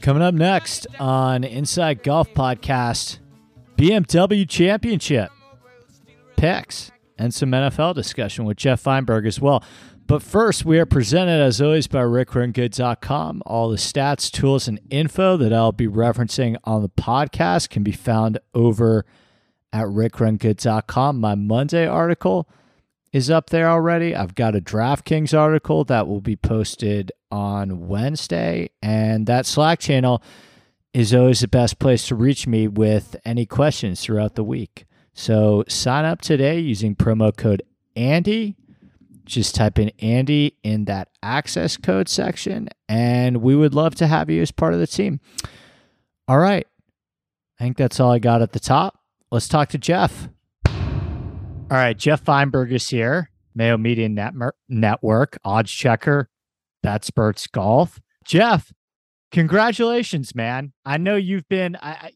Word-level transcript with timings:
Coming 0.00 0.22
up 0.22 0.34
next 0.34 0.86
on 1.00 1.42
Inside 1.42 2.02
Golf 2.02 2.32
Podcast, 2.32 3.18
BMW 3.76 4.48
Championship 4.48 5.30
picks 6.36 6.92
and 7.18 7.34
some 7.34 7.50
NFL 7.50 7.94
discussion 7.94 8.44
with 8.44 8.56
Jeff 8.56 8.82
Feinberg 8.82 9.26
as 9.26 9.40
well. 9.40 9.64
But 10.06 10.22
first, 10.22 10.64
we 10.64 10.78
are 10.78 10.86
presented 10.86 11.42
as 11.42 11.60
always 11.60 11.88
by 11.88 12.02
RickRunGood.com. 12.02 13.42
All 13.44 13.70
the 13.70 13.76
stats, 13.76 14.30
tools, 14.30 14.68
and 14.68 14.78
info 14.90 15.36
that 15.38 15.52
I'll 15.52 15.72
be 15.72 15.88
referencing 15.88 16.56
on 16.62 16.82
the 16.82 16.88
podcast 16.88 17.70
can 17.70 17.82
be 17.82 17.90
found 17.90 18.38
over 18.54 19.04
at 19.72 19.86
RickRunGood.com. 19.86 21.18
My 21.18 21.34
Monday 21.34 21.88
article 21.88 22.48
is 23.12 23.30
up 23.30 23.50
there 23.50 23.68
already. 23.68 24.14
I've 24.14 24.34
got 24.34 24.56
a 24.56 24.60
DraftKings 24.60 25.36
article 25.36 25.84
that 25.84 26.06
will 26.06 26.20
be 26.20 26.36
posted 26.36 27.12
on 27.30 27.88
Wednesday, 27.88 28.70
and 28.82 29.26
that 29.26 29.46
Slack 29.46 29.78
channel 29.78 30.22
is 30.92 31.14
always 31.14 31.40
the 31.40 31.48
best 31.48 31.78
place 31.78 32.08
to 32.08 32.14
reach 32.14 32.46
me 32.46 32.68
with 32.68 33.16
any 33.24 33.46
questions 33.46 34.02
throughout 34.02 34.34
the 34.34 34.44
week. 34.44 34.86
So 35.14 35.64
sign 35.68 36.04
up 36.04 36.20
today 36.20 36.58
using 36.58 36.94
promo 36.94 37.36
code 37.36 37.62
Andy. 37.94 38.56
Just 39.24 39.54
type 39.56 39.78
in 39.78 39.90
Andy 39.98 40.56
in 40.62 40.84
that 40.84 41.08
access 41.22 41.76
code 41.76 42.08
section, 42.08 42.68
and 42.88 43.38
we 43.38 43.56
would 43.56 43.74
love 43.74 43.94
to 43.96 44.06
have 44.06 44.30
you 44.30 44.40
as 44.40 44.52
part 44.52 44.72
of 44.72 44.78
the 44.78 44.86
team. 44.86 45.20
All 46.28 46.38
right. 46.38 46.66
I 47.58 47.64
think 47.64 47.76
that's 47.76 47.98
all 47.98 48.12
I 48.12 48.18
got 48.18 48.42
at 48.42 48.52
the 48.52 48.60
top. 48.60 49.00
Let's 49.30 49.48
talk 49.48 49.70
to 49.70 49.78
Jeff. 49.78 50.28
All 51.68 51.76
right, 51.76 51.98
Jeff 51.98 52.24
Feinberg 52.24 52.72
is 52.72 52.88
here, 52.88 53.28
Mayo 53.56 53.76
Media 53.76 54.08
Network, 54.68 55.38
odds 55.44 55.72
checker, 55.72 56.28
BetSperts 56.84 57.50
Golf. 57.50 58.00
Jeff, 58.24 58.72
congratulations, 59.32 60.32
man. 60.32 60.72
I 60.84 60.98
know 60.98 61.16
you've 61.16 61.48
been 61.48 61.74
I, 61.82 61.90
I 61.90 62.10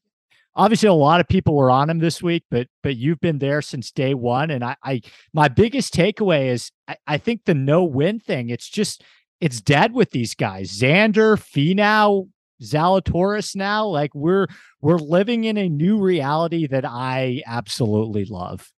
obviously 0.54 0.88
a 0.88 0.92
lot 0.92 1.20
of 1.20 1.26
people 1.26 1.56
were 1.56 1.68
on 1.68 1.90
him 1.90 1.98
this 1.98 2.22
week, 2.22 2.44
but 2.48 2.68
but 2.84 2.96
you've 2.96 3.18
been 3.18 3.40
there 3.40 3.60
since 3.60 3.90
day 3.90 4.14
one. 4.14 4.52
And 4.52 4.62
I, 4.62 4.76
I 4.84 5.00
my 5.32 5.48
biggest 5.48 5.92
takeaway 5.92 6.46
is 6.46 6.70
I, 6.86 6.96
I 7.08 7.18
think 7.18 7.44
the 7.44 7.54
no 7.54 7.82
win 7.82 8.20
thing, 8.20 8.50
it's 8.50 8.68
just 8.68 9.02
it's 9.40 9.60
dead 9.60 9.94
with 9.94 10.12
these 10.12 10.36
guys. 10.36 10.70
Xander, 10.78 11.36
Finau, 11.36 12.28
Zalatoris 12.62 13.56
now. 13.56 13.84
Like 13.84 14.14
we're 14.14 14.46
we're 14.80 14.98
living 14.98 15.42
in 15.42 15.56
a 15.56 15.68
new 15.68 15.98
reality 15.98 16.68
that 16.68 16.84
I 16.84 17.42
absolutely 17.48 18.26
love. 18.26 18.70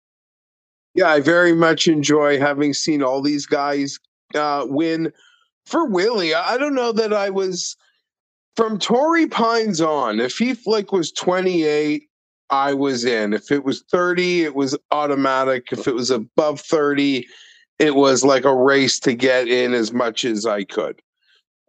Yeah, 0.93 1.09
I 1.09 1.21
very 1.21 1.53
much 1.53 1.87
enjoy 1.87 2.39
having 2.39 2.73
seen 2.73 3.01
all 3.01 3.21
these 3.21 3.45
guys 3.45 3.97
uh, 4.35 4.65
win. 4.67 5.11
For 5.65 5.85
Willie, 5.85 6.33
I 6.33 6.57
don't 6.57 6.75
know 6.75 6.91
that 6.91 7.13
I 7.13 7.29
was 7.29 7.77
from 8.55 8.77
Torrey 8.77 9.27
Pines 9.27 9.79
on. 9.79 10.19
If 10.19 10.37
he 10.37 10.55
like 10.65 10.91
was 10.91 11.11
28, 11.11 12.03
I 12.49 12.73
was 12.73 13.05
in. 13.05 13.33
If 13.33 13.51
it 13.51 13.63
was 13.63 13.83
30, 13.89 14.43
it 14.43 14.55
was 14.55 14.77
automatic. 14.91 15.67
If 15.71 15.87
it 15.87 15.95
was 15.95 16.11
above 16.11 16.59
30, 16.59 17.25
it 17.79 17.95
was 17.95 18.25
like 18.25 18.43
a 18.43 18.55
race 18.55 18.99
to 19.01 19.13
get 19.13 19.47
in 19.47 19.73
as 19.73 19.93
much 19.93 20.25
as 20.25 20.45
I 20.45 20.63
could. 20.65 21.01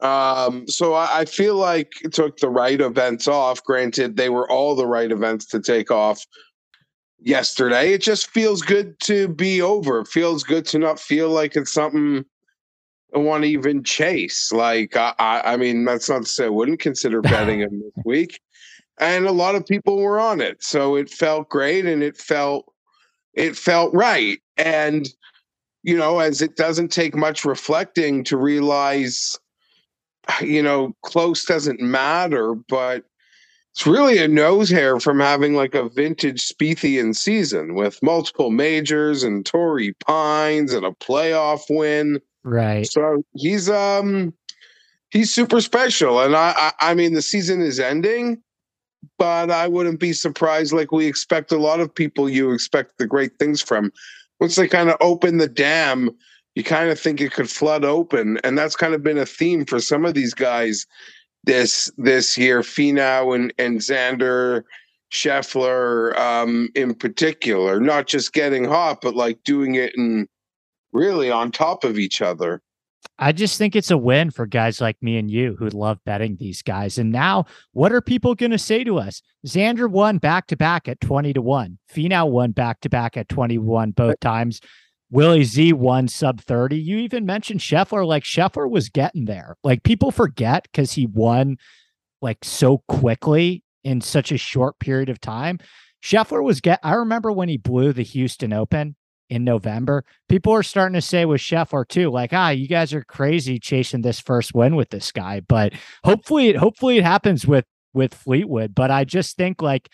Um, 0.00 0.66
so 0.66 0.94
I, 0.94 1.20
I 1.20 1.24
feel 1.26 1.54
like 1.54 1.92
it 2.02 2.12
took 2.12 2.38
the 2.38 2.50
right 2.50 2.80
events 2.80 3.28
off. 3.28 3.62
Granted, 3.62 4.16
they 4.16 4.28
were 4.28 4.50
all 4.50 4.74
the 4.74 4.86
right 4.86 5.12
events 5.12 5.46
to 5.46 5.60
take 5.60 5.92
off 5.92 6.26
yesterday. 7.24 7.92
It 7.92 8.02
just 8.02 8.28
feels 8.30 8.62
good 8.62 8.98
to 9.00 9.28
be 9.28 9.62
over. 9.62 10.00
It 10.00 10.08
feels 10.08 10.42
good 10.42 10.66
to 10.66 10.78
not 10.78 11.00
feel 11.00 11.30
like 11.30 11.56
it's 11.56 11.72
something 11.72 12.24
I 13.14 13.18
want 13.18 13.44
to 13.44 13.50
even 13.50 13.84
chase. 13.84 14.52
Like 14.52 14.96
I, 14.96 15.14
I, 15.18 15.52
I 15.52 15.56
mean, 15.56 15.84
that's 15.84 16.08
not 16.08 16.22
to 16.22 16.28
say 16.28 16.46
I 16.46 16.50
wouldn't 16.50 16.80
consider 16.80 17.20
betting 17.22 17.60
him 17.60 17.80
this 17.80 18.04
week. 18.04 18.40
And 18.98 19.26
a 19.26 19.32
lot 19.32 19.54
of 19.54 19.66
people 19.66 19.96
were 19.96 20.20
on 20.20 20.40
it, 20.40 20.62
so 20.62 20.96
it 20.96 21.10
felt 21.10 21.48
great, 21.48 21.86
and 21.86 22.02
it 22.02 22.16
felt 22.16 22.72
it 23.34 23.56
felt 23.56 23.92
right. 23.94 24.38
And 24.58 25.08
you 25.82 25.96
know, 25.96 26.20
as 26.20 26.42
it 26.42 26.56
doesn't 26.56 26.92
take 26.92 27.16
much 27.16 27.44
reflecting 27.44 28.22
to 28.24 28.36
realize, 28.36 29.36
you 30.40 30.62
know, 30.62 30.94
close 31.02 31.44
doesn't 31.44 31.80
matter, 31.80 32.54
but 32.54 33.04
it's 33.72 33.86
really 33.86 34.18
a 34.18 34.28
nose 34.28 34.68
hair 34.68 35.00
from 35.00 35.18
having 35.18 35.54
like 35.54 35.74
a 35.74 35.88
vintage 35.88 36.46
Spiethian 36.46 37.16
season 37.16 37.74
with 37.74 38.02
multiple 38.02 38.50
majors 38.50 39.22
and 39.22 39.46
Torrey 39.46 39.94
Pines 39.94 40.74
and 40.74 40.84
a 40.84 40.90
playoff 40.90 41.62
win. 41.70 42.20
Right. 42.44 42.86
So 42.86 43.24
he's 43.34 43.70
um 43.70 44.34
he's 45.10 45.32
super 45.32 45.62
special. 45.62 46.20
And 46.20 46.36
I, 46.36 46.52
I 46.56 46.90
I 46.90 46.94
mean 46.94 47.14
the 47.14 47.22
season 47.22 47.62
is 47.62 47.80
ending, 47.80 48.42
but 49.18 49.50
I 49.50 49.68
wouldn't 49.68 50.00
be 50.00 50.12
surprised 50.12 50.74
like 50.74 50.92
we 50.92 51.06
expect 51.06 51.50
a 51.50 51.56
lot 51.56 51.80
of 51.80 51.94
people 51.94 52.28
you 52.28 52.52
expect 52.52 52.98
the 52.98 53.06
great 53.06 53.38
things 53.38 53.62
from. 53.62 53.90
Once 54.38 54.56
they 54.56 54.68
kind 54.68 54.90
of 54.90 54.96
open 55.00 55.38
the 55.38 55.48
dam, 55.48 56.10
you 56.54 56.64
kind 56.64 56.90
of 56.90 57.00
think 57.00 57.22
it 57.22 57.32
could 57.32 57.48
flood 57.48 57.86
open. 57.86 58.38
And 58.44 58.58
that's 58.58 58.76
kind 58.76 58.92
of 58.92 59.02
been 59.02 59.18
a 59.18 59.24
theme 59.24 59.64
for 59.64 59.80
some 59.80 60.04
of 60.04 60.12
these 60.12 60.34
guys 60.34 60.86
this 61.44 61.90
this 61.96 62.36
year, 62.38 62.60
Finau 62.60 63.34
and 63.34 63.52
and 63.58 63.78
Xander 63.78 64.62
Scheffler 65.12 66.16
um, 66.18 66.68
in 66.74 66.94
particular, 66.94 67.80
not 67.80 68.06
just 68.06 68.32
getting 68.32 68.64
hot, 68.64 69.00
but 69.02 69.14
like 69.14 69.42
doing 69.44 69.74
it 69.74 69.92
and 69.96 70.26
really 70.92 71.30
on 71.30 71.52
top 71.52 71.84
of 71.84 71.98
each 71.98 72.22
other. 72.22 72.62
I 73.18 73.32
just 73.32 73.58
think 73.58 73.76
it's 73.76 73.90
a 73.90 73.98
win 73.98 74.30
for 74.30 74.46
guys 74.46 74.80
like 74.80 74.96
me 75.02 75.16
and 75.18 75.30
you 75.30 75.56
who 75.58 75.68
love 75.68 75.98
betting 76.04 76.36
these 76.38 76.62
guys. 76.62 76.98
And 76.98 77.12
now, 77.12 77.46
what 77.72 77.92
are 77.92 78.00
people 78.00 78.34
going 78.34 78.52
to 78.52 78.58
say 78.58 78.84
to 78.84 78.98
us? 78.98 79.22
Xander 79.46 79.90
won 79.90 80.18
back 80.18 80.46
to 80.48 80.56
back 80.56 80.88
at 80.88 81.00
20 81.00 81.32
to 81.34 81.42
1. 81.42 81.78
Finau 81.92 82.30
won 82.30 82.52
back 82.52 82.80
to 82.80 82.88
back 82.88 83.16
at 83.16 83.28
21 83.28 83.90
both 83.90 84.18
times. 84.20 84.60
Willie 85.12 85.44
Z 85.44 85.74
won 85.74 86.08
sub 86.08 86.40
30. 86.40 86.78
You 86.78 86.96
even 86.96 87.26
mentioned 87.26 87.60
Scheffler. 87.60 88.06
Like 88.06 88.24
Scheffler 88.24 88.68
was 88.68 88.88
getting 88.88 89.26
there. 89.26 89.56
Like 89.62 89.82
people 89.82 90.10
forget 90.10 90.62
because 90.64 90.92
he 90.92 91.04
won 91.04 91.58
like 92.22 92.38
so 92.42 92.78
quickly 92.88 93.62
in 93.84 94.00
such 94.00 94.32
a 94.32 94.38
short 94.38 94.78
period 94.78 95.10
of 95.10 95.20
time. 95.20 95.58
Scheffler 96.02 96.42
was 96.42 96.62
get. 96.62 96.80
I 96.82 96.94
remember 96.94 97.30
when 97.30 97.50
he 97.50 97.58
blew 97.58 97.92
the 97.92 98.02
Houston 98.02 98.54
Open 98.54 98.96
in 99.28 99.44
November. 99.44 100.02
People 100.30 100.54
are 100.54 100.62
starting 100.62 100.94
to 100.94 101.02
say 101.02 101.26
with 101.26 101.42
Scheffler 101.42 101.86
too, 101.86 102.10
like, 102.10 102.32
ah, 102.32 102.48
you 102.48 102.66
guys 102.66 102.94
are 102.94 103.04
crazy 103.04 103.58
chasing 103.58 104.00
this 104.00 104.18
first 104.18 104.54
win 104.54 104.76
with 104.76 104.88
this 104.88 105.12
guy. 105.12 105.40
But 105.40 105.74
hopefully, 106.04 106.54
hopefully 106.54 106.96
it 106.96 107.04
happens 107.04 107.46
with 107.46 107.66
with 107.92 108.14
Fleetwood. 108.14 108.74
But 108.74 108.90
I 108.90 109.04
just 109.04 109.36
think 109.36 109.60
like 109.60 109.90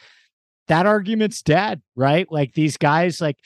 that 0.68 0.86
argument's 0.86 1.42
dead, 1.42 1.82
right? 1.96 2.30
Like 2.30 2.52
these 2.52 2.76
guys, 2.76 3.20
like 3.20 3.38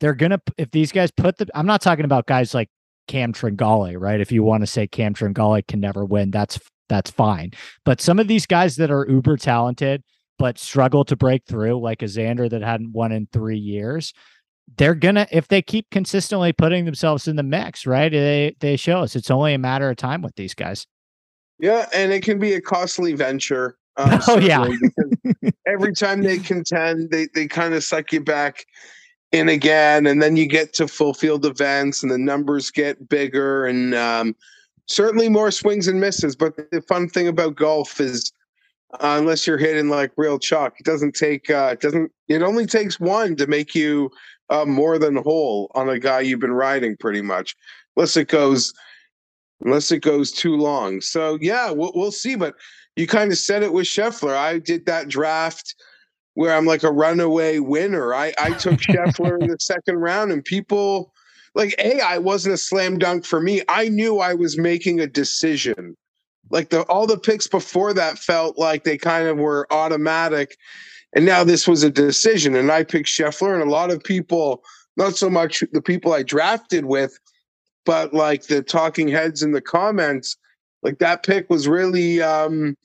they're 0.00 0.14
gonna 0.14 0.40
if 0.56 0.70
these 0.70 0.92
guys 0.92 1.10
put 1.10 1.38
the 1.38 1.46
I'm 1.54 1.66
not 1.66 1.80
talking 1.80 2.04
about 2.04 2.26
guys 2.26 2.54
like 2.54 2.68
Cam 3.06 3.32
Tringale, 3.32 3.98
right? 3.98 4.20
If 4.20 4.30
you 4.30 4.42
want 4.42 4.62
to 4.62 4.66
say 4.66 4.86
Cam 4.86 5.14
Tringale 5.14 5.66
can 5.66 5.80
never 5.80 6.04
win, 6.04 6.30
that's 6.30 6.58
that's 6.88 7.10
fine. 7.10 7.52
But 7.84 8.00
some 8.00 8.18
of 8.18 8.28
these 8.28 8.46
guys 8.46 8.76
that 8.76 8.90
are 8.90 9.06
uber 9.08 9.36
talented 9.36 10.02
but 10.38 10.56
struggle 10.56 11.04
to 11.04 11.16
break 11.16 11.44
through, 11.46 11.80
like 11.80 12.00
a 12.00 12.04
Xander 12.04 12.48
that 12.48 12.62
hadn't 12.62 12.92
won 12.92 13.10
in 13.10 13.26
three 13.32 13.58
years, 13.58 14.14
they're 14.76 14.94
gonna 14.94 15.26
if 15.32 15.48
they 15.48 15.62
keep 15.62 15.90
consistently 15.90 16.52
putting 16.52 16.84
themselves 16.84 17.26
in 17.26 17.36
the 17.36 17.42
mix, 17.42 17.86
right? 17.86 18.12
They 18.12 18.54
they 18.60 18.76
show 18.76 19.00
us 19.00 19.16
it's 19.16 19.30
only 19.30 19.54
a 19.54 19.58
matter 19.58 19.90
of 19.90 19.96
time 19.96 20.22
with 20.22 20.36
these 20.36 20.54
guys. 20.54 20.86
Yeah, 21.58 21.88
and 21.92 22.12
it 22.12 22.22
can 22.22 22.38
be 22.38 22.54
a 22.54 22.60
costly 22.60 23.14
venture. 23.14 23.76
Um, 23.98 24.20
oh 24.28 24.38
yeah. 24.38 24.64
every 25.66 25.92
time 25.92 26.22
they 26.22 26.38
contend, 26.38 27.10
they 27.10 27.26
they 27.34 27.48
kind 27.48 27.74
of 27.74 27.82
suck 27.82 28.12
you 28.12 28.20
back 28.20 28.64
in 29.32 29.48
again, 29.48 30.06
and 30.06 30.22
then 30.22 30.36
you 30.36 30.46
get 30.46 30.72
to 30.74 30.88
full 30.88 31.14
field 31.14 31.44
events, 31.44 32.02
and 32.02 32.10
the 32.10 32.18
numbers 32.18 32.70
get 32.70 33.08
bigger, 33.08 33.66
and 33.66 33.94
um, 33.94 34.34
certainly 34.86 35.28
more 35.28 35.50
swings 35.50 35.86
and 35.88 36.00
misses. 36.00 36.34
But 36.34 36.56
the 36.70 36.82
fun 36.82 37.08
thing 37.08 37.28
about 37.28 37.56
golf 37.56 38.00
is, 38.00 38.32
uh, 38.94 39.16
unless 39.18 39.46
you're 39.46 39.58
hitting 39.58 39.90
like 39.90 40.12
real 40.16 40.38
chalk, 40.38 40.80
it 40.80 40.86
doesn't 40.86 41.14
take. 41.14 41.50
Uh, 41.50 41.70
it 41.72 41.80
doesn't. 41.80 42.10
It 42.28 42.42
only 42.42 42.66
takes 42.66 42.98
one 42.98 43.36
to 43.36 43.46
make 43.46 43.74
you 43.74 44.10
uh, 44.50 44.64
more 44.64 44.98
than 44.98 45.16
whole 45.16 45.70
on 45.74 45.88
a 45.88 45.98
guy 45.98 46.20
you've 46.20 46.40
been 46.40 46.52
riding 46.52 46.96
pretty 46.96 47.22
much, 47.22 47.54
unless 47.96 48.16
it 48.16 48.28
goes 48.28 48.72
unless 49.60 49.90
it 49.90 50.02
goes 50.02 50.30
too 50.30 50.56
long. 50.56 51.00
So 51.00 51.36
yeah, 51.40 51.70
we'll, 51.70 51.92
we'll 51.94 52.12
see. 52.12 52.36
But 52.36 52.54
you 52.96 53.06
kind 53.06 53.32
of 53.32 53.38
said 53.38 53.62
it 53.62 53.72
with 53.72 53.86
Scheffler. 53.86 54.36
I 54.36 54.58
did 54.58 54.86
that 54.86 55.08
draft 55.08 55.74
where 56.38 56.56
I'm 56.56 56.66
like 56.66 56.84
a 56.84 56.92
runaway 56.92 57.58
winner. 57.58 58.14
I 58.14 58.32
I 58.38 58.50
took 58.50 58.74
Scheffler 58.80 59.42
in 59.42 59.48
the 59.48 59.56
second 59.58 59.96
round, 59.96 60.30
and 60.30 60.44
people 60.44 61.12
like 61.56 61.74
a 61.80 62.00
I 62.00 62.18
wasn't 62.18 62.54
a 62.54 62.58
slam 62.58 62.96
dunk 62.96 63.26
for 63.26 63.40
me. 63.40 63.62
I 63.68 63.88
knew 63.88 64.20
I 64.20 64.34
was 64.34 64.56
making 64.56 65.00
a 65.00 65.08
decision. 65.08 65.96
Like 66.48 66.70
the 66.70 66.82
all 66.82 67.08
the 67.08 67.18
picks 67.18 67.48
before 67.48 67.92
that 67.94 68.20
felt 68.20 68.56
like 68.56 68.84
they 68.84 68.96
kind 68.96 69.26
of 69.26 69.38
were 69.38 69.66
automatic. 69.72 70.56
And 71.12 71.26
now 71.26 71.42
this 71.42 71.66
was 71.66 71.82
a 71.82 71.90
decision, 71.90 72.54
and 72.54 72.70
I 72.70 72.84
picked 72.84 73.08
Scheffler, 73.08 73.54
and 73.54 73.68
a 73.68 73.72
lot 73.72 73.90
of 73.90 74.04
people, 74.04 74.62
not 74.96 75.16
so 75.16 75.28
much 75.28 75.64
the 75.72 75.82
people 75.82 76.12
I 76.12 76.22
drafted 76.22 76.84
with, 76.84 77.18
but 77.84 78.14
like 78.14 78.44
the 78.44 78.62
talking 78.62 79.08
heads 79.08 79.42
in 79.42 79.50
the 79.50 79.60
comments, 79.60 80.36
like 80.84 81.00
that 81.00 81.24
pick 81.24 81.50
was 81.50 81.66
really 81.66 82.22
um, 82.22 82.76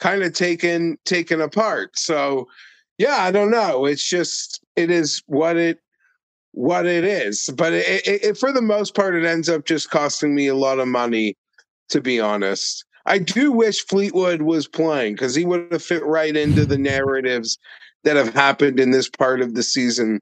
kind 0.00 0.22
of 0.22 0.32
taken 0.32 0.96
taken 1.04 1.42
apart. 1.42 1.98
So 1.98 2.48
yeah, 2.98 3.16
I 3.18 3.30
don't 3.30 3.50
know. 3.50 3.86
It's 3.86 4.06
just 4.06 4.60
it 4.76 4.90
is 4.90 5.22
what 5.26 5.56
it 5.56 5.80
what 6.52 6.86
it 6.86 7.04
is. 7.04 7.50
But 7.54 7.74
it, 7.74 8.06
it, 8.06 8.24
it, 8.24 8.38
for 8.38 8.52
the 8.52 8.62
most 8.62 8.94
part, 8.94 9.14
it 9.14 9.24
ends 9.24 9.48
up 9.48 9.66
just 9.66 9.90
costing 9.90 10.34
me 10.34 10.46
a 10.46 10.54
lot 10.54 10.78
of 10.78 10.88
money. 10.88 11.34
To 11.90 12.00
be 12.00 12.18
honest, 12.18 12.84
I 13.06 13.18
do 13.18 13.52
wish 13.52 13.86
Fleetwood 13.86 14.42
was 14.42 14.66
playing 14.66 15.14
because 15.14 15.36
he 15.36 15.44
would 15.44 15.70
have 15.70 15.82
fit 15.82 16.04
right 16.04 16.36
into 16.36 16.66
the 16.66 16.78
narratives 16.78 17.58
that 18.02 18.16
have 18.16 18.34
happened 18.34 18.80
in 18.80 18.90
this 18.90 19.08
part 19.08 19.40
of 19.40 19.54
the 19.54 19.62
season. 19.62 20.18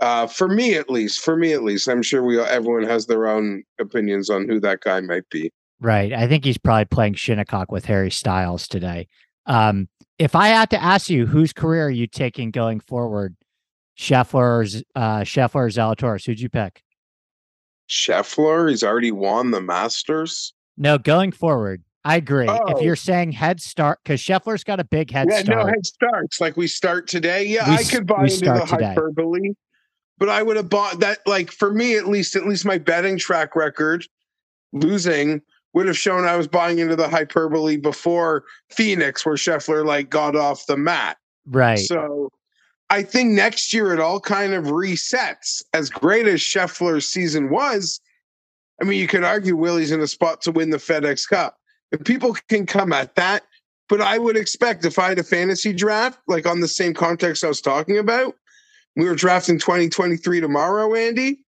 Uh, 0.00 0.28
for 0.28 0.46
me, 0.46 0.74
at 0.74 0.88
least, 0.88 1.20
for 1.20 1.36
me 1.36 1.52
at 1.52 1.64
least, 1.64 1.88
I'm 1.88 2.02
sure 2.02 2.22
we 2.22 2.38
all, 2.38 2.46
everyone 2.46 2.84
has 2.84 3.06
their 3.06 3.26
own 3.26 3.64
opinions 3.80 4.30
on 4.30 4.48
who 4.48 4.60
that 4.60 4.80
guy 4.80 5.00
might 5.00 5.28
be. 5.28 5.50
Right. 5.80 6.12
I 6.12 6.28
think 6.28 6.44
he's 6.44 6.58
probably 6.58 6.84
playing 6.84 7.14
Shinnecock 7.14 7.72
with 7.72 7.84
Harry 7.86 8.10
Styles 8.10 8.68
today. 8.68 9.08
Um, 9.48 9.88
if 10.18 10.34
I 10.34 10.48
had 10.48 10.70
to 10.70 10.82
ask 10.82 11.10
you, 11.10 11.26
whose 11.26 11.52
career 11.52 11.86
are 11.86 11.90
you 11.90 12.06
taking 12.06 12.50
going 12.50 12.80
forward? 12.80 13.34
Scheffler, 13.98 14.84
uh, 14.94 15.20
Scheffler, 15.20 15.68
Zalatoris, 15.72 16.24
who'd 16.24 16.40
you 16.40 16.48
pick? 16.48 16.82
Scheffler, 17.88 18.70
he's 18.70 18.84
already 18.84 19.10
won 19.10 19.50
the 19.50 19.60
Masters. 19.60 20.52
No, 20.76 20.98
going 20.98 21.32
forward, 21.32 21.82
I 22.04 22.16
agree. 22.16 22.46
Oh. 22.48 22.60
If 22.68 22.82
you're 22.82 22.96
saying 22.96 23.32
head 23.32 23.60
start, 23.60 23.98
because 24.04 24.20
Scheffler's 24.20 24.62
got 24.62 24.78
a 24.78 24.84
big 24.84 25.10
head 25.10 25.28
start. 25.28 25.46
yeah, 25.46 25.52
start. 25.52 25.66
no 25.66 25.72
head 25.72 25.86
starts. 25.86 26.40
Like 26.40 26.56
we 26.56 26.66
start 26.68 27.08
today. 27.08 27.44
Yeah, 27.46 27.68
we, 27.68 27.76
I 27.76 27.82
could 27.82 28.06
buy 28.06 28.24
into 28.24 28.44
the 28.44 28.66
today. 28.68 28.84
hyperbole, 28.86 29.54
but 30.18 30.28
I 30.28 30.42
would 30.42 30.56
have 30.56 30.68
bought 30.68 31.00
that. 31.00 31.26
Like 31.26 31.50
for 31.50 31.72
me, 31.72 31.96
at 31.96 32.06
least, 32.06 32.36
at 32.36 32.46
least 32.46 32.64
my 32.64 32.78
betting 32.78 33.18
track 33.18 33.56
record, 33.56 34.06
losing 34.72 35.40
would 35.78 35.86
have 35.86 35.96
shown 35.96 36.24
I 36.24 36.36
was 36.36 36.48
buying 36.48 36.80
into 36.80 36.96
the 36.96 37.08
hyperbole 37.08 37.76
before 37.76 38.42
Phoenix, 38.68 39.24
where 39.24 39.36
Scheffler 39.36 39.86
like 39.86 40.10
got 40.10 40.34
off 40.34 40.66
the 40.66 40.76
mat. 40.76 41.18
Right. 41.46 41.78
So 41.78 42.32
I 42.90 43.04
think 43.04 43.30
next 43.30 43.72
year 43.72 43.92
it 43.94 44.00
all 44.00 44.18
kind 44.18 44.54
of 44.54 44.64
resets. 44.64 45.62
As 45.72 45.88
great 45.88 46.26
as 46.26 46.40
Scheffler's 46.40 47.06
season 47.06 47.48
was, 47.48 48.00
I 48.82 48.86
mean, 48.86 48.98
you 48.98 49.06
could 49.06 49.22
argue 49.22 49.54
Willie's 49.54 49.92
in 49.92 50.00
a 50.00 50.08
spot 50.08 50.40
to 50.42 50.50
win 50.50 50.70
the 50.70 50.78
FedEx 50.78 51.28
Cup. 51.28 51.56
If 51.92 52.02
people 52.02 52.36
can 52.48 52.66
come 52.66 52.92
at 52.92 53.14
that, 53.14 53.44
but 53.88 54.00
I 54.00 54.18
would 54.18 54.36
expect 54.36 54.84
if 54.84 54.98
I 54.98 55.10
had 55.10 55.20
a 55.20 55.24
fantasy 55.24 55.72
draft, 55.72 56.18
like 56.26 56.44
on 56.44 56.58
the 56.58 56.66
same 56.66 56.92
context 56.92 57.44
I 57.44 57.48
was 57.48 57.60
talking 57.60 57.98
about, 57.98 58.34
we 58.96 59.04
were 59.04 59.14
drafting 59.14 59.60
2023 59.60 60.40
tomorrow, 60.40 60.92
Andy. 60.96 61.44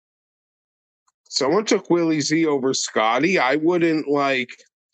Someone 1.28 1.64
took 1.64 1.90
Willie 1.90 2.20
Z 2.20 2.46
over 2.46 2.72
Scottie. 2.74 3.38
I 3.38 3.56
wouldn't 3.56 4.08
like. 4.08 4.50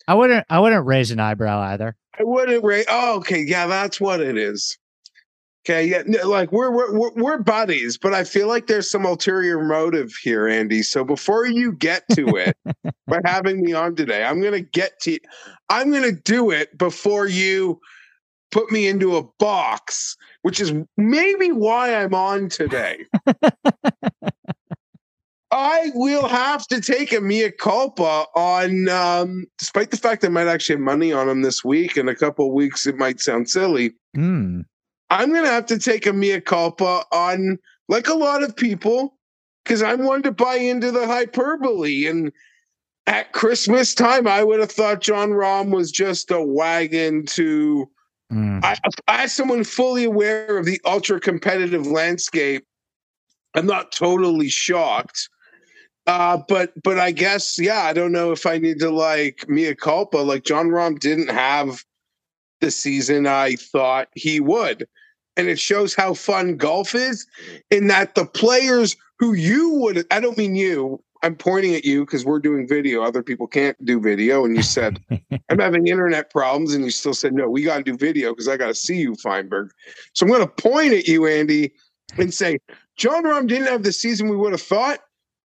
I 0.08 0.14
wouldn't. 0.14 0.46
I 0.50 0.58
wouldn't 0.58 0.86
raise 0.86 1.10
an 1.10 1.20
eyebrow 1.20 1.60
either. 1.60 1.96
I 2.18 2.24
wouldn't 2.24 2.64
raise. 2.64 2.86
Oh, 2.88 3.16
okay. 3.18 3.44
Yeah, 3.46 3.66
that's 3.66 4.00
what 4.00 4.20
it 4.20 4.36
is. 4.36 4.76
Okay, 5.64 5.86
yeah, 5.86 6.02
like 6.24 6.50
we're, 6.50 6.72
we're 6.72 7.12
we're 7.12 7.38
buddies, 7.38 7.96
but 7.96 8.12
I 8.12 8.24
feel 8.24 8.48
like 8.48 8.66
there's 8.66 8.90
some 8.90 9.06
ulterior 9.06 9.62
motive 9.62 10.12
here, 10.20 10.48
Andy. 10.48 10.82
So 10.82 11.04
before 11.04 11.46
you 11.46 11.70
get 11.70 12.02
to 12.14 12.36
it, 12.36 12.56
by 13.06 13.20
having 13.24 13.62
me 13.62 13.72
on 13.72 13.94
today, 13.94 14.24
I'm 14.24 14.42
gonna 14.42 14.60
get 14.60 14.98
to. 15.02 15.20
I'm 15.68 15.92
gonna 15.92 16.10
do 16.10 16.50
it 16.50 16.76
before 16.76 17.28
you 17.28 17.80
put 18.50 18.72
me 18.72 18.88
into 18.88 19.16
a 19.16 19.22
box, 19.38 20.16
which 20.42 20.60
is 20.60 20.72
maybe 20.96 21.52
why 21.52 21.94
I'm 21.94 22.12
on 22.12 22.48
today. 22.48 23.04
I 25.52 25.90
will 25.94 26.28
have 26.28 26.66
to 26.68 26.80
take 26.80 27.12
a 27.12 27.20
mea 27.20 27.50
culpa 27.50 28.24
on, 28.34 28.88
um, 28.88 29.44
despite 29.58 29.90
the 29.90 29.98
fact 29.98 30.24
I 30.24 30.28
might 30.28 30.48
actually 30.48 30.76
have 30.76 30.80
money 30.80 31.12
on 31.12 31.28
him 31.28 31.42
this 31.42 31.62
week. 31.62 31.98
In 31.98 32.08
a 32.08 32.16
couple 32.16 32.46
of 32.46 32.54
weeks, 32.54 32.86
it 32.86 32.96
might 32.96 33.20
sound 33.20 33.50
silly. 33.50 33.92
Mm. 34.16 34.64
I'm 35.10 35.28
going 35.30 35.44
to 35.44 35.50
have 35.50 35.66
to 35.66 35.78
take 35.78 36.06
a 36.06 36.12
mea 36.14 36.40
culpa 36.40 37.04
on, 37.12 37.58
like 37.88 38.08
a 38.08 38.14
lot 38.14 38.42
of 38.42 38.56
people, 38.56 39.18
because 39.62 39.82
I'm 39.82 40.04
one 40.04 40.22
to 40.22 40.32
buy 40.32 40.54
into 40.54 40.90
the 40.90 41.06
hyperbole. 41.06 42.06
And 42.06 42.32
at 43.06 43.32
Christmas 43.32 43.94
time, 43.94 44.26
I 44.26 44.42
would 44.42 44.60
have 44.60 44.72
thought 44.72 45.02
Jon 45.02 45.32
Rahm 45.32 45.68
was 45.68 45.92
just 45.92 46.30
a 46.30 46.42
wagon 46.42 47.26
to. 47.26 47.90
Mm. 48.32 48.64
I, 48.64 48.78
as 49.08 49.34
someone 49.34 49.64
fully 49.64 50.04
aware 50.04 50.56
of 50.56 50.64
the 50.64 50.80
ultra 50.86 51.20
competitive 51.20 51.86
landscape, 51.86 52.64
I'm 53.54 53.66
not 53.66 53.92
totally 53.92 54.48
shocked. 54.48 55.28
Uh, 56.06 56.38
but 56.48 56.72
but 56.82 56.98
I 56.98 57.12
guess 57.12 57.58
yeah, 57.58 57.82
I 57.82 57.92
don't 57.92 58.12
know 58.12 58.32
if 58.32 58.44
I 58.44 58.58
need 58.58 58.80
to 58.80 58.90
like 58.90 59.48
mea 59.48 59.74
culpa. 59.74 60.18
Like 60.18 60.44
Jon 60.44 60.68
Rahm 60.68 60.98
didn't 60.98 61.30
have 61.30 61.84
the 62.60 62.70
season 62.70 63.26
I 63.26 63.56
thought 63.56 64.08
he 64.14 64.40
would. 64.40 64.88
And 65.36 65.48
it 65.48 65.58
shows 65.58 65.94
how 65.94 66.14
fun 66.14 66.56
golf 66.56 66.94
is 66.94 67.26
in 67.70 67.86
that 67.86 68.14
the 68.14 68.26
players 68.26 68.96
who 69.18 69.32
you 69.32 69.74
would 69.74 70.06
I 70.10 70.20
don't 70.20 70.36
mean 70.36 70.56
you 70.56 71.02
I'm 71.24 71.36
pointing 71.36 71.74
at 71.76 71.84
you 71.84 72.04
because 72.04 72.24
we're 72.24 72.40
doing 72.40 72.66
video. 72.66 73.02
Other 73.02 73.22
people 73.22 73.46
can't 73.46 73.82
do 73.84 74.00
video. 74.00 74.44
And 74.44 74.56
you 74.56 74.62
said 74.62 75.00
I'm 75.50 75.60
having 75.60 75.86
internet 75.86 76.30
problems. 76.30 76.74
And 76.74 76.84
you 76.84 76.90
still 76.90 77.14
said 77.14 77.32
no 77.32 77.48
we 77.48 77.62
got 77.62 77.78
to 77.78 77.84
do 77.84 77.96
video 77.96 78.30
because 78.30 78.48
I 78.48 78.56
got 78.56 78.66
to 78.66 78.74
see 78.74 78.96
you 78.96 79.14
Feinberg. 79.14 79.70
So 80.14 80.26
I'm 80.26 80.32
going 80.32 80.40
to 80.40 80.48
point 80.48 80.94
at 80.94 81.06
you 81.06 81.26
Andy 81.28 81.72
and 82.18 82.34
say 82.34 82.58
Jon 82.96 83.22
Rahm 83.22 83.46
didn't 83.46 83.68
have 83.68 83.84
the 83.84 83.92
season 83.92 84.28
we 84.28 84.36
would 84.36 84.52
have 84.52 84.60
thought 84.60 84.98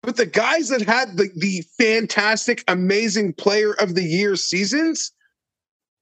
but 0.06 0.18
the 0.18 0.26
guys 0.26 0.70
that 0.70 0.82
had 0.82 1.18
the, 1.18 1.30
the 1.36 1.64
fantastic 1.78 2.64
amazing 2.68 3.34
player 3.34 3.74
of 3.74 3.96
the 3.96 4.04
year 4.04 4.36
seasons 4.36 5.12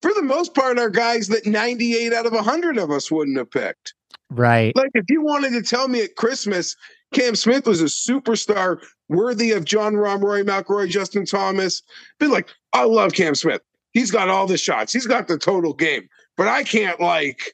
for 0.03 0.13
the 0.13 0.21
most 0.21 0.53
part, 0.53 0.77
are 0.77 0.89
guys 0.89 1.29
that 1.29 1.45
98 1.45 2.11
out 2.11 2.25
of 2.25 2.33
100 2.33 2.77
of 2.77 2.91
us 2.91 3.09
wouldn't 3.09 3.37
have 3.37 3.49
picked. 3.49 3.93
Right. 4.29 4.75
Like 4.75 4.91
if 4.95 5.05
you 5.07 5.23
wanted 5.23 5.51
to 5.51 5.61
tell 5.61 5.87
me 5.87 6.01
at 6.01 6.17
Christmas 6.17 6.75
Cam 7.13 7.35
Smith 7.35 7.65
was 7.65 7.81
a 7.81 7.85
superstar 7.85 8.83
worthy 9.07 9.51
of 9.51 9.63
Jon 9.63 9.93
Rahm, 9.93 10.21
Rory 10.21 10.43
McIlroy, 10.43 10.89
Justin 10.89 11.25
Thomas, 11.25 11.81
be 12.19 12.27
like, 12.27 12.49
I 12.73 12.83
love 12.83 13.13
Cam 13.13 13.33
Smith. 13.33 13.61
He's 13.93 14.11
got 14.11 14.27
all 14.27 14.45
the 14.45 14.57
shots. 14.57 14.91
He's 14.91 15.07
got 15.07 15.29
the 15.29 15.37
total 15.37 15.73
game. 15.73 16.09
But 16.35 16.49
I 16.49 16.63
can't 16.63 16.99
like 16.99 17.53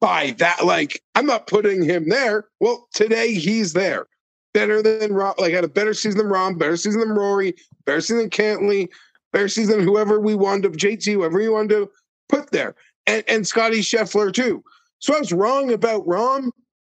buy 0.00 0.34
that. 0.38 0.64
Like 0.64 1.02
I'm 1.14 1.26
not 1.26 1.46
putting 1.46 1.82
him 1.82 2.08
there. 2.08 2.46
Well, 2.60 2.88
today 2.94 3.34
he's 3.34 3.74
there. 3.74 4.06
Better 4.52 4.82
than 4.82 5.10
Rahm, 5.12 5.38
like 5.38 5.52
had 5.52 5.64
a 5.64 5.68
better 5.68 5.94
season 5.94 6.18
than 6.18 6.28
Rahm, 6.28 6.58
better 6.58 6.76
season 6.76 7.00
than 7.00 7.10
Rory, 7.10 7.54
better 7.84 8.00
season 8.00 8.18
than 8.18 8.30
Cantlay, 8.30 8.88
better 9.32 9.48
season 9.48 9.78
than 9.78 9.86
whoever 9.86 10.20
we 10.20 10.34
wanted 10.34 10.72
to, 10.72 10.86
JT, 10.86 11.12
whoever 11.12 11.40
you 11.40 11.52
wanted 11.52 11.70
to 11.70 11.90
put 12.28 12.50
there. 12.50 12.74
And, 13.06 13.24
and 13.28 13.46
Scottie 13.46 13.80
Scheffler 13.80 14.32
too. 14.32 14.64
So 14.98 15.14
I 15.14 15.18
was 15.18 15.32
wrong 15.32 15.72
about 15.72 16.06
Rahm, 16.06 16.50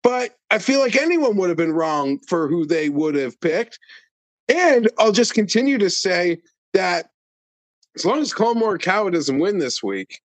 but 0.02 0.36
I 0.50 0.58
feel 0.58 0.80
like 0.80 0.96
anyone 0.96 1.36
would 1.36 1.50
have 1.50 1.56
been 1.56 1.72
wrong 1.72 2.18
for 2.26 2.48
who 2.48 2.66
they 2.66 2.88
would 2.88 3.14
have 3.14 3.40
picked. 3.40 3.78
And 4.48 4.88
I'll 4.98 5.12
just 5.12 5.34
continue 5.34 5.78
to 5.78 5.90
say 5.90 6.38
that 6.72 7.10
as 7.94 8.04
long 8.04 8.20
as 8.20 8.32
Collin 8.32 8.58
Morikawa 8.60 9.12
doesn't 9.12 9.38
win 9.38 9.58
this 9.58 9.82
week, 9.82 10.20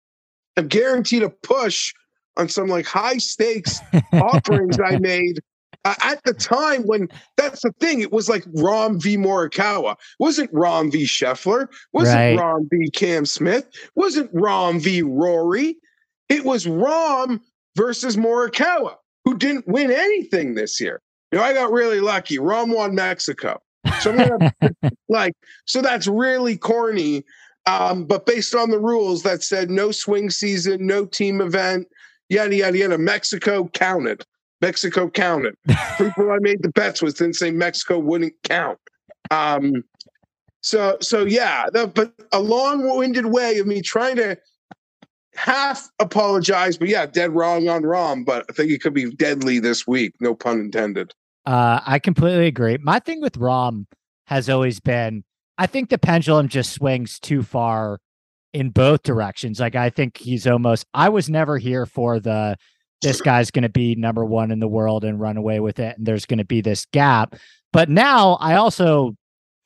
I'm 0.58 0.68
guaranteed 0.68 1.24
a 1.24 1.30
push 1.30 1.94
on 2.38 2.50
some 2.50 2.68
like 2.68 2.86
high 2.86 3.18
stakes 3.18 3.80
offerings 4.14 4.80
I 4.80 5.00
made 5.00 5.40
uh, 5.86 5.96
at 6.02 6.24
the 6.24 6.34
time 6.34 6.84
when 6.84 7.10
that's 7.38 7.62
the 7.62 7.72
thing. 7.80 8.02
It 8.02 8.12
was 8.12 8.30
like 8.30 8.44
Rahm 8.46 9.02
v 9.02 9.18
Morikawa. 9.18 9.96
Wasn't 10.20 10.52
Rahm 10.54 10.92
v 10.92 11.04
Scheffler. 11.04 11.68
Wasn't 11.92 12.16
Right. 12.16 12.38
Rahm 12.38 12.68
v 12.70 12.90
Cam 12.92 13.26
Smith. 13.26 13.68
Wasn't 13.96 14.34
Rahm 14.34 14.82
v 14.82 15.02
Rory. 15.02 15.78
It 16.30 16.46
was 16.46 16.66
Rahm 16.66 17.42
versus 17.76 18.16
Morikawa, 18.16 18.96
who 19.26 19.38
didn't 19.38 19.68
win 19.68 19.92
anything 19.92 20.56
this 20.56 20.80
year. 20.80 21.02
You 21.32 21.40
know, 21.40 21.46
I 21.46 21.54
got 21.54 21.72
really 21.72 22.00
lucky. 22.00 22.38
Rahm 22.38 22.74
won 22.76 22.96
Mexico. 22.96 23.62
So 24.00 24.12
I'm 24.12 24.18
gonna 24.18 24.54
like, 25.10 25.34
so 25.66 25.82
that's 25.82 26.08
really 26.08 26.58
corny. 26.58 27.24
Um, 27.66 28.06
but 28.06 28.26
based 28.26 28.56
on 28.56 28.70
the 28.72 28.80
rules 28.80 29.24
that 29.24 29.42
said 29.42 29.70
no 29.70 29.92
swing 29.92 30.30
season, 30.30 30.86
no 30.86 31.06
team 31.06 31.42
event, 31.42 31.88
yada 32.30 32.56
yada 32.56 32.78
yada, 32.78 32.98
Mexico 32.98 33.70
counted. 33.74 34.26
Mexico 34.64 35.10
counted. 35.10 35.56
People 35.98 36.32
I 36.32 36.38
made 36.40 36.64
the 36.64 36.70
bets 36.70 37.02
with 37.02 37.18
didn't 37.18 37.36
say 37.36 37.52
Mexico 37.52 38.00
wouldn't 38.00 38.34
count. 38.44 38.80
Um, 39.30 39.84
so 40.62 40.98
so 41.02 41.26
yeah, 41.26 41.66
that, 41.74 41.94
but 41.94 42.14
a 42.32 42.40
long-winded 42.40 43.26
way 43.26 43.58
of 43.58 43.68
me 43.68 43.82
trying 43.82 44.16
to 44.16 44.38
half 45.36 45.90
apologize, 46.00 46.78
but 46.78 46.88
yeah, 46.88 47.06
dead 47.06 47.32
wrong 47.32 47.68
on 47.68 47.84
Rahm. 47.84 48.26
But 48.26 48.46
I 48.50 48.54
think 48.54 48.72
it 48.72 48.82
could 48.82 48.94
be 48.94 49.12
deadly 49.12 49.60
this 49.60 49.86
week. 49.86 50.14
No 50.22 50.34
pun 50.34 50.62
intended. 50.62 51.12
Uh, 51.46 51.82
I 51.86 52.00
completely 52.00 52.48
agree. 52.48 52.78
My 52.82 53.00
thing 53.00 53.20
with 53.20 53.38
Rahm 53.38 53.86
has 54.28 54.50
always 54.50 54.80
been 54.80 55.26
I 55.58 55.68
think 55.68 55.90
the 55.90 55.98
pendulum 55.98 56.48
just 56.48 56.72
swings 56.72 57.20
too 57.20 57.44
far 57.44 58.00
in 58.54 58.70
both 58.70 59.04
directions. 59.04 59.60
Like 59.60 59.76
I 59.76 59.90
think 59.90 60.18
he's 60.18 60.48
almost 60.48 60.86
I 60.94 61.10
was 61.10 61.30
never 61.30 61.58
here 61.58 61.86
for 61.86 62.22
the 62.22 62.56
this 63.04 63.22
guy's 63.22 63.52
going 63.52 63.64
to 63.64 63.70
be 63.70 63.96
number 63.96 64.26
1 64.26 64.52
in 64.52 64.60
the 64.60 64.68
world 64.68 65.04
and 65.04 65.20
run 65.20 65.38
away 65.38 65.60
with 65.60 65.80
it 65.80 65.98
and 65.98 66.06
there's 66.06 66.26
going 66.26 66.40
to 66.40 66.46
be 66.46 66.62
this 66.62 66.86
gap. 66.88 67.36
But 67.72 67.90
now 67.90 68.34
I 68.40 68.56
also 68.56 69.16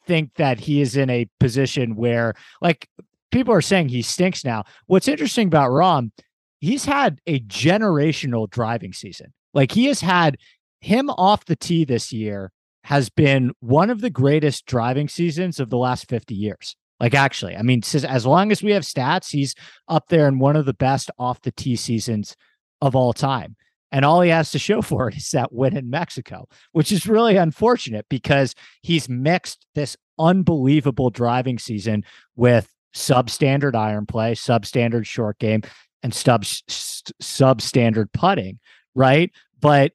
think 0.06 0.34
that 0.36 0.60
he 0.60 0.82
is 0.82 0.96
in 0.96 1.10
a 1.10 1.28
position 1.40 1.96
where 1.96 2.34
like 2.62 2.88
people 3.32 3.54
are 3.54 3.62
saying 3.62 3.90
he 3.90 4.02
stinks 4.02 4.44
now. 4.44 4.64
What's 4.88 5.08
interesting 5.08 5.48
about 5.48 5.70
Rahm, 5.70 6.12
he's 6.60 6.86
had 6.86 7.20
a 7.28 7.40
generational 7.42 8.50
driving 8.50 8.94
season. 8.94 9.34
Like 9.54 9.72
he 9.72 9.86
has 9.86 10.02
had 10.02 10.38
him 10.80 11.10
off 11.10 11.46
the 11.46 11.56
tee 11.56 11.86
this 11.86 12.14
year 12.14 12.52
has 12.84 13.10
been 13.10 13.52
one 13.60 13.90
of 13.90 14.00
the 14.02 14.10
greatest 14.10 14.66
driving 14.66 15.10
seasons 15.10 15.60
of 15.60 15.70
the 15.70 15.78
last 15.78 16.08
50 16.08 16.34
years. 16.34 16.76
Like 17.00 17.14
actually, 17.14 17.56
I 17.56 17.62
mean, 17.62 17.82
as 18.08 18.26
long 18.26 18.52
as 18.52 18.64
we 18.64 18.72
have 18.72 18.84
stats, 18.84 19.30
he's 19.30 19.54
up 19.88 20.08
there 20.08 20.28
in 20.28 20.40
one 20.40 20.56
of 20.56 20.66
the 20.66 20.74
best 20.74 21.12
off 21.20 21.42
the 21.42 21.52
tee 21.52 21.76
seasons 21.76 22.36
of 22.82 22.96
all 22.96 23.14
time. 23.14 23.56
And 23.92 24.04
all 24.04 24.22
he 24.22 24.30
has 24.30 24.52
to 24.52 24.60
show 24.60 24.82
for 24.82 25.08
it 25.08 25.16
is 25.16 25.30
that 25.32 25.54
win 25.54 25.78
in 25.78 25.90
Mexico, 25.90 26.48
which 26.74 26.92
is 26.92 27.08
really 27.08 27.38
unfortunate 27.38 28.06
because 28.10 28.54
he's 28.82 29.08
mixed 29.08 29.66
this 29.76 29.96
unbelievable 30.20 31.10
driving 31.10 31.58
season 31.58 32.04
with 32.36 32.70
substandard 32.94 33.76
iron 33.76 34.06
play, 34.06 34.34
substandard 34.34 35.06
short 35.06 35.40
game, 35.40 35.62
and 36.04 36.14
sub 36.14 36.44
substandard 36.44 38.12
putting, 38.14 38.60
right? 38.94 39.32
But 39.60 39.94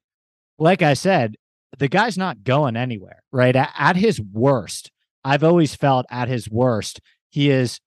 like 0.57 0.81
I 0.81 0.93
said, 0.95 1.35
the 1.77 1.87
guy's 1.87 2.17
not 2.17 2.43
going 2.43 2.75
anywhere, 2.75 3.23
right? 3.31 3.55
At, 3.55 3.73
at 3.77 3.95
his 3.95 4.19
worst, 4.19 4.91
I've 5.23 5.43
always 5.43 5.75
felt 5.75 6.05
at 6.09 6.27
his 6.27 6.49
worst, 6.49 6.99
he 7.29 7.49
is 7.49 7.79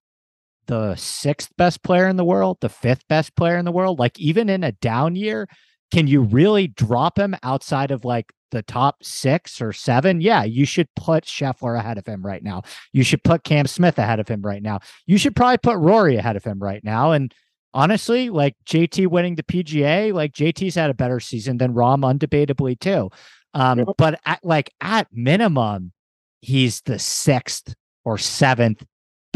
the 0.67 0.95
sixth 0.97 1.51
best 1.57 1.83
player 1.83 2.09
in 2.09 2.17
the 2.17 2.25
world, 2.25 2.59
the 2.61 2.69
fifth 2.69 3.07
best 3.09 3.35
player 3.37 3.57
in 3.57 3.65
the 3.65 3.73
world. 3.73 3.99
Like 3.99 4.19
even 4.19 4.49
in 4.49 4.65
a 4.65 4.73
down 4.73 5.17
year, 5.17 5.49
can 5.93 6.07
you 6.07 6.23
really 6.23 6.69
drop 6.69 7.19
him 7.19 7.35
outside 7.43 7.91
of 7.91 8.05
like 8.05 8.33
the 8.51 8.63
top 8.63 9.03
six 9.03 9.61
or 9.61 9.73
seven? 9.73 10.21
Yeah, 10.21 10.45
you 10.45 10.65
should 10.65 10.89
put 10.97 11.25
Scheffler 11.25 11.79
ahead 11.79 11.99
of 11.99 12.07
him 12.07 12.25
right 12.25 12.43
now. 12.43 12.63
You 12.93 13.03
should 13.03 13.23
put 13.23 13.45
Cam 13.45 13.67
Smith 13.67 13.99
ahead 13.99 14.21
of 14.21 14.29
him 14.29 14.43
right 14.43 14.63
now. 14.63 14.81
You 15.07 15.19
should 15.19 15.37
probably 15.37 15.59
put 15.59 15.79
Rory 15.79 16.17
ahead 16.17 16.37
of 16.37 16.45
him 16.45 16.59
right 16.59 16.83
now. 16.83 17.13
And 17.13 17.33
honestly, 17.73 18.31
like 18.31 18.57
JT 18.67 19.09
winning 19.09 19.37
the 19.37 19.43
PGA, 19.43 20.13
like 20.13 20.33
JT's 20.33 20.75
had 20.75 20.91
a 20.91 20.95
better 20.95 21.21
season 21.21 21.59
than 21.59 21.75
Rahm, 21.75 22.01
undebatably 22.01 22.79
too. 22.81 23.11
Um, 23.55 23.87
but 23.97 24.21
at 24.27 24.41
like 24.43 24.71
at 24.81 25.09
minimum, 25.13 25.93
he's 26.41 26.83
the 26.83 26.99
sixth 26.99 27.75
or 28.05 28.19
seventh 28.19 28.85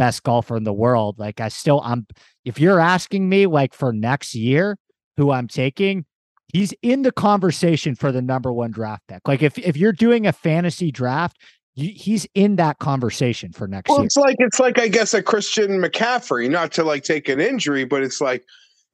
best 0.00 0.22
golfer 0.22 0.56
in 0.56 0.64
the 0.64 0.72
world. 0.72 1.18
Like 1.18 1.42
I 1.42 1.48
still 1.48 1.82
I'm 1.84 2.06
if 2.46 2.58
you're 2.58 2.80
asking 2.80 3.28
me 3.28 3.46
like 3.46 3.74
for 3.74 3.92
next 3.92 4.34
year 4.34 4.78
who 5.18 5.30
I'm 5.30 5.46
taking, 5.46 6.06
he's 6.54 6.72
in 6.80 7.02
the 7.02 7.12
conversation 7.12 7.94
for 7.94 8.10
the 8.10 8.22
number 8.22 8.50
one 8.50 8.70
draft 8.70 9.02
pick. 9.08 9.28
Like 9.28 9.42
if 9.42 9.58
if 9.58 9.76
you're 9.76 9.92
doing 9.92 10.26
a 10.26 10.32
fantasy 10.32 10.90
draft, 10.90 11.36
you, 11.74 11.92
he's 11.94 12.26
in 12.34 12.56
that 12.56 12.78
conversation 12.78 13.52
for 13.52 13.68
next 13.68 13.90
Well, 13.90 13.98
year. 13.98 14.06
it's 14.06 14.16
like 14.16 14.36
it's 14.38 14.58
like 14.58 14.78
I 14.78 14.88
guess 14.88 15.12
a 15.12 15.22
Christian 15.22 15.72
McCaffrey, 15.82 16.48
not 16.48 16.72
to 16.72 16.82
like 16.82 17.04
take 17.04 17.28
an 17.28 17.38
injury, 17.38 17.84
but 17.84 18.02
it's 18.02 18.22
like, 18.22 18.46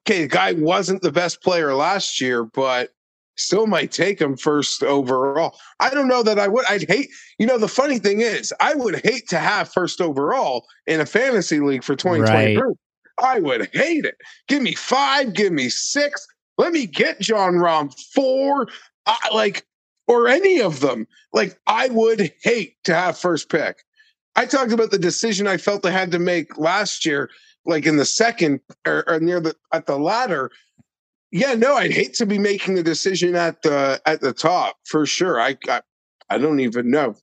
okay, 0.09 0.23
the 0.23 0.29
guy 0.29 0.55
wasn't 0.55 1.03
the 1.03 1.13
best 1.13 1.41
player 1.41 1.73
last 1.75 2.21
year, 2.21 2.43
but 2.43 2.91
still 3.37 3.67
might 3.67 3.93
take 3.93 4.21
him 4.21 4.37
first 4.37 4.83
overall. 4.83 5.59
I 5.81 5.91
don't 5.91 6.09
know 6.09 6.23
that 6.23 6.39
I 6.39 6.49
would. 6.49 6.65
I'd 6.69 6.89
hate. 6.89 7.11
You 7.39 7.47
know, 7.47 7.59
the 7.59 7.69
funny 7.69 7.99
thing 7.99 8.21
is, 8.21 8.53
I 8.61 8.75
would 8.75 9.05
hate 9.05 9.29
to 9.29 9.39
have 9.39 9.73
first 9.73 10.01
overall 10.01 10.67
in 10.87 11.01
a 11.01 11.07
fantasy 11.07 11.61
league 11.61 11.85
for 11.85 11.97
2023. 11.97 12.75
I 13.23 13.41
would 13.41 13.71
hate 13.73 14.05
it. 14.05 14.17
Give 14.49 14.63
me 14.63 14.75
five. 14.75 15.33
Give 15.33 15.53
me 15.53 15.69
six. 15.69 16.27
Let 16.59 16.73
me 16.73 16.87
get 16.87 17.21
Jon 17.21 17.55
Rahm 17.55 17.95
four. 18.13 18.69
I, 19.07 19.17
like 19.33 19.65
or 20.07 20.29
any 20.29 20.61
of 20.61 20.81
them. 20.81 21.07
Like 21.33 21.59
I 21.67 21.89
would 21.89 22.33
hate 22.43 22.77
to 22.85 22.95
have 22.95 23.19
first 23.19 23.49
pick. 23.49 23.85
I 24.37 24.45
talked 24.45 24.73
about 24.73 24.91
the 24.91 24.99
decision 24.99 25.47
I 25.47 25.57
felt 25.57 25.87
I 25.87 25.91
had 25.91 26.13
to 26.13 26.19
make 26.19 26.59
last 26.59 27.07
year, 27.07 27.31
like 27.65 27.87
in 27.87 27.97
the 27.97 28.05
second 28.05 28.61
or, 28.87 29.09
or 29.09 29.19
near 29.21 29.41
the 29.41 29.57
at 29.73 29.87
the 29.87 29.99
ladder. 29.99 30.51
Yeah, 31.37 31.55
no, 31.55 31.75
I'd 31.77 31.93
hate 31.93 32.15
to 32.15 32.27
be 32.27 32.39
making 32.39 32.75
the 32.75 32.83
decision 32.83 33.35
at 33.35 33.63
the 33.63 34.01
at 34.07 34.21
the 34.21 34.33
top 34.33 34.77
for 34.85 35.07
sure. 35.07 35.41
I 35.41 35.57
I, 35.69 35.83
I 36.31 36.39
don't 36.39 36.61
even 36.61 36.91
know. 36.91 37.15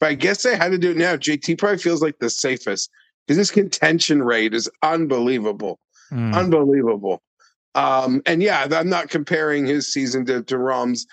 But 0.00 0.10
I 0.10 0.14
guess 0.14 0.46
I 0.46 0.54
had 0.54 0.72
to 0.72 0.78
do 0.78 0.92
it 0.92 0.96
now. 0.96 1.16
JT 1.16 1.58
probably 1.58 1.78
feels 1.78 2.02
like 2.02 2.18
the 2.18 2.30
safest 2.30 2.90
because 3.26 3.36
his 3.36 3.50
contention 3.50 4.22
rate 4.22 4.54
is 4.54 4.68
unbelievable 4.82 5.78
Mm. 6.12 6.34
unbelievable. 6.34 7.22
Um, 7.74 8.20
and 8.26 8.42
yeah, 8.42 8.66
I'm 8.72 8.88
not 8.88 9.10
comparing 9.10 9.64
his 9.66 9.92
season 9.92 10.26
to, 10.26 10.42
to 10.42 10.56
Rahm's 10.56 11.06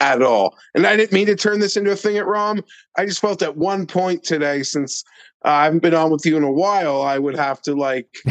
at 0.00 0.22
all. 0.22 0.56
And 0.74 0.86
I 0.86 0.96
didn't 0.96 1.12
mean 1.12 1.26
to 1.26 1.34
turn 1.34 1.58
this 1.58 1.76
into 1.76 1.90
a 1.90 1.96
thing 1.96 2.16
at 2.18 2.26
Rahm. 2.26 2.62
I 2.96 3.06
just 3.06 3.20
felt 3.20 3.42
at 3.42 3.56
one 3.56 3.86
point 3.86 4.22
today, 4.22 4.62
since 4.62 5.02
uh, 5.44 5.48
I 5.48 5.64
haven't 5.64 5.82
been 5.82 5.94
on 5.94 6.10
with 6.10 6.24
you 6.24 6.36
in 6.36 6.44
a 6.44 6.52
while, 6.52 7.02
I 7.02 7.18
would 7.18 7.36
have 7.36 7.60
to 7.62 7.74
like, 7.74 8.06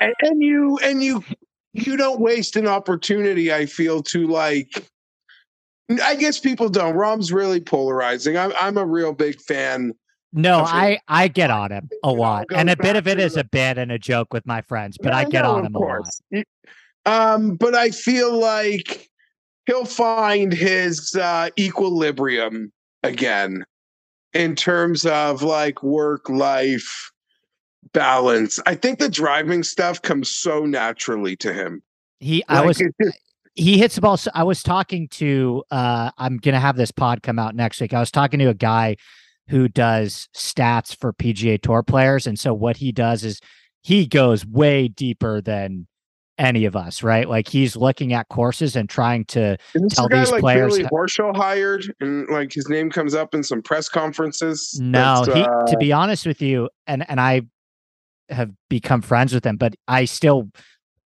and, 0.00 0.14
and 0.20 0.42
you, 0.42 0.78
and 0.82 1.02
you, 1.02 1.24
you 1.72 1.96
don't 1.96 2.20
waste 2.20 2.56
an 2.56 2.66
opportunity. 2.66 3.52
I 3.52 3.66
feel 3.66 4.02
to 4.04 4.26
like. 4.26 4.86
I 6.02 6.14
guess 6.14 6.38
people 6.40 6.68
don't. 6.68 6.94
Rahm's 6.94 7.32
really 7.32 7.60
polarizing. 7.60 8.36
I'm 8.38 8.52
I'm 8.60 8.78
a 8.78 8.86
real 8.86 9.12
big 9.12 9.40
fan. 9.40 9.92
No, 10.32 10.60
I 10.60 10.98
I 11.08 11.28
get 11.28 11.50
on 11.50 11.70
him 11.72 11.90
a 12.02 12.10
lot, 12.10 12.46
and 12.54 12.70
a 12.70 12.76
bit 12.76 12.96
of 12.96 13.06
it 13.06 13.18
is 13.18 13.36
a 13.36 13.44
bit 13.44 13.76
and 13.76 13.92
a 13.92 13.98
joke 13.98 14.32
with 14.32 14.46
my 14.46 14.62
friends, 14.62 14.96
but 14.96 15.12
Yeah, 15.12 15.18
I 15.18 15.24
get 15.24 15.44
on 15.44 15.66
him 15.66 15.74
a 15.74 15.78
lot. 15.78 15.86
course. 15.88 16.20
Y- 16.30 16.44
Um, 17.04 17.56
but 17.56 17.74
I 17.74 17.90
feel 17.90 18.38
like 18.38 19.10
he'll 19.66 19.84
find 19.84 20.52
his 20.52 21.14
uh, 21.16 21.50
equilibrium 21.58 22.72
again 23.02 23.64
in 24.32 24.54
terms 24.56 25.04
of 25.04 25.42
like 25.42 25.82
work 25.82 26.28
life 26.30 27.11
balance. 27.92 28.58
I 28.66 28.74
think 28.74 28.98
the 28.98 29.08
driving 29.08 29.62
stuff 29.62 30.00
comes 30.02 30.30
so 30.30 30.64
naturally 30.64 31.36
to 31.36 31.52
him. 31.52 31.82
He 32.20 32.44
I 32.48 32.64
was 32.64 32.78
just- 32.78 33.18
he 33.54 33.76
hits 33.78 33.96
the 33.96 34.00
ball. 34.00 34.16
So 34.16 34.30
I 34.34 34.44
was 34.44 34.62
talking 34.62 35.08
to 35.08 35.62
uh 35.70 36.10
I'm 36.16 36.38
gonna 36.38 36.60
have 36.60 36.76
this 36.76 36.90
pod 36.90 37.22
come 37.22 37.38
out 37.38 37.54
next 37.54 37.80
week. 37.80 37.92
I 37.92 38.00
was 38.00 38.10
talking 38.10 38.38
to 38.40 38.46
a 38.46 38.54
guy 38.54 38.96
who 39.48 39.68
does 39.68 40.28
stats 40.34 40.96
for 40.96 41.12
PGA 41.12 41.60
tour 41.60 41.82
players. 41.82 42.26
And 42.26 42.38
so 42.38 42.54
what 42.54 42.78
he 42.78 42.92
does 42.92 43.24
is 43.24 43.40
he 43.82 44.06
goes 44.06 44.46
way 44.46 44.88
deeper 44.88 45.40
than 45.40 45.86
any 46.38 46.64
of 46.64 46.74
us, 46.74 47.02
right? 47.02 47.28
Like 47.28 47.48
he's 47.48 47.76
looking 47.76 48.12
at 48.14 48.28
courses 48.28 48.74
and 48.74 48.88
trying 48.88 49.24
to 49.26 49.58
tell 49.90 50.04
the 50.08 50.14
guy 50.14 50.20
these 50.20 50.30
like 50.32 50.40
players 50.40 50.76
Billy 50.78 50.88
ho- 50.90 50.96
Horschel 50.96 51.36
hired, 51.36 51.92
and 52.00 52.26
like 52.30 52.52
his 52.52 52.68
name 52.68 52.90
comes 52.90 53.14
up 53.14 53.34
in 53.34 53.42
some 53.42 53.60
press 53.60 53.88
conferences. 53.88 54.78
No, 54.80 55.24
he 55.26 55.42
uh, 55.42 55.66
to 55.66 55.76
be 55.76 55.92
honest 55.92 56.24
with 56.24 56.40
you, 56.40 56.70
and 56.86 57.04
and 57.10 57.20
I 57.20 57.42
have 58.28 58.50
become 58.68 59.02
friends 59.02 59.32
with 59.34 59.44
him, 59.44 59.56
but 59.56 59.74
I 59.88 60.04
still 60.04 60.48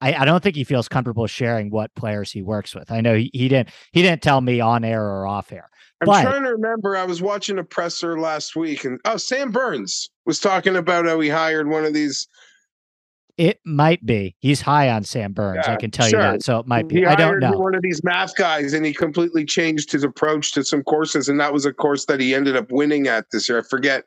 I, 0.01 0.15
I 0.15 0.25
don't 0.25 0.43
think 0.43 0.57
he 0.57 0.65
feels 0.65 0.89
comfortable 0.89 1.27
sharing 1.27 1.71
what 1.71 1.95
players 1.95 2.31
he 2.31 2.43
works 2.43 2.75
with. 2.75 2.91
I 2.93 3.01
know 3.01 3.17
he, 3.17 3.31
he 3.33 3.49
didn't 3.49 3.71
he 3.93 4.03
didn't 4.03 4.23
tell 4.23 4.41
me 4.41 4.61
on 4.61 4.85
air 4.85 5.03
or 5.03 5.27
off 5.27 5.53
air. 5.53 5.69
I'm 6.01 6.07
But- 6.07 6.23
trying 6.23 6.45
to 6.45 6.51
remember. 6.51 6.97
I 6.97 7.05
was 7.05 7.23
watching 7.23 7.59
a 7.59 7.65
presser 7.65 8.19
last 8.21 8.55
week, 8.55 8.85
and 8.85 9.01
oh, 9.05 9.17
Sam 9.17 9.51
Burns 9.51 10.11
was 10.27 10.39
talking 10.39 10.77
about 10.77 11.07
how 11.07 11.19
he 11.21 11.29
hired 11.29 11.69
one 11.69 11.85
of 11.85 11.95
these. 11.95 12.29
It 13.39 13.61
might 13.67 14.05
be. 14.05 14.35
He's 14.39 14.63
high 14.63 14.89
on 14.89 15.05
Sam 15.05 15.35
Burns. 15.35 15.67
I 15.67 15.77
can 15.77 15.91
tell 15.91 16.09
sure. 16.09 16.21
you 16.21 16.33
that. 16.33 16.43
So 16.43 16.59
it 16.59 16.67
might 16.67 16.89
be. 16.89 16.97
He 16.97 17.05
I 17.07 17.15
don't 17.15 17.29
hired 17.29 17.43
know. 17.43 17.59
one 17.59 17.75
of 17.75 17.83
these 17.83 18.03
math 18.03 18.35
guys, 18.35 18.73
and 18.73 18.85
he 18.85 18.95
completely 18.95 19.45
changed 19.45 19.93
his 19.93 20.05
approach 20.05 20.53
to 20.53 20.65
some 20.65 20.83
courses, 20.83 21.29
and 21.29 21.39
that 21.41 21.53
was 21.53 21.67
a 21.67 21.73
course 21.73 22.07
that 22.07 22.19
he 22.19 22.35
ended 22.35 22.57
up 22.57 22.71
winning 22.71 23.09
at 23.09 23.27
this 23.33 23.49
year. 23.49 23.59
I 23.59 23.63
forget 23.63 24.05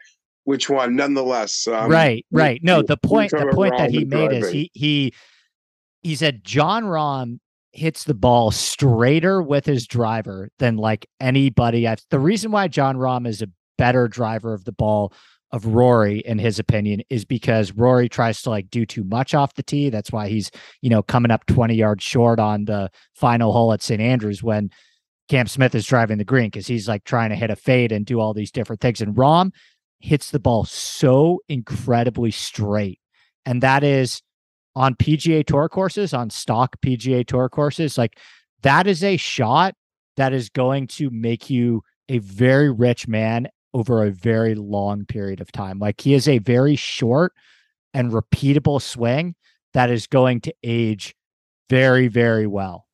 which 0.50 0.68
one. 0.68 0.96
Nonetheless, 0.96 1.68
um, 1.68 1.92
right, 1.92 2.26
right. 2.32 2.60
No, 2.64 2.82
the 2.82 2.98
point 2.98 3.30
the 3.30 3.52
point 3.54 3.78
that 3.78 3.92
he 3.92 4.04
made 4.04 4.32
is 4.32 4.50
he 4.50 4.72
he 4.74 5.14
he 6.02 6.16
said 6.16 6.44
Jon 6.44 6.86
Rahm 6.86 7.38
hits 7.72 8.06
the 8.06 8.16
ball 8.16 8.50
straighter 8.50 9.44
with 9.44 9.64
his 9.64 9.86
driver 9.86 10.50
than 10.58 10.76
like 10.76 11.06
anybody 11.20 11.88
I've 11.88 12.02
the 12.10 12.18
reason 12.18 12.50
why 12.50 12.68
Jon 12.68 12.98
Rahm 12.98 13.28
is 13.28 13.44
a 13.44 13.48
better 13.78 14.08
driver 14.08 14.56
of 14.56 14.66
the 14.66 14.72
ball 14.72 15.14
of 15.52 15.68
Rory 15.68 16.20
in 16.22 16.40
his 16.40 16.58
opinion 16.58 17.04
is 17.12 17.26
because 17.26 17.72
Rory 17.72 18.10
tries 18.10 18.42
to 18.42 18.50
like 18.50 18.72
do 18.72 18.88
too 18.88 19.04
much 19.04 19.36
off 19.36 19.54
the 19.54 19.62
tee. 19.62 19.92
That's 19.92 20.12
why 20.12 20.30
he's, 20.30 20.50
you 20.82 20.90
know, 20.90 21.04
coming 21.04 21.30
up 21.30 21.46
20 21.46 21.76
yards 21.76 22.04
short 22.04 22.40
on 22.40 22.66
the 22.66 22.90
final 23.14 23.54
hole 23.54 23.72
at 23.72 23.84
St. 23.84 24.02
Andrews 24.02 24.42
when 24.42 24.72
Cam 25.28 25.46
Smith 25.46 25.76
is 25.76 25.86
driving 25.86 26.18
the 26.18 26.24
green 26.24 26.48
because 26.48 26.68
he's 26.68 26.88
like 26.88 27.04
trying 27.04 27.30
to 27.30 27.36
hit 27.36 27.52
a 27.52 27.56
fade 27.56 27.92
and 27.92 28.06
do 28.06 28.20
all 28.20 28.34
these 28.34 28.52
different 28.52 28.82
things. 28.82 29.00
And 29.00 29.16
Rahm 29.16 29.52
hits 30.00 30.32
the 30.32 30.40
ball 30.40 30.66
so 30.66 31.40
incredibly 31.50 32.32
straight. 32.32 33.00
And 33.46 33.62
that 33.64 33.84
is 33.84 34.22
on 34.76 34.96
PGA 34.96 35.46
Tour 35.46 35.70
courses, 35.70 36.14
on 36.14 36.30
stock 36.30 36.76
PGA 36.82 37.26
Tour 37.26 37.50
courses. 37.50 37.98
Like 37.98 38.18
that 38.62 38.88
is 38.88 39.04
a 39.04 39.18
shot 39.18 39.76
that 40.18 40.34
is 40.34 40.50
going 40.50 40.88
to 40.88 41.10
make 41.10 41.50
you 41.50 41.84
a 42.08 42.20
very 42.20 42.72
rich 42.72 43.08
man 43.08 43.48
over 43.74 44.04
a 44.04 44.12
very 44.12 44.56
long 44.56 45.06
period 45.06 45.42
of 45.42 45.52
time. 45.52 45.80
Like 45.80 46.02
he 46.02 46.14
is 46.14 46.28
a 46.28 46.40
very 46.40 46.76
short 46.76 47.34
and 47.94 48.12
repeatable 48.12 48.82
swing 48.82 49.36
that 49.74 49.90
is 49.90 50.08
going 50.08 50.42
to 50.42 50.54
age 50.64 51.16
very, 51.70 52.08
very 52.08 52.48
well. 52.48 52.88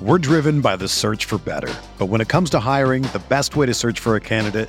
We're 0.00 0.18
driven 0.18 0.60
by 0.60 0.76
the 0.76 0.88
search 0.88 1.24
for 1.24 1.38
better. 1.38 1.72
But 1.98 2.06
when 2.06 2.20
it 2.20 2.28
comes 2.28 2.50
to 2.50 2.60
hiring, 2.60 3.02
the 3.02 3.22
best 3.28 3.56
way 3.56 3.66
to 3.66 3.74
search 3.74 3.98
for 4.00 4.16
a 4.16 4.20
candidate 4.20 4.68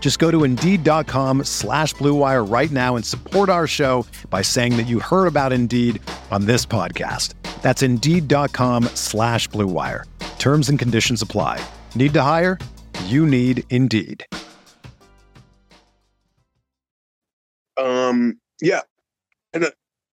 Just 0.00 0.18
go 0.18 0.32
to 0.32 0.42
Indeed.com 0.42 1.44
slash 1.44 1.94
Blue 1.94 2.14
Wire 2.14 2.42
right 2.42 2.72
now 2.72 2.96
and 2.96 3.04
support 3.06 3.48
our 3.48 3.68
show 3.68 4.04
by 4.28 4.42
saying 4.42 4.76
that 4.76 4.88
you 4.88 4.98
heard 4.98 5.28
about 5.28 5.52
Indeed 5.52 6.02
on 6.32 6.46
this 6.46 6.66
podcast. 6.66 7.34
That's 7.62 7.82
Indeed.com 7.82 8.84
slash 8.94 9.46
Blue 9.46 9.68
Wire. 9.68 10.04
Terms 10.40 10.68
and 10.68 10.78
conditions 10.78 11.22
apply. 11.22 11.64
Need 11.94 12.14
to 12.14 12.22
hire? 12.22 12.58
You 13.04 13.24
need 13.24 13.62
Indeed. 13.70 14.26
Um, 17.76 18.38
yeah, 18.60 18.80
and 19.54 19.64
uh, 19.64 19.70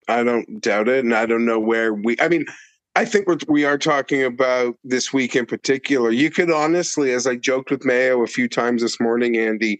I 0.07 0.23
don't 0.23 0.61
doubt 0.61 0.87
it, 0.87 1.03
and 1.03 1.13
I 1.13 1.25
don't 1.25 1.45
know 1.45 1.59
where 1.59 1.93
we. 1.93 2.15
I 2.19 2.29
mean, 2.29 2.45
I 2.97 3.05
think 3.05 3.27
we're, 3.27 3.37
we 3.47 3.63
are 3.63 3.77
talking 3.77 4.23
about 4.23 4.75
this 4.83 5.13
week 5.13 5.35
in 5.35 5.45
particular. 5.45 6.09
You 6.09 6.31
could 6.31 6.49
honestly, 6.49 7.11
as 7.11 7.27
I 7.27 7.35
joked 7.35 7.69
with 7.69 7.85
Mayo 7.85 8.23
a 8.23 8.27
few 8.27 8.49
times 8.49 8.81
this 8.81 8.99
morning, 8.99 9.37
Andy. 9.37 9.79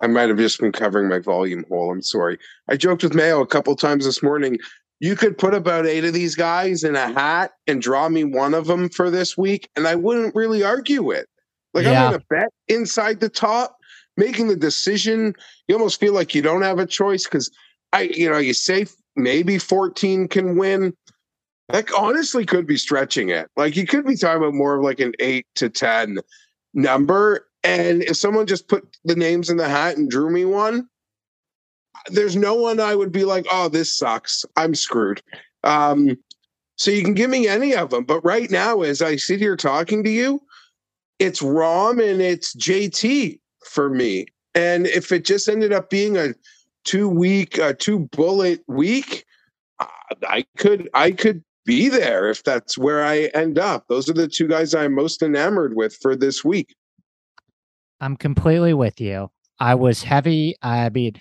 I 0.00 0.06
might 0.06 0.28
have 0.28 0.38
just 0.38 0.60
been 0.60 0.70
covering 0.70 1.08
my 1.08 1.18
volume 1.18 1.64
hole. 1.68 1.90
I'm 1.90 2.02
sorry. 2.02 2.38
I 2.68 2.76
joked 2.76 3.02
with 3.02 3.14
Mayo 3.14 3.40
a 3.40 3.46
couple 3.46 3.74
times 3.74 4.04
this 4.04 4.22
morning. 4.22 4.58
You 5.00 5.16
could 5.16 5.36
put 5.36 5.54
about 5.54 5.86
eight 5.86 6.04
of 6.04 6.12
these 6.12 6.36
guys 6.36 6.84
in 6.84 6.94
a 6.94 7.12
hat 7.12 7.50
and 7.66 7.82
draw 7.82 8.08
me 8.08 8.22
one 8.22 8.54
of 8.54 8.68
them 8.68 8.90
for 8.90 9.10
this 9.10 9.36
week, 9.36 9.68
and 9.74 9.88
I 9.88 9.96
wouldn't 9.96 10.36
really 10.36 10.62
argue 10.62 11.10
it. 11.10 11.26
Like 11.72 11.84
Yeah. 11.84 12.04
I'm 12.04 12.10
going 12.10 12.20
to 12.20 12.26
bet 12.30 12.48
inside 12.68 13.18
the 13.18 13.28
top, 13.28 13.76
making 14.16 14.46
the 14.46 14.56
decision. 14.56 15.34
You 15.66 15.74
almost 15.74 15.98
feel 15.98 16.12
like 16.12 16.32
you 16.32 16.42
don't 16.42 16.62
have 16.62 16.78
a 16.78 16.86
choice 16.86 17.24
because 17.24 17.50
I, 17.92 18.02
you 18.02 18.30
know, 18.30 18.38
you 18.38 18.54
say 18.54 18.86
maybe 19.16 19.58
14 19.58 20.28
can 20.28 20.56
win. 20.56 20.94
That 21.68 21.90
honestly 21.96 22.44
could 22.44 22.66
be 22.66 22.76
stretching 22.76 23.30
it. 23.30 23.50
Like 23.56 23.76
you 23.76 23.86
could 23.86 24.06
be 24.06 24.16
talking 24.16 24.42
about 24.42 24.54
more 24.54 24.76
of 24.76 24.82
like 24.82 25.00
an 25.00 25.12
eight 25.18 25.46
to 25.56 25.68
10 25.68 26.18
number. 26.74 27.46
And 27.62 28.02
if 28.02 28.16
someone 28.16 28.46
just 28.46 28.68
put 28.68 28.86
the 29.04 29.16
names 29.16 29.48
in 29.48 29.56
the 29.56 29.68
hat 29.68 29.96
and 29.96 30.10
drew 30.10 30.30
me 30.30 30.44
one, 30.44 30.88
there's 32.08 32.36
no 32.36 32.54
one 32.54 32.80
I 32.80 32.94
would 32.94 33.12
be 33.12 33.24
like, 33.24 33.46
oh, 33.50 33.68
this 33.68 33.96
sucks. 33.96 34.44
I'm 34.56 34.74
screwed. 34.74 35.22
Um, 35.62 36.18
so 36.76 36.90
you 36.90 37.02
can 37.02 37.14
give 37.14 37.30
me 37.30 37.48
any 37.48 37.74
of 37.74 37.90
them. 37.90 38.04
But 38.04 38.20
right 38.24 38.50
now, 38.50 38.82
as 38.82 39.00
I 39.00 39.16
sit 39.16 39.38
here 39.38 39.56
talking 39.56 40.04
to 40.04 40.10
you, 40.10 40.40
it's 41.18 41.40
Rahm 41.40 42.02
and 42.02 42.20
it's 42.20 42.54
JT 42.56 43.38
for 43.64 43.88
me. 43.88 44.26
And 44.54 44.86
if 44.86 45.12
it 45.12 45.24
just 45.24 45.48
ended 45.48 45.72
up 45.72 45.88
being 45.88 46.16
a 46.16 46.34
two 46.84 47.08
week, 47.08 47.56
a 47.58 47.72
two 47.72 48.00
bullet 48.12 48.62
week, 48.66 49.24
I 50.28 50.44
could, 50.58 50.90
I 50.92 51.12
could 51.12 51.42
be 51.64 51.88
there 51.88 52.28
if 52.30 52.42
that's 52.42 52.76
where 52.76 53.04
I 53.04 53.30
end 53.34 53.58
up. 53.58 53.86
Those 53.88 54.08
are 54.08 54.14
the 54.14 54.28
two 54.28 54.48
guys 54.48 54.74
I'm 54.74 54.94
most 54.94 55.22
enamored 55.22 55.74
with 55.74 55.96
for 55.96 56.16
this 56.16 56.44
week. 56.44 56.74
I'm 58.00 58.16
completely 58.16 58.74
with 58.74 59.00
you. 59.00 59.30
I 59.58 59.74
was 59.74 60.02
heavy. 60.02 60.56
I 60.62 60.90
mean, 60.90 61.12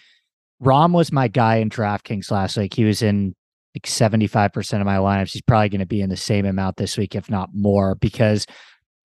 Rahm 0.61 0.91
was 0.91 1.11
my 1.11 1.27
guy 1.27 1.57
in 1.57 1.69
DraftKings 1.69 2.31
last 2.31 2.57
week. 2.57 2.73
He 2.73 2.83
was 2.83 3.01
in 3.01 3.35
like 3.75 3.83
75% 3.83 4.79
of 4.79 4.85
my 4.85 4.97
lineups. 4.97 5.33
He's 5.33 5.41
probably 5.41 5.69
going 5.69 5.79
to 5.79 5.85
be 5.85 6.01
in 6.01 6.09
the 6.09 6.17
same 6.17 6.45
amount 6.45 6.77
this 6.77 6.97
week, 6.97 7.15
if 7.15 7.29
not 7.29 7.49
more, 7.53 7.95
because 7.95 8.45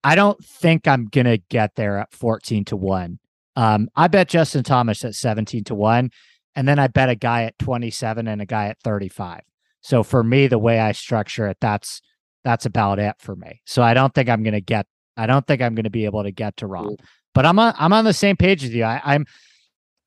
I 0.03 0.15
don't 0.15 0.43
think 0.43 0.87
I'm 0.87 1.05
going 1.05 1.25
to 1.25 1.37
get 1.49 1.75
there 1.75 1.97
at 1.99 2.13
14 2.13 2.65
to 2.65 2.75
1. 2.75 3.19
Um, 3.55 3.89
I 3.95 4.07
bet 4.07 4.29
Justin 4.29 4.63
Thomas 4.63 5.03
at 5.03 5.15
17 5.15 5.65
to 5.65 5.75
1. 5.75 6.09
And 6.55 6.67
then 6.67 6.79
I 6.79 6.87
bet 6.87 7.09
a 7.09 7.15
guy 7.15 7.43
at 7.43 7.57
27 7.59 8.27
and 8.27 8.41
a 8.41 8.45
guy 8.45 8.67
at 8.67 8.79
35. 8.83 9.41
So 9.89 10.03
for 10.03 10.23
me, 10.23 10.45
the 10.45 10.59
way 10.59 10.79
I 10.79 10.91
structure 10.91 11.47
it, 11.47 11.57
that's 11.59 12.03
that's 12.43 12.67
about 12.67 12.99
it 12.99 13.15
for 13.17 13.35
me. 13.35 13.59
So 13.65 13.81
I 13.81 13.95
don't 13.95 14.13
think 14.13 14.29
I'm 14.29 14.43
going 14.43 14.53
to 14.53 14.61
get. 14.61 14.85
I 15.17 15.25
don't 15.25 15.47
think 15.47 15.63
I'm 15.63 15.73
going 15.73 15.85
to 15.85 15.89
be 15.89 16.05
able 16.05 16.21
to 16.21 16.31
get 16.31 16.57
to 16.57 16.67
Rahm. 16.67 16.95
But 17.33 17.47
I'm 17.47 17.57
on, 17.57 17.73
I'm 17.75 17.91
on 17.91 18.05
the 18.05 18.13
same 18.13 18.37
page 18.37 18.61
with 18.61 18.71
you. 18.71 18.83
I, 18.83 19.01
I'm 19.03 19.25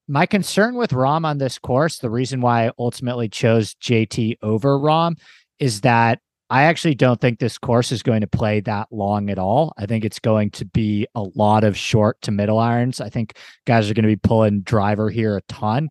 my 0.07 0.25
concern 0.25 0.77
with 0.77 0.93
Rahm 0.93 1.27
on 1.27 1.39
this 1.39 1.59
course. 1.59 1.99
The 1.99 2.11
reason 2.11 2.41
why 2.41 2.69
I 2.69 2.71
ultimately 2.79 3.29
chose 3.29 3.75
JT 3.75 4.37
over 4.41 4.79
Rahm 4.79 5.19
is 5.59 5.81
that 5.81 6.21
I 6.49 6.63
actually 6.63 6.95
don't 6.95 7.21
think 7.21 7.41
this 7.41 7.59
course 7.59 7.91
is 7.91 8.05
going 8.05 8.21
to 8.21 8.29
play 8.29 8.61
that 8.61 8.87
long 8.93 9.31
at 9.31 9.39
all. 9.39 9.73
I 9.79 9.87
think 9.87 10.05
it's 10.05 10.21
going 10.21 10.51
to 10.51 10.65
be 10.65 11.09
a 11.17 11.25
lot 11.35 11.65
of 11.65 11.77
short 11.77 12.23
to 12.23 12.31
middle 12.31 12.61
irons. 12.61 13.01
I 13.01 13.09
think 13.09 13.37
guys 13.67 13.91
are 13.91 13.95
going 13.95 14.05
to 14.05 14.09
be 14.09 14.17
pulling 14.17 14.61
driver 14.61 15.11
here 15.11 15.37
a 15.37 15.43
ton. 15.43 15.89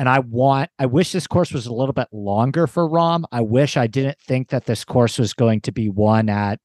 And 0.00 0.08
I 0.08 0.20
want, 0.20 0.70
I 0.78 0.86
wish 0.86 1.12
this 1.12 1.26
course 1.26 1.52
was 1.52 1.66
a 1.66 1.74
little 1.74 1.92
bit 1.92 2.08
longer 2.10 2.66
for 2.66 2.88
Rahm. 2.88 3.24
I 3.32 3.42
wish 3.42 3.76
I 3.76 3.86
didn't 3.86 4.18
think 4.18 4.48
that 4.48 4.64
this 4.64 4.82
course 4.82 5.18
was 5.18 5.34
going 5.34 5.60
to 5.60 5.72
be 5.72 5.90
one 5.90 6.30
at 6.30 6.58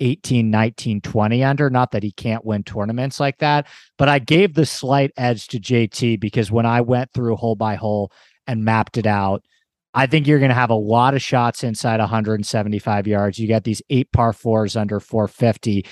18, 0.00 0.50
19, 0.50 1.02
20 1.02 1.44
under. 1.44 1.68
Not 1.68 1.90
that 1.90 2.02
he 2.02 2.10
can't 2.10 2.42
win 2.42 2.62
tournaments 2.62 3.20
like 3.20 3.36
that, 3.40 3.66
but 3.98 4.08
I 4.08 4.18
gave 4.18 4.54
the 4.54 4.64
slight 4.64 5.10
edge 5.18 5.46
to 5.48 5.60
JT 5.60 6.18
because 6.20 6.50
when 6.50 6.64
I 6.64 6.80
went 6.80 7.12
through 7.12 7.36
hole 7.36 7.54
by 7.54 7.74
hole 7.74 8.10
and 8.46 8.64
mapped 8.64 8.96
it 8.96 9.06
out, 9.06 9.44
I 9.92 10.06
think 10.06 10.26
you're 10.26 10.38
going 10.38 10.48
to 10.48 10.54
have 10.54 10.70
a 10.70 10.74
lot 10.74 11.12
of 11.12 11.20
shots 11.20 11.64
inside 11.64 12.00
175 12.00 13.06
yards. 13.06 13.38
You 13.38 13.46
got 13.46 13.64
these 13.64 13.82
eight 13.90 14.10
par 14.10 14.32
fours 14.32 14.74
under 14.74 15.00
450. 15.00 15.84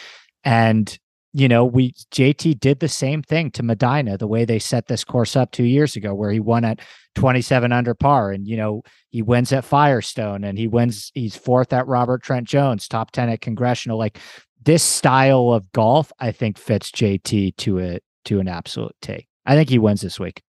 And 0.42 0.98
you 1.32 1.48
know, 1.48 1.64
we 1.64 1.92
JT 2.10 2.60
did 2.60 2.80
the 2.80 2.88
same 2.88 3.22
thing 3.22 3.50
to 3.52 3.62
Medinah 3.62 4.18
the 4.18 4.26
way 4.26 4.44
they 4.44 4.58
set 4.58 4.86
this 4.86 5.02
course 5.02 5.34
up 5.34 5.50
two 5.50 5.64
years 5.64 5.96
ago, 5.96 6.14
where 6.14 6.30
he 6.30 6.40
won 6.40 6.64
at 6.64 6.80
27 7.14 7.72
under 7.72 7.94
par, 7.94 8.32
and 8.32 8.46
you 8.46 8.56
know 8.56 8.82
he 9.08 9.22
wins 9.22 9.52
at 9.52 9.64
Firestone, 9.64 10.44
and 10.44 10.58
he 10.58 10.68
wins. 10.68 11.10
He's 11.14 11.36
fourth 11.36 11.72
at 11.72 11.86
Robert 11.86 12.22
Trent 12.22 12.46
Jones, 12.46 12.86
top 12.86 13.12
10 13.12 13.30
at 13.30 13.40
Congressional. 13.40 13.98
Like 13.98 14.18
this 14.62 14.82
style 14.82 15.52
of 15.52 15.70
golf, 15.72 16.12
I 16.20 16.32
think 16.32 16.58
fits 16.58 16.90
JT 16.90 17.56
to 17.56 17.78
it 17.78 18.02
to 18.26 18.38
an 18.38 18.48
absolute 18.48 18.94
take. 19.00 19.26
I 19.46 19.54
think 19.54 19.70
he 19.70 19.78
wins 19.78 20.02
this 20.02 20.20
week. 20.20 20.42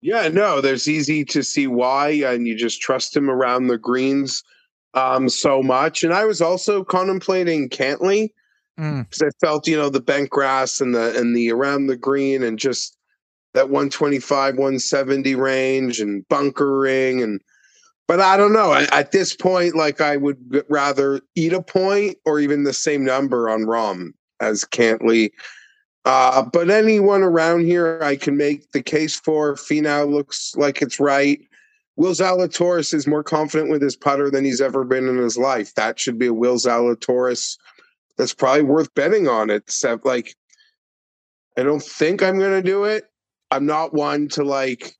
Yeah, 0.00 0.28
no, 0.28 0.60
there's 0.60 0.86
easy 0.86 1.24
to 1.26 1.42
see 1.42 1.66
why, 1.66 2.10
and 2.10 2.46
you 2.46 2.54
just 2.54 2.80
trust 2.80 3.16
him 3.16 3.28
around 3.28 3.66
the 3.66 3.78
greens 3.78 4.44
um, 4.92 5.28
so 5.28 5.62
much. 5.62 6.04
And 6.04 6.14
I 6.14 6.24
was 6.24 6.40
also 6.40 6.84
contemplating 6.84 7.68
Cantlay 7.68 8.28
because 8.76 9.18
mm. 9.18 9.26
I 9.26 9.30
felt, 9.40 9.66
you 9.68 9.76
know, 9.76 9.88
the 9.88 10.00
bent 10.00 10.30
grass 10.30 10.80
and 10.80 10.94
the 10.94 11.18
and 11.18 11.34
the 11.34 11.52
around 11.52 11.86
the 11.86 11.96
green 11.96 12.42
and 12.42 12.58
just 12.58 12.96
that 13.54 13.70
125, 13.70 14.54
170 14.54 15.34
range 15.36 16.00
and 16.00 16.26
bunkering 16.28 17.22
and 17.22 17.40
but 18.06 18.20
I 18.20 18.36
don't 18.36 18.52
know. 18.52 18.74
At 18.74 19.12
this 19.12 19.34
point, 19.34 19.74
like 19.74 20.00
I 20.00 20.16
would 20.16 20.64
rather 20.68 21.22
eat 21.34 21.54
a 21.54 21.62
point 21.62 22.18
or 22.26 22.38
even 22.38 22.64
the 22.64 22.74
same 22.74 23.02
number 23.02 23.48
on 23.48 23.62
Rahm 23.62 24.12
as 24.40 24.64
Cantlay. 24.64 25.30
Uh, 26.04 26.42
but 26.42 26.68
anyone 26.68 27.22
around 27.22 27.64
here, 27.64 27.98
I 28.02 28.16
can 28.16 28.36
make 28.36 28.70
the 28.72 28.82
case 28.82 29.18
for. 29.18 29.54
Finau 29.54 30.10
looks 30.10 30.54
like 30.54 30.82
it's 30.82 31.00
right. 31.00 31.40
Will 31.96 32.12
Zalatoris 32.12 32.92
is 32.92 33.06
more 33.06 33.22
confident 33.22 33.70
with 33.70 33.80
his 33.80 33.96
putter 33.96 34.30
than 34.30 34.44
he's 34.44 34.60
ever 34.60 34.84
been 34.84 35.08
in 35.08 35.16
his 35.16 35.38
life. 35.38 35.74
That 35.74 35.98
should 35.98 36.18
be 36.18 36.26
a 36.26 36.34
Will 36.34 36.56
Zalatoris. 36.56 37.56
That's 38.16 38.34
probably 38.34 38.62
worth 38.62 38.94
betting 38.94 39.28
on. 39.28 39.50
it. 39.50 39.64
Except, 39.66 40.04
like, 40.04 40.34
I 41.56 41.62
don't 41.62 41.82
think 41.82 42.22
I'm 42.22 42.38
going 42.38 42.62
to 42.62 42.66
do 42.66 42.84
it. 42.84 43.04
I'm 43.50 43.66
not 43.66 43.94
one 43.94 44.28
to 44.30 44.44
like. 44.44 44.96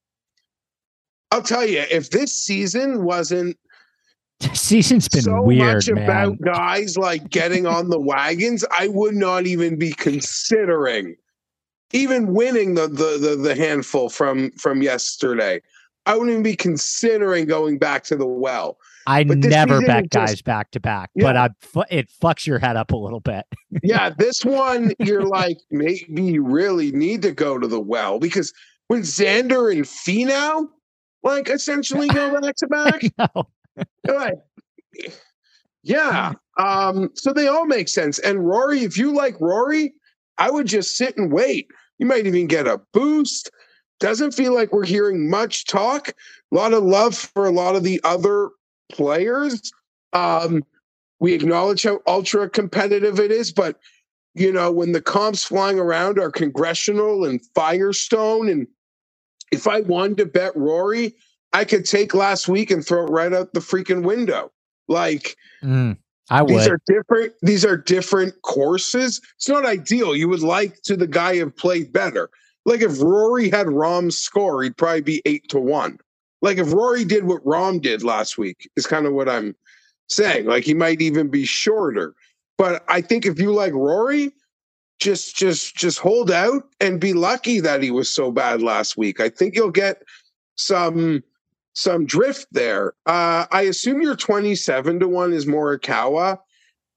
I'll 1.31 1.43
tell 1.43 1.67
you, 1.67 1.85
if 1.91 2.11
this 2.11 2.33
season 2.33 3.05
wasn't 3.05 3.57
season's 4.55 5.09
been 5.09 5.23
so 5.23 5.43
weird, 5.43 5.75
much 5.75 5.91
man. 5.91 6.05
about 6.05 6.41
guys 6.45 6.97
like 6.97 7.29
getting 7.31 7.67
on 7.67 7.89
the 7.89 8.01
wagons, 8.01 8.65
I 8.79 8.89
would 8.89 9.15
not 9.15 9.47
even 9.47 9.79
be 9.79 9.93
considering 9.93 11.17
even 11.93 12.35
winning 12.35 12.75
the, 12.75 12.89
the 12.89 13.19
the 13.19 13.37
the, 13.37 13.55
handful 13.55 14.09
from 14.09 14.51
from 14.53 14.83
yesterday. 14.83 15.61
I 16.07 16.15
wouldn't 16.15 16.31
even 16.31 16.43
be 16.43 16.57
considering 16.57 17.47
going 17.47 17.79
back 17.79 18.05
to 18.05 18.17
the 18.17 18.27
well. 18.27 18.79
I 19.07 19.25
never 19.25 19.81
bet 19.81 20.11
guys 20.11 20.31
just, 20.31 20.45
back 20.45 20.71
to 20.73 20.81
back, 20.81 21.11
yeah. 21.15 21.25
but 21.25 21.37
I, 21.37 21.85
it 21.91 22.11
fucks 22.23 22.47
your 22.47 22.59
head 22.59 22.77
up 22.77 22.93
a 22.93 22.97
little 22.97 23.21
bit. 23.21 23.45
yeah, 23.83 24.11
this 24.11 24.45
one 24.45 24.93
you're 24.99 25.27
like 25.27 25.59
maybe 25.71 26.23
you 26.23 26.43
really 26.43 26.93
need 26.93 27.23
to 27.23 27.33
go 27.33 27.59
to 27.59 27.67
the 27.67 27.81
well 27.81 28.19
because 28.19 28.53
when 28.89 29.03
Xander 29.03 29.73
and 29.73 29.85
Finau 29.85 30.69
like 31.23 31.49
essentially 31.49 32.09
go 32.09 32.41
back 32.41 32.55
to 32.57 32.67
back. 32.67 33.03
Yeah. 35.85 36.33
Um, 36.59 37.11
so 37.15 37.33
they 37.33 37.47
all 37.47 37.67
make 37.67 37.89
sense. 37.89 38.19
And 38.19 38.47
Rory, 38.47 38.81
if 38.81 38.97
you 38.97 39.15
like 39.15 39.41
Rory, 39.41 39.95
I 40.39 40.51
would 40.51 40.67
just 40.67 40.97
sit 40.97 41.17
and 41.17 41.31
wait. 41.31 41.69
You 41.99 42.07
might 42.07 42.27
even 42.27 42.47
get 42.47 42.67
a 42.67 42.81
boost. 42.93 43.51
Doesn't 44.01 44.33
feel 44.33 44.55
like 44.55 44.73
we're 44.73 44.87
hearing 44.87 45.31
much 45.31 45.67
talk. 45.67 46.09
A 46.09 46.55
lot 46.55 46.73
of 46.73 46.83
love 46.83 47.15
for 47.15 47.47
a 47.47 47.51
lot 47.51 47.77
of 47.77 47.85
the 47.85 48.01
other 48.03 48.51
players. 48.91 49.73
Um, 50.13 50.65
we 51.21 51.33
acknowledge 51.33 51.83
how 51.85 52.01
ultra 52.07 52.49
competitive 52.51 53.19
it 53.19 53.31
is, 53.31 53.53
but 53.53 53.79
you 54.35 54.53
know, 54.53 54.71
when 54.71 54.93
the 54.93 55.01
comps 55.01 55.45
flying 55.45 55.79
around 55.79 56.19
are 56.19 56.31
congressional 56.31 57.25
and 57.25 57.41
Firestone, 57.55 58.49
and 58.49 58.67
if 59.53 59.69
I 59.69 59.81
wanted 59.81 60.17
to 60.19 60.27
bet 60.27 60.57
Rory, 60.57 61.15
I 61.53 61.65
could 61.65 61.85
take 61.85 62.15
last 62.15 62.49
week 62.49 62.71
and 62.71 62.85
throw 62.85 63.07
it 63.07 63.11
right 63.11 63.33
out 63.33 63.53
the 63.53 63.61
freaking 63.61 64.03
window. 64.03 64.51
Like 64.89 65.37
mm, 65.63 65.97
I 66.31 66.43
would. 66.43 66.51
These 66.51 66.67
are 66.67 66.81
different. 66.87 67.33
These 67.43 67.65
are 67.65 67.77
different 67.77 68.35
courses. 68.43 69.21
It's 69.37 69.49
not 69.49 69.65
ideal. 69.65 70.17
You 70.17 70.29
would 70.29 70.43
like 70.43 70.83
to 70.83 70.97
the 70.97 71.07
guy 71.07 71.37
have 71.37 71.57
played 71.57 71.93
better. 71.93 72.29
Like 72.67 72.81
if 72.81 73.01
Rory 73.01 73.51
had 73.51 73.69
Rahm's 73.69 74.19
score, 74.19 74.63
he'd 74.63 74.77
probably 74.77 75.03
be 75.03 75.23
eight 75.27 75.49
to 75.51 75.61
one. 75.61 75.99
Like 76.45 76.59
if 76.59 76.75
Rory 76.75 77.07
did 77.07 77.25
what 77.25 77.43
Rahm 77.43 77.81
did 77.81 78.05
last 78.05 78.37
week, 78.37 78.71
is 78.77 78.87
kind 78.87 79.07
of 79.07 79.15
what 79.15 79.31
I'm 79.31 79.57
saying. 80.11 80.45
Like 80.45 80.65
he 80.65 80.75
might 80.75 81.01
even 81.01 81.29
be 81.29 81.47
shorter. 81.47 82.15
But 82.59 82.85
I 82.87 83.01
think 83.01 83.25
if 83.25 83.41
you 83.41 83.55
like 83.55 83.73
Rory, 83.73 84.31
just 85.01 85.37
just 85.37 85.75
just 85.75 85.99
hold 85.99 86.31
out 86.31 86.69
and 86.83 87.01
be 87.01 87.15
lucky 87.15 87.61
that 87.61 87.83
he 87.83 87.91
was 87.91 88.11
so 88.11 88.31
bad 88.31 88.61
last 88.61 88.99
week. 88.99 89.21
I 89.21 89.31
think 89.31 89.57
you'll 89.57 89.71
get 89.71 90.03
some 90.57 91.25
some 91.73 92.05
drift 92.05 92.47
there. 92.53 92.93
Uh, 93.07 93.47
I 93.51 93.63
assume 93.63 94.03
your 94.03 94.15
27 94.15 95.01
to 95.01 95.09
1 95.09 95.33
is 95.33 95.47
Morikawa. 95.47 96.39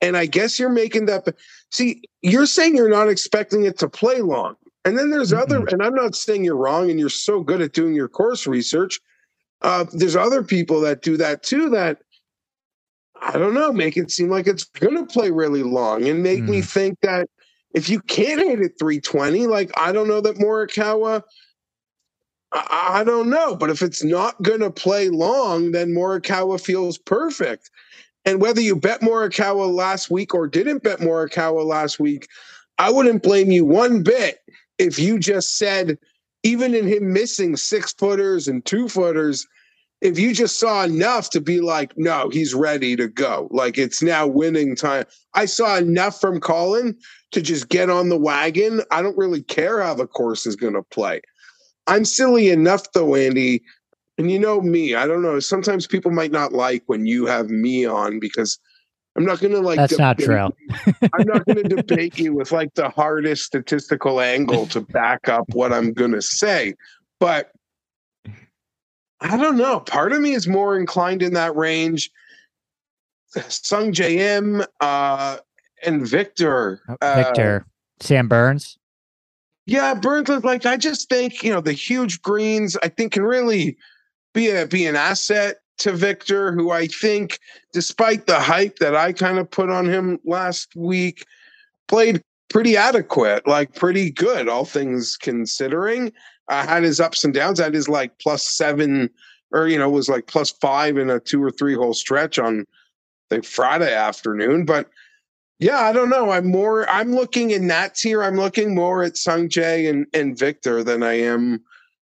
And 0.01 0.17
I 0.17 0.25
guess 0.25 0.60
you're 0.60 0.69
making 0.69 1.05
that. 1.05 1.25
See, 1.71 2.03
you're 2.21 2.45
saying 2.47 2.75
you're 2.75 2.89
not 2.89 3.07
expecting 3.07 3.63
it 3.63 3.79
to 3.79 3.88
play 3.88 4.21
long. 4.21 4.57
And 4.83 4.99
then 4.99 5.10
there's 5.10 5.31
mm-hmm. 5.31 5.41
other, 5.41 5.65
and 5.67 5.81
I'm 5.81 5.95
not 5.95 6.15
saying 6.15 6.43
you're 6.43 6.57
wrong 6.57 6.91
and 6.91 6.99
you're 6.99 7.10
so 7.10 7.41
good 7.41 7.62
at 7.62 7.71
doing 7.71 7.95
your 7.95 8.10
course 8.10 8.45
research. 8.45 8.99
Uh, 9.62 9.86
there's 9.91 10.15
other 10.15 10.43
people 10.43 10.82
that 10.82 11.02
do 11.02 11.17
that 11.17 11.43
too 11.43 11.70
that 11.70 12.00
I 13.20 13.38
don't 13.38 13.56
know, 13.56 13.74
make 13.74 13.98
it 13.98 14.12
seem 14.12 14.30
like 14.30 14.46
it's 14.46 14.65
going 14.65 14.96
to 14.96 15.06
play 15.06 15.32
really 15.32 15.63
long 15.63 16.08
and 16.08 16.22
make 16.22 16.41
mm. 16.41 16.50
me 16.50 16.62
think 16.62 17.00
that 17.02 17.28
if 17.74 17.89
you 17.89 18.00
can't 18.02 18.39
hit 18.39 18.62
it 18.62 18.74
320, 18.80 19.48
like 19.48 19.72
I 19.76 19.91
don't 19.91 20.08
know 20.08 20.22
that 20.22 20.38
Morikawa 20.38 21.24
I, 22.52 23.00
I 23.00 23.04
don't 23.04 23.30
know, 23.30 23.56
but 23.56 23.70
if 23.70 23.82
it's 23.82 24.04
not 24.04 24.41
going 24.41 24.62
to 24.62 24.72
play 24.72 25.10
long, 25.10 25.72
then 25.72 25.89
Morikawa 25.89 26.60
feels 26.63 26.98
perfect. 26.98 27.70
And 28.26 28.41
whether 28.41 28.62
you 28.62 28.76
bet 28.76 29.02
Morikawa 29.02 29.74
last 29.74 30.10
week 30.10 30.34
or 30.34 30.48
didn't 30.48 30.84
bet 30.84 31.00
Morikawa 31.00 31.65
last 31.65 32.00
week, 32.00 32.28
I 32.78 32.91
wouldn't 32.91 33.24
blame 33.24 33.52
you 33.52 33.65
one 33.65 34.04
bit 34.04 34.39
if 34.78 35.00
you 35.00 35.17
just 35.20 35.58
said, 35.58 35.98
even 36.43 36.73
in 36.73 36.88
him 36.88 37.13
missing 37.13 37.56
six 37.56 37.93
footers 37.93 38.47
and 38.47 38.63
two 38.65 38.88
footers, 38.88 39.47
if 40.02 40.19
you 40.19 40.34
just 40.34 40.60
saw 40.60 40.84
enough 40.84 41.30
to 41.32 41.41
be 41.41 41.60
like, 41.60 41.97
no, 41.97 42.30
he's 42.30 42.54
ready 42.54 42.95
to 42.95 43.08
go. 43.08 43.47
Like 43.52 43.78
it's 43.78 44.04
now 44.04 44.28
winning 44.28 44.76
time. 44.76 45.06
I 45.34 45.45
saw 45.45 45.78
enough 45.78 46.21
from 46.21 46.39
Collin 46.39 46.95
to 47.32 47.41
just 47.41 47.69
get 47.69 47.89
on 47.89 48.10
the 48.10 48.17
wagon. 48.17 48.82
I 48.91 49.02
don't 49.02 49.17
really 49.17 49.41
care 49.41 49.82
how 49.82 49.95
the 49.95 50.08
course 50.08 50.45
is 50.45 50.56
going 50.56 50.76
to 50.76 50.84
play. 50.84 51.21
I'm 51.88 52.06
silly 52.06 52.50
enough 52.50 52.91
though, 52.93 53.15
Andy. 53.15 53.63
And 54.19 54.32
you 54.32 54.39
know 54.39 54.62
me, 54.62 54.95
I 54.95 55.06
don't 55.06 55.21
know. 55.21 55.39
Sometimes 55.39 55.86
people 55.86 56.12
might 56.12 56.32
not 56.32 56.54
like 56.54 56.84
when 56.88 57.06
you 57.06 57.26
have 57.28 57.50
me 57.50 57.86
on 57.86 58.19
because 58.19 58.60
I'm 59.17 59.25
not 59.25 59.39
going 59.39 59.53
to 59.53 59.62
like. 59.62 59.77
That's 59.77 59.97
not 59.97 60.19
true. 60.19 60.38
I'm 60.38 61.25
not 61.25 61.45
going 61.45 61.63
to 61.63 61.75
debate 61.75 62.19
you 62.19 62.34
with 62.34 62.51
like 62.51 62.75
the 62.75 62.89
hardest 62.89 63.43
statistical 63.45 64.21
angle 64.21 64.67
to 64.67 64.82
back 64.82 65.27
up 65.27 65.45
what 65.53 65.73
I'm 65.73 65.91
going 65.91 66.12
to 66.12 66.21
say. 66.21 66.75
But 67.19 67.51
I 69.19 69.36
don't 69.38 69.58
know. 69.58 69.80
Part 69.80 70.13
of 70.13 70.21
me 70.21 70.34
is 70.34 70.47
more 70.47 70.77
inclined 70.77 71.23
in 71.23 71.34
that 71.34 71.56
range. 71.56 72.12
Sungjae 73.36 74.17
Im 74.17 74.63
uh, 74.80 75.38
and 75.84 76.08
Viktor. 76.08 76.82
Uh, 77.01 77.23
Viktor. 77.23 77.65
Sam 77.99 78.27
Burns. 78.27 78.77
Yeah, 79.65 79.95
Burns 79.95 80.30
is 80.30 80.43
like 80.43 80.65
I 80.65 80.77
just 80.77 81.10
think, 81.10 81.43
you 81.43 81.51
know, 81.51 81.60
the 81.60 81.73
huge 81.73 82.21
greens 82.21 82.77
I 82.84 82.89
think 82.89 83.13
can 83.13 83.23
really 83.23 83.77
be 84.34 84.49
a 84.49 84.67
be 84.67 84.86
an 84.86 84.95
asset 84.95 85.58
to 85.80 85.92
Viktor, 85.92 86.52
who 86.52 86.72
I 86.72 86.88
think, 86.88 87.40
despite 87.74 88.28
the 88.28 88.40
hype 88.40 88.80
that 88.80 88.96
I 88.96 89.13
kind 89.13 89.38
of 89.38 89.50
put 89.50 89.70
on 89.70 89.86
him 89.86 90.20
last 90.26 90.76
week, 90.76 91.26
played 91.88 92.22
pretty 92.50 92.78
adequate, 92.78 93.48
like 93.48 93.76
pretty 93.76 94.12
good, 94.12 94.48
all 94.48 94.66
things 94.66 95.18
considering. 95.18 96.12
Uh, 96.50 96.66
had 96.66 96.84
his 96.84 97.00
ups 97.00 97.24
and 97.24 97.34
downs. 97.34 97.60
I 97.60 97.66
had 97.66 97.74
his 97.74 97.90
like 97.90 98.18
plus 98.20 98.50
seven, 98.50 99.10
or 99.52 99.68
you 99.68 99.78
know, 99.78 99.90
was 99.90 100.10
like 100.10 100.28
plus 100.28 100.52
five 100.52 100.98
in 100.98 101.10
a 101.10 101.20
two 101.20 101.44
or 101.44 101.52
three 101.52 101.76
hole 101.76 101.94
stretch 101.94 102.40
on 102.40 102.66
the 103.30 103.42
Friday 103.44 103.94
afternoon. 103.94 104.66
But 104.66 104.90
yeah, 105.60 105.80
I 105.80 105.92
don't 105.92 106.10
know. 106.10 106.32
I'm 106.32 106.48
more. 106.48 106.90
I'm 106.90 107.13
looking 107.13 107.52
in 107.52 107.68
that 107.68 107.96
tier. 107.96 108.24
I'm 108.24 108.38
looking 108.38 108.76
more 108.76 109.04
at 109.04 109.13
Sungjae 109.13 109.90
and 109.90 110.06
and 110.13 110.38
Viktor 110.38 110.84
than 110.84 111.04
I 111.04 111.20
am 111.20 111.62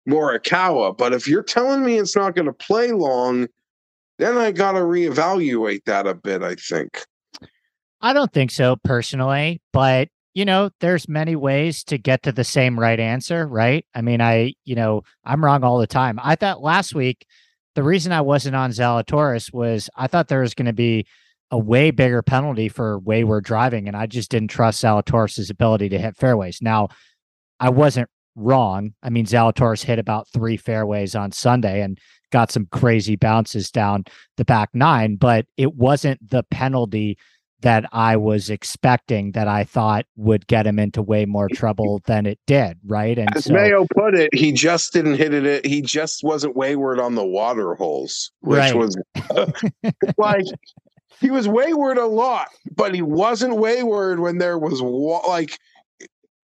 Morikawa. 0.08 0.96
But 0.96 1.12
if 1.12 1.26
you're 1.26 1.42
telling 1.42 1.84
me 1.84 1.98
it's 1.98 2.16
not 2.16 2.34
going 2.34 2.46
to 2.46 2.52
play 2.52 2.92
long, 2.92 3.48
then 4.18 4.36
I 4.36 4.52
got 4.52 4.72
to 4.72 4.80
reevaluate 4.80 5.84
that 5.86 6.06
a 6.06 6.14
bit. 6.14 6.42
I 6.42 6.54
think. 6.54 7.04
I 8.00 8.12
don't 8.12 8.32
think 8.32 8.50
so 8.50 8.76
personally, 8.84 9.62
but 9.72 10.08
you 10.34 10.44
know, 10.44 10.70
there's 10.80 11.08
many 11.08 11.36
ways 11.36 11.84
to 11.84 11.96
get 11.96 12.24
to 12.24 12.32
the 12.32 12.44
same 12.44 12.78
right 12.78 12.98
answer, 12.98 13.46
right? 13.46 13.86
I 13.94 14.02
mean, 14.02 14.20
I, 14.20 14.54
you 14.64 14.74
know, 14.74 15.02
I'm 15.24 15.44
wrong 15.44 15.62
all 15.62 15.78
the 15.78 15.86
time. 15.86 16.18
I 16.22 16.34
thought 16.34 16.60
last 16.60 16.92
week 16.92 17.24
the 17.76 17.84
reason 17.84 18.12
I 18.12 18.20
wasn't 18.20 18.56
on 18.56 18.70
Zalatoris 18.70 19.52
was 19.52 19.88
I 19.96 20.06
thought 20.06 20.28
there 20.28 20.40
was 20.40 20.54
going 20.54 20.66
to 20.66 20.72
be 20.72 21.06
a 21.50 21.58
way 21.58 21.92
bigger 21.92 22.22
penalty 22.22 22.68
for 22.68 22.98
wayward 22.98 23.44
driving, 23.44 23.86
and 23.86 23.96
I 23.96 24.06
just 24.06 24.30
didn't 24.30 24.48
trust 24.48 24.82
Zalatoris' 24.82 25.50
ability 25.50 25.88
to 25.90 25.98
hit 25.98 26.16
fairways. 26.16 26.58
Now, 26.60 26.88
I 27.60 27.70
wasn't 27.70 28.08
wrong. 28.36 28.94
I 29.02 29.10
mean, 29.10 29.26
Zalatoris 29.26 29.84
hit 29.84 29.98
about 29.98 30.28
three 30.28 30.56
fairways 30.56 31.14
on 31.14 31.32
Sunday 31.32 31.80
and 31.80 31.98
got 32.30 32.50
some 32.50 32.66
crazy 32.66 33.16
bounces 33.16 33.70
down 33.70 34.04
the 34.36 34.44
back 34.44 34.70
nine, 34.74 35.16
but 35.16 35.46
it 35.56 35.74
wasn't 35.74 36.30
the 36.30 36.42
penalty 36.50 37.16
that 37.64 37.86
I 37.92 38.18
was 38.18 38.50
expecting 38.50 39.32
that 39.32 39.48
I 39.48 39.64
thought 39.64 40.04
would 40.16 40.46
get 40.48 40.66
him 40.66 40.78
into 40.78 41.00
way 41.00 41.24
more 41.24 41.48
trouble 41.48 42.02
than 42.06 42.26
it 42.26 42.38
did, 42.46 42.78
right? 42.84 43.18
And 43.18 43.34
as 43.34 43.46
so, 43.46 43.54
Mayo 43.54 43.86
put 43.94 44.14
it, 44.14 44.34
he 44.34 44.52
just 44.52 44.92
didn't 44.92 45.14
hit 45.14 45.32
it. 45.32 45.64
He 45.64 45.80
just 45.80 46.22
wasn't 46.22 46.56
wayward 46.56 47.00
on 47.00 47.14
the 47.14 47.24
water 47.24 47.74
holes, 47.74 48.30
which 48.40 48.58
right. 48.58 48.76
was 48.76 48.98
like 50.18 50.44
he 51.22 51.30
was 51.30 51.48
wayward 51.48 51.96
a 51.96 52.04
lot, 52.04 52.48
but 52.76 52.94
he 52.94 53.00
wasn't 53.00 53.56
wayward 53.56 54.20
when 54.20 54.36
there 54.36 54.58
was 54.58 54.82
like 54.82 55.58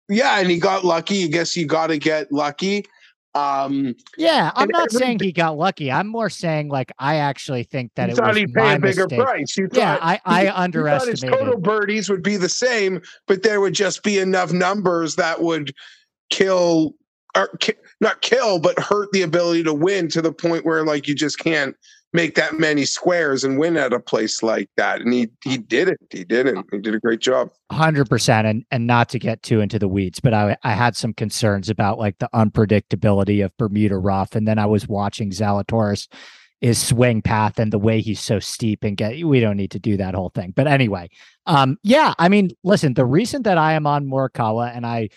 yeah, 0.08 0.40
and 0.40 0.50
he 0.50 0.58
got 0.58 0.84
lucky. 0.84 1.24
I 1.24 1.26
guess 1.28 1.56
you 1.56 1.66
got 1.66 1.88
to 1.88 1.98
get 1.98 2.32
lucky. 2.32 2.84
Um, 3.34 3.94
yeah, 4.16 4.50
I'm 4.56 4.68
not 4.70 4.90
saying 4.90 5.18
he 5.20 5.32
got 5.32 5.56
lucky. 5.56 5.92
I'm 5.92 6.08
more 6.08 6.30
saying 6.30 6.70
like 6.70 6.90
I 6.98 7.16
actually 7.16 7.62
think 7.62 7.92
that 7.94 8.10
it 8.10 8.16
thought 8.16 8.34
was 8.34 8.44
pay 8.54 8.74
a 8.74 8.78
bigger 8.78 9.04
mistake. 9.04 9.20
price. 9.20 9.56
You 9.56 9.68
yeah, 9.72 9.96
thought, 9.96 10.20
I, 10.24 10.46
I 10.48 10.62
underestimated. 10.62 11.22
his 11.22 11.38
total 11.38 11.60
birdies 11.60 12.08
would 12.08 12.22
be 12.22 12.36
the 12.36 12.48
same, 12.48 13.00
but 13.26 13.42
there 13.42 13.60
would 13.60 13.74
just 13.74 14.02
be 14.02 14.18
enough 14.18 14.52
numbers 14.52 15.16
that 15.16 15.42
would 15.42 15.72
kill 16.30 16.94
or 17.36 17.48
ki- 17.60 17.74
not 18.00 18.22
kill, 18.22 18.58
but 18.58 18.78
hurt 18.78 19.12
the 19.12 19.22
ability 19.22 19.62
to 19.64 19.74
win 19.74 20.08
to 20.08 20.22
the 20.22 20.32
point 20.32 20.64
where 20.64 20.84
like 20.84 21.06
you 21.06 21.14
just 21.14 21.38
can't 21.38 21.76
make 22.12 22.34
that 22.36 22.58
many 22.58 22.84
squares 22.84 23.44
and 23.44 23.58
win 23.58 23.76
at 23.76 23.92
a 23.92 24.00
place 24.00 24.42
like 24.42 24.70
that. 24.76 25.00
And 25.00 25.12
he 25.12 25.28
he 25.44 25.58
did 25.58 25.88
it. 25.88 25.98
He 26.10 26.24
did 26.24 26.46
it. 26.46 26.56
He 26.72 26.78
did 26.78 26.94
a 26.94 27.00
great 27.00 27.20
job. 27.20 27.50
Hundred 27.70 28.08
percent. 28.08 28.46
And 28.46 28.64
and 28.70 28.86
not 28.86 29.08
to 29.10 29.18
get 29.18 29.42
too 29.42 29.60
into 29.60 29.78
the 29.78 29.88
weeds, 29.88 30.20
but 30.20 30.34
I 30.34 30.56
I 30.62 30.72
had 30.72 30.96
some 30.96 31.12
concerns 31.12 31.68
about 31.68 31.98
like 31.98 32.18
the 32.18 32.28
unpredictability 32.34 33.44
of 33.44 33.56
Bermuda 33.56 33.98
rough. 33.98 34.34
And 34.34 34.46
then 34.48 34.58
I 34.58 34.66
was 34.66 34.88
watching 34.88 35.30
Zalatoris 35.30 36.08
his 36.60 36.84
swing 36.84 37.22
path 37.22 37.58
and 37.58 37.72
the 37.72 37.78
way 37.78 38.00
he's 38.00 38.20
so 38.20 38.40
steep 38.40 38.82
and 38.82 38.96
get 38.96 39.24
we 39.24 39.40
don't 39.40 39.56
need 39.56 39.70
to 39.70 39.78
do 39.78 39.96
that 39.96 40.14
whole 40.14 40.30
thing. 40.30 40.52
But 40.54 40.66
anyway, 40.66 41.08
um, 41.46 41.78
yeah, 41.82 42.14
I 42.18 42.28
mean, 42.28 42.50
listen, 42.64 42.94
the 42.94 43.04
reason 43.04 43.42
that 43.42 43.58
I 43.58 43.74
am 43.74 43.86
on 43.86 44.06
Morikawa 44.06 44.74
and 44.74 44.84
I 44.84 45.10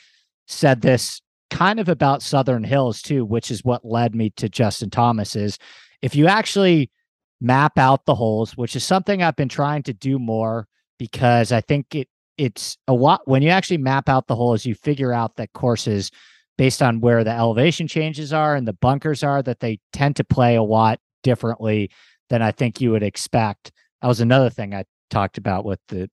said 0.47 0.81
this 0.81 1.21
kind 1.49 1.79
of 1.79 1.89
about 1.89 2.21
Southern 2.21 2.63
Hills 2.63 3.01
too, 3.01 3.25
which 3.25 3.49
is 3.49 3.63
what 3.63 3.83
led 3.83 4.13
me 4.13 4.29
to 4.31 4.49
Justin 4.49 4.89
Thomas 4.89 5.35
is 5.35 5.57
if 6.01 6.15
you 6.15 6.27
actually 6.27 6.91
map 7.39 7.77
out 7.77 8.05
the 8.05 8.15
holes, 8.15 8.55
which 8.55 8.75
is 8.75 8.83
something 8.83 9.21
I've 9.21 9.35
been 9.35 9.49
trying 9.49 9.83
to 9.83 9.93
do 9.93 10.19
more 10.19 10.67
because 10.99 11.51
I 11.51 11.61
think 11.61 11.95
it 11.95 12.07
it's 12.37 12.77
a 12.87 12.93
lot 12.93 13.21
when 13.25 13.41
you 13.41 13.49
actually 13.49 13.77
map 13.77 14.09
out 14.09 14.27
the 14.27 14.35
holes, 14.35 14.65
you 14.65 14.73
figure 14.73 15.13
out 15.13 15.35
that 15.35 15.53
courses 15.53 16.11
based 16.57 16.81
on 16.81 17.01
where 17.01 17.23
the 17.23 17.31
elevation 17.31 17.87
changes 17.87 18.33
are 18.33 18.55
and 18.55 18.67
the 18.67 18.73
bunkers 18.73 19.23
are 19.23 19.41
that 19.43 19.59
they 19.59 19.79
tend 19.93 20.15
to 20.15 20.23
play 20.23 20.55
a 20.55 20.63
lot 20.63 20.99
differently 21.23 21.89
than 22.29 22.41
I 22.41 22.51
think 22.51 22.79
you 22.79 22.91
would 22.91 23.03
expect. 23.03 23.71
That 24.01 24.07
was 24.07 24.21
another 24.21 24.49
thing 24.49 24.73
I 24.73 24.85
talked 25.09 25.37
about 25.37 25.65
with 25.65 25.79
the 25.87 26.09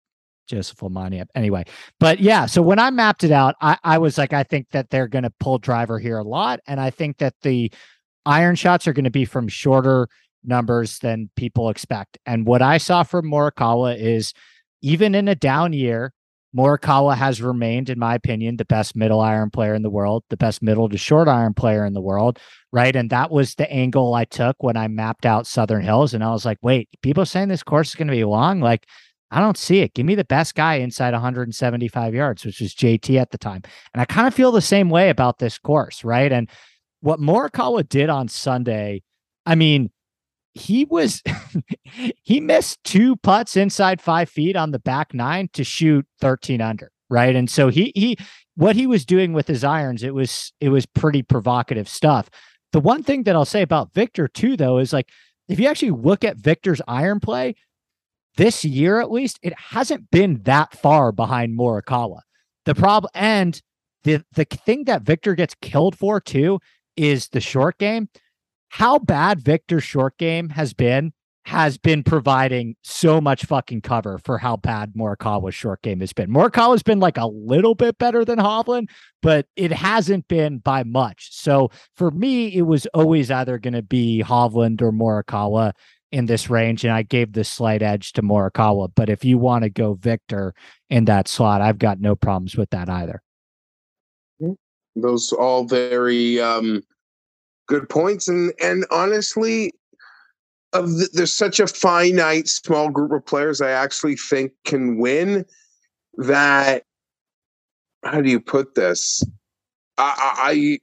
Joseph 0.49 0.79
Omani. 0.79 1.25
Anyway, 1.35 1.65
but 2.01 2.21
yeah, 2.21 2.47
so 2.47 2.63
when 2.63 2.79
I 2.79 2.91
mapped 2.91 3.25
it 3.25 3.31
out, 3.31 3.55
I, 3.61 3.79
I 3.85 3.99
was 3.99 4.19
like, 4.19 4.33
I 4.33 4.43
think 4.43 4.69
that 4.71 4.91
they're 4.91 5.09
going 5.09 5.25
to 5.25 5.33
pull 5.39 5.59
driver 5.59 5.99
here 5.99 6.19
a 6.19 6.25
lot. 6.25 6.61
And 6.67 6.81
I 6.81 6.91
think 6.91 7.19
that 7.19 7.35
the 7.43 7.71
iron 8.29 8.55
shots 8.55 8.87
are 8.87 8.93
going 8.93 9.05
to 9.05 9.11
be 9.11 9.25
from 9.25 9.49
shorter 9.49 10.07
numbers 10.45 10.99
than 11.01 11.31
people 11.35 11.71
expect. 11.71 12.19
And 12.27 12.47
what 12.47 12.63
I 12.63 12.79
saw 12.79 13.03
from 13.03 13.27
Morikawa 13.27 13.99
is 13.99 14.35
even 14.83 15.15
in 15.15 15.27
a 15.27 15.35
down 15.35 15.73
year, 15.73 16.13
Morikawa 16.57 17.17
has 17.17 17.43
remained, 17.43 17.91
in 17.91 17.99
my 17.99 18.15
opinion, 18.15 18.57
the 18.57 18.65
best 18.65 18.95
middle 18.95 19.21
iron 19.21 19.51
player 19.51 19.75
in 19.75 19.83
the 19.83 19.91
world, 19.91 20.25
the 20.31 20.37
best 20.37 20.63
middle 20.63 20.89
to 20.89 20.97
short 20.97 21.29
iron 21.29 21.55
player 21.55 21.85
in 21.85 21.95
the 21.95 22.01
world. 22.01 22.39
Right. 22.73 22.95
And 22.95 23.11
that 23.11 23.31
was 23.31 23.55
the 23.55 23.71
angle 23.71 24.15
I 24.15 24.25
took 24.25 24.63
when 24.63 24.77
I 24.77 24.89
mapped 24.89 25.27
out 25.27 25.47
Southern 25.47 25.83
Hills. 25.83 26.15
And 26.15 26.23
I 26.23 26.31
was 26.31 26.45
like, 26.45 26.59
wait, 26.63 26.89
people 27.03 27.25
saying 27.27 27.49
this 27.49 27.63
course 27.63 27.89
is 27.89 27.95
going 27.95 28.09
to 28.09 28.13
be 28.13 28.25
long? 28.25 28.61
Like, 28.61 28.87
I 29.31 29.41
don't 29.41 29.59
see 29.59 29.81
it. 29.81 29.95
Give 29.95 30.07
me 30.07 30.15
the 30.15 30.25
best 30.25 30.55
guy 30.55 30.77
inside 30.77 31.13
175 31.13 32.15
yards, 32.15 32.45
which 32.45 32.61
was 32.61 32.75
JT 32.75 33.21
at 33.21 33.31
the 33.31 33.39
time. 33.39 33.63
And 33.93 34.01
I 34.01 34.07
kind 34.07 34.27
of 34.27 34.35
feel 34.35 34.53
the 34.53 34.63
same 34.63 34.89
way 34.89 35.11
about 35.11 35.39
this 35.39 35.59
course. 35.59 36.03
Right. 36.03 36.33
And 36.33 36.49
what 37.01 37.21
Morikawa 37.21 37.89
did 37.89 38.09
on 38.09 38.29
Sunday, 38.29 39.03
I 39.47 39.55
mean, 39.55 39.91
he 40.55 40.85
was 40.85 41.23
he 42.23 42.41
missed 42.41 42.83
two 42.85 43.17
putts 43.17 43.57
inside 43.57 44.01
five 44.01 44.29
feet 44.29 44.57
on 44.57 44.71
the 44.73 44.79
back 44.79 45.15
nine 45.15 45.49
to 45.53 45.65
shoot 45.65 46.07
13 46.21 46.61
under, 46.61 46.91
right? 47.09 47.35
And 47.35 47.49
so 47.51 47.69
he 47.69 47.93
he 47.95 48.17
what 48.57 48.77
he 48.77 48.87
was 48.87 49.07
doing 49.07 49.33
with 49.33 49.47
his 49.47 49.65
irons, 49.65 50.03
it 50.03 50.15
was 50.15 50.53
it 50.61 50.71
was 50.71 50.87
pretty 50.87 51.23
provocative 51.23 51.89
stuff. 51.89 52.29
The 52.73 52.81
one 52.81 53.03
thing 53.03 53.23
that 53.23 53.37
I'll 53.37 53.45
say 53.45 53.63
about 53.63 53.95
Viktor 53.95 54.29
too, 54.29 54.57
though, 54.57 54.79
is 54.79 54.93
like 54.93 55.09
if 55.49 55.59
you 55.59 55.69
actually 55.69 55.93
look 55.93 56.25
at 56.25 56.37
Viktor's 56.37 56.83
iron 56.87 57.21
play 57.21 57.55
this 58.37 58.65
year, 58.65 59.01
at 59.01 59.11
least, 59.11 59.39
it 59.43 59.55
hasn't 59.59 60.11
been 60.11 60.43
that 60.45 60.77
far 60.77 61.11
behind 61.13 61.59
Morikawa. 61.59 62.21
The 62.67 62.75
problem 62.75 63.11
and 63.15 63.61
the 64.05 64.23
the 64.33 64.45
thing 64.45 64.85
that 64.85 65.03
Viktor 65.03 65.35
gets 65.35 65.55
killed 65.61 65.97
for 65.97 66.21
too 66.21 66.61
is 66.99 67.29
the 67.29 67.41
short 67.41 67.79
game. 67.79 68.09
How 68.69 68.99
bad 68.99 69.41
Viktor's 69.41 69.85
short 69.85 70.19
game 70.19 70.51
has 70.51 70.75
been 70.75 71.13
has 71.49 71.79
been 71.79 72.03
providing 72.03 72.77
so 72.83 73.23
much 73.23 73.47
fucking 73.47 73.81
cover 73.81 74.19
for 74.19 74.37
how 74.37 74.55
bad 74.55 74.93
Morikawa's 74.93 75.55
short 75.55 75.81
game 75.81 76.01
has 76.01 76.13
been. 76.13 76.29
Morikawa's 76.29 76.83
been 76.83 77.01
like 77.01 77.17
a 77.17 77.27
little 77.27 77.75
bit 77.75 77.97
better 77.97 78.23
than 78.23 78.39
Hovland, 78.39 78.91
but 79.23 79.47
it 79.57 79.73
hasn't 79.73 80.29
been 80.29 80.59
by 80.59 80.85
much. 80.85 81.31
So 81.33 81.71
for 81.97 82.11
me, 82.11 82.55
it 82.55 82.63
was 82.63 82.85
always 82.93 83.31
either 83.31 83.57
going 83.59 83.73
to 83.73 83.83
be 83.83 84.23
Hovland 84.23 84.83
or 84.83 84.93
Morikawa 84.93 85.73
in 86.13 86.27
this 86.27 86.51
range, 86.51 86.85
and 86.85 86.93
I 86.93 87.03
gave 87.03 87.33
the 87.33 87.45
slight 87.45 87.81
edge 87.81 88.13
to 88.15 88.23
Morikawa. 88.23 88.91
But 88.95 89.09
if 89.09 89.25
you 89.25 89.39
want 89.39 89.65
to 89.65 89.71
go 89.71 89.95
Viktor 89.95 90.53
in 90.91 91.07
that 91.07 91.29
slot, 91.29 91.63
I've 91.63 91.79
got 91.79 91.99
no 91.99 92.15
problems 92.15 92.57
with 92.57 92.69
that 92.71 92.91
either. 92.91 93.23
Those 95.01 95.33
all 95.33 95.65
very 95.65 96.41
um, 96.41 96.83
good 97.67 97.89
points, 97.89 98.29
and 98.29 98.53
and 98.61 98.85
honestly, 98.91 99.73
of 100.73 100.91
the, 100.91 101.09
there's 101.13 101.35
such 101.35 101.61
a 101.61 101.67
finite 101.67 102.49
small 102.49 102.91
group 102.91 103.13
of 103.13 103.25
players 103.25 103.61
I 103.61 103.71
actually 103.71 104.17
think 104.17 104.53
can 104.65 104.99
win. 104.99 105.45
That 106.17 106.85
how 108.05 108.21
do 108.21 108.31
you 108.31 108.41
put 108.41 108.75
this? 108.75 109.23
I, 109.97 110.15
I 110.39 110.79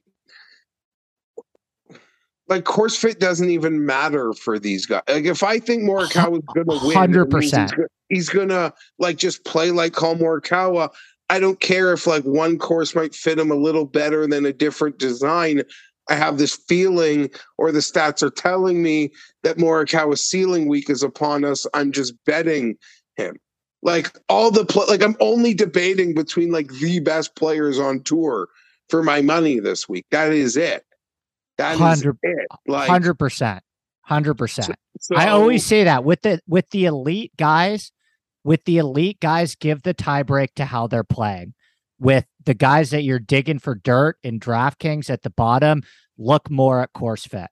like 2.48 2.64
course 2.64 2.96
fit 2.96 3.18
doesn't 3.18 3.50
even 3.50 3.84
matter 3.84 4.32
for 4.32 4.58
these 4.58 4.86
guys. 4.86 5.02
Like 5.08 5.24
if 5.24 5.42
I 5.42 5.58
think 5.58 5.82
Morikawa 5.82 6.38
is 6.38 6.44
going 6.54 6.68
to 6.68 6.86
win, 6.86 6.96
hundred 6.96 7.30
percent, 7.30 7.72
he's 8.08 8.28
going 8.28 8.48
to 8.48 8.72
like 8.98 9.16
just 9.16 9.44
play 9.44 9.70
like 9.70 9.92
Collin 9.92 10.18
Morikawa. 10.18 10.90
I 11.28 11.40
don't 11.40 11.60
care 11.60 11.92
if 11.92 12.06
like 12.06 12.24
one 12.24 12.58
course 12.58 12.94
might 12.94 13.14
fit 13.14 13.38
him 13.38 13.50
a 13.50 13.56
little 13.56 13.84
better 13.84 14.26
than 14.26 14.46
a 14.46 14.52
different 14.52 14.98
design. 14.98 15.62
I 16.08 16.14
have 16.14 16.38
this 16.38 16.54
feeling, 16.54 17.30
or 17.58 17.72
the 17.72 17.80
stats 17.80 18.22
are 18.22 18.30
telling 18.30 18.82
me 18.82 19.10
that 19.42 19.56
Morikawa's 19.56 20.24
ceiling 20.24 20.68
week 20.68 20.88
is 20.88 21.02
upon 21.02 21.44
us. 21.44 21.66
I'm 21.74 21.90
just 21.90 22.14
betting 22.24 22.76
him. 23.16 23.36
Like 23.82 24.16
all 24.28 24.50
the 24.50 24.64
pl- 24.64 24.86
like 24.88 25.02
I'm 25.02 25.16
only 25.20 25.52
debating 25.52 26.14
between 26.14 26.52
like 26.52 26.68
the 26.68 27.00
best 27.00 27.34
players 27.34 27.78
on 27.78 28.02
tour 28.02 28.48
for 28.88 29.02
my 29.02 29.20
money 29.20 29.58
this 29.58 29.88
week. 29.88 30.06
That 30.10 30.32
is 30.32 30.56
it. 30.56 30.84
That 31.58 31.78
100, 31.78 32.10
is 32.10 32.18
it. 32.22 32.46
Like 32.66 32.88
hundred 32.88 33.14
percent, 33.14 33.62
hundred 34.02 34.34
percent. 34.34 34.76
I 35.14 35.28
always 35.28 35.64
say 35.64 35.84
that 35.84 36.04
with 36.04 36.22
the 36.22 36.40
with 36.46 36.70
the 36.70 36.86
elite 36.86 37.32
guys, 37.36 37.92
with 38.46 38.64
the 38.64 38.78
elite 38.78 39.18
guys 39.18 39.56
give 39.56 39.82
the 39.82 39.92
tiebreak 39.92 40.54
to 40.54 40.64
how 40.64 40.86
they're 40.86 41.02
playing. 41.02 41.52
With 41.98 42.26
the 42.44 42.54
guys 42.54 42.90
that 42.90 43.02
you're 43.02 43.18
digging 43.18 43.58
for 43.58 43.74
dirt 43.74 44.18
in 44.22 44.38
DraftKings 44.38 45.10
at 45.10 45.22
the 45.22 45.30
bottom, 45.30 45.82
look 46.16 46.48
more 46.48 46.80
at 46.80 46.92
course 46.92 47.26
fit. 47.26 47.48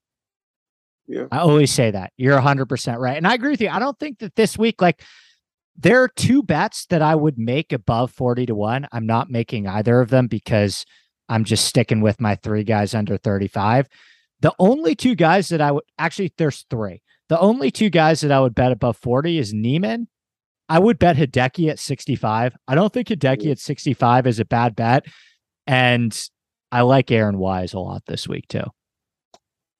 Yeah. 1.05 1.25
I 1.33 1.39
always 1.39 1.73
say 1.73 1.91
that. 1.91 2.13
You're 2.15 2.39
100% 2.39 2.97
right. 2.97 3.17
And 3.17 3.27
I 3.27 3.33
agree 3.33 3.49
with 3.49 3.59
you. 3.59 3.67
I 3.67 3.79
don't 3.79 3.99
think 3.99 4.19
that 4.19 4.35
this 4.35 4.57
week, 4.57 4.81
like, 4.81 5.03
there 5.75 6.01
are 6.01 6.07
two 6.07 6.41
bets 6.41 6.85
that 6.85 7.01
I 7.01 7.13
would 7.13 7.37
make 7.37 7.73
above 7.73 8.11
40 8.11 8.45
to 8.45 8.55
1. 8.55 8.87
I'm 8.93 9.05
not 9.05 9.29
making 9.29 9.67
either 9.67 9.99
of 9.99 10.09
them 10.09 10.27
because 10.27 10.85
I'm 11.27 11.43
just 11.43 11.65
sticking 11.65 11.99
with 11.99 12.21
my 12.21 12.35
three 12.35 12.63
guys 12.63 12.95
under 12.95 13.17
35. 13.17 13.89
The 14.39 14.53
only 14.59 14.95
two 14.95 15.15
guys 15.15 15.49
that 15.49 15.59
I 15.59 15.73
would 15.73 15.83
actually, 15.99 16.31
there's 16.37 16.65
three. 16.69 17.01
The 17.27 17.39
only 17.39 17.69
two 17.69 17.89
guys 17.89 18.21
that 18.21 18.31
I 18.31 18.39
would 18.39 18.55
bet 18.55 18.71
above 18.71 18.95
40 18.95 19.39
is 19.39 19.53
Niemann 19.53 20.07
I 20.67 20.79
would 20.79 20.97
bet 20.99 21.15
Hideki 21.15 21.69
at 21.69 21.79
65. 21.79 22.55
I 22.67 22.75
don't 22.75 22.91
think 22.91 23.09
Hideki 23.09 23.51
at 23.51 23.59
65 23.59 24.27
is 24.27 24.39
a 24.39 24.45
bad 24.45 24.75
bet. 24.75 25.05
And 25.67 26.17
I 26.71 26.81
like 26.81 27.11
Aaron 27.11 27.37
Wise 27.37 27.73
a 27.73 27.79
lot 27.79 28.03
this 28.07 28.27
week 28.27 28.47
too. 28.47 28.65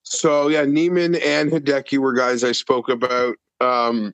So 0.02 0.48
yeah, 0.48 0.64
Niemann 0.64 1.16
and 1.16 1.50
Hideki 1.50 1.98
were 1.98 2.12
guys 2.12 2.44
I 2.44 2.52
spoke 2.52 2.88
about. 2.88 3.36
Um, 3.60 4.12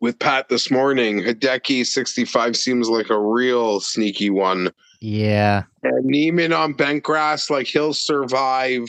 with 0.00 0.18
Pat 0.18 0.48
this 0.48 0.70
morning. 0.70 1.20
Hideki 1.20 1.86
65 1.86 2.56
seems 2.56 2.88
like 2.88 3.10
a 3.10 3.20
real 3.20 3.80
sneaky 3.80 4.30
one. 4.30 4.70
Yeah. 5.00 5.64
And 5.82 6.04
Niemann 6.04 6.52
on 6.52 6.72
bent 6.72 7.02
grass, 7.02 7.50
like 7.50 7.66
he'll 7.66 7.94
survive. 7.94 8.88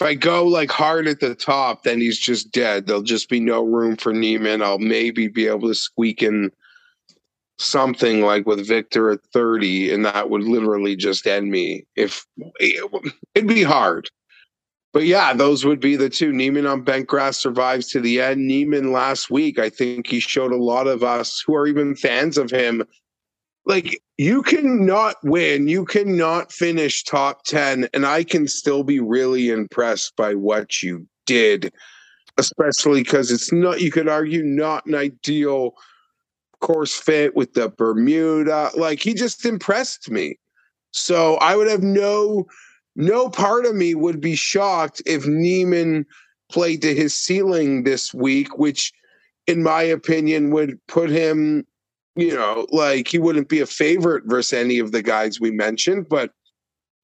If 0.00 0.06
I 0.06 0.14
go 0.14 0.44
like 0.44 0.70
hard 0.70 1.06
at 1.06 1.20
the 1.20 1.34
top, 1.34 1.84
then 1.84 2.00
he's 2.00 2.18
just 2.18 2.50
dead. 2.50 2.86
There'll 2.86 3.02
just 3.02 3.28
be 3.28 3.38
no 3.38 3.62
room 3.62 3.96
for 3.96 4.12
Niemann. 4.12 4.62
I'll 4.62 4.78
maybe 4.78 5.28
be 5.28 5.46
able 5.46 5.68
to 5.68 5.74
squeak 5.74 6.22
in 6.22 6.50
something 7.58 8.22
like 8.22 8.46
with 8.46 8.66
Viktor 8.66 9.10
at 9.10 9.20
30, 9.32 9.92
and 9.92 10.04
that 10.04 10.30
would 10.30 10.42
literally 10.42 10.96
just 10.96 11.26
end 11.26 11.50
me. 11.50 11.86
If 11.94 12.26
it'd 12.58 13.48
be 13.48 13.62
hard. 13.62 14.10
But 14.92 15.06
yeah, 15.06 15.32
those 15.32 15.64
would 15.64 15.80
be 15.80 15.96
the 15.96 16.08
two. 16.08 16.32
Niemann 16.32 16.66
on 16.66 16.82
bent 16.82 17.08
grass 17.08 17.36
survives 17.36 17.88
to 17.88 18.00
the 18.00 18.20
end. 18.20 18.46
Niemann 18.46 18.92
last 18.92 19.28
week, 19.28 19.58
I 19.58 19.68
think 19.68 20.06
he 20.06 20.20
showed 20.20 20.52
a 20.52 20.56
lot 20.56 20.86
of 20.86 21.02
us 21.02 21.42
who 21.44 21.54
are 21.54 21.66
even 21.66 21.96
fans 21.96 22.38
of 22.38 22.50
him. 22.50 22.84
Like 23.66 24.02
you 24.18 24.42
cannot 24.42 25.16
win, 25.22 25.68
you 25.68 25.84
cannot 25.84 26.52
finish 26.52 27.02
top 27.02 27.44
10, 27.44 27.88
and 27.94 28.04
I 28.04 28.24
can 28.24 28.46
still 28.46 28.84
be 28.84 29.00
really 29.00 29.48
impressed 29.48 30.14
by 30.16 30.34
what 30.34 30.82
you 30.82 31.06
did, 31.26 31.72
especially 32.36 33.02
because 33.02 33.30
it's 33.30 33.52
not, 33.52 33.80
you 33.80 33.90
could 33.90 34.08
argue, 34.08 34.42
not 34.42 34.84
an 34.86 34.94
ideal 34.94 35.74
course 36.60 36.94
fit 36.94 37.34
with 37.34 37.54
the 37.54 37.68
Bermuda. 37.68 38.70
Like 38.76 39.00
he 39.00 39.14
just 39.14 39.44
impressed 39.44 40.10
me. 40.10 40.38
So 40.92 41.36
I 41.36 41.56
would 41.56 41.68
have 41.68 41.82
no 41.82 42.46
no 42.96 43.28
part 43.28 43.66
of 43.66 43.74
me 43.74 43.94
would 43.94 44.20
be 44.20 44.36
shocked 44.36 45.02
if 45.04 45.26
Niemann 45.26 46.06
played 46.50 46.82
to 46.82 46.94
his 46.94 47.14
ceiling 47.14 47.82
this 47.82 48.14
week, 48.14 48.56
which 48.58 48.92
in 49.46 49.62
my 49.62 49.82
opinion 49.82 50.50
would 50.50 50.78
put 50.86 51.10
him, 51.10 51.66
you 52.16 52.34
know, 52.34 52.66
like 52.70 53.08
he 53.08 53.18
wouldn't 53.18 53.48
be 53.48 53.60
a 53.60 53.66
favorite 53.66 54.24
versus 54.26 54.52
any 54.52 54.78
of 54.78 54.92
the 54.92 55.02
guys 55.02 55.40
we 55.40 55.50
mentioned, 55.50 56.08
but 56.08 56.32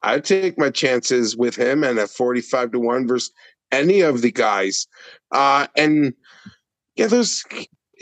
I'd 0.03 0.25
take 0.25 0.59
my 0.59 0.70
chances 0.70 1.37
with 1.37 1.57
him 1.57 1.85
and 1.85 1.99
a 1.99 2.07
45 2.07 2.73
to 2.73 2.81
1 2.81 3.09
versus 3.09 3.33
any 3.73 4.01
of 4.01 4.23
the 4.23 4.33
guys. 4.33 4.87
Uh 5.33 5.66
and 5.77 6.14
yeah, 6.96 7.07
there's 7.07 7.44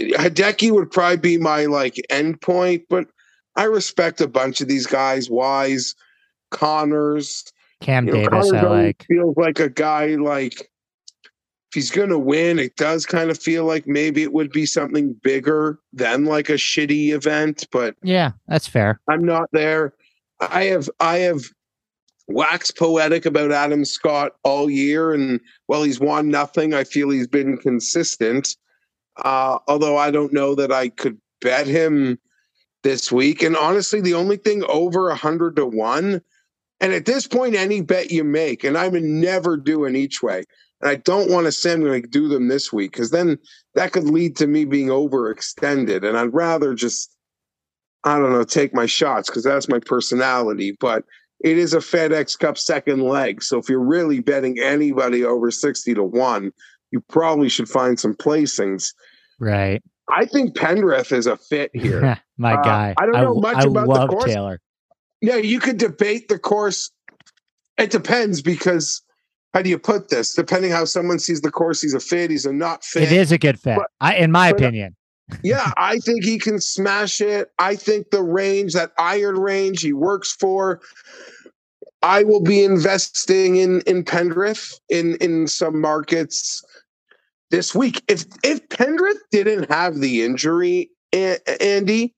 Hideki 0.01 0.71
would 0.71 0.91
probably 0.91 1.17
be 1.17 1.39
my 1.39 1.67
like 1.67 1.97
end 2.11 2.41
point, 2.41 2.85
but 2.89 3.09
I 3.57 3.65
respect 3.65 4.21
a 4.21 4.29
bunch 4.29 4.61
of 4.61 4.69
these 4.69 4.87
guys. 4.87 5.29
Wise, 5.29 5.95
Conners, 6.51 7.45
Cam 7.81 8.07
you 8.07 8.13
know, 8.13 8.19
Davis. 8.21 8.51
Conners 8.51 8.65
I 8.65 8.69
like 8.69 9.05
feels 9.09 9.37
like 9.37 9.59
a 9.59 9.69
guy 9.69 10.15
like 10.17 10.68
if 11.71 11.75
he's 11.75 11.91
gonna 11.91 12.19
win, 12.19 12.59
it 12.59 12.77
does 12.77 13.05
kind 13.05 13.31
of 13.31 13.39
feel 13.39 13.65
like 13.65 13.87
maybe 13.87 14.23
it 14.23 14.33
would 14.33 14.51
be 14.51 14.65
something 14.65 15.15
bigger 15.23 15.79
than 15.93 16.25
like 16.25 16.49
a 16.49 16.55
shitty 16.55 17.11
event. 17.13 17.67
But 17.71 17.95
yeah, 18.03 18.33
that's 18.47 18.67
fair. 18.67 19.01
I'm 19.09 19.25
not 19.25 19.49
there. 19.53 19.93
I 20.41 20.65
have 20.65 20.89
I 21.01 21.19
have 21.19 21.43
waxed 22.27 22.79
poetic 22.79 23.27
about 23.27 23.53
Adam 23.53 23.85
Scott 23.85 24.33
all 24.45 24.71
year, 24.71 25.13
and 25.13 25.41
well, 25.67 25.83
he's 25.83 26.01
won 26.01 26.29
nothing. 26.29 26.73
I 26.73 26.85
feel 26.85 27.11
he's 27.11 27.27
been 27.27 27.59
consistent. 27.59 28.57
Uh, 29.25 29.59
although 29.67 29.97
I 29.97 30.11
don't 30.11 30.33
know 30.33 30.55
that 30.55 30.73
I 30.73 30.89
could 30.89 31.19
bet 31.41 31.67
him 31.67 32.19
this 32.83 33.11
week. 33.11 33.43
And 33.43 33.57
honestly, 33.57 34.01
the 34.01 34.15
only 34.15 34.37
thing 34.37 34.63
over 34.65 35.11
a 35.11 35.17
hundred 35.17 35.57
to 35.57 35.67
one, 35.67 36.23
and 36.81 36.93
at 36.93 37.07
this 37.07 37.27
point, 37.27 37.57
any 37.57 37.81
bet 37.81 38.11
you 38.11 38.25
make, 38.25 38.65
and 38.65 38.79
I 38.79 38.89
would 38.89 39.03
never 39.03 39.57
do 39.57 39.85
an 39.85 39.97
each 39.97 40.23
way. 40.23 40.45
And 40.81 40.91
I 40.91 40.97
don't 40.97 41.31
want 41.31 41.47
to 41.47 41.53
say 41.53 41.73
I'm 41.73 41.81
going 41.81 42.03
to 42.03 42.09
do 42.09 42.29
them 42.29 42.49
this 42.49 42.73
week 42.73 42.93
because 42.93 43.11
then 43.11 43.39
that 43.75 43.93
could 43.93 44.05
lead 44.05 44.37
to 44.37 44.47
me 44.47 44.65
being 44.65 44.89
overextended. 44.89 46.07
And 46.07 46.17
I'd 46.17 46.33
rather 46.33 46.75
just, 46.75 47.15
I 48.05 48.19
don't 48.19 48.33
know, 48.33 48.45
take 48.45 48.75
my 48.75 48.87
shots 48.87 49.29
because 49.29 49.45
that's 49.45 49.69
my 49.69 49.81
personality. 49.81 50.77
But 50.79 51.05
it 51.41 51.59
is 51.59 51.75
a 51.75 51.79
FedEx 51.79 52.39
Cup 52.39 52.59
second 52.59 53.03
leg. 53.03 53.43
So 53.43 53.59
if 53.59 53.69
you're 53.69 53.85
really 53.85 54.21
betting 54.21 54.59
anybody 54.61 55.25
over 55.25 55.51
60 55.51 55.95
to 55.95 56.03
1, 56.03 56.53
you 56.91 57.01
probably 57.09 57.49
should 57.49 57.69
find 57.69 57.99
some 57.99 58.15
placings. 58.15 58.93
Right. 59.39 59.83
I 60.11 60.25
think 60.25 60.57
Pendrith 60.57 61.13
is 61.13 61.27
a 61.27 61.37
fit 61.37 61.71
here. 61.75 62.21
My 62.37 62.55
uh, 62.55 62.63
guy. 62.63 62.95
I 62.99 63.07
don't 63.07 63.15
know 63.15 63.39
I, 63.39 63.53
much 63.53 63.65
I 63.65 63.69
about 63.69 63.89
the 63.89 64.07
course. 64.09 64.25
Taylor. 64.25 64.61
Yeah, 65.21 65.37
you 65.37 65.59
could 65.59 65.79
debate 65.79 66.29
the 66.29 66.39
course. 66.39 66.91
It 67.77 67.91
depends 67.91 68.43
because 68.43 69.03
how 69.55 69.63
do 69.63 69.71
you 69.71 69.79
put 69.79 70.09
this? 70.09 70.35
Depending 70.35 70.71
how 70.71 70.85
someone 70.85 71.19
sees 71.19 71.41
the 71.41 71.51
course, 71.51 71.81
he's 71.81 71.95
a 71.95 72.01
fit, 72.01 72.31
he's 72.31 72.47
a 72.47 72.53
not 72.53 72.85
fit. 72.85 73.05
It 73.05 73.13
is 73.13 73.33
a 73.33 73.39
good 73.39 73.59
fit, 73.59 73.77
but, 73.77 73.87
I, 74.01 74.17
in 74.17 74.31
my 74.31 74.51
uh, 74.51 74.55
opinion. 74.55 74.95
yeah, 75.43 75.73
I 75.77 75.99
think 75.99 76.25
he 76.25 76.39
can 76.39 76.61
smash 76.61 77.21
it. 77.21 77.51
I 77.59 77.77
think 77.77 78.11
the 78.11 78.23
range, 78.23 78.73
that 78.75 78.93
iron 78.99 79.39
range 79.39 79.83
he 79.83 79.93
works 79.93 80.33
for, 80.33 80.81
I 82.03 82.23
will 82.25 82.41
be 82.41 82.63
investing 82.63 83.57
in 83.57 83.81
in 83.83 84.05
Pendrith 84.05 84.75
in 84.89 85.17
in 85.17 85.47
some 85.47 85.81
markets 85.81 86.63
this 87.51 87.75
week. 87.75 88.03
If 88.09 88.25
if 88.45 88.67
Pendrith 88.69 89.19
didn't 89.31 89.71
have 89.71 89.97
the 89.97 90.23
injury, 90.23 90.91
Andy, 91.13 92.15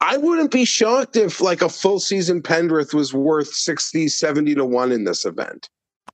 I 0.00 0.18
wouldn't 0.18 0.50
be 0.50 0.64
shocked 0.64 1.16
if 1.16 1.40
like 1.40 1.62
a 1.62 1.68
full 1.68 1.98
season 1.98 2.42
Pendrith 2.42 2.92
was 2.92 3.14
worth 3.14 3.48
60, 3.48 4.08
70 4.08 4.54
to 4.56 4.64
1 4.66 4.92
in 4.92 5.04
this 5.04 5.24
event. 5.24 5.70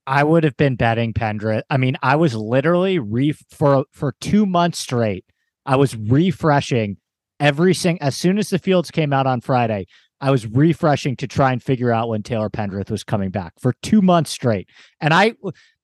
I 0.07 0.25
would 0.25 0.45
have 0.45 0.57
been 0.57 0.77
betting 0.77 1.13
Pendrith. 1.13 1.63
I 1.71 1.77
mean, 1.77 1.97
I 2.03 2.17
was 2.17 2.35
literally 2.35 2.99
re 2.99 3.33
for 3.33 3.85
for 3.93 4.15
2 4.21 4.47
months 4.47 4.79
straight. 4.79 5.25
I 5.67 5.77
was 5.77 5.97
refreshing 5.97 6.97
every 7.39 7.75
single 7.75 8.07
as 8.07 8.17
soon 8.17 8.39
as 8.39 8.51
the 8.51 8.59
fields 8.59 8.91
came 8.91 9.13
out 9.13 9.27
on 9.27 9.41
Friday. 9.41 9.87
I 10.21 10.31
was 10.31 10.47
refreshing 10.47 11.17
to 11.17 11.27
try 11.27 11.53
and 11.53 11.63
figure 11.63 11.93
out 11.93 12.09
when 12.09 12.23
Taylor 12.23 12.51
Pendrith 12.51 12.91
was 12.91 13.05
coming 13.05 13.31
back 13.31 13.55
for 13.61 13.75
2 13.83 14.03
months 14.03 14.31
straight. 14.31 14.69
And 15.01 15.15
I 15.15 15.35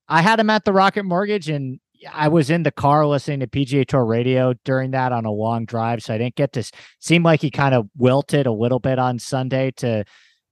I 0.08 0.22
had 0.22 0.40
him 0.40 0.50
at 0.50 0.64
the 0.64 0.72
Rocket 0.72 1.04
Mortgage 1.04 1.48
and 1.48 1.80
I 2.12 2.28
was 2.28 2.50
in 2.50 2.62
the 2.62 2.70
car 2.70 3.06
listening 3.06 3.40
to 3.40 3.46
PGA 3.46 3.86
Tour 3.86 4.04
radio 4.04 4.54
during 4.64 4.90
that 4.90 5.12
on 5.12 5.24
a 5.24 5.30
long 5.30 5.64
drive, 5.64 6.02
so 6.02 6.14
I 6.14 6.18
didn't 6.18 6.34
get 6.34 6.52
to 6.52 6.70
seem 7.00 7.22
like 7.22 7.40
he 7.40 7.50
kind 7.50 7.74
of 7.74 7.88
wilted 7.96 8.46
a 8.46 8.52
little 8.52 8.78
bit 8.78 8.98
on 8.98 9.18
Sunday 9.18 9.70
to 9.78 10.04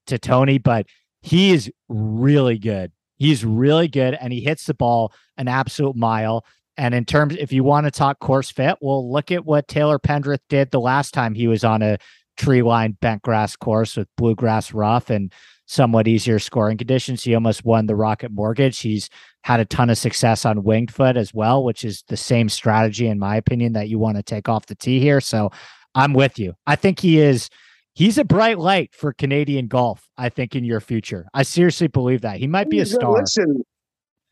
to 0.07 0.19
Tony, 0.19 0.59
but 0.59 0.87
he 1.23 1.53
is 1.53 1.71
really 1.89 2.59
good. 2.59 2.93
He's 3.17 3.45
really 3.45 3.89
good, 3.89 4.15
and 4.15 4.33
he 4.33 4.41
hits 4.41 4.67
the 4.67 4.75
ball 4.75 5.13
an 5.37 5.49
absolute 5.49 5.97
mile. 5.97 6.45
And 6.77 6.95
in 6.95 7.05
terms, 7.05 7.37
if 7.39 7.53
you 7.53 7.63
want 7.63 7.85
to 7.87 7.91
talk 7.91 8.19
course 8.19 8.51
fit, 8.51 8.77
well, 8.81 9.11
look 9.11 9.31
at 9.31 9.45
what 9.45 9.69
Taylor 9.69 9.99
Pendrith 9.99 10.41
did 10.49 10.71
the 10.71 10.81
last 10.81 11.15
time 11.15 11.35
he 11.35 11.47
was 11.47 11.63
on 11.65 11.83
a 11.83 11.99
tree 12.37 12.63
line 12.63 12.97
bent 13.01 13.23
grass 13.23 13.55
course 13.55 13.97
with 13.97 14.09
bluegrass 14.17 14.73
rough 14.73 15.09
and 15.09 15.33
somewhat 15.67 16.09
easier 16.09 16.39
scoring 16.39 16.77
conditions. 16.77 17.23
He 17.23 17.35
almost 17.35 17.65
won 17.65 17.87
the 17.87 17.95
Rocket 17.95 18.33
Mortgage. 18.33 18.81
He's 18.81 19.09
had 19.45 19.61
a 19.61 19.65
ton 19.65 19.89
of 19.89 19.97
success 19.97 20.45
on 20.45 20.65
Winged 20.65 20.93
Foot 20.93 21.17
as 21.17 21.33
well, 21.33 21.63
which 21.63 21.85
is 21.85 22.03
the 22.09 22.17
same 22.17 22.49
strategy, 22.49 23.07
in 23.07 23.19
my 23.19 23.37
opinion, 23.37 23.73
that 23.75 23.89
you 23.89 23.99
want 23.99 24.17
to 24.17 24.23
take 24.23 24.49
off 24.49 24.67
the 24.67 24.75
tee 24.75 24.99
here. 24.99 25.21
So 25.21 25.51
I'm 25.95 26.13
with 26.13 26.39
you. 26.39 26.55
I 26.67 26.77
think 26.77 26.99
he 26.99 27.21
is. 27.21 27.49
He's 27.95 28.19
a 28.19 28.25
bright 28.25 28.59
light 28.59 28.93
for 28.93 29.13
Canadian 29.13 29.69
golf. 29.69 30.09
I 30.19 30.29
think 30.29 30.57
in 30.57 30.65
your 30.65 30.81
future, 30.81 31.27
I 31.33 31.45
seriously 31.45 31.87
believe 31.87 32.23
that 32.23 32.39
he 32.39 32.49
might 32.49 32.69
be 32.69 32.81
a 32.81 32.87
star. 32.87 33.13
Listen, 33.13 33.65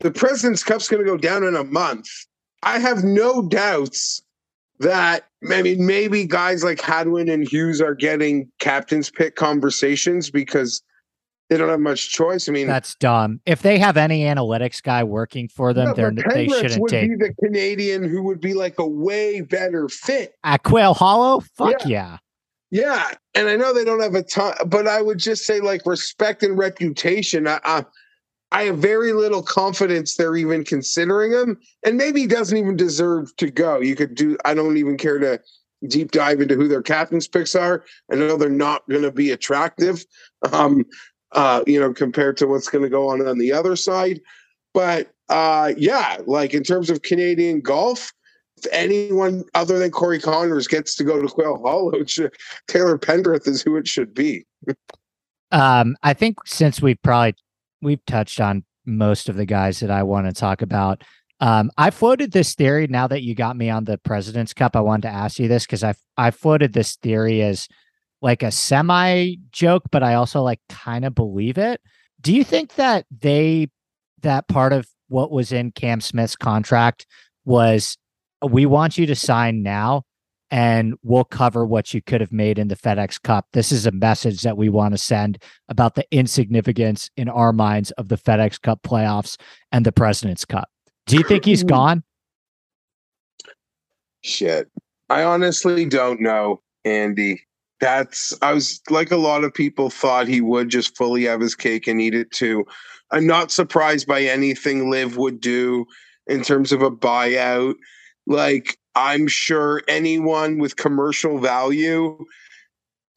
the 0.00 0.10
President's 0.10 0.64
Cup's 0.64 0.88
going 0.88 1.04
to 1.04 1.08
go 1.08 1.16
down 1.16 1.44
in 1.44 1.54
a 1.54 1.64
month. 1.64 2.08
I 2.64 2.80
have 2.80 3.04
no 3.04 3.42
doubts 3.42 4.22
that 4.80 5.26
I 5.48 5.62
mean 5.62 5.86
maybe 5.86 6.26
guys 6.26 6.64
like 6.64 6.80
Hadwin 6.80 7.28
and 7.28 7.46
Hughes 7.46 7.80
are 7.80 7.94
getting 7.94 8.50
captain's 8.58 9.10
pick 9.10 9.36
conversations 9.36 10.28
because 10.30 10.82
they 11.48 11.56
don't 11.56 11.68
have 11.68 11.80
much 11.80 12.10
choice. 12.10 12.48
I 12.48 12.52
mean, 12.52 12.66
that's 12.66 12.94
dumb. 12.96 13.40
If 13.46 13.62
they 13.62 13.78
have 13.78 13.96
any 13.96 14.22
analytics 14.22 14.82
guy 14.82 15.04
working 15.04 15.48
for 15.48 15.72
them, 15.74 15.92
they're, 15.94 16.10
they 16.10 16.48
shouldn't 16.48 16.80
would 16.80 16.90
take. 16.90 17.10
Be 17.10 17.16
the 17.16 17.34
Canadian 17.44 18.08
who 18.08 18.22
would 18.22 18.40
be 18.40 18.54
like 18.54 18.78
a 18.78 18.86
way 18.86 19.42
better 19.42 19.88
fit 19.88 20.34
at 20.44 20.62
Quail 20.62 20.94
Hollow. 20.94 21.40
Fuck 21.56 21.84
yeah. 21.84 21.88
yeah. 21.88 22.18
Yeah. 22.72 23.10
and 23.34 23.48
I 23.48 23.56
know 23.56 23.72
they 23.72 23.84
don't 23.84 24.00
have 24.00 24.14
a 24.14 24.22
ton, 24.22 24.54
but 24.66 24.88
I 24.88 25.02
would 25.02 25.18
just 25.18 25.44
say 25.44 25.60
like 25.60 25.82
respect 25.84 26.42
and 26.42 26.56
reputation. 26.56 27.46
I, 27.46 27.60
I, 27.64 27.84
I 28.50 28.62
have 28.64 28.78
very 28.78 29.12
little 29.12 29.42
confidence 29.42 30.16
they're 30.16 30.36
even 30.36 30.64
considering 30.64 31.32
him, 31.32 31.60
and 31.84 31.96
maybe 31.96 32.22
he 32.22 32.26
doesn't 32.26 32.56
even 32.56 32.76
deserve 32.76 33.34
to 33.36 33.50
go. 33.50 33.80
You 33.80 33.94
could 33.94 34.14
do. 34.14 34.36
I 34.44 34.54
don't 34.54 34.76
even 34.78 34.96
care 34.96 35.18
to 35.18 35.38
deep 35.86 36.12
dive 36.12 36.40
into 36.40 36.54
who 36.54 36.66
their 36.66 36.82
captain's 36.82 37.28
picks 37.28 37.54
are. 37.54 37.84
I 38.10 38.16
know 38.16 38.36
they're 38.36 38.48
not 38.48 38.88
going 38.88 39.02
to 39.02 39.12
be 39.12 39.30
attractive. 39.30 40.04
Um, 40.52 40.84
uh, 41.32 41.62
you 41.66 41.80
know, 41.80 41.92
compared 41.92 42.36
to 42.38 42.46
what's 42.46 42.68
going 42.68 42.84
to 42.84 42.90
go 42.90 43.08
on 43.08 43.26
on 43.26 43.38
the 43.38 43.52
other 43.52 43.76
side. 43.76 44.20
But 44.74 45.12
uh, 45.28 45.72
yeah, 45.76 46.18
like 46.26 46.54
in 46.54 46.62
terms 46.62 46.90
of 46.90 47.02
Canadian 47.02 47.60
golf, 47.60 48.12
anyone 48.72 49.44
other 49.54 49.78
than 49.78 49.90
Corey 49.90 50.20
Conners 50.20 50.68
gets 50.68 50.94
to 50.96 51.04
go 51.04 51.20
to 51.20 51.28
Quail 51.28 51.60
Hollow, 51.62 51.92
Taylor 52.68 52.98
Pendrith 52.98 53.48
is 53.48 53.62
who 53.62 53.76
it 53.76 53.88
should 53.88 54.14
be. 54.14 54.44
um, 55.50 55.96
I 56.02 56.14
think 56.14 56.38
since 56.46 56.80
we've 56.80 57.00
probably 57.02 57.34
we've 57.80 58.04
touched 58.06 58.40
on 58.40 58.64
most 58.86 59.28
of 59.28 59.36
the 59.36 59.46
guys 59.46 59.80
that 59.80 59.90
I 59.90 60.02
want 60.02 60.26
to 60.26 60.32
talk 60.32 60.62
about. 60.62 61.02
Um, 61.40 61.70
I 61.76 61.90
floated 61.90 62.32
this 62.32 62.54
theory 62.54 62.86
now 62.86 63.08
that 63.08 63.22
you 63.22 63.34
got 63.34 63.56
me 63.56 63.68
on 63.68 63.84
the 63.84 63.98
President's 63.98 64.54
Cup. 64.54 64.76
I 64.76 64.80
wanted 64.80 65.08
to 65.08 65.14
ask 65.14 65.38
you 65.38 65.48
this 65.48 65.66
because 65.66 65.82
I 65.82 65.94
I 66.16 66.30
floated 66.30 66.72
this 66.72 66.96
theory 66.96 67.42
as 67.42 67.68
like 68.20 68.42
a 68.42 68.52
semi 68.52 69.36
joke, 69.50 69.82
but 69.90 70.02
I 70.02 70.14
also 70.14 70.42
like 70.42 70.60
kind 70.68 71.04
of 71.04 71.14
believe 71.14 71.58
it. 71.58 71.80
Do 72.20 72.32
you 72.32 72.44
think 72.44 72.76
that 72.76 73.06
they 73.10 73.68
that 74.22 74.46
part 74.46 74.72
of 74.72 74.86
what 75.08 75.32
was 75.32 75.50
in 75.50 75.72
Cam 75.72 76.00
Smith's 76.00 76.36
contract 76.36 77.06
was 77.44 77.98
we 78.50 78.66
want 78.66 78.98
you 78.98 79.06
to 79.06 79.14
sign 79.14 79.62
now 79.62 80.02
and 80.50 80.94
we'll 81.02 81.24
cover 81.24 81.64
what 81.64 81.94
you 81.94 82.02
could 82.02 82.20
have 82.20 82.30
made 82.30 82.58
in 82.58 82.68
the 82.68 82.76
FedEx 82.76 83.20
Cup. 83.22 83.46
This 83.54 83.72
is 83.72 83.86
a 83.86 83.90
message 83.90 84.42
that 84.42 84.58
we 84.58 84.68
want 84.68 84.92
to 84.92 84.98
send 84.98 85.42
about 85.68 85.94
the 85.94 86.04
insignificance 86.10 87.10
in 87.16 87.30
our 87.30 87.54
minds 87.54 87.90
of 87.92 88.08
the 88.08 88.18
FedEx 88.18 88.60
Cup 88.60 88.82
playoffs 88.82 89.38
and 89.72 89.86
the 89.86 89.92
President's 89.92 90.44
Cup. 90.44 90.68
Do 91.06 91.16
you 91.16 91.24
think 91.24 91.46
he's 91.46 91.64
gone? 91.64 92.02
Shit. 94.20 94.70
I 95.08 95.24
honestly 95.24 95.86
don't 95.86 96.20
know, 96.20 96.60
Andy. 96.84 97.40
That's 97.80 98.32
I 98.42 98.52
was 98.52 98.80
like 98.90 99.10
a 99.10 99.16
lot 99.16 99.42
of 99.42 99.52
people 99.52 99.90
thought 99.90 100.28
he 100.28 100.40
would 100.40 100.68
just 100.68 100.96
fully 100.96 101.24
have 101.24 101.40
his 101.40 101.54
cake 101.54 101.88
and 101.88 102.00
eat 102.00 102.14
it 102.14 102.30
too. 102.30 102.64
I'm 103.10 103.26
not 103.26 103.50
surprised 103.50 104.06
by 104.06 104.22
anything 104.22 104.90
Liv 104.90 105.16
would 105.16 105.40
do 105.40 105.86
in 106.26 106.42
terms 106.42 106.72
of 106.72 106.82
a 106.82 106.90
buyout. 106.90 107.74
Like 108.26 108.78
I'm 108.94 109.26
sure 109.28 109.82
anyone 109.88 110.58
with 110.58 110.76
commercial 110.76 111.38
value, 111.38 112.18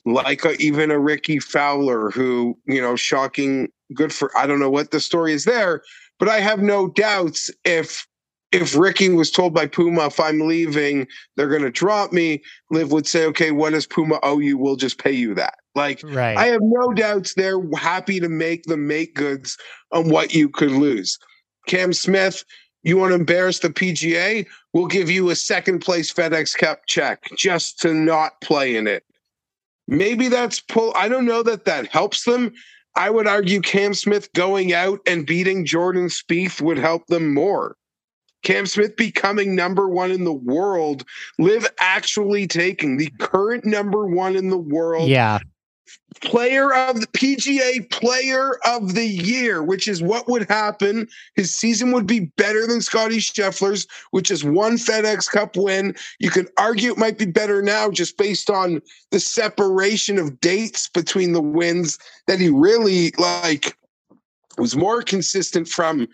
like 0.05 0.45
a, 0.45 0.55
even 0.57 0.91
a 0.91 0.99
Rickie 0.99 1.39
Fowler, 1.39 2.11
who, 2.11 2.57
you 2.65 2.81
know, 2.81 2.95
shocking, 2.95 3.69
good 3.93 4.13
for, 4.13 4.35
I 4.37 4.47
don't 4.47 4.59
know 4.59 4.69
what 4.69 4.91
the 4.91 4.99
story 4.99 5.33
is 5.33 5.45
there, 5.45 5.81
but 6.19 6.29
I 6.29 6.39
have 6.39 6.61
no 6.61 6.87
doubts 6.89 7.49
if 7.63 8.05
if 8.51 8.77
Ricky 8.77 9.09
was 9.09 9.31
told 9.31 9.53
by 9.53 9.67
Puma, 9.67 10.05
if 10.05 10.19
I'm 10.19 10.39
leaving, 10.39 11.07
they're 11.35 11.49
going 11.49 11.63
to 11.63 11.71
drop 11.71 12.13
me, 12.13 12.41
Liv 12.71 12.91
would 12.91 13.05
say, 13.05 13.25
okay, 13.25 13.51
what 13.51 13.71
does 13.71 13.85
Puma 13.85 14.19
owe 14.23 14.39
you? 14.39 14.57
We'll 14.57 14.77
just 14.77 14.97
pay 14.97 15.11
you 15.11 15.35
that. 15.35 15.55
Like, 15.73 16.01
right. 16.05 16.37
I 16.37 16.47
have 16.47 16.61
no 16.61 16.93
doubts 16.93 17.33
they're 17.33 17.61
happy 17.75 18.21
to 18.21 18.29
make 18.29 18.63
the 18.63 18.77
make 18.77 19.13
goods 19.13 19.57
on 19.91 20.09
what 20.09 20.33
you 20.33 20.47
could 20.47 20.71
lose. 20.71 21.19
Cam 21.67 21.91
Smith, 21.91 22.45
you 22.85 22.97
want 22.97 23.11
to 23.11 23.15
embarrass 23.15 23.59
the 23.59 23.69
PGA? 23.69 24.47
We'll 24.71 24.85
give 24.85 25.09
you 25.09 25.31
a 25.31 25.35
second 25.35 25.79
place 25.79 26.13
FedEx 26.13 26.55
Cup 26.55 26.85
check 26.85 27.23
just 27.35 27.79
to 27.81 27.93
not 27.93 28.39
play 28.41 28.77
in 28.77 28.87
it. 28.87 29.03
Maybe 29.87 30.29
that's 30.29 30.61
pull. 30.61 30.93
I 30.95 31.09
don't 31.09 31.25
know 31.25 31.43
that 31.43 31.65
that 31.65 31.87
helps 31.87 32.23
them. 32.23 32.53
I 32.95 33.09
would 33.09 33.27
argue 33.27 33.59
Cam 33.59 33.93
Smith 33.93 34.31
going 34.33 34.71
out 34.71 34.99
and 35.05 35.25
beating 35.25 35.65
Jordan 35.65 36.07
Spieth 36.07 36.61
would 36.61 36.77
help 36.77 37.07
them 37.07 37.33
more. 37.33 37.75
Cam 38.43 38.67
Smith 38.67 38.95
becoming 38.95 39.55
number 39.55 39.89
one 39.89 40.11
in 40.11 40.23
the 40.23 40.31
world, 40.31 41.03
Liv 41.39 41.67
actually 41.79 42.45
taking 42.45 42.97
the 42.97 43.11
current 43.19 43.65
number 43.65 44.05
one 44.05 44.35
in 44.35 44.51
the 44.51 44.57
world. 44.57 45.09
Yeah 45.09 45.39
player 46.21 46.73
of 46.73 47.01
the 47.01 47.07
PGA 47.07 47.89
player 47.89 48.59
of 48.65 48.93
the 48.95 49.05
year, 49.05 49.63
which 49.63 49.87
is 49.87 50.01
what 50.01 50.27
would 50.27 50.49
happen. 50.49 51.07
His 51.35 51.53
season 51.53 51.91
would 51.91 52.07
be 52.07 52.31
better 52.37 52.67
than 52.67 52.81
Scottie 52.81 53.17
Scheffler's, 53.17 53.87
which 54.11 54.31
is 54.31 54.43
one 54.43 54.77
FedEx 54.77 55.29
Cup 55.29 55.55
win. 55.55 55.95
You 56.19 56.29
could 56.29 56.49
argue 56.57 56.91
it 56.91 56.97
might 56.97 57.17
be 57.17 57.25
better 57.25 57.61
now 57.61 57.89
just 57.89 58.17
based 58.17 58.49
on 58.49 58.81
the 59.11 59.19
separation 59.19 60.17
of 60.17 60.39
dates 60.39 60.89
between 60.89 61.33
the 61.33 61.41
wins 61.41 61.99
that 62.27 62.39
he 62.39 62.49
really 62.49 63.11
like 63.17 63.77
was 64.57 64.75
more 64.75 65.01
consistent 65.01 65.67
from 65.67 66.07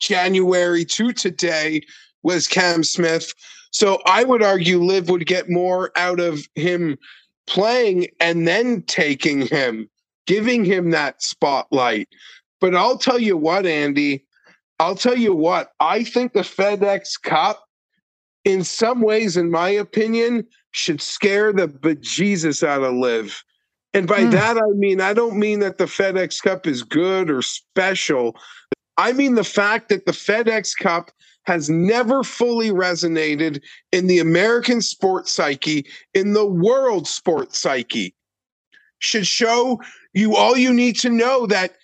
January 0.00 0.84
to 0.84 1.12
today 1.12 1.82
was 2.22 2.48
Cam 2.48 2.82
Smith. 2.82 3.32
So 3.70 4.00
I 4.06 4.24
would 4.24 4.42
argue 4.42 4.82
Liv 4.82 5.08
would 5.10 5.26
get 5.26 5.50
more 5.50 5.90
out 5.96 6.20
of 6.20 6.46
him 6.54 6.96
playing 7.46 8.08
and 8.20 8.46
then 8.46 8.82
taking 8.82 9.46
him, 9.46 9.88
giving 10.26 10.64
him 10.64 10.90
that 10.90 11.22
spotlight. 11.22 12.08
But 12.60 12.74
I'll 12.74 12.98
tell 12.98 13.18
you 13.18 13.36
what, 13.36 13.66
Andy, 13.66 14.24
I'll 14.78 14.96
tell 14.96 15.16
you 15.16 15.34
what, 15.34 15.72
I 15.80 16.04
think 16.04 16.32
the 16.32 16.40
FedEx 16.40 17.20
Cup, 17.22 17.64
in 18.44 18.64
some 18.64 19.00
ways, 19.00 19.36
in 19.36 19.50
my 19.50 19.68
opinion, 19.68 20.46
should 20.72 21.00
scare 21.00 21.52
the 21.52 21.68
bejesus 21.68 22.66
out 22.66 22.82
of 22.82 22.94
Liv. 22.94 23.42
And 23.92 24.08
by 24.08 24.20
mm. 24.20 24.32
that, 24.32 24.56
I 24.56 24.70
mean, 24.74 25.00
I 25.00 25.14
don't 25.14 25.38
mean 25.38 25.60
that 25.60 25.78
the 25.78 25.84
FedEx 25.84 26.42
Cup 26.42 26.66
is 26.66 26.82
good 26.82 27.30
or 27.30 27.42
special. 27.42 28.36
I 28.96 29.12
mean 29.12 29.34
the 29.34 29.44
fact 29.44 29.88
that 29.88 30.06
the 30.06 30.12
FedEx 30.12 30.76
Cup 30.76 31.10
has 31.44 31.70
never 31.70 32.22
fully 32.22 32.70
resonated 32.70 33.62
in 33.92 34.06
the 34.06 34.18
American 34.18 34.80
sports 34.80 35.32
psyche, 35.32 35.86
in 36.14 36.32
the 36.32 36.46
world 36.46 37.06
sports 37.06 37.58
psyche. 37.58 38.14
Should 38.98 39.26
show 39.26 39.80
you 40.12 40.36
all 40.36 40.56
you 40.56 40.72
need 40.72 40.96
to 41.00 41.10
know 41.10 41.46
that 41.46 41.74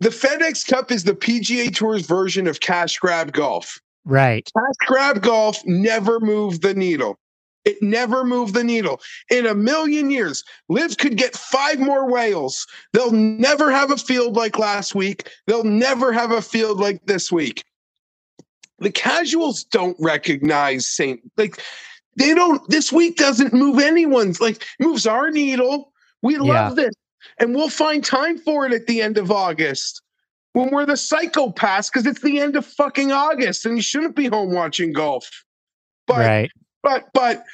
the 0.00 0.08
FedEx 0.10 0.66
Cup 0.66 0.90
is 0.90 1.04
the 1.04 1.14
PGA 1.14 1.74
Tour's 1.74 2.06
version 2.06 2.46
of 2.46 2.60
cash 2.60 2.98
grab 2.98 3.32
golf. 3.32 3.80
Right. 4.04 4.50
Cash 4.56 4.88
grab 4.88 5.22
golf 5.22 5.58
never 5.64 6.20
moved 6.20 6.62
the 6.62 6.74
needle. 6.74 7.18
It 7.64 7.82
never 7.82 8.24
moved 8.24 8.54
the 8.54 8.62
needle. 8.62 9.00
In 9.28 9.44
a 9.44 9.54
million 9.54 10.10
years, 10.10 10.44
Liv 10.68 10.98
could 10.98 11.16
get 11.16 11.34
five 11.34 11.80
more 11.80 12.08
whales. 12.08 12.64
They'll 12.92 13.10
never 13.10 13.72
have 13.72 13.90
a 13.90 13.96
field 13.96 14.36
like 14.36 14.58
last 14.58 14.94
week. 14.94 15.28
They'll 15.46 15.64
never 15.64 16.12
have 16.12 16.30
a 16.30 16.42
field 16.42 16.78
like 16.78 17.04
this 17.06 17.32
week 17.32 17.64
the 18.78 18.90
casuals 18.90 19.64
don't 19.64 19.96
recognize 19.98 20.86
Saint 20.86 21.20
like 21.36 21.62
they 22.16 22.34
don't 22.34 22.66
this 22.68 22.92
week 22.92 23.16
doesn't 23.16 23.52
move 23.52 23.78
anyone's 23.78 24.40
like 24.40 24.64
moves 24.80 25.06
our 25.06 25.30
needle. 25.30 25.92
We 26.22 26.36
love 26.36 26.78
yeah. 26.78 26.84
this. 26.84 26.94
And 27.38 27.54
we'll 27.54 27.70
find 27.70 28.04
time 28.04 28.38
for 28.38 28.66
it 28.66 28.72
at 28.72 28.86
the 28.86 29.02
end 29.02 29.18
of 29.18 29.30
August 29.30 30.00
when 30.52 30.70
we're 30.70 30.86
the 30.86 30.94
psychopaths 30.94 31.90
because 31.92 32.06
it's 32.06 32.22
the 32.22 32.40
end 32.40 32.56
of 32.56 32.64
fucking 32.64 33.12
August 33.12 33.66
and 33.66 33.76
you 33.76 33.82
shouldn't 33.82 34.16
be 34.16 34.26
home 34.26 34.52
watching 34.52 34.92
golf. 34.92 35.28
But 36.06 36.18
right. 36.18 36.50
but 36.82 37.08
but 37.12 37.44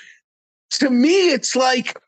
to 0.72 0.90
me 0.90 1.30
it's 1.30 1.56
like 1.56 1.98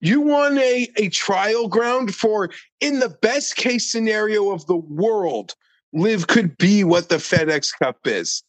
you 0.00 0.20
want 0.20 0.58
a, 0.58 0.88
a 0.96 1.08
trial 1.10 1.68
ground 1.68 2.14
for 2.14 2.50
in 2.80 3.00
the 3.00 3.10
best 3.10 3.56
case 3.56 3.90
scenario 3.90 4.50
of 4.50 4.66
the 4.66 4.76
world 4.76 5.54
liv 5.92 6.28
could 6.28 6.56
be 6.56 6.84
what 6.84 7.08
the 7.08 7.16
fedex 7.16 7.72
cup 7.78 7.98
is 8.04 8.42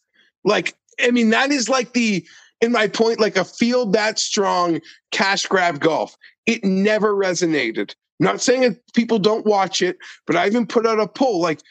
like, 0.43 0.75
I 1.01 1.11
mean, 1.11 1.29
that 1.29 1.51
is 1.51 1.69
like 1.69 1.93
the, 1.93 2.25
in 2.61 2.71
my 2.71 2.87
point, 2.87 3.19
like 3.19 3.37
a 3.37 3.45
field 3.45 3.93
that 3.93 4.19
strong 4.19 4.79
cash 5.11 5.45
grab 5.45 5.79
golf. 5.79 6.15
It 6.45 6.63
never 6.63 7.13
resonated. 7.13 7.95
Not 8.19 8.41
saying 8.41 8.61
that 8.61 8.93
people 8.93 9.17
don't 9.17 9.45
watch 9.45 9.81
it, 9.81 9.97
but 10.27 10.35
I 10.35 10.45
even 10.45 10.67
put 10.67 10.85
out 10.85 10.99
a 10.99 11.07
poll 11.07 11.41
like, 11.41 11.61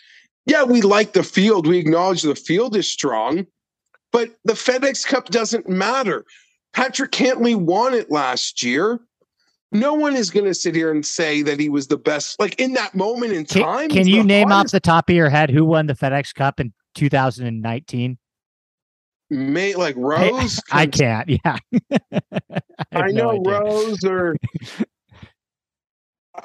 yeah, 0.47 0.65
we 0.65 0.81
like 0.81 1.13
the 1.13 1.23
field. 1.23 1.67
We 1.67 1.79
acknowledge 1.79 2.23
the 2.23 2.35
field 2.35 2.75
is 2.75 2.89
strong, 2.89 3.47
but 4.11 4.31
the 4.45 4.55
FedEx 4.55 5.07
Cup 5.07 5.27
doesn't 5.27 5.69
matter. 5.69 6.25
Patrick 6.73 7.13
Cantlay 7.13 7.55
won 7.55 7.95
it 7.95 8.11
last 8.11 8.63
year. 8.63 9.01
No 9.73 9.95
one 9.95 10.17
is 10.17 10.31
going 10.31 10.47
to 10.47 10.55
sit 10.55 10.75
here 10.75 10.91
and 10.91 11.07
say 11.07 11.43
that 11.43 11.61
he 11.61 11.69
was 11.69 11.87
the 11.87 11.97
best. 11.97 12.41
Like 12.41 12.59
in 12.59 12.73
that 12.73 12.95
moment 12.95 13.33
in 13.33 13.45
time. 13.45 13.89
Can, 13.89 13.99
can 13.99 14.09
you 14.09 14.25
name 14.25 14.49
hardest. 14.49 14.75
off 14.75 14.79
the 14.79 14.81
top 14.81 15.09
of 15.09 15.15
your 15.15 15.31
head 15.31 15.51
who 15.51 15.65
won 15.65 15.87
the 15.87 15.95
FedEx 15.95 16.35
Cup 16.35 16.59
in 16.59 16.73
2019? 16.97 18.19
May 19.31 19.75
like 19.75 19.95
Rose. 19.97 20.61
I, 20.73 20.83
I 20.83 20.87
can't. 20.87 21.29
Yeah, 21.29 21.57
I, 21.93 22.61
I 22.93 23.07
know 23.09 23.33
no 23.33 23.51
Rose 23.51 24.05
or. 24.05 24.37
Uh, 26.33 26.43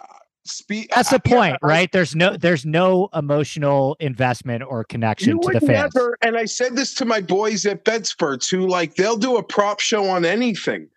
Spe- 0.48 0.90
That's 0.94 1.10
the 1.10 1.20
point, 1.20 1.58
right? 1.64 1.92
There's 1.92 2.16
no 2.16 2.38
there's 2.38 2.66
no 2.66 3.10
emotional 3.16 3.98
investment 4.00 4.64
or 4.64 4.84
connection 4.84 5.40
to 5.40 5.54
the 5.54 5.60
fans. 5.60 5.94
Never, 5.96 6.18
and 6.22 6.38
I 6.38 6.46
said 6.46 6.76
this 6.76 6.94
to 6.96 7.06
my 7.06 7.20
boys 7.20 7.66
at 7.66 7.84
Bedspurts, 7.84 8.50
who 8.50 8.68
like 8.68 8.96
they'll 8.96 9.18
do 9.18 9.38
a 9.38 9.44
prop 9.44 9.80
show 9.80 10.08
on 10.08 10.24
anything. 10.24 10.88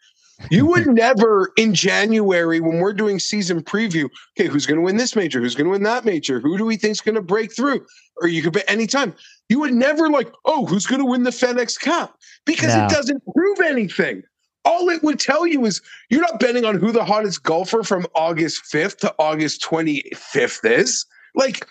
You 0.51 0.67
would 0.67 0.87
never 0.87 1.51
in 1.57 1.75
January 1.75 2.61
when 2.61 2.79
we're 2.79 2.93
doing 2.93 3.19
season 3.19 3.63
preview. 3.63 4.09
Okay, 4.39 4.49
who's 4.49 4.67
going 4.67 4.79
to 4.79 4.85
win 4.85 4.97
this 4.97 5.17
major? 5.17 5.41
Who's 5.41 5.55
going 5.55 5.65
to 5.65 5.71
win 5.71 5.83
that 5.83 6.05
major? 6.05 6.41
Who 6.41 6.57
do 6.57 6.65
we 6.65 6.77
think's 6.77 7.01
going 7.01 7.17
to 7.17 7.23
break 7.23 7.55
through? 7.55 7.85
Or 8.21 8.29
you 8.29 8.43
could 8.43 8.53
bet 8.53 8.65
anytime. 8.69 9.15
You 9.49 9.61
would 9.61 9.73
never 9.73 10.09
like, 10.09 10.31
oh, 10.45 10.67
who's 10.67 10.87
going 10.87 11.01
to 11.01 11.07
win 11.07 11.23
the 11.23 11.31
FedEx 11.31 11.81
Cup? 11.81 12.19
Because 12.45 12.75
no. 12.75 12.85
it 12.85 12.91
doesn't 12.91 13.23
prove 13.35 13.61
anything. 13.61 14.23
All 14.65 14.91
it 14.91 15.03
would 15.03 15.19
tell 15.19 15.47
you 15.47 15.65
is 15.65 15.81
you're 16.11 16.21
not 16.21 16.41
betting 16.41 16.65
on 16.65 16.79
who 16.79 16.93
the 16.93 17.05
hottest 17.05 17.43
golfer 17.43 17.83
from 17.83 18.07
August 18.15 18.63
5th 18.73 18.99
to 18.99 19.15
August 19.19 19.63
25th 19.63 20.71
is. 20.71 21.07
Like, 21.35 21.67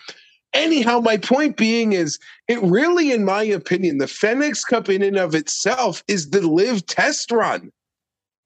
anyhow, 0.52 0.98
my 1.00 1.16
point 1.16 1.56
being 1.56 1.92
is 1.92 2.18
it 2.48 2.60
really, 2.62 3.12
in 3.12 3.24
my 3.24 3.42
opinion, 3.44 3.98
the 3.98 4.06
FedEx 4.06 4.66
Cup 4.66 4.88
in 4.88 5.02
and 5.02 5.16
of 5.16 5.34
itself 5.34 6.02
is 6.08 6.30
the 6.30 6.40
Liv 6.40 6.84
test 6.86 7.30
run 7.30 7.70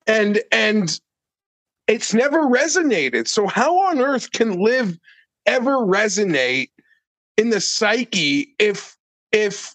and 0.06 0.40
and 0.50 1.00
it's 1.88 2.14
never 2.14 2.42
resonated. 2.42 3.28
So 3.28 3.46
how 3.46 3.78
on 3.88 4.00
earth 4.00 4.32
can 4.32 4.60
Liv 4.60 4.98
ever 5.46 5.78
resonate 5.78 6.70
in 7.36 7.50
the 7.50 7.60
psyche 7.60 8.54
if 8.58 8.96
if 9.32 9.74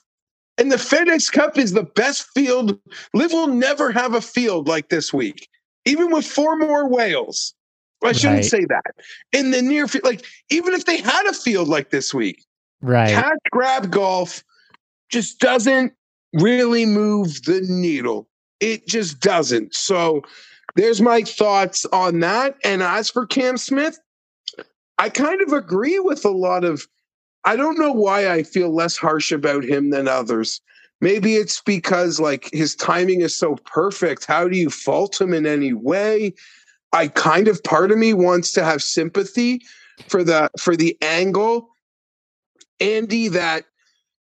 And 0.58 0.72
the 0.72 0.78
FedEx 0.78 1.32
Cup 1.32 1.58
is 1.58 1.74
the 1.74 1.84
best 1.84 2.28
field. 2.34 2.80
Liv 3.14 3.32
will 3.32 3.47
never 3.47 3.91
have 3.91 4.14
a 4.14 4.22
field 4.22 4.68
like 4.68 4.89
this 4.89 5.14
week, 5.14 5.47
even 5.86 6.12
with 6.12 6.26
four 6.26 6.58
more 6.58 6.88
whales. 6.89 7.53
I 8.03 8.12
shouldn't 8.12 8.45
say 8.45 8.66
that. 8.66 8.95
In 9.32 9.51
the 9.51 9.62
near 9.62 9.88
future, 9.88 10.05
like 10.05 10.26
even 10.49 10.74
if 10.74 10.86
they 10.86 10.97
had 10.97 11.26
a 11.28 11.34
field 11.34 11.68
like 11.68 11.89
this 11.89 12.14
week, 12.14 12.43
Right. 12.82 13.10
catch 13.10 13.39
grab 13.51 13.91
golf 13.91 14.43
just 15.10 15.39
doesn't 15.39 15.93
really 16.34 16.86
move 16.86 17.43
the 17.43 17.62
needle. 17.68 18.28
It 18.60 18.88
just 18.88 19.20
doesn't. 19.20 19.74
So 19.74 20.22
there's 20.76 21.01
my 21.01 21.24
thoughts 21.24 21.86
on 21.91 22.20
that. 22.20 22.55
And 22.64 22.84
as 22.84 23.10
for 23.10 23.26
Cam 23.26 23.58
Smith, 23.58 23.97
I 24.99 25.10
kind 25.10 25.41
of 25.41 25.53
agree 25.53 25.99
with 25.99 26.24
a 26.26 26.30
lot 26.30 26.64
of 26.64 26.88
I 27.46 27.56
don't 27.56 27.80
know 27.80 27.92
why 27.92 28.32
I 28.32 28.44
feel 28.44 28.74
less 28.74 28.98
harsh 28.98 29.32
about 29.32 29.64
him 29.64 29.90
than 29.90 30.08
others. 30.08 30.62
Maybe 31.00 31.36
it's 31.36 31.62
because 31.62 32.20
like 32.20 32.50
his 32.52 32.76
timing 32.76 33.22
is 33.22 33.36
so 33.36 33.56
perfect. 33.66 34.26
How 34.26 34.48
do 34.48 34.58
you 34.58 34.70
fault 34.70 35.22
him 35.22 35.34
in 35.34 35.46
any 35.46 35.74
way? 35.74 36.34
I 36.94 37.08
kind 37.08 37.48
of 37.48 37.64
part 37.64 37.92
of 37.92 37.98
me 37.98 38.14
wants 38.14 38.52
to 38.54 38.64
have 38.64 38.82
sympathy 38.82 39.62
for 40.08 40.24
the 40.24 40.50
for 40.60 40.76
the 40.76 40.98
angle 41.02 41.70
Andy 42.80 43.28
that 43.30 43.66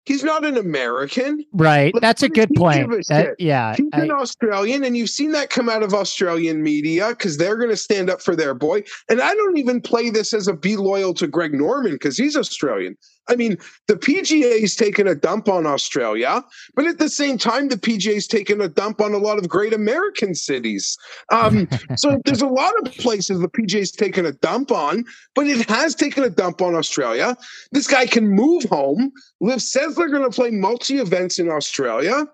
he's 0.05 0.23
not 0.23 0.45
an 0.45 0.57
American. 0.57 1.43
Right. 1.53 1.93
Let 1.93 2.01
That's 2.01 2.23
a 2.23 2.29
good 2.29 2.49
point. 2.55 2.93
a 2.93 3.01
That- 3.09 3.35
yeah. 3.39 3.75
He's 3.75 3.87
I- 3.93 4.01
an 4.01 4.11
Australian, 4.11 4.83
and 4.83 4.97
you've 4.97 5.09
seen 5.09 5.31
that 5.31 5.49
come 5.49 5.69
out 5.69 5.83
of 5.83 5.93
Australian 5.93 6.61
media 6.63 7.09
because 7.09 7.37
they're 7.37 7.57
going 7.57 7.69
to 7.69 7.77
stand 7.77 8.09
up 8.09 8.21
for 8.21 8.35
their 8.35 8.53
boy. 8.53 8.83
And 9.09 9.21
I 9.21 9.33
don't 9.33 9.57
even 9.57 9.81
play 9.81 10.09
this 10.09 10.33
as 10.33 10.47
a 10.47 10.53
be 10.53 10.75
loyal 10.77 11.13
to 11.15 11.27
Greg 11.27 11.53
Norman 11.53 11.93
because 11.93 12.17
he's 12.17 12.35
Australian. 12.35 12.97
I 13.29 13.35
mean, 13.35 13.57
the 13.87 13.95
PGA's 13.95 14.75
taken 14.75 15.07
a 15.07 15.15
dump 15.15 15.47
on 15.47 15.65
Australia, 15.65 16.43
but 16.75 16.85
at 16.85 16.99
the 16.99 17.09
same 17.09 17.37
time, 17.37 17.69
the 17.69 17.77
PGA's 17.77 18.27
taken 18.27 18.59
a 18.59 18.67
dump 18.67 18.99
on 18.99 19.13
a 19.13 19.17
lot 19.17 19.37
of 19.37 19.47
great 19.47 19.73
American 19.73 20.35
cities. 20.35 20.97
Um, 21.31 21.67
so 21.95 22.21
there's 22.25 22.41
a 22.41 22.47
lot 22.47 22.73
of 22.79 22.93
places 22.93 23.39
the 23.39 23.47
PGA's 23.47 23.91
taken 23.91 24.25
a 24.25 24.33
dump 24.33 24.71
on, 24.71 25.05
but 25.35 25.47
it 25.47 25.69
has 25.69 25.95
taken 25.95 26.23
a 26.23 26.29
dump 26.29 26.61
on 26.61 26.75
Australia. 26.75 27.37
This 27.71 27.87
guy 27.87 28.05
can 28.05 28.29
move 28.29 28.63
home. 28.65 29.11
Liv 29.39 29.61
says 29.61 29.95
they're 29.95 30.09
going 30.09 30.29
to 30.29 30.35
play 30.35 30.51
multi 30.51 30.99
events 30.99 31.39
in 31.39 31.49
Australia. 31.49 32.25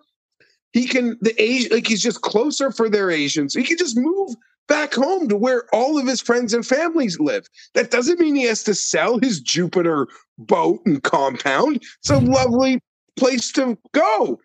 He 0.74 0.88
can 0.88 1.18
the 1.22 1.40
Asian 1.42 1.72
like 1.72 1.88
he's 1.88 2.02
just 2.02 2.22
closer 2.22 2.72
for 2.72 2.90
their 2.90 3.10
Asians. 3.10 3.56
He 3.56 3.64
can 3.64 3.78
just 3.78 3.98
move 3.98 4.36
back 4.70 4.94
home 4.94 5.28
to 5.28 5.36
where 5.36 5.64
all 5.74 5.98
of 5.98 6.08
his 6.08 6.22
friends 6.22 6.54
and 6.54 6.66
families 6.66 7.20
live. 7.20 7.48
That 7.74 7.92
doesn't 7.92 8.20
mean 8.20 8.36
he 8.36 8.44
has 8.44 8.64
to 8.64 8.76
sell 8.76 9.20
his 9.20 9.42
Jupiter 9.42 10.08
boat 10.38 10.80
and 10.86 11.04
compound. 11.04 11.84
It's 12.00 12.10
a 12.10 12.20
lovely 12.20 12.80
place 13.18 13.52
to 13.54 13.78
go 13.92 14.40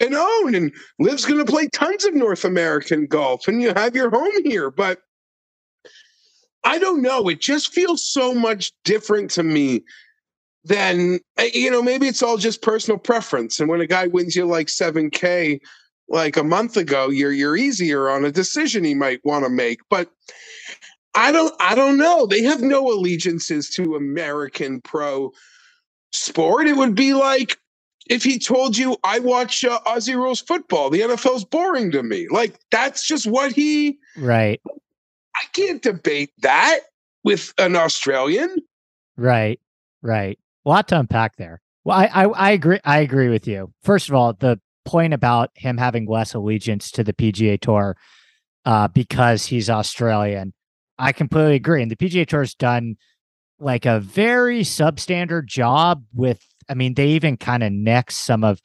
and 0.00 0.14
own. 0.14 0.54
And 0.54 0.72
Liv's 0.98 1.24
going 1.24 1.44
to 1.44 1.50
play 1.50 1.68
tons 1.68 2.04
of 2.04 2.14
North 2.14 2.44
American 2.44 3.06
golf, 3.06 3.48
and 3.48 3.62
you 3.62 3.72
have 3.74 3.96
your 3.96 4.10
home 4.10 4.44
here. 4.44 4.70
But 4.70 5.00
I 6.64 6.78
don't 6.78 7.00
know. 7.00 7.28
It 7.28 7.40
just 7.40 7.72
feels 7.72 8.06
so 8.06 8.34
much 8.34 8.72
different 8.84 9.30
to 9.32 9.42
me 9.42 9.84
than 10.64 11.20
eh, 11.38 11.50
you 11.54 11.70
know. 11.70 11.82
Maybe 11.82 12.08
it's 12.08 12.22
all 12.22 12.36
just 12.36 12.62
personal 12.62 12.98
preference. 12.98 13.60
And 13.60 13.68
when 13.68 13.80
a 13.80 13.86
guy 13.86 14.08
wins 14.08 14.34
you 14.34 14.44
like 14.44 14.68
seven 14.68 15.08
k 15.08 15.60
like 16.08 16.36
a 16.36 16.44
month 16.44 16.76
ago, 16.76 17.08
you're 17.10 17.32
you're 17.32 17.56
easier 17.56 18.08
on 18.08 18.24
a 18.24 18.32
decision 18.32 18.84
he 18.84 18.94
might 18.94 19.24
want 19.24 19.44
to 19.44 19.50
make. 19.50 19.80
But 19.90 20.10
I 21.14 21.32
don't 21.32 21.54
I 21.60 21.74
don't 21.74 21.98
know. 21.98 22.26
They 22.26 22.42
have 22.42 22.62
no 22.62 22.88
allegiances 22.88 23.68
to 23.70 23.96
American 23.96 24.80
pro 24.80 25.32
sport. 26.12 26.66
It 26.66 26.76
would 26.76 26.94
be 26.94 27.14
like 27.14 27.58
if 28.08 28.24
he 28.24 28.38
told 28.38 28.76
you 28.76 28.96
I 29.04 29.18
watch 29.18 29.64
uh, 29.64 29.80
Aussie 29.86 30.16
rules 30.16 30.40
football. 30.40 30.90
The 30.90 31.00
NFL's 31.00 31.44
boring 31.44 31.90
to 31.92 32.02
me. 32.02 32.26
Like 32.30 32.58
that's 32.70 33.06
just 33.06 33.26
what 33.26 33.52
he. 33.52 33.98
right. 34.16 34.60
I 35.36 35.44
can't 35.52 35.82
debate 35.82 36.32
that 36.42 36.80
with 37.22 37.52
an 37.58 37.76
Australian. 37.76 38.56
Right. 39.16 39.60
Right. 40.02 40.38
A 40.64 40.68
lot 40.68 40.88
to 40.88 40.98
unpack 40.98 41.36
there. 41.36 41.60
Well, 41.84 41.96
I, 41.96 42.06
I 42.06 42.24
I 42.24 42.50
agree. 42.50 42.80
I 42.84 42.98
agree 42.98 43.28
with 43.28 43.46
you. 43.46 43.72
First 43.82 44.08
of 44.08 44.14
all, 44.14 44.32
the 44.32 44.60
point 44.88 45.12
about 45.12 45.50
him 45.54 45.76
having 45.76 46.06
less 46.06 46.32
allegiance 46.32 46.90
to 46.90 47.04
the 47.04 47.12
PGA 47.12 47.60
Tour 47.60 47.94
uh, 48.64 48.88
because 48.88 49.44
he's 49.44 49.68
Australian, 49.68 50.54
I 50.98 51.12
completely 51.12 51.56
agree. 51.56 51.82
And 51.82 51.90
the 51.90 51.96
PGA 51.96 52.26
Tour's 52.26 52.54
done 52.54 52.96
like 53.60 53.84
a 53.84 54.00
very 54.00 54.62
substandard 54.62 55.44
job 55.44 56.04
with. 56.14 56.42
I 56.70 56.74
mean, 56.74 56.94
they 56.94 57.08
even 57.08 57.36
kind 57.36 57.62
of 57.62 57.70
next 57.70 58.18
some 58.18 58.44
of 58.44 58.62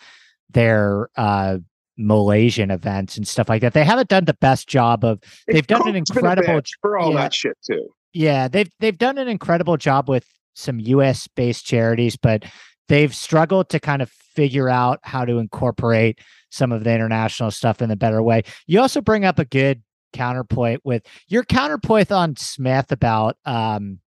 their 0.49 1.09
uh, 1.17 1.57
Malaysian 1.97 2.71
events 2.71 3.17
and 3.17 3.27
stuff 3.27 3.49
like 3.49 3.61
that. 3.61 3.73
They 3.73 3.83
haven't 3.83 4.07
done 4.07 4.23
the 4.23 4.33
best 4.33 4.69
job 4.69 5.03
of. 5.03 5.19
They've 5.47 5.67
done 5.67 5.87
an 5.89 5.95
Coke's 5.95 6.11
been 6.11 6.25
a 6.25 6.29
incredible 6.29 6.61
for 6.81 6.97
all 6.97 7.11
yeah. 7.11 7.17
that 7.17 7.33
shit 7.33 7.57
too. 7.69 7.89
Yeah, 8.13 8.47
they've 8.47 8.69
they've 8.79 8.97
done 8.97 9.17
an 9.17 9.27
incredible 9.27 9.75
job 9.75 10.07
with 10.07 10.25
some 10.53 10.79
US 10.79 11.27
based 11.27 11.65
charities, 11.65 12.15
but 12.15 12.45
they've 12.87 13.15
struggled 13.15 13.69
to 13.69 13.79
kind 13.79 14.01
of 14.01 14.09
figure 14.09 14.69
out 14.69 14.99
how 15.03 15.25
to 15.25 15.37
incorporate 15.37 16.19
some 16.49 16.71
of 16.71 16.83
the 16.83 16.93
international 16.93 17.51
stuff 17.51 17.81
in 17.81 17.91
a 17.91 17.95
better 17.95 18.21
way. 18.21 18.43
You 18.67 18.79
also 18.79 19.01
bring 19.01 19.25
up 19.25 19.39
a 19.39 19.45
good 19.45 19.81
counterpoint 20.13 20.81
with 20.83 21.03
your 21.27 21.43
counterpoint 21.43 22.11
on 22.11 22.35
Smith 22.35 22.91
about 22.91 23.35
um 23.45 23.99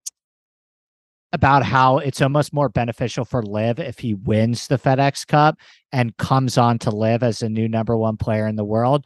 about 1.32 1.64
how 1.64 1.98
it's 1.98 2.22
almost 2.22 2.52
more 2.52 2.68
beneficial 2.68 3.24
for 3.24 3.42
Liv 3.42 3.80
if 3.80 3.98
he 3.98 4.14
wins 4.14 4.68
the 4.68 4.78
FedEx 4.78 5.26
Cup 5.26 5.58
and 5.90 6.16
comes 6.16 6.56
on 6.56 6.78
to 6.78 6.90
Liv 6.90 7.24
as 7.24 7.42
a 7.42 7.48
new 7.48 7.68
number 7.68 7.96
one 7.96 8.16
player 8.16 8.46
in 8.46 8.54
the 8.54 8.64
world. 8.64 9.04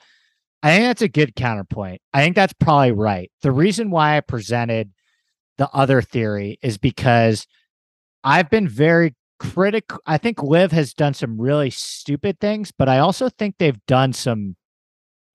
I 0.62 0.73
think 0.73 0.85
that's 0.85 1.03
a 1.03 1.09
good 1.09 1.35
counterpoint. 1.37 2.03
I 2.12 2.21
think 2.21 2.37
that's 2.37 2.53
probably 2.53 2.93
right. 2.93 3.31
The 3.41 3.51
reason 3.53 3.91
why 3.91 4.19
I 4.19 4.21
presented 4.21 4.93
the 5.57 5.71
other 5.71 6.03
theory 6.03 6.59
is 6.61 6.77
because 6.77 7.47
I've 8.23 8.51
been 8.51 8.69
very 8.69 9.14
critical. 9.39 10.01
I 10.07 10.18
think 10.18 10.43
Liv 10.43 10.72
has 10.72 10.95
done 10.95 11.14
some 11.14 11.41
really 11.41 11.70
stupid 11.70 12.41
things, 12.41 12.72
but 12.72 12.89
I 12.89 12.99
also 12.99 13.28
think 13.28 13.57
they've 13.59 13.84
done 13.86 14.12
some 14.12 14.57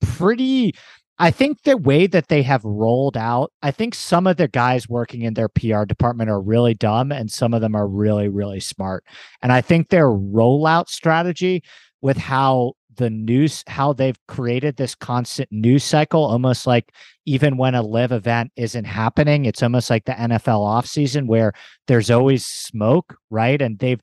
pretty. 0.02 0.74
I 1.20 1.30
think 1.30 1.62
the 1.64 1.78
way 1.78 2.08
that 2.08 2.28
they 2.28 2.42
have 2.42 2.66
rolled 2.66 3.16
out, 3.16 3.52
I 3.62 3.72
think 3.72 3.94
some 3.94 4.26
of 4.26 4.38
the 4.38 4.48
guys 4.48 4.90
working 4.90 5.22
in 5.22 5.36
their 5.36 5.48
PR 5.48 5.86
department 5.86 6.30
are 6.30 6.42
really 6.42 6.74
dumb 6.74 7.12
and 7.12 7.32
some 7.32 7.54
of 7.54 7.62
them 7.62 7.76
are 7.76 7.88
really, 7.88 8.28
really 8.30 8.60
smart. 8.60 9.06
And 9.42 9.52
I 9.52 9.62
think 9.62 9.90
their 9.90 10.08
rollout 10.08 10.90
strategy 10.90 11.64
with 12.02 12.18
how 12.18 12.74
the 12.98 13.10
news 13.10 13.64
how 13.68 13.94
they've 13.94 14.18
created 14.28 14.78
this 14.78 14.96
constant 14.96 15.50
news 15.52 15.84
cycle 15.84 16.24
almost 16.24 16.66
like 16.68 16.94
even 17.26 17.58
when 17.58 17.76
a 17.76 17.82
Liv 17.82 18.12
event 18.12 18.52
isn't 18.56 18.86
happening 18.86 19.46
it's 19.46 19.64
almost 19.64 19.90
like 19.90 20.06
the 20.06 20.12
NFL 20.14 20.60
offseason 20.60 21.28
where 21.28 21.54
there's 21.88 22.10
always 22.12 22.46
smoke 22.46 23.18
right 23.30 23.62
and 23.62 23.80
they've 23.80 24.02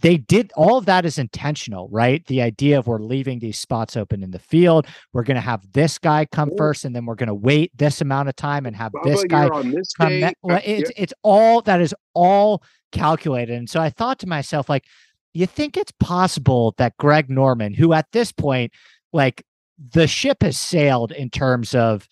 they 0.00 0.16
did 0.16 0.52
all 0.54 0.78
of 0.78 0.86
that 0.86 1.04
is 1.04 1.18
intentional 1.18 1.88
right 1.90 2.24
the 2.26 2.40
idea 2.40 2.78
of 2.78 2.86
we're 2.86 3.00
leaving 3.00 3.40
these 3.40 3.58
spots 3.58 3.96
open 3.96 4.22
in 4.22 4.30
the 4.30 4.38
field 4.38 4.86
we're 5.12 5.24
going 5.24 5.34
to 5.34 5.40
have 5.40 5.60
this 5.72 5.98
guy 5.98 6.24
come 6.24 6.50
Yeah. 6.50 6.56
first 6.58 6.84
and 6.84 6.94
then 6.94 7.04
we're 7.04 7.16
going 7.16 7.26
to 7.26 7.34
wait 7.34 7.72
this 7.76 8.00
amount 8.00 8.28
of 8.28 8.36
time 8.36 8.64
and 8.66 8.76
have 8.76 8.92
this 9.02 9.24
guy 9.24 9.48
this 9.64 9.92
come 9.94 10.08
day. 10.08 10.20
back. 10.20 10.36
Well, 10.42 10.58
Uh, 10.58 10.60
it's 10.64 10.90
yeah. 10.96 11.02
it's 11.02 11.14
all 11.22 11.62
that 11.62 11.80
is 11.80 11.94
all 12.14 12.62
calculated. 12.92 13.56
And 13.56 13.68
so 13.68 13.80
I 13.80 13.90
thought 13.90 14.18
to 14.20 14.26
myself, 14.28 14.68
like, 14.68 14.84
you 15.34 15.46
think 15.46 15.76
it's 15.76 15.92
possible 16.00 16.74
that 16.78 16.96
Greg 16.98 17.30
Norman, 17.30 17.74
who 17.74 17.92
at 17.92 18.06
this 18.12 18.32
point, 18.32 18.72
like, 19.12 19.44
the 19.92 20.06
ship 20.06 20.42
has 20.42 20.58
sailed 20.58 21.12
in 21.12 21.30
terms 21.30 21.74
of, 21.74 22.08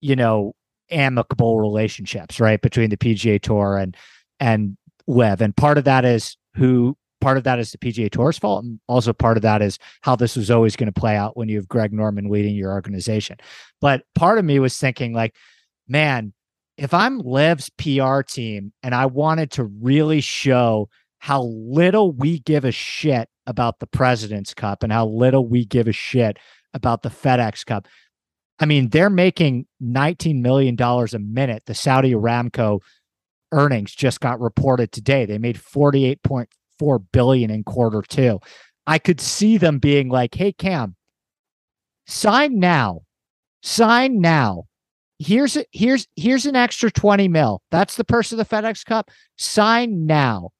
you 0.00 0.16
know, 0.16 0.54
amicable 0.90 1.60
relationships, 1.60 2.40
right, 2.40 2.60
between 2.60 2.90
the 2.90 2.96
PGA 2.96 3.40
Tour 3.40 3.78
and 3.78 3.96
and 4.40 4.76
Liv, 5.06 5.40
and 5.40 5.56
part 5.56 5.78
of 5.78 5.84
that 5.84 6.04
is 6.04 6.36
who. 6.54 6.96
Part 7.20 7.38
of 7.38 7.44
that 7.44 7.58
is 7.58 7.70
the 7.70 7.78
PGA 7.78 8.10
Tour's 8.10 8.38
fault, 8.38 8.64
and 8.64 8.78
also 8.86 9.14
part 9.14 9.38
of 9.38 9.42
that 9.44 9.62
is 9.62 9.78
how 10.02 10.14
this 10.14 10.36
was 10.36 10.50
always 10.50 10.76
going 10.76 10.92
to 10.92 11.00
play 11.00 11.16
out 11.16 11.38
when 11.38 11.48
you 11.48 11.56
have 11.56 11.66
Greg 11.66 11.90
Norman 11.90 12.28
leading 12.28 12.54
your 12.54 12.70
organization. 12.72 13.38
But 13.80 14.02
part 14.14 14.38
of 14.38 14.44
me 14.44 14.58
was 14.58 14.76
thinking, 14.76 15.14
like, 15.14 15.34
man, 15.88 16.34
if 16.76 16.92
I'm 16.92 17.20
Liv's 17.20 17.70
PR 17.78 18.20
team 18.20 18.74
and 18.82 18.94
I 18.94 19.06
wanted 19.06 19.52
to 19.52 19.64
really 19.64 20.20
show 20.20 20.90
how 21.24 21.44
little 21.44 22.12
we 22.12 22.38
give 22.40 22.66
a 22.66 22.70
shit 22.70 23.30
about 23.46 23.78
the 23.78 23.86
President's 23.86 24.52
Cup 24.52 24.82
and 24.82 24.92
how 24.92 25.06
little 25.06 25.48
we 25.48 25.64
give 25.64 25.88
a 25.88 25.92
shit 25.92 26.38
about 26.74 27.00
the 27.00 27.08
FedEx 27.08 27.64
Cup. 27.64 27.88
I 28.58 28.66
mean, 28.66 28.90
they're 28.90 29.08
making 29.08 29.64
$19 29.82 30.42
million 30.42 30.76
a 30.78 31.18
minute. 31.18 31.62
The 31.64 31.74
Saudi 31.74 32.12
Aramco 32.12 32.80
earnings 33.52 33.94
just 33.94 34.20
got 34.20 34.38
reported 34.38 34.92
today. 34.92 35.24
They 35.24 35.38
made 35.38 35.56
48.4 35.56 37.04
billion 37.10 37.50
in 37.50 37.64
quarter 37.64 38.02
two. 38.02 38.38
I 38.86 38.98
could 38.98 39.18
see 39.18 39.56
them 39.56 39.78
being 39.78 40.10
like, 40.10 40.34
hey, 40.34 40.52
Cam, 40.52 40.94
sign 42.06 42.58
now. 42.58 43.00
Sign 43.62 44.20
now 44.20 44.64
here's 45.18 45.56
a, 45.56 45.64
here's 45.72 46.06
here's 46.16 46.44
an 46.44 46.56
extra 46.56 46.90
20 46.90 47.28
mil. 47.28 47.62
That's 47.70 47.96
the 47.96 48.04
purse 48.04 48.30
of 48.30 48.36
the 48.36 48.44
FedEx 48.44 48.84
Cup. 48.84 49.10
Sign 49.38 50.04
now. 50.04 50.50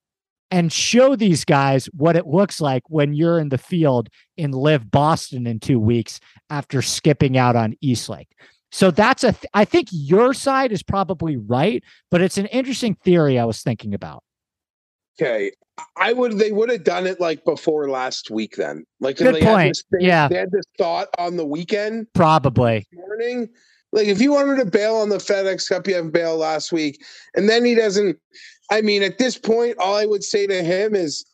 And 0.50 0.72
show 0.72 1.16
these 1.16 1.44
guys 1.44 1.86
what 1.86 2.14
it 2.16 2.26
looks 2.26 2.60
like 2.60 2.82
when 2.88 3.12
you're 3.14 3.38
in 3.40 3.48
the 3.48 3.58
field 3.58 4.08
in 4.36 4.52
Liv 4.52 4.90
Boston 4.90 5.46
in 5.46 5.58
two 5.58 5.80
weeks 5.80 6.20
after 6.50 6.80
skipping 6.82 7.36
out 7.36 7.56
on 7.56 7.74
East 7.80 8.08
Lake. 8.08 8.28
So 8.70 8.90
that's 8.90 9.24
a, 9.24 9.32
th- 9.32 9.50
I 9.54 9.64
think 9.64 9.88
your 9.90 10.32
side 10.34 10.70
is 10.72 10.82
probably 10.82 11.36
right, 11.36 11.82
but 12.10 12.20
it's 12.20 12.38
an 12.38 12.46
interesting 12.46 12.94
theory 13.04 13.38
I 13.38 13.44
was 13.44 13.62
thinking 13.62 13.94
about. 13.94 14.22
Okay. 15.20 15.52
I 15.96 16.12
would, 16.12 16.38
they 16.38 16.52
would 16.52 16.70
have 16.70 16.84
done 16.84 17.06
it 17.06 17.20
like 17.20 17.44
before 17.44 17.88
last 17.88 18.30
week 18.30 18.54
then. 18.56 18.84
Like, 19.00 19.16
Good 19.16 19.34
they 19.34 19.40
point. 19.42 19.58
Had 19.58 19.70
this 19.70 19.84
thing- 19.90 20.00
Yeah. 20.06 20.28
They 20.28 20.36
had 20.36 20.52
this 20.52 20.64
thought 20.78 21.08
on 21.18 21.36
the 21.36 21.44
weekend 21.46 22.06
Probably. 22.14 22.86
morning. 22.92 23.48
Like, 23.92 24.08
if 24.08 24.20
you 24.20 24.32
wanted 24.32 24.56
to 24.58 24.66
bail 24.70 24.96
on 24.96 25.08
the 25.08 25.18
FedEx 25.18 25.68
Cup, 25.68 25.86
you 25.86 25.94
have 25.94 26.12
bail 26.12 26.36
last 26.36 26.72
week. 26.72 27.00
And 27.36 27.48
then 27.48 27.64
he 27.64 27.74
doesn't, 27.76 28.18
I 28.70 28.80
mean, 28.80 29.02
at 29.02 29.18
this 29.18 29.38
point, 29.38 29.76
all 29.78 29.94
I 29.94 30.06
would 30.06 30.24
say 30.24 30.46
to 30.46 30.62
him 30.62 30.94
is 30.94 31.24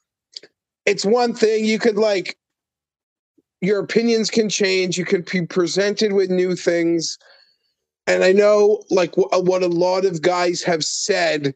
it's 0.87 1.05
one 1.05 1.35
thing 1.35 1.65
you 1.65 1.79
could 1.79 1.97
like, 1.97 2.37
your 3.61 3.81
opinions 3.81 4.31
can 4.31 4.49
change. 4.49 4.99
You 4.99 5.05
could 5.05 5.27
be 5.31 5.47
presented 5.47 6.13
with 6.13 6.31
new 6.31 6.57
things. 6.57 7.19
And 8.07 8.25
I 8.25 8.33
know, 8.33 8.83
like, 8.91 9.17
uh, 9.19 9.41
what 9.41 9.63
a 9.63 9.69
lot 9.69 10.05
of 10.05 10.23
guys 10.23 10.63
have 10.63 10.85
said, 10.85 11.55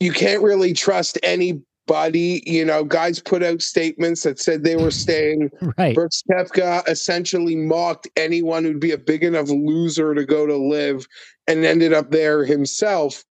you 0.00 0.12
can't 0.12 0.42
really 0.42 0.72
trust 0.72 1.18
anybody. 1.22 2.42
You 2.46 2.64
know, 2.64 2.84
guys 2.84 3.18
put 3.18 3.42
out 3.42 3.60
statements 3.60 4.22
that 4.22 4.38
said 4.38 4.62
they 4.62 4.76
were 4.76 4.90
staying. 4.90 5.50
Right. 5.78 5.96
Koepka 5.96 6.88
essentially 6.88 7.56
mocked 7.56 8.08
anyone 8.16 8.64
who'd 8.64 8.80
be 8.80 8.92
a 8.92 8.98
big 8.98 9.24
enough 9.24 9.48
loser 9.48 10.14
to 10.14 10.24
go 10.24 10.46
to 10.46 10.56
Liv 10.56 11.06
and 11.46 11.64
ended 11.64 11.92
up 11.92 12.10
there 12.10 12.44
himself. 12.44 13.24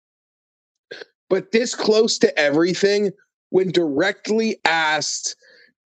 But 1.30 1.52
this 1.52 1.74
close 1.74 2.18
to 2.18 2.38
everything, 2.38 3.10
when 3.50 3.70
directly 3.70 4.58
asked 4.64 5.36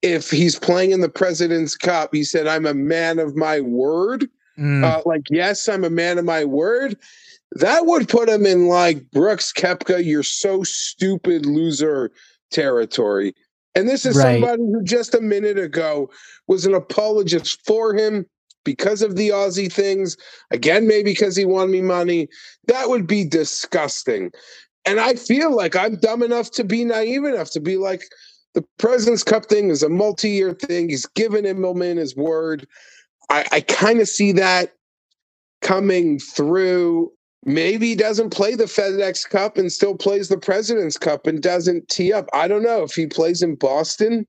if 0.03 0.31
he's 0.31 0.59
playing 0.59 0.91
in 0.91 1.01
the 1.01 1.09
President's 1.09 1.77
Cup, 1.77 2.15
he 2.15 2.25
said, 2.25 2.47
I'm 2.47 2.67
a 2.67 2.75
man 2.75 3.19
of 3.19 3.37
my 3.37 3.61
word. 3.61 4.29
Mm, 4.59 4.85
Uh, 4.85 5.03
like, 5.07 5.23
yes, 5.31 5.69
I'm 5.69 5.85
a 5.85 5.91
man 5.91 6.19
of 6.19 6.25
my 6.25 6.45
word. 6.45 6.97
That 7.53 7.87
would 7.87 8.09
put 8.09 8.29
him 8.29 8.47
in 8.47 8.69
like 8.69 9.11
Brooks 9.11 9.53
Koepka, 9.53 10.05
you're 10.05 10.23
so 10.23 10.63
stupid 10.63 11.47
loser 11.47 12.11
territory. 12.51 13.35
And 13.75 13.89
this 13.89 14.05
is 14.05 14.17
Right. 14.17 14.35
somebody 14.35 14.63
who 14.63 14.83
just 14.85 15.15
a 15.15 15.21
minute 15.21 15.59
ago 15.59 16.11
was 16.47 16.67
an 16.67 16.75
apologist 16.75 17.61
for 17.67 17.95
him 17.95 18.27
because 18.65 19.03
of 19.03 19.17
the 19.17 19.31
Aussie 19.31 19.73
things. 19.73 20.17
Again, 20.51 20.87
maybe 20.87 21.11
because 21.11 21.37
he 21.37 21.45
won 21.45 21.71
me 21.71 21.81
money. 21.83 22.29
That 22.67 22.89
would 22.89 23.07
be 23.07 23.25
disgusting. 23.25 24.33
And 24.87 25.01
I 25.01 25.15
feel 25.15 25.55
like 25.55 25.77
I'm 25.77 25.97
dumb 25.97 26.23
enough 26.23 26.51
to 26.53 26.65
be 26.65 26.85
naive 26.85 27.25
enough 27.25 27.51
to 27.53 27.61
be 27.61 27.77
like, 27.77 28.03
the 28.55 28.65
President's 28.79 29.25
Cup 29.25 29.47
thing 29.47 29.71
is 29.71 29.83
a 29.83 29.89
multi 29.89 30.31
year 30.31 30.55
thing. 30.55 30.89
He's 30.89 31.07
given 31.07 31.45
Immelman 31.45 31.97
his 31.97 32.17
word. 32.17 32.67
I, 33.31 33.47
I 33.51 33.61
kind 33.63 34.01
of 34.01 34.09
see 34.09 34.33
that 34.33 34.75
coming 35.61 36.19
through. 36.19 37.11
Maybe 37.45 37.89
he 37.89 37.95
doesn't 37.95 38.31
play 38.31 38.55
the 38.55 38.65
FedEx 38.65 39.29
Cup 39.29 39.59
and 39.59 39.73
still 39.73 39.97
plays 39.97 40.29
the 40.29 40.39
President's 40.39 40.97
Cup 40.97 41.27
and 41.27 41.43
doesn't 41.43 41.89
tee 41.89 42.13
up. 42.13 42.27
I 42.33 42.49
don't 42.49 42.63
know 42.63 42.83
if 42.83 42.95
he 42.95 43.07
plays 43.07 43.43
in 43.43 43.57
Boston. 43.57 44.27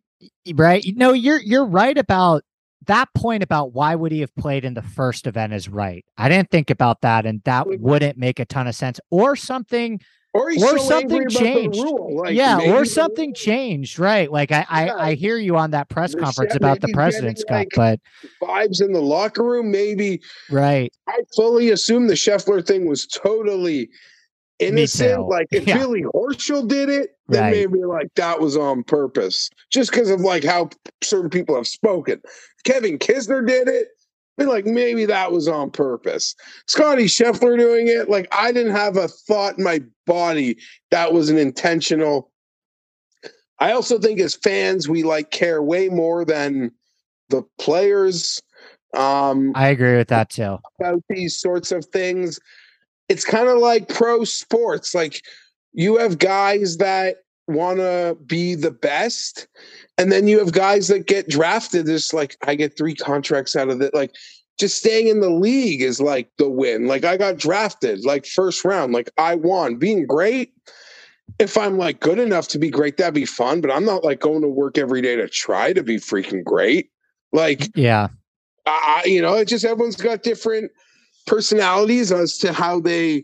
right. 0.55 0.85
No, 0.95 1.13
you're 1.13 1.41
you're 1.41 1.65
right 1.65 1.97
about 1.97 2.43
that 2.87 3.09
point 3.15 3.43
about 3.43 3.73
why 3.73 3.95
would 3.95 4.11
he 4.11 4.19
have 4.19 4.35
played 4.35 4.65
in 4.65 4.73
the 4.73 4.81
first 4.81 5.27
event 5.27 5.53
is 5.53 5.69
right. 5.69 6.05
I 6.17 6.29
didn't 6.29 6.51
think 6.51 6.69
about 6.69 7.01
that, 7.01 7.25
and 7.25 7.41
that 7.45 7.67
wouldn't 7.79 8.17
make 8.17 8.39
a 8.39 8.45
ton 8.45 8.67
of 8.67 8.75
sense. 8.75 8.99
Or 9.11 9.35
something 9.35 9.99
Or 10.35 10.49
Or 10.49 10.53
so 10.59 10.77
something 10.77 11.29
changed. 11.29 11.79
The 11.79 11.83
rule. 11.83 12.17
Like, 12.23 12.35
yeah, 12.35 12.59
or 12.73 12.83
something 12.83 13.33
changed, 13.33 13.97
right? 13.99 14.29
Like 14.29 14.51
I, 14.51 14.65
I, 14.69 14.85
Yeah. 14.85 14.95
I 14.97 15.13
hear 15.13 15.37
you 15.37 15.55
on 15.55 15.71
that 15.71 15.87
press 15.87 16.13
conference 16.13 16.55
about 16.55 16.81
the 16.81 16.89
President's 16.89 17.43
Cup, 17.45 17.51
like- 17.55 17.69
but 17.75 17.99
vibes 18.41 18.81
in 18.83 18.91
the 18.91 18.99
locker 19.01 19.43
room. 19.43 19.71
Maybe 19.71 20.21
right, 20.51 20.91
I 21.07 21.19
fully 21.35 21.69
assume 21.69 22.07
the 22.07 22.15
Scheffler 22.15 22.65
thing 22.65 22.85
was 22.85 23.07
totally 23.07 23.89
innocent. 24.59 25.27
Like 25.27 25.47
if 25.51 25.65
Yeah. 25.67 25.77
Billy 25.77 26.03
Horschel 26.13 26.67
did 26.67 26.89
it, 26.89 27.11
then 27.27 27.43
Right. 27.43 27.51
maybe 27.51 27.83
like 27.85 28.07
that 28.15 28.39
was 28.39 28.55
on 28.57 28.83
purpose, 28.83 29.49
just 29.71 29.91
because 29.91 30.09
of 30.09 30.21
like 30.21 30.43
how 30.43 30.69
certain 31.01 31.29
people 31.29 31.55
have 31.55 31.67
spoken. 31.67 32.21
Kevin 32.65 32.97
Kisner 32.99 33.45
did 33.45 33.67
it. 33.67 33.87
Like 34.37 34.65
maybe 34.65 35.05
that 35.05 35.31
was 35.31 35.47
on 35.47 35.71
purpose. 35.71 36.35
Scottie 36.67 37.05
Scheffler 37.05 37.57
doing 37.57 37.87
it, 37.87 38.09
like 38.09 38.27
I 38.31 38.51
didn't 38.51 38.75
have 38.75 38.97
a 38.97 39.07
thought 39.07 39.57
in 39.57 39.63
my 39.63 39.81
body 40.05 40.57
that 40.91 41.13
was 41.13 41.29
an 41.29 41.37
intentional. 41.37 42.31
I 43.59 43.71
also 43.71 43.97
think 43.97 44.19
as 44.19 44.35
fans, 44.35 44.89
we 44.89 45.03
like 45.03 45.31
care 45.31 45.63
way 45.63 45.87
more 45.87 46.25
than 46.25 46.71
the 47.29 47.43
players. 47.59 48.41
Um, 48.93 49.53
I 49.55 49.69
agree 49.69 49.95
with 49.95 50.09
that 50.09 50.29
too. 50.29 50.57
about 50.79 51.01
these 51.09 51.39
sorts 51.39 51.71
of 51.71 51.85
things. 51.85 52.39
It's 53.07 53.23
kind 53.25 53.47
of 53.47 53.59
like 53.59 53.87
pro 53.87 54.25
sports. 54.25 54.93
Like 54.93 55.21
you 55.71 55.97
have 55.97 56.17
guys 56.17 56.77
that 56.77 57.17
want 57.47 57.77
to 57.79 58.17
be 58.25 58.55
the 58.55 58.71
best, 58.71 59.47
and 59.97 60.11
then 60.11 60.27
you 60.27 60.39
have 60.39 60.51
guys 60.51 60.87
that 60.87 61.07
get 61.07 61.29
drafted. 61.29 61.87
It's 61.87 62.13
like 62.13 62.37
I 62.45 62.55
get 62.55 62.77
three 62.77 62.95
contracts 62.95 63.55
out 63.55 63.69
of 63.69 63.81
it. 63.81 63.93
Like 63.93 64.13
just 64.59 64.77
staying 64.77 65.07
in 65.07 65.19
the 65.19 65.29
league 65.29 65.81
is 65.81 65.99
like 66.01 66.29
the 66.37 66.49
win. 66.49 66.87
Like 66.87 67.03
I 67.05 67.17
got 67.17 67.37
drafted, 67.37 68.05
like 68.05 68.25
first 68.25 68.63
round. 68.65 68.93
Like 68.93 69.09
I 69.17 69.35
won. 69.35 69.75
Being 69.77 70.05
great. 70.05 70.53
If 71.39 71.57
I'm 71.57 71.77
like 71.77 71.99
good 71.99 72.19
enough 72.19 72.47
to 72.49 72.59
be 72.59 72.69
great, 72.69 72.97
that'd 72.97 73.13
be 73.13 73.25
fun. 73.25 73.59
But 73.59 73.71
I'm 73.71 73.83
not 73.85 74.03
like 74.03 74.21
going 74.21 74.41
to 74.41 74.47
work 74.47 74.77
every 74.77 75.01
day 75.01 75.15
to 75.17 75.27
try 75.27 75.73
to 75.73 75.83
be 75.83 75.97
freaking 75.97 76.43
great. 76.43 76.89
Like 77.33 77.69
Yeah, 77.75 78.07
I, 78.65 79.01
I- 79.03 79.07
you 79.07 79.21
know, 79.21 79.33
it 79.35 79.47
just 79.47 79.65
everyone's 79.65 79.97
got 79.97 80.23
different 80.23 80.71
personalities 81.27 82.11
as 82.11 82.37
to 82.37 82.53
how 82.53 82.79
they 82.79 83.23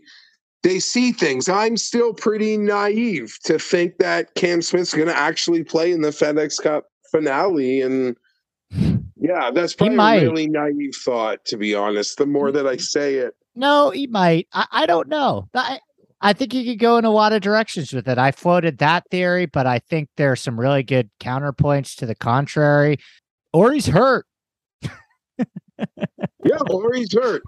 they 0.62 0.78
see 0.78 1.12
things. 1.12 1.48
I'm 1.48 1.76
still 1.76 2.14
pretty 2.14 2.56
naive 2.56 3.36
to 3.44 3.58
think 3.58 3.98
that 3.98 4.34
Cam 4.34 4.62
Smith's 4.62 4.94
going 4.94 5.08
to 5.08 5.16
actually 5.16 5.64
play 5.64 5.92
in 5.92 6.02
the 6.02 6.10
FedEx 6.10 6.62
Cup 6.62 6.86
finale, 7.10 7.80
and 7.80 8.16
yeah, 9.16 9.50
that's 9.50 9.74
probably 9.74 9.96
a 9.96 10.22
really 10.22 10.48
naive 10.48 10.94
thought, 11.04 11.44
to 11.46 11.56
be 11.56 11.74
honest. 11.74 12.18
The 12.18 12.26
more 12.26 12.52
that 12.52 12.66
I 12.66 12.76
say 12.76 13.16
it, 13.16 13.34
no, 13.54 13.90
he 13.90 14.06
might. 14.06 14.48
I, 14.52 14.66
I 14.70 14.86
don't 14.86 15.08
know. 15.08 15.48
I, 15.54 15.80
I 16.20 16.32
think 16.32 16.54
you 16.54 16.64
could 16.64 16.78
go 16.78 16.96
in 16.98 17.04
a 17.04 17.10
lot 17.10 17.32
of 17.32 17.42
directions 17.42 17.92
with 17.92 18.08
it. 18.08 18.16
I 18.16 18.30
floated 18.30 18.78
that 18.78 19.04
theory, 19.10 19.46
but 19.46 19.66
I 19.66 19.80
think 19.80 20.08
there's 20.16 20.40
some 20.40 20.58
really 20.58 20.84
good 20.84 21.10
counterpoints 21.20 21.96
to 21.96 22.06
the 22.06 22.14
contrary. 22.14 22.98
Or 23.52 23.72
he's 23.72 23.88
hurt. 23.88 24.24
Yeah, 26.44 26.58
or 26.70 26.92
he's 26.94 27.12
hurt, 27.12 27.42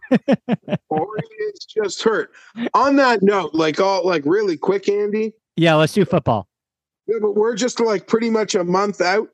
or 0.89 1.09
he 1.17 1.45
is 1.45 1.67
just 1.69 2.03
hurt. 2.03 2.31
On 2.75 2.97
that 2.97 3.23
note, 3.23 3.55
like 3.55 3.81
all 3.81 4.07
like 4.07 4.23
really 4.25 4.57
quick, 4.57 4.89
Andy. 4.89 5.33
Yeah, 5.57 5.75
let's 5.75 5.93
do 5.93 6.05
football. 6.05 6.49
Yeah, 7.07 7.19
but 7.21 7.33
we're 7.37 7.55
just 7.55 7.81
like 7.81 8.07
pretty 8.07 8.31
much 8.31 8.55
a 8.55 8.65
month 8.65 9.01
out. 9.01 9.29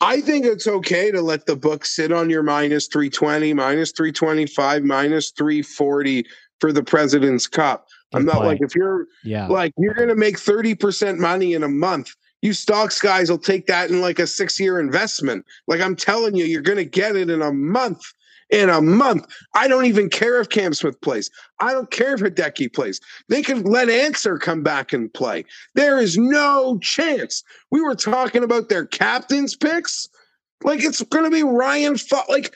I 0.00 0.20
think 0.20 0.44
it's 0.44 0.66
okay 0.66 1.10
to 1.12 1.22
let 1.22 1.46
the 1.46 1.54
book 1.54 1.84
sit 1.84 2.10
on 2.12 2.28
your 2.28 2.42
minus 2.42 2.88
320, 2.88 3.54
minus 3.54 3.92
325, 3.92 4.82
minus 4.82 5.30
340 5.30 6.24
for 6.60 6.72
the 6.72 6.82
President's 6.82 7.46
Cup. 7.46 7.86
I'm 8.14 8.24
not 8.24 8.36
point. 8.36 8.46
like 8.46 8.58
if 8.62 8.74
you're 8.74 9.06
Yeah. 9.24 9.46
like 9.48 9.72
you're 9.78 9.94
gonna 9.94 10.14
make 10.16 10.38
30% 10.38 11.18
money 11.18 11.54
in 11.54 11.62
a 11.62 11.68
month. 11.68 12.10
You 12.42 12.52
stocks 12.52 13.00
guys 13.00 13.30
will 13.30 13.38
take 13.38 13.66
that 13.68 13.90
in 13.90 14.00
like 14.00 14.18
a 14.18 14.26
six 14.26 14.58
year 14.60 14.80
investment. 14.80 15.46
Like 15.68 15.80
I'm 15.80 15.96
telling 15.96 16.36
you, 16.36 16.44
you're 16.44 16.60
gonna 16.60 16.84
get 16.84 17.16
it 17.16 17.30
in 17.30 17.40
a 17.40 17.52
month. 17.52 18.02
In 18.50 18.68
a 18.68 18.82
month. 18.82 19.24
I 19.54 19.66
don't 19.66 19.86
even 19.86 20.10
care 20.10 20.38
if 20.38 20.50
Cam 20.50 20.74
Smith 20.74 21.00
plays. 21.00 21.30
I 21.60 21.72
don't 21.72 21.90
care 21.90 22.12
if 22.12 22.20
Hideki 22.20 22.74
plays. 22.74 23.00
They 23.30 23.40
could 23.40 23.66
let 23.66 23.88
Ancer 23.88 24.36
come 24.36 24.62
back 24.62 24.92
and 24.92 25.12
play. 25.14 25.46
There 25.74 25.98
is 25.98 26.18
no 26.18 26.78
chance. 26.82 27.42
We 27.70 27.80
were 27.80 27.94
talking 27.94 28.44
about 28.44 28.68
their 28.68 28.84
captain's 28.84 29.56
picks. 29.56 30.06
Like 30.62 30.84
it's 30.84 31.02
gonna 31.04 31.30
be 31.30 31.42
Ryan 31.42 31.96
Fu- 31.96 32.16
like 32.28 32.54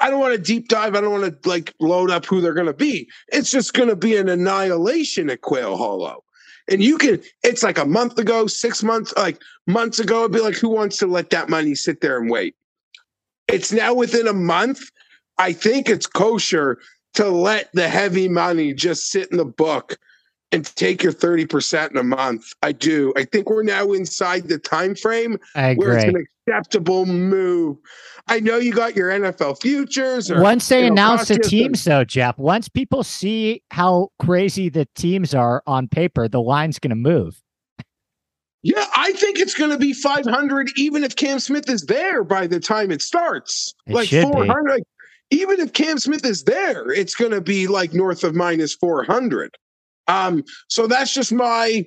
I 0.00 0.10
don't 0.10 0.20
want 0.20 0.34
to 0.34 0.40
deep 0.40 0.68
dive. 0.68 0.94
I 0.94 1.00
don't 1.00 1.20
want 1.20 1.42
to 1.42 1.48
like 1.48 1.74
load 1.80 2.10
up 2.10 2.24
who 2.24 2.40
they're 2.40 2.54
going 2.54 2.66
to 2.66 2.72
be. 2.72 3.08
It's 3.28 3.50
just 3.50 3.74
going 3.74 3.88
to 3.88 3.96
be 3.96 4.16
an 4.16 4.28
annihilation 4.28 5.28
at 5.30 5.40
Quail 5.40 5.76
Hollow. 5.76 6.22
And 6.68 6.82
you 6.82 6.98
can, 6.98 7.22
it's 7.42 7.62
like 7.62 7.78
a 7.78 7.86
month 7.86 8.18
ago, 8.18 8.46
six 8.46 8.82
months, 8.82 9.14
like 9.16 9.40
months 9.66 9.98
ago, 9.98 10.20
it'd 10.20 10.32
be 10.32 10.40
like, 10.40 10.54
who 10.54 10.68
wants 10.68 10.98
to 10.98 11.06
let 11.06 11.30
that 11.30 11.48
money 11.48 11.74
sit 11.74 12.00
there 12.00 12.18
and 12.18 12.30
wait? 12.30 12.54
It's 13.48 13.72
now 13.72 13.94
within 13.94 14.28
a 14.28 14.34
month. 14.34 14.80
I 15.38 15.52
think 15.52 15.88
it's 15.88 16.06
kosher 16.06 16.78
to 17.14 17.28
let 17.28 17.70
the 17.72 17.88
heavy 17.88 18.28
money 18.28 18.74
just 18.74 19.10
sit 19.10 19.30
in 19.30 19.38
the 19.38 19.44
book 19.44 19.98
and 20.52 20.64
take 20.76 21.02
your 21.02 21.12
30% 21.12 21.90
in 21.90 21.96
a 21.96 22.02
month. 22.02 22.52
I 22.62 22.72
do. 22.72 23.12
I 23.16 23.24
think 23.24 23.50
we're 23.50 23.62
now 23.62 23.92
inside 23.92 24.48
the 24.48 24.58
time 24.58 24.94
frame 24.94 25.38
I 25.54 25.74
where 25.74 25.96
it's 25.96 26.04
an 26.04 26.26
acceptable 26.46 27.06
move. 27.06 27.76
I 28.28 28.40
know 28.40 28.56
you 28.56 28.72
got 28.72 28.96
your 28.96 29.10
NFL 29.10 29.60
futures. 29.60 30.30
Or, 30.30 30.40
Once 30.40 30.68
they 30.68 30.84
it'll 30.84 30.92
announce 30.92 31.28
the 31.28 31.34
you 31.34 31.40
teams, 31.40 31.84
though, 31.84 32.04
Jeff, 32.04 32.38
once 32.38 32.68
people 32.68 33.02
see 33.02 33.62
how 33.70 34.10
crazy 34.18 34.68
the 34.68 34.86
teams 34.94 35.34
are 35.34 35.62
on 35.66 35.88
paper, 35.88 36.28
the 36.28 36.40
line's 36.40 36.78
going 36.78 36.90
to 36.90 36.96
move. 36.96 37.42
Yeah, 38.62 38.86
I 38.96 39.12
think 39.12 39.38
it's 39.38 39.54
going 39.54 39.70
to 39.70 39.78
be 39.78 39.92
500 39.92 40.70
even 40.76 41.04
if 41.04 41.14
Cam 41.14 41.38
Smith 41.38 41.70
is 41.70 41.82
there 41.82 42.24
by 42.24 42.46
the 42.46 42.58
time 42.58 42.90
it 42.90 43.02
starts. 43.02 43.72
It 43.86 43.94
like 43.94 44.08
should 44.08 44.26
be. 44.26 44.32
400. 44.32 44.70
Like, 44.70 44.82
even 45.30 45.60
if 45.60 45.72
Cam 45.74 45.98
Smith 45.98 46.24
is 46.24 46.44
there, 46.44 46.90
it's 46.90 47.14
going 47.14 47.30
to 47.30 47.40
be 47.40 47.66
like 47.66 47.92
north 47.92 48.24
of 48.24 48.34
minus 48.34 48.74
400. 48.74 49.56
Um, 50.08 50.42
so 50.68 50.86
that's 50.86 51.12
just 51.14 51.32
my 51.32 51.86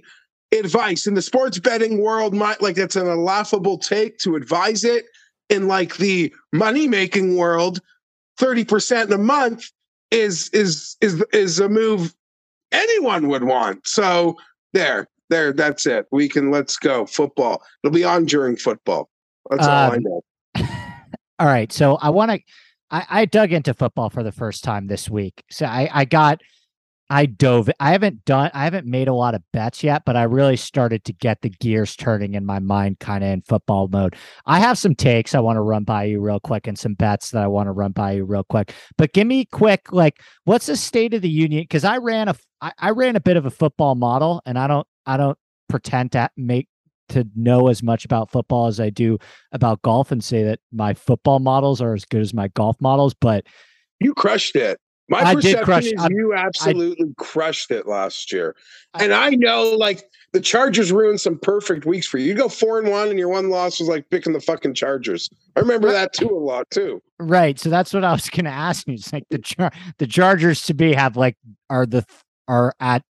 advice 0.58 1.08
in 1.08 1.14
the 1.16 1.22
sports 1.22 1.60
betting 1.60 2.02
world. 2.02 2.34
My 2.34 2.56
like 2.60 2.76
that's 2.76 2.96
an 2.96 3.08
laughable 3.24 3.78
take 3.78 4.18
to 4.20 4.36
advise 4.36 4.84
it. 4.84 5.06
In 5.50 5.68
like 5.68 5.98
the 5.98 6.34
money 6.54 6.88
making 6.88 7.36
world, 7.36 7.82
30% 8.40 9.08
in 9.08 9.14
a 9.14 9.18
month 9.18 9.70
is 10.10 10.50
is 10.54 10.96
is 11.02 11.24
is 11.34 11.60
a 11.60 11.68
move 11.68 12.16
anyone 12.72 13.28
would 13.28 13.44
want. 13.44 13.86
So 13.86 14.38
there, 14.74 15.08
there, 15.30 15.52
that's 15.52 15.86
it. 15.86 16.06
We 16.12 16.30
can 16.30 16.52
let's 16.52 16.78
go 16.78 17.06
football. 17.06 17.62
It'll 17.84 17.94
be 17.94 18.04
on 18.06 18.26
during 18.26 18.56
football. 18.56 19.10
That's 19.50 19.68
all 19.68 19.92
I 19.92 19.98
Um, 19.98 20.04
know. 20.04 20.22
All 21.40 21.48
right. 21.48 21.72
So 21.74 21.96
I 21.96 22.12
want 22.12 22.32
to, 22.32 22.40
I, 22.92 23.06
I 23.10 23.26
dug 23.26 23.52
into 23.52 23.74
football 23.74 24.10
for 24.10 24.22
the 24.22 24.32
first 24.32 24.64
time 24.64 24.88
this 24.88 25.10
week. 25.10 25.44
So 25.50 25.66
I, 25.66 25.90
I 25.92 26.06
got, 26.06 26.40
I 27.12 27.26
dove, 27.26 27.70
I 27.78 27.92
haven't 27.92 28.24
done, 28.24 28.52
I 28.54 28.64
haven't 28.64 28.88
made 28.88 29.10
a 29.10 29.14
lot 29.14 29.36
of 29.36 29.44
bets 29.52 29.84
yet, 29.84 30.04
but 30.06 30.16
I 30.16 30.24
really 30.24 30.56
started 30.56 31.04
to 31.04 31.12
get 31.12 31.42
the 31.42 31.50
gears 31.50 31.98
turning 31.98 32.36
in 32.36 32.46
my 32.46 32.60
mind 32.60 33.00
kind 33.00 33.22
of 33.22 33.30
in 33.32 33.42
football 33.42 33.90
mode. 33.90 34.16
I 34.46 34.60
have 34.60 34.78
some 34.78 34.96
takes 34.96 35.36
I 35.36 35.42
want 35.42 35.58
to 35.58 35.62
run 35.62 35.84
by 35.84 36.06
you 36.06 36.22
real 36.22 36.40
quick 36.40 36.68
and 36.68 36.80
some 36.80 36.94
bets 36.94 37.32
that 37.32 37.44
I 37.44 37.48
want 37.48 37.68
to 37.68 37.74
run 37.74 37.92
by 37.92 38.14
you 38.14 38.24
real 38.24 38.46
quick. 38.46 38.74
But 38.98 39.12
give 39.12 39.28
me 39.28 39.44
quick, 39.44 39.92
like, 39.92 40.22
what's 40.46 40.68
the 40.68 40.78
state 40.78 41.14
of 41.14 41.22
the 41.22 41.30
union? 41.30 41.64
Because 41.64 41.84
I 41.84 41.98
ran 41.98 42.30
a, 42.30 42.36
I, 42.62 42.72
I 42.80 42.90
ran 42.92 43.18
a 43.18 43.22
bit 43.22 43.36
of 43.36 43.46
a 43.46 43.52
football 43.52 43.96
model 43.96 44.42
and 44.46 44.58
I 44.58 44.68
don't, 44.68 44.88
I 45.06 45.18
don't 45.18 45.38
pretend 45.68 46.14
to 46.14 46.30
make, 46.38 46.70
to 47.10 47.28
know 47.36 47.68
as 47.68 47.84
much 47.84 48.06
about 48.06 48.32
football 48.32 48.68
as 48.68 48.80
I 48.80 48.90
do 48.90 49.18
about 49.52 49.82
golf 49.82 50.14
and 50.14 50.24
say 50.24 50.44
that 50.44 50.60
my 50.72 50.94
football 50.94 51.40
models 51.40 51.82
are 51.82 51.94
as 51.94 52.06
good 52.06 52.22
as 52.22 52.34
my 52.34 52.48
golf 52.48 52.78
models, 52.80 53.14
but 53.14 53.46
You 54.00 54.14
crushed 54.14 54.56
it. 54.56 54.80
My 55.12 55.20
I 55.20 55.36
did 55.36 55.42
perception 55.58 55.66
crush- 55.66 55.86
is 55.86 55.94
I'm- 56.02 56.14
you 56.14 56.34
absolutely 56.34 57.14
crushed 57.18 57.70
it 57.70 57.88
last 57.88 58.32
year. 58.32 58.56
And 59.00 59.14
I 59.14 59.30
know 59.32 59.72
like 59.78 60.04
the 60.34 60.40
Chargers 60.40 60.92
ruined 60.92 61.20
some 61.22 61.38
perfect 61.38 61.86
weeks 61.86 62.08
for 62.08 62.18
you. 62.18 62.26
You 62.28 62.34
go 62.34 62.48
four 62.50 62.80
and 62.80 62.90
one 62.90 63.10
and 63.10 63.20
your 63.20 63.28
one 63.30 63.50
loss 63.50 63.80
was 63.80 63.90
like 63.90 64.10
picking 64.10 64.32
the 64.34 64.40
fucking 64.40 64.74
Chargers. 64.74 65.30
I 65.56 65.60
remember 65.60 65.92
that 65.92 66.14
too 66.14 66.30
a 66.30 66.40
lot 66.40 66.70
too. 66.72 67.02
right. 67.20 67.60
So 67.60 67.70
that's 67.70 67.94
what 67.94 68.04
I 68.06 68.12
was 68.14 68.30
going 68.30 68.46
to 68.46 68.52
ask 68.52 68.88
you. 68.88 68.94
It's 68.94 69.12
like 69.14 69.26
the 69.30 69.38
char- 69.40 69.72
the 69.98 70.08
Chargers 70.08 70.64
to 70.64 70.74
be 70.74 70.94
have 70.94 71.18
like 71.18 71.36
are 71.70 71.86
the 71.86 72.06
are 72.48 72.74
at 72.80 73.04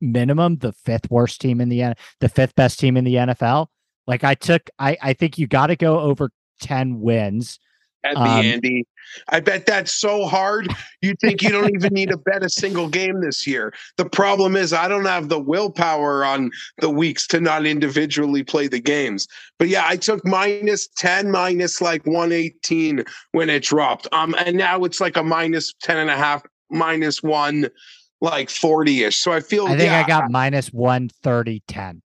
minimum 0.00 0.56
the 0.58 0.72
fifth 0.72 1.10
worst 1.10 1.40
team 1.40 1.60
in 1.60 1.68
the 1.68 1.82
N- 1.82 1.94
the 2.20 2.28
fifth 2.28 2.54
best 2.54 2.78
team 2.78 2.96
in 2.96 3.04
the 3.04 3.14
NFL. 3.16 3.66
Like 4.06 4.24
I 4.24 4.34
took, 4.34 4.70
I 4.78 4.96
I 5.02 5.12
think 5.12 5.36
you 5.38 5.46
got 5.46 5.66
to 5.68 5.76
go 5.76 6.00
over 6.00 6.30
ten 6.60 7.00
wins. 7.00 7.58
At 8.02 8.16
Um, 8.16 8.24
the 8.24 8.30
Andy. 8.52 8.84
I 9.28 9.40
bet 9.40 9.66
that's 9.66 9.92
so 9.92 10.26
hard. 10.26 10.68
You 11.02 11.14
think 11.20 11.42
you 11.42 11.50
don't 11.50 11.74
even 11.74 11.94
need 11.94 12.10
to 12.10 12.18
bet 12.18 12.44
a 12.44 12.50
single 12.50 12.88
game 12.88 13.20
this 13.20 13.46
year. 13.46 13.72
The 13.96 14.04
problem 14.04 14.56
is 14.56 14.72
I 14.72 14.88
don't 14.88 15.06
have 15.06 15.28
the 15.28 15.40
willpower 15.40 16.24
on 16.24 16.50
the 16.78 16.90
weeks 16.90 17.26
to 17.28 17.40
not 17.40 17.66
individually 17.66 18.42
play 18.42 18.68
the 18.68 18.80
games. 18.80 19.26
But 19.58 19.68
yeah, 19.68 19.84
I 19.86 19.96
took 19.96 20.24
minus 20.26 20.88
10, 20.98 21.30
minus 21.30 21.80
like 21.80 22.04
118 22.06 23.04
when 23.32 23.48
it 23.50 23.62
dropped. 23.62 24.08
Um, 24.12 24.34
and 24.38 24.56
now 24.56 24.84
it's 24.84 25.00
like 25.00 25.16
a 25.16 25.22
minus 25.22 25.72
10 25.82 25.96
and 25.96 26.10
a 26.10 26.16
half, 26.16 26.42
minus 26.70 27.22
one, 27.22 27.68
like 28.20 28.48
40-ish. 28.48 29.16
So 29.16 29.32
I 29.32 29.40
feel 29.40 29.66
I 29.66 29.76
think 29.76 29.90
yeah, 29.90 30.00
I 30.00 30.06
got 30.06 30.30
minus 30.30 30.72
one 30.72 31.08
thirty 31.08 31.62
ten, 31.66 32.02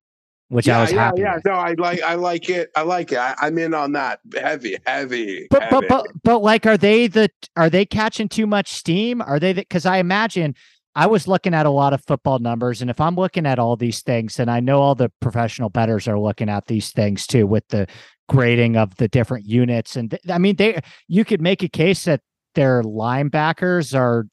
which 0.49 0.67
yeah, 0.67 0.77
I 0.77 0.81
was 0.81 0.91
yeah, 0.91 1.05
happy. 1.05 1.21
yeah. 1.21 1.35
with. 1.35 1.45
No, 1.45 1.53
I 1.53 1.73
like 1.77 2.01
I 2.01 2.15
like 2.15 2.49
it. 2.49 2.71
I 2.75 2.81
like 2.81 3.11
it. 3.11 3.17
I, 3.17 3.35
I'm 3.39 3.57
in 3.57 3.73
on 3.73 3.93
that. 3.93 4.19
Heavy, 4.39 4.77
heavy. 4.85 5.47
But 5.49 5.69
but 5.69 5.83
heavy. 5.83 5.87
but 5.89 6.07
but 6.23 6.39
like, 6.39 6.65
are 6.65 6.77
they 6.77 7.07
the 7.07 7.29
are 7.55 7.69
they 7.69 7.85
catching 7.85 8.29
too 8.29 8.47
much 8.47 8.71
steam? 8.71 9.21
Are 9.21 9.39
they 9.39 9.53
because 9.53 9.85
I 9.85 9.97
imagine 9.97 10.55
I 10.95 11.07
was 11.07 11.27
looking 11.27 11.53
at 11.53 11.65
a 11.65 11.71
lot 11.71 11.93
of 11.93 12.03
football 12.05 12.39
numbers, 12.39 12.81
and 12.81 12.89
if 12.89 13.01
I'm 13.01 13.15
looking 13.15 13.45
at 13.45 13.59
all 13.59 13.75
these 13.75 14.01
things, 14.01 14.39
and 14.39 14.49
I 14.49 14.59
know 14.59 14.81
all 14.81 14.95
the 14.95 15.11
professional 15.19 15.69
bettors 15.69 16.07
are 16.07 16.19
looking 16.19 16.49
at 16.49 16.67
these 16.67 16.91
things 16.91 17.25
too 17.25 17.47
with 17.47 17.67
the 17.69 17.87
grading 18.29 18.77
of 18.77 18.95
the 18.95 19.07
different 19.07 19.45
units, 19.45 19.95
and 19.95 20.11
th- 20.11 20.21
I 20.29 20.37
mean, 20.37 20.55
they 20.57 20.79
you 21.07 21.25
could 21.25 21.41
make 21.41 21.63
a 21.63 21.69
case 21.69 22.05
that 22.05 22.21
their 22.53 22.83
linebackers 22.83 23.97
are 23.97 24.27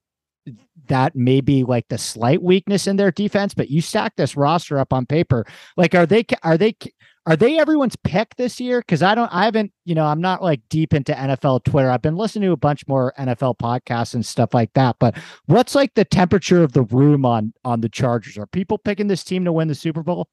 that 0.88 1.14
may 1.14 1.40
be 1.40 1.64
like 1.64 1.88
the 1.88 1.98
slight 1.98 2.42
weakness 2.42 2.86
in 2.86 2.96
their 2.96 3.10
defense, 3.10 3.54
but 3.54 3.70
you 3.70 3.80
stack 3.80 4.16
this 4.16 4.36
roster 4.36 4.78
up 4.78 4.92
on 4.92 5.06
paper. 5.06 5.46
Like, 5.76 5.94
are 5.94 6.06
they 6.06 6.24
are 6.42 6.58
they 6.58 6.76
are 7.24 7.36
they 7.36 7.58
everyone's 7.58 7.96
pick 7.96 8.34
this 8.36 8.60
year? 8.60 8.80
Because 8.80 9.02
I 9.02 9.14
don't, 9.14 9.32
I 9.32 9.44
haven't, 9.44 9.72
you 9.84 9.94
know, 9.94 10.06
I'm 10.06 10.20
not 10.20 10.42
like 10.42 10.60
deep 10.68 10.92
into 10.92 11.12
NFL 11.12 11.64
Twitter. 11.64 11.88
I've 11.88 12.02
been 12.02 12.16
listening 12.16 12.48
to 12.48 12.52
a 12.52 12.56
bunch 12.56 12.86
more 12.88 13.14
NFL 13.16 13.58
podcasts 13.58 14.14
and 14.14 14.26
stuff 14.26 14.52
like 14.52 14.72
that. 14.74 14.96
But 14.98 15.16
what's 15.46 15.74
like 15.74 15.94
the 15.94 16.04
temperature 16.04 16.62
of 16.62 16.72
the 16.72 16.82
room 16.82 17.24
on 17.24 17.52
on 17.64 17.80
the 17.80 17.88
Chargers? 17.88 18.36
Are 18.38 18.46
people 18.46 18.78
picking 18.78 19.06
this 19.06 19.22
team 19.22 19.44
to 19.44 19.52
win 19.52 19.68
the 19.68 19.74
Super 19.74 20.02
Bowl? 20.02 20.28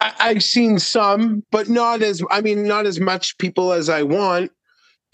I, 0.00 0.12
I've 0.18 0.42
seen 0.42 0.78
some, 0.80 1.44
but 1.52 1.68
not 1.68 2.02
as 2.02 2.22
I 2.30 2.40
mean, 2.40 2.66
not 2.66 2.86
as 2.86 2.98
much 2.98 3.38
people 3.38 3.72
as 3.72 3.88
I 3.88 4.02
want. 4.02 4.50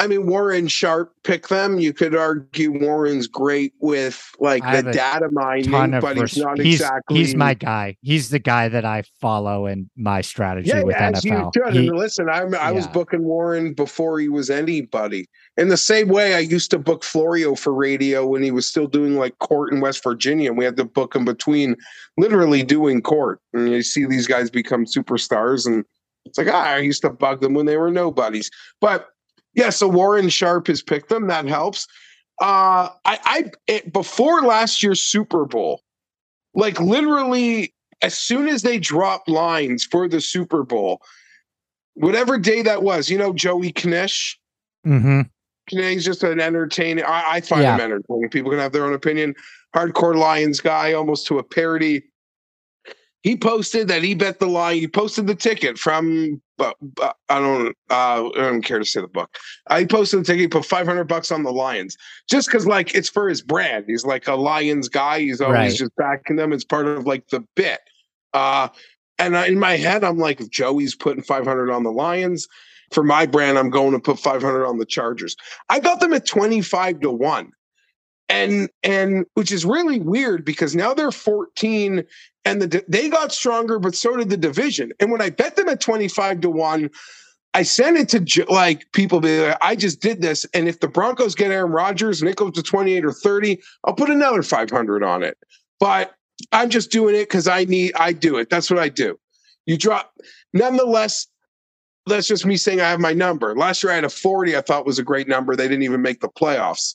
I 0.00 0.08
mean, 0.08 0.26
Warren 0.26 0.66
Sharp 0.66 1.12
pick 1.22 1.46
them. 1.46 1.78
You 1.78 1.92
could 1.92 2.16
argue 2.16 2.72
Warren's 2.72 3.28
great 3.28 3.74
with 3.78 4.28
like 4.40 4.64
I 4.64 4.82
the 4.82 4.92
data 4.92 5.28
mining, 5.30 6.00
but 6.00 6.16
res- 6.16 6.32
he's 6.32 6.42
not 6.42 6.58
he's, 6.58 6.80
exactly. 6.80 7.16
he's 7.16 7.36
my 7.36 7.54
guy. 7.54 7.96
He's 8.02 8.30
the 8.30 8.40
guy 8.40 8.68
that 8.68 8.84
I 8.84 9.04
follow 9.20 9.66
in 9.66 9.88
my 9.96 10.20
strategy 10.20 10.70
yeah, 10.70 10.82
with 10.82 10.96
yeah, 10.96 11.10
as 11.10 11.24
you 11.24 11.30
NFL. 11.30 11.52
should. 11.54 11.72
He- 11.74 11.88
and 11.88 11.96
listen, 11.96 12.28
I, 12.28 12.40
I 12.40 12.72
was 12.72 12.88
booking 12.88 13.22
Warren 13.22 13.72
before 13.72 14.18
he 14.18 14.28
was 14.28 14.50
anybody. 14.50 15.28
In 15.56 15.68
the 15.68 15.76
same 15.76 16.08
way, 16.08 16.34
I 16.34 16.40
used 16.40 16.72
to 16.72 16.78
book 16.78 17.04
Florio 17.04 17.54
for 17.54 17.72
radio 17.72 18.26
when 18.26 18.42
he 18.42 18.50
was 18.50 18.66
still 18.66 18.88
doing 18.88 19.14
like 19.14 19.38
court 19.38 19.72
in 19.72 19.80
West 19.80 20.02
Virginia. 20.02 20.50
And 20.50 20.58
we 20.58 20.64
had 20.64 20.76
to 20.78 20.84
book 20.84 21.14
him 21.14 21.24
between 21.24 21.76
literally 22.16 22.64
doing 22.64 23.00
court. 23.00 23.40
And 23.52 23.70
you 23.70 23.82
see 23.82 24.06
these 24.06 24.26
guys 24.26 24.50
become 24.50 24.86
superstars, 24.86 25.66
and 25.66 25.84
it's 26.24 26.36
like, 26.36 26.48
ah, 26.50 26.64
I 26.64 26.78
used 26.78 27.02
to 27.02 27.10
bug 27.10 27.40
them 27.40 27.54
when 27.54 27.66
they 27.66 27.76
were 27.76 27.92
nobodies. 27.92 28.50
But 28.80 29.10
yeah, 29.54 29.70
so 29.70 29.88
Warren 29.88 30.28
Sharp 30.28 30.66
has 30.66 30.82
picked 30.82 31.08
them. 31.08 31.26
That 31.28 31.46
helps. 31.46 31.86
Uh, 32.40 32.88
I, 33.04 33.18
I 33.24 33.44
it, 33.66 33.92
before 33.92 34.42
last 34.42 34.82
year's 34.82 35.00
Super 35.00 35.44
Bowl, 35.44 35.82
like 36.54 36.80
literally 36.80 37.74
as 38.02 38.18
soon 38.18 38.48
as 38.48 38.62
they 38.62 38.78
dropped 38.78 39.28
lines 39.28 39.84
for 39.84 40.08
the 40.08 40.20
Super 40.20 40.62
Bowl, 40.64 41.00
whatever 41.94 42.36
day 42.38 42.62
that 42.62 42.82
was, 42.82 43.08
you 43.08 43.16
know, 43.18 43.32
Joey 43.32 43.72
Knish. 43.72 44.38
Mm-hmm. 44.86 45.22
He's 45.68 46.04
just 46.04 46.22
an 46.24 46.40
entertaining. 46.40 47.04
I, 47.04 47.24
I 47.34 47.40
find 47.40 47.62
Yeah. 47.62 47.76
him 47.76 47.80
entertaining. 47.80 48.28
People 48.30 48.50
can 48.50 48.58
have 48.60 48.72
their 48.72 48.84
own 48.84 48.92
opinion. 48.92 49.34
Hardcore 49.74 50.14
Lions 50.16 50.60
guy, 50.60 50.92
almost 50.92 51.26
to 51.28 51.38
a 51.38 51.42
parody. 51.42 52.02
He 53.24 53.36
posted 53.38 53.88
that 53.88 54.02
he 54.02 54.14
bet 54.14 54.38
the 54.38 54.46
line. 54.46 54.76
He 54.76 54.86
posted 54.86 55.26
the 55.26 55.34
ticket 55.34 55.78
from. 55.78 56.40
But, 56.58 56.76
but 56.80 57.16
I 57.30 57.40
don't. 57.40 57.68
Uh, 57.90 58.28
I 58.28 58.30
don't 58.36 58.62
care 58.62 58.78
to 58.78 58.84
say 58.84 59.00
the 59.00 59.08
book. 59.08 59.34
Uh, 59.68 59.78
he 59.78 59.86
posted 59.86 60.20
the 60.20 60.24
ticket. 60.24 60.40
He 60.42 60.48
put 60.48 60.66
five 60.66 60.86
hundred 60.86 61.04
bucks 61.04 61.32
on 61.32 61.42
the 61.42 61.50
Lions 61.50 61.96
just 62.30 62.48
because, 62.48 62.66
like, 62.66 62.94
it's 62.94 63.08
for 63.08 63.28
his 63.28 63.40
brand. 63.40 63.86
He's 63.88 64.04
like 64.04 64.28
a 64.28 64.34
Lions 64.34 64.90
guy. 64.90 65.20
He's 65.20 65.40
always 65.40 65.56
Right. 65.56 65.74
just 65.74 65.96
backing 65.96 66.36
them. 66.36 66.52
It's 66.52 66.64
part 66.64 66.86
of 66.86 67.06
like 67.06 67.26
the 67.28 67.40
bit. 67.56 67.80
Uh, 68.34 68.68
and 69.18 69.36
I, 69.38 69.46
in 69.46 69.58
my 69.58 69.76
head, 69.78 70.04
I'm 70.04 70.18
like, 70.18 70.40
if 70.40 70.50
Joey's 70.50 70.94
putting 70.94 71.22
500 71.22 71.70
on 71.70 71.82
the 71.82 71.92
Lions, 71.92 72.46
for 72.92 73.02
my 73.02 73.24
brand, 73.24 73.58
I'm 73.58 73.70
going 73.70 73.92
to 73.92 73.98
put 73.98 74.18
500 74.18 74.66
on 74.66 74.76
the 74.78 74.84
Chargers. 74.84 75.34
I 75.70 75.80
got 75.80 75.98
them 76.00 76.12
at 76.12 76.26
25 76.26 77.00
to 77.00 77.10
1. 77.10 77.50
And 78.28 78.68
and 78.82 79.26
which 79.34 79.50
is 79.52 79.64
really 79.64 79.98
weird 79.98 80.44
because 80.44 80.74
now 80.74 80.94
they're 80.94 81.10
14 81.10 82.04
and 82.44 82.60
the 82.62 82.84
they 82.88 83.08
got 83.08 83.32
stronger 83.32 83.78
but 83.78 83.94
so 83.94 84.16
did 84.16 84.30
the 84.30 84.36
division. 84.36 84.92
And 85.00 85.10
when 85.10 85.20
I 85.20 85.30
bet 85.30 85.56
them 85.56 85.68
at 85.68 85.80
25 85.80 86.40
to 86.42 86.50
1, 86.50 86.90
I 87.54 87.62
sent 87.62 87.96
it 87.96 88.26
to 88.26 88.44
like 88.52 88.90
people 88.92 89.20
be 89.20 89.40
like, 89.40 89.58
I 89.62 89.76
just 89.76 90.00
did 90.00 90.20
this 90.20 90.44
and 90.54 90.68
if 90.68 90.80
the 90.80 90.88
Broncos 90.88 91.34
get 91.34 91.50
Aaron 91.50 91.72
Rodgers 91.72 92.20
and 92.20 92.30
it 92.30 92.36
goes 92.36 92.52
to 92.52 92.62
28 92.62 93.04
or 93.04 93.12
30, 93.12 93.60
I'll 93.84 93.94
put 93.94 94.10
another 94.10 94.42
500 94.42 95.02
on 95.02 95.22
it. 95.22 95.38
But 95.80 96.14
I'm 96.52 96.70
just 96.70 96.90
doing 96.90 97.14
it 97.14 97.28
cuz 97.28 97.48
I 97.48 97.64
need 97.64 97.92
I 97.96 98.12
do 98.12 98.36
it. 98.36 98.50
That's 98.50 98.70
what 98.70 98.78
I 98.78 98.88
do. 98.88 99.18
You 99.66 99.78
drop 99.78 100.12
nonetheless 100.52 101.26
that's 102.06 102.26
just 102.26 102.44
me 102.44 102.56
saying 102.56 102.80
I 102.80 102.90
have 102.90 103.00
my 103.00 103.14
number. 103.14 103.56
Last 103.56 103.82
year 103.82 103.92
I 103.92 103.94
had 103.94 104.04
a 104.04 104.10
40, 104.10 104.56
I 104.56 104.60
thought 104.60 104.84
was 104.84 104.98
a 104.98 105.02
great 105.02 105.26
number. 105.26 105.56
They 105.56 105.68
didn't 105.68 105.84
even 105.84 106.02
make 106.02 106.20
the 106.20 106.28
playoffs. 106.28 106.94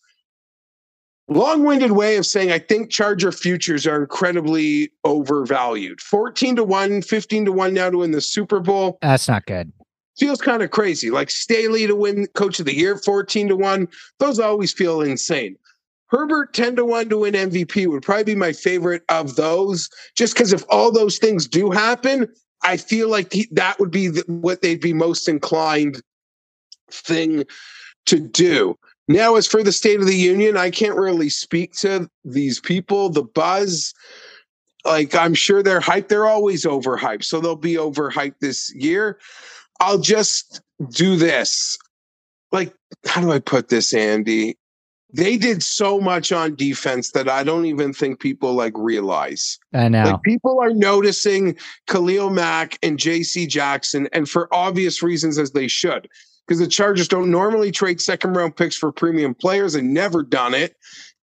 Long-winded 1.29 1.91
way 1.91 2.17
of 2.17 2.25
saying 2.25 2.51
I 2.51 2.57
think 2.59 2.89
Charger 2.89 3.31
futures 3.31 3.85
are 3.85 4.01
incredibly 4.01 4.91
overvalued. 5.03 6.01
14 6.01 6.55
to 6.55 6.63
1, 6.63 7.03
15 7.03 7.45
to 7.45 7.51
1 7.51 7.73
now 7.73 7.89
to 7.89 7.99
win 7.99 8.11
the 8.11 8.21
Super 8.21 8.59
Bowl. 8.59 8.97
That's 9.01 9.27
not 9.27 9.45
good. 9.45 9.71
Feels 10.17 10.41
kind 10.41 10.63
of 10.63 10.71
crazy. 10.71 11.11
Like 11.11 11.29
Staley 11.29 11.85
to 11.87 11.95
win 11.95 12.27
coach 12.33 12.59
of 12.59 12.65
the 12.65 12.75
year 12.75 12.97
14 12.97 13.49
to 13.49 13.55
1. 13.55 13.87
Those 14.17 14.39
always 14.39 14.73
feel 14.73 15.01
insane. 15.01 15.55
Herbert 16.07 16.53
10 16.53 16.77
to 16.77 16.85
1 16.85 17.09
to 17.09 17.19
win 17.19 17.35
MVP 17.35 17.87
would 17.87 18.01
probably 18.01 18.23
be 18.23 18.35
my 18.35 18.51
favorite 18.51 19.03
of 19.09 19.35
those, 19.35 19.89
just 20.15 20.33
because 20.33 20.51
if 20.51 20.63
all 20.69 20.91
those 20.91 21.19
things 21.19 21.47
do 21.47 21.69
happen, 21.69 22.27
I 22.63 22.77
feel 22.77 23.09
like 23.09 23.31
he, 23.31 23.47
that 23.51 23.79
would 23.79 23.91
be 23.91 24.07
the, 24.07 24.23
what 24.27 24.61
they'd 24.61 24.81
be 24.81 24.93
most 24.93 25.29
inclined 25.29 26.01
thing 26.89 27.43
to 28.07 28.19
do. 28.19 28.75
Now, 29.09 29.35
as 29.35 29.47
for 29.47 29.63
the 29.63 29.71
State 29.71 29.99
of 29.99 30.05
the 30.05 30.15
Union, 30.15 30.55
I 30.55 30.69
can't 30.69 30.95
really 30.95 31.29
speak 31.29 31.73
to 31.77 32.07
these 32.23 32.59
people. 32.59 33.09
The 33.09 33.23
buzz, 33.23 33.91
like 34.85 35.15
I'm 35.15 35.33
sure 35.33 35.63
they're 35.63 35.81
hyped. 35.81 36.09
They're 36.09 36.27
always 36.27 36.63
overhyped, 36.63 37.23
so 37.23 37.41
they'll 37.41 37.55
be 37.55 37.73
overhyped 37.73 38.35
this 38.39 38.71
year. 38.75 39.17
I'll 39.79 39.97
just 39.97 40.61
do 40.91 41.15
this. 41.15 41.75
Like, 42.51 42.71
how 43.07 43.21
do 43.21 43.31
I 43.31 43.39
put 43.39 43.69
this, 43.69 43.93
Andy? 43.95 44.57
They 45.11 45.37
did 45.37 45.63
so 45.63 45.99
much 45.99 46.31
on 46.31 46.53
defense 46.53 47.09
that 47.13 47.27
I 47.27 47.43
don't 47.43 47.65
even 47.65 47.93
think 47.93 48.19
people 48.19 48.53
like 48.53 48.73
realize. 48.75 49.57
I 49.73 49.89
know. 49.89 50.03
Like 50.03 50.21
people 50.21 50.59
are 50.61 50.71
noticing 50.71 51.57
Khalil 51.87 52.29
Mack 52.29 52.77
and 52.83 52.99
JC 52.99 53.47
Jackson, 53.47 54.07
and 54.13 54.29
for 54.29 54.53
obvious 54.53 55.01
reasons, 55.01 55.39
as 55.39 55.53
they 55.53 55.67
should, 55.67 56.07
because 56.49 56.59
the 56.59 56.67
Chargers 56.67 57.07
don't 57.07 57.29
normally 57.29 57.69
trade 57.69 58.01
second 58.01 58.33
round 58.33 58.55
picks 58.55 58.75
for 58.75 58.91
premium 58.91 59.35
players 59.35 59.75
and 59.75 59.93
never 59.93 60.23
done 60.23 60.55
it. 60.55 60.75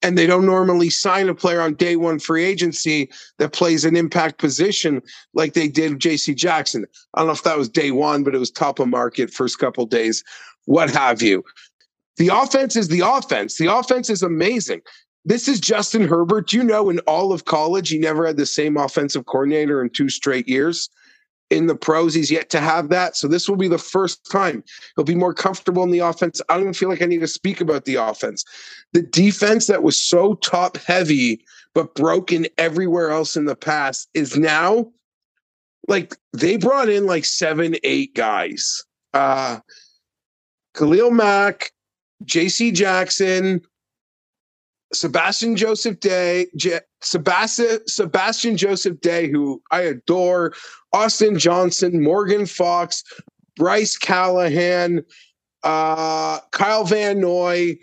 And 0.00 0.16
they 0.16 0.26
don't 0.26 0.46
normally 0.46 0.88
sign 0.88 1.28
a 1.28 1.34
player 1.34 1.60
on 1.60 1.74
day 1.74 1.96
one 1.96 2.18
free 2.18 2.42
agency 2.42 3.10
that 3.36 3.52
plays 3.52 3.84
an 3.84 3.96
impact 3.96 4.38
position 4.38 5.02
like 5.34 5.52
they 5.52 5.68
did 5.68 5.98
JC 5.98 6.34
Jackson. 6.34 6.86
I 7.12 7.20
don't 7.20 7.26
know 7.26 7.34
if 7.34 7.42
that 7.42 7.58
was 7.58 7.68
day 7.68 7.90
one, 7.90 8.24
but 8.24 8.34
it 8.34 8.38
was 8.38 8.50
top 8.50 8.78
of 8.78 8.88
market 8.88 9.30
first 9.30 9.58
couple 9.58 9.84
days, 9.84 10.24
what 10.64 10.88
have 10.88 11.20
you. 11.20 11.44
The 12.16 12.28
offense 12.28 12.74
is 12.74 12.88
the 12.88 13.00
offense. 13.00 13.58
The 13.58 13.70
offense 13.70 14.08
is 14.08 14.22
amazing. 14.22 14.80
This 15.26 15.48
is 15.48 15.60
Justin 15.60 16.08
Herbert. 16.08 16.54
You 16.54 16.64
know, 16.64 16.88
in 16.88 17.00
all 17.00 17.34
of 17.34 17.44
college, 17.44 17.90
he 17.90 17.98
never 17.98 18.26
had 18.26 18.38
the 18.38 18.46
same 18.46 18.78
offensive 18.78 19.26
coordinator 19.26 19.82
in 19.82 19.90
two 19.90 20.08
straight 20.08 20.48
years. 20.48 20.88
In 21.50 21.66
the 21.66 21.74
pros, 21.74 22.14
he's 22.14 22.30
yet 22.30 22.48
to 22.50 22.60
have 22.60 22.88
that. 22.90 23.16
So 23.16 23.26
this 23.26 23.48
will 23.48 23.56
be 23.56 23.68
the 23.68 23.76
first 23.76 24.24
time 24.30 24.62
he'll 24.94 25.04
be 25.04 25.16
more 25.16 25.34
comfortable 25.34 25.82
in 25.82 25.90
the 25.90 25.98
offense. 25.98 26.40
I 26.48 26.54
don't 26.54 26.62
even 26.62 26.74
feel 26.74 26.88
like 26.88 27.02
I 27.02 27.06
need 27.06 27.20
to 27.20 27.26
speak 27.26 27.60
about 27.60 27.84
the 27.84 27.96
offense. 27.96 28.44
The 28.92 29.02
defense 29.02 29.66
that 29.66 29.82
was 29.82 29.96
so 29.96 30.34
top 30.34 30.76
heavy 30.76 31.44
but 31.74 31.94
broken 31.94 32.46
everywhere 32.58 33.10
else 33.10 33.36
in 33.36 33.44
the 33.44 33.56
past 33.56 34.08
is 34.14 34.36
now 34.36 34.90
like 35.88 36.16
they 36.32 36.56
brought 36.56 36.88
in 36.88 37.06
like 37.06 37.24
seven, 37.24 37.76
eight 37.82 38.14
guys. 38.14 38.84
Uh 39.12 39.58
Khalil 40.74 41.10
Mack, 41.10 41.72
JC 42.24 42.72
Jackson, 42.72 43.60
Sebastian 44.92 45.56
Joseph 45.56 46.00
Day, 46.00 46.46
J- 46.56 46.80
Sebastian 47.02 47.80
Sebastian 47.86 48.56
Joseph 48.56 49.00
Day, 49.00 49.30
who 49.30 49.62
I 49.70 49.82
adore, 49.82 50.54
Austin 50.92 51.38
Johnson, 51.38 52.02
Morgan 52.02 52.46
Fox, 52.46 53.04
Bryce 53.56 53.96
Callahan, 53.96 55.04
uh, 55.62 56.40
Kyle 56.50 56.84
Van 56.84 57.20
Noy. 57.20 57.76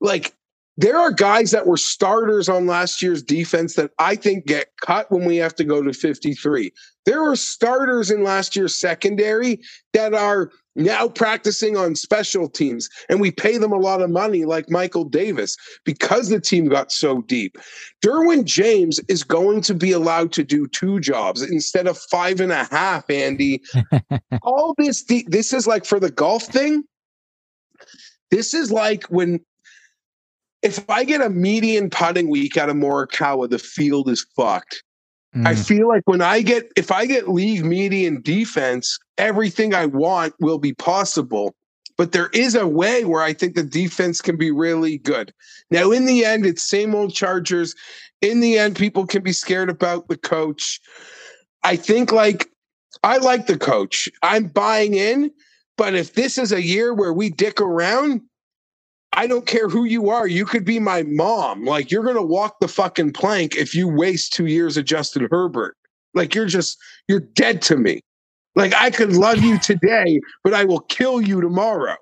Like 0.00 0.34
there 0.76 0.98
are 0.98 1.10
guys 1.10 1.50
that 1.50 1.66
were 1.66 1.76
starters 1.76 2.48
on 2.48 2.66
last 2.66 3.02
year's 3.02 3.22
defense 3.22 3.74
that 3.74 3.90
I 3.98 4.16
think 4.16 4.46
get 4.46 4.68
cut 4.80 5.10
when 5.10 5.24
we 5.24 5.36
have 5.36 5.54
to 5.56 5.64
go 5.64 5.82
to 5.82 5.92
53. 5.92 6.72
There 7.04 7.22
were 7.22 7.36
starters 7.36 8.10
in 8.10 8.24
last 8.24 8.56
year's 8.56 8.80
secondary 8.80 9.60
that 9.92 10.14
are 10.14 10.50
now 10.74 11.08
practicing 11.08 11.76
on 11.76 11.94
special 11.94 12.48
teams, 12.48 12.88
and 13.08 13.20
we 13.20 13.30
pay 13.30 13.58
them 13.58 13.72
a 13.72 13.78
lot 13.78 14.00
of 14.00 14.10
money, 14.10 14.44
like 14.44 14.70
Michael 14.70 15.04
Davis, 15.04 15.56
because 15.84 16.28
the 16.28 16.40
team 16.40 16.68
got 16.68 16.90
so 16.90 17.22
deep. 17.22 17.58
Derwin 18.04 18.44
James 18.44 19.00
is 19.08 19.22
going 19.22 19.60
to 19.62 19.74
be 19.74 19.92
allowed 19.92 20.32
to 20.32 20.44
do 20.44 20.66
two 20.68 21.00
jobs 21.00 21.42
instead 21.42 21.86
of 21.86 21.98
five 21.98 22.40
and 22.40 22.52
a 22.52 22.64
half, 22.64 23.08
Andy. 23.10 23.62
All 24.42 24.74
this, 24.78 25.04
this 25.26 25.52
is 25.52 25.66
like 25.66 25.84
for 25.84 26.00
the 26.00 26.10
golf 26.10 26.44
thing. 26.44 26.84
This 28.30 28.54
is 28.54 28.72
like 28.72 29.04
when 29.04 29.40
if 30.62 30.88
I 30.88 31.04
get 31.04 31.20
a 31.20 31.28
median 31.28 31.90
putting 31.90 32.30
week 32.30 32.56
out 32.56 32.70
of 32.70 32.76
Morikawa, 32.76 33.50
the 33.50 33.58
field 33.58 34.08
is 34.08 34.24
fucked. 34.36 34.82
Mm. 35.34 35.46
I 35.46 35.54
feel 35.54 35.88
like 35.88 36.02
when 36.04 36.20
I 36.20 36.42
get 36.42 36.70
if 36.76 36.90
I 36.90 37.06
get 37.06 37.28
league 37.28 37.64
median 37.64 38.20
defense, 38.20 38.98
everything 39.18 39.74
I 39.74 39.86
want 39.86 40.34
will 40.40 40.58
be 40.58 40.74
possible. 40.74 41.54
But 41.96 42.12
there 42.12 42.28
is 42.32 42.54
a 42.54 42.66
way 42.66 43.04
where 43.04 43.22
I 43.22 43.32
think 43.32 43.54
the 43.54 43.62
defense 43.62 44.20
can 44.20 44.36
be 44.36 44.50
really 44.50 44.98
good. 44.98 45.32
Now, 45.70 45.92
in 45.92 46.06
the 46.06 46.24
end, 46.24 46.46
it's 46.46 46.62
same 46.62 46.94
old 46.94 47.14
Chargers. 47.14 47.74
In 48.20 48.40
the 48.40 48.58
end, 48.58 48.76
people 48.76 49.06
can 49.06 49.22
be 49.22 49.32
scared 49.32 49.68
about 49.68 50.08
the 50.08 50.16
coach. 50.16 50.80
I 51.62 51.76
think 51.76 52.12
like 52.12 52.50
I 53.02 53.18
like 53.18 53.46
the 53.46 53.58
coach. 53.58 54.08
I'm 54.22 54.46
buying 54.46 54.94
in, 54.94 55.30
but 55.76 55.94
if 55.94 56.14
this 56.14 56.38
is 56.38 56.52
a 56.52 56.62
year 56.62 56.94
where 56.94 57.12
we 57.12 57.30
dick 57.30 57.60
around, 57.60 58.22
I 59.14 59.26
don't 59.26 59.46
care 59.46 59.68
who 59.68 59.84
you 59.84 60.08
are. 60.08 60.26
You 60.26 60.44
could 60.44 60.64
be 60.64 60.78
my 60.78 61.02
mom. 61.02 61.64
Like 61.64 61.90
you're 61.90 62.04
gonna 62.04 62.22
walk 62.22 62.60
the 62.60 62.68
fucking 62.68 63.12
plank 63.12 63.56
if 63.56 63.74
you 63.74 63.88
waste 63.88 64.32
two 64.32 64.46
years 64.46 64.76
of 64.76 64.84
Justin 64.84 65.28
Herbert. 65.30 65.76
Like 66.14 66.34
you're 66.34 66.46
just 66.46 66.78
you're 67.08 67.20
dead 67.20 67.62
to 67.62 67.76
me. 67.76 68.00
Like 68.54 68.74
I 68.74 68.90
could 68.90 69.12
love 69.12 69.38
you 69.38 69.58
today, 69.58 70.20
but 70.44 70.54
I 70.54 70.64
will 70.64 70.80
kill 70.80 71.20
you 71.20 71.40
tomorrow. 71.40 71.96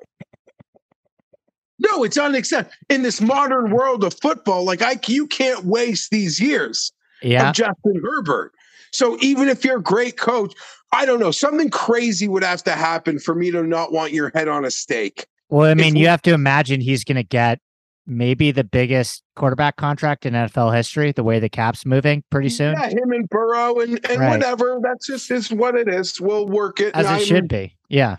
No, 1.79 2.05
it's 2.05 2.19
unacceptable 2.19 2.77
in 2.91 3.03
this 3.03 3.21
modern 3.21 3.71
world 3.71 4.05
of 4.05 4.15
football. 4.21 4.65
Like 4.65 4.83
I, 4.83 4.99
you 5.07 5.27
can't 5.27 5.65
waste 5.65 6.11
these 6.11 6.39
years 6.39 6.93
yeah. 7.23 7.49
of 7.49 7.55
Justin 7.55 8.03
Herbert. 8.05 8.53
So 8.93 9.17
even 9.21 9.49
if 9.49 9.65
you're 9.65 9.79
a 9.79 9.83
great 9.83 10.19
coach, 10.19 10.55
I 10.93 11.07
don't 11.07 11.21
know, 11.21 11.31
something 11.31 11.71
crazy 11.71 12.29
would 12.29 12.43
have 12.43 12.63
to 12.65 12.73
happen 12.73 13.19
for 13.19 13.35
me 13.35 13.51
to 13.53 13.63
not 13.63 13.93
want 13.93 14.13
your 14.13 14.31
head 14.35 14.49
on 14.49 14.65
a 14.65 14.71
stake. 14.71 15.27
Well, 15.51 15.71
I 15.71 15.75
mean, 15.75 15.97
you 15.97 16.07
have 16.07 16.23
to 16.23 16.33
imagine 16.33 16.81
he's 16.81 17.05
going 17.05 17.17
to 17.17 17.23
get 17.23 17.61
maybe 18.07 18.51
the 18.51 18.65
biggest 18.65 19.23
quarterback 19.37 19.77
contract 19.77 20.27
in 20.27 20.35
NFL 20.35 20.75
history, 20.75 21.13
the 21.13 21.23
way 21.23 21.39
the 21.39 21.49
cap's 21.49 21.85
moving 21.85 22.23
pretty 22.31 22.49
soon. 22.49 22.73
Yeah, 22.73 22.89
him 22.89 23.13
and 23.13 23.29
Burrow 23.29 23.81
and, 23.81 24.05
and 24.09 24.21
right. 24.21 24.31
whatever. 24.31 24.79
That's 24.83 25.07
just 25.07 25.31
is 25.31 25.53
what 25.53 25.75
it 25.75 25.89
is. 25.89 26.21
We'll 26.21 26.47
work 26.47 26.81
it. 26.81 26.95
As 26.95 27.07
it 27.07 27.11
I'm, 27.11 27.23
should 27.23 27.49
be. 27.49 27.77
Yeah. 27.89 28.17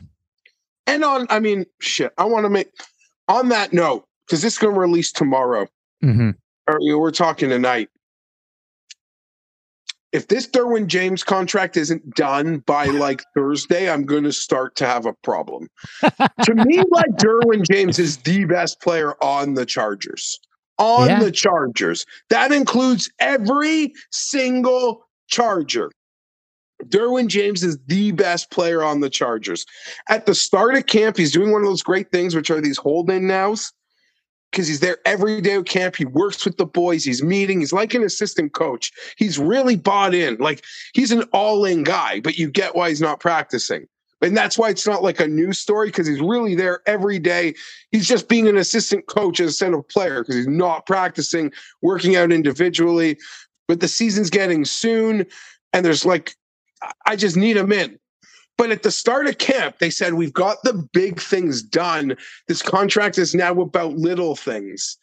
And 0.87 1.03
on, 1.03 1.27
I 1.29 1.39
mean, 1.39 1.65
shit, 1.79 2.11
I 2.17 2.25
want 2.25 2.45
to 2.45 2.49
make, 2.49 2.69
on 3.27 3.49
that 3.49 3.71
note, 3.73 4.05
because 4.25 4.41
this 4.41 4.53
is 4.53 4.59
going 4.59 4.73
to 4.73 4.79
release 4.79 5.11
tomorrow. 5.11 5.67
Mm-hmm. 6.03 6.31
Or, 6.67 6.77
you 6.81 6.93
know, 6.93 6.99
we're 6.99 7.11
talking 7.11 7.49
tonight 7.49 7.89
if 10.11 10.27
this 10.27 10.47
Derwin 10.47 10.87
James 10.87 11.23
contract 11.23 11.77
isn't 11.77 12.15
done 12.15 12.59
by 12.59 12.85
like 12.85 13.23
Thursday, 13.33 13.89
I'm 13.89 14.05
going 14.05 14.23
to 14.23 14.33
start 14.33 14.75
to 14.77 14.85
have 14.85 15.05
a 15.05 15.13
problem. 15.13 15.69
to 16.01 16.55
me, 16.55 16.77
like 16.91 17.11
Derwin 17.11 17.63
James 17.69 17.97
is 17.97 18.17
the 18.17 18.45
best 18.45 18.81
player 18.81 19.13
on 19.23 19.53
the 19.53 19.65
Chargers. 19.65 20.39
On 20.77 21.07
yeah. 21.07 21.19
the 21.19 21.31
Chargers. 21.31 22.05
That 22.29 22.51
includes 22.51 23.09
every 23.19 23.93
single 24.11 25.07
Charger. 25.27 25.91
Derwin 26.85 27.27
James 27.27 27.63
is 27.63 27.77
the 27.85 28.11
best 28.11 28.49
player 28.49 28.83
on 28.83 28.99
the 28.99 29.09
Chargers. 29.09 29.65
At 30.09 30.25
the 30.25 30.33
start 30.33 30.75
of 30.75 30.87
camp, 30.87 31.15
he's 31.15 31.31
doing 31.31 31.51
one 31.51 31.61
of 31.61 31.67
those 31.67 31.83
great 31.83 32.11
things, 32.11 32.35
which 32.35 32.49
are 32.49 32.59
these 32.59 32.77
hold 32.77 33.09
in 33.11 33.27
nows 33.27 33.71
because 34.51 34.67
he's 34.67 34.81
there 34.81 34.97
every 35.05 35.41
day 35.41 35.55
at 35.55 35.65
camp. 35.65 35.95
He 35.95 36.05
works 36.05 36.43
with 36.45 36.57
the 36.57 36.65
boys. 36.65 37.03
He's 37.03 37.23
meeting. 37.23 37.61
He's 37.61 37.73
like 37.73 37.93
an 37.93 38.03
assistant 38.03 38.53
coach. 38.53 38.91
He's 39.17 39.39
really 39.39 39.75
bought 39.75 40.13
in. 40.13 40.37
Like 40.37 40.63
he's 40.93 41.11
an 41.11 41.23
all 41.31 41.65
in 41.65 41.83
guy, 41.83 42.19
but 42.19 42.37
you 42.37 42.49
get 42.49 42.75
why 42.75 42.89
he's 42.89 43.01
not 43.01 43.19
practicing. 43.19 43.87
And 44.21 44.37
that's 44.37 44.57
why 44.57 44.69
it's 44.69 44.85
not 44.85 45.01
like 45.01 45.19
a 45.19 45.27
news 45.27 45.57
story 45.57 45.87
because 45.87 46.05
he's 46.05 46.21
really 46.21 46.53
there 46.53 46.81
every 46.85 47.17
day. 47.17 47.55
He's 47.91 48.07
just 48.07 48.29
being 48.29 48.47
an 48.47 48.57
assistant 48.57 49.07
coach 49.07 49.39
instead 49.39 49.73
of 49.73 49.87
player 49.89 50.21
because 50.21 50.35
he's 50.35 50.47
not 50.47 50.85
practicing, 50.85 51.51
working 51.81 52.15
out 52.15 52.31
individually. 52.31 53.17
But 53.67 53.79
the 53.79 53.87
season's 53.87 54.29
getting 54.29 54.63
soon. 54.63 55.25
And 55.73 55.83
there's 55.83 56.05
like, 56.05 56.35
I 57.07 57.15
just 57.15 57.35
need 57.35 57.57
him 57.57 57.71
in. 57.71 57.97
But 58.61 58.69
at 58.69 58.83
the 58.83 58.91
start 58.91 59.25
of 59.25 59.39
camp, 59.39 59.79
they 59.79 59.89
said, 59.89 60.13
We've 60.13 60.31
got 60.31 60.57
the 60.63 60.87
big 60.93 61.19
things 61.19 61.63
done. 61.63 62.15
This 62.47 62.61
contract 62.61 63.17
is 63.17 63.33
now 63.33 63.59
about 63.59 63.93
little 63.95 64.35
things. 64.35 64.99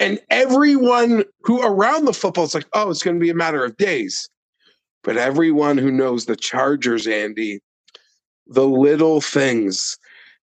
And 0.00 0.18
everyone 0.30 1.24
who 1.42 1.60
around 1.60 2.06
the 2.06 2.14
football 2.14 2.44
is 2.44 2.54
like, 2.54 2.64
Oh, 2.72 2.88
it's 2.88 3.02
going 3.02 3.16
to 3.16 3.22
be 3.22 3.28
a 3.28 3.34
matter 3.34 3.62
of 3.66 3.76
days. 3.76 4.30
But 5.04 5.18
everyone 5.18 5.76
who 5.76 5.92
knows 5.92 6.24
the 6.24 6.36
Chargers, 6.36 7.06
Andy, 7.06 7.60
the 8.46 8.66
little 8.66 9.20
things. 9.20 9.98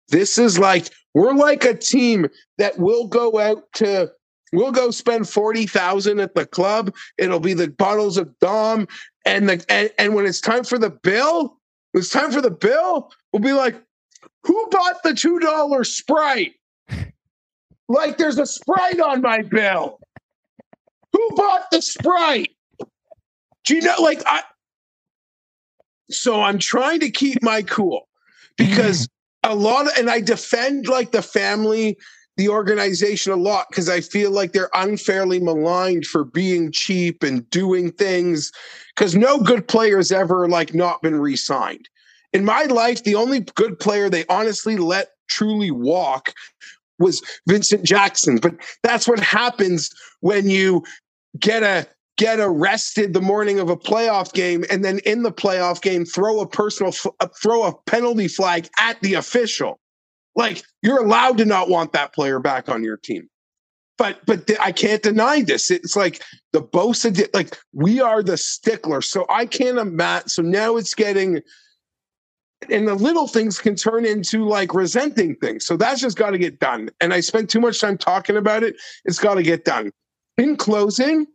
This 0.09 0.37
is 0.37 0.59
like, 0.59 0.89
we're 1.13 1.35
like 1.35 1.63
a 1.63 1.73
team 1.73 2.27
that 2.57 2.77
will 2.79 3.07
go 3.07 3.39
out 3.39 3.63
to 3.75 4.11
We'll 4.53 4.71
go 4.71 4.91
spend 4.91 5.27
forty 5.27 5.65
thousand 5.65 6.21
at 6.21 6.33
the 6.33 6.45
club. 6.45 6.95
It'll 7.17 7.41
be 7.41 7.53
the 7.53 7.69
bottles 7.69 8.17
of 8.17 8.37
Dom, 8.39 8.87
and 9.25 9.49
the 9.49 9.65
and, 9.67 9.91
and 9.99 10.15
when 10.15 10.25
it's 10.25 10.39
time 10.39 10.63
for 10.63 10.79
the 10.79 10.89
bill, 10.89 11.56
it's 11.97 12.09
time 12.09 12.31
for 12.31 12.41
the 12.41 12.51
bill, 12.51 13.11
we'll 13.31 13.41
be 13.41 13.53
like, 13.53 13.75
who 14.43 14.67
bought 14.71 15.03
the 15.03 15.11
$2 15.11 15.85
Sprite? 15.85 16.53
like 17.89 18.17
there's 18.17 18.39
a 18.39 18.45
Sprite 18.45 18.99
on 18.99 19.21
my 19.21 19.41
bill. 19.41 19.99
Who 21.13 21.29
bought 21.35 21.69
the 21.71 21.81
Sprite? 21.81 22.51
Do 23.65 23.75
you 23.75 23.81
know, 23.81 23.95
like, 23.99 24.21
I, 24.25 24.43
So 26.09 26.41
I'm 26.41 26.59
trying 26.59 27.01
to 27.01 27.09
keep 27.09 27.43
my 27.43 27.61
cool 27.63 28.07
because 28.57 29.09
a 29.43 29.55
lot 29.55 29.87
of, 29.87 29.93
and 29.97 30.09
I 30.09 30.21
defend 30.21 30.87
like 30.87 31.11
the 31.11 31.21
family, 31.21 31.97
the 32.37 32.49
organization 32.49 33.31
a 33.31 33.35
lot 33.35 33.67
because 33.69 33.89
I 33.89 34.01
feel 34.01 34.31
like 34.31 34.53
they're 34.53 34.69
unfairly 34.73 35.39
maligned 35.39 36.05
for 36.05 36.23
being 36.23 36.71
cheap 36.71 37.23
and 37.23 37.47
doing 37.49 37.91
things 37.91 38.51
because 38.95 39.15
no 39.15 39.39
good 39.39 39.67
player 39.67 39.97
has 39.97 40.11
ever 40.11 40.47
like 40.47 40.73
not 40.73 41.01
been 41.01 41.19
re-signed. 41.19 41.89
In 42.33 42.45
my 42.45 42.63
life, 42.63 43.03
the 43.03 43.15
only 43.15 43.41
good 43.55 43.79
player 43.79 44.09
they 44.09 44.25
honestly 44.29 44.77
let 44.77 45.09
truly 45.29 45.71
walk 45.71 46.33
was 46.99 47.21
Vincent 47.47 47.83
Jackson. 47.83 48.37
But 48.37 48.55
that's 48.83 49.07
what 49.07 49.19
happens 49.19 49.89
when 50.21 50.49
you 50.49 50.83
get 51.39 51.63
a 51.63 51.87
get 52.17 52.39
arrested 52.39 53.13
the 53.13 53.21
morning 53.21 53.59
of 53.59 53.69
a 53.69 53.77
playoff 53.77 54.33
game 54.33 54.65
and 54.71 54.83
then 54.83 54.99
in 55.05 55.21
the 55.21 55.31
playoff 55.31 55.81
game 55.81 56.03
throw 56.03 56.39
a 56.39 56.47
personal 56.47 56.91
uh, 57.19 57.27
throw 57.41 57.63
a 57.63 57.73
penalty 57.85 58.27
flag 58.27 58.67
at 58.79 58.99
the 59.01 59.13
official 59.13 59.79
like 60.37 60.63
you're 60.81 61.03
allowed 61.03 61.37
to 61.39 61.45
not 61.45 61.69
want 61.69 61.91
that 61.91 62.13
player 62.13 62.39
back 62.39 62.69
on 62.69 62.83
your 62.83 62.97
team. 62.97 63.27
But 63.97 64.25
but 64.25 64.47
th- 64.47 64.59
i 64.61 64.71
can't 64.71 65.03
deny 65.03 65.41
this. 65.41 65.69
It's 65.69 65.95
like 65.95 66.21
the 66.53 66.61
bosa 66.61 67.13
did 67.13 67.29
like 67.33 67.57
we 67.73 67.99
are 67.99 68.23
the 68.23 68.37
stickler. 68.37 69.01
So 69.01 69.25
i 69.29 69.45
can't 69.45 69.77
imagine 69.77 70.29
so 70.29 70.41
now 70.41 70.77
it's 70.77 70.93
getting 70.93 71.41
and 72.71 72.87
the 72.87 72.95
little 72.95 73.27
things 73.27 73.59
can 73.59 73.75
turn 73.75 74.05
into 74.05 74.45
like 74.45 74.73
resenting 74.73 75.35
things. 75.35 75.65
So 75.65 75.77
that's 75.77 76.01
just 76.01 76.17
got 76.17 76.31
to 76.31 76.37
get 76.37 76.59
done. 76.59 76.89
And 77.01 77.13
i 77.13 77.19
spent 77.19 77.49
too 77.49 77.59
much 77.59 77.81
time 77.81 77.97
talking 77.97 78.37
about 78.37 78.63
it. 78.63 78.75
It's 79.05 79.19
got 79.19 79.35
to 79.35 79.43
get 79.43 79.65
done. 79.65 79.91
In 80.37 80.55
closing 80.55 81.27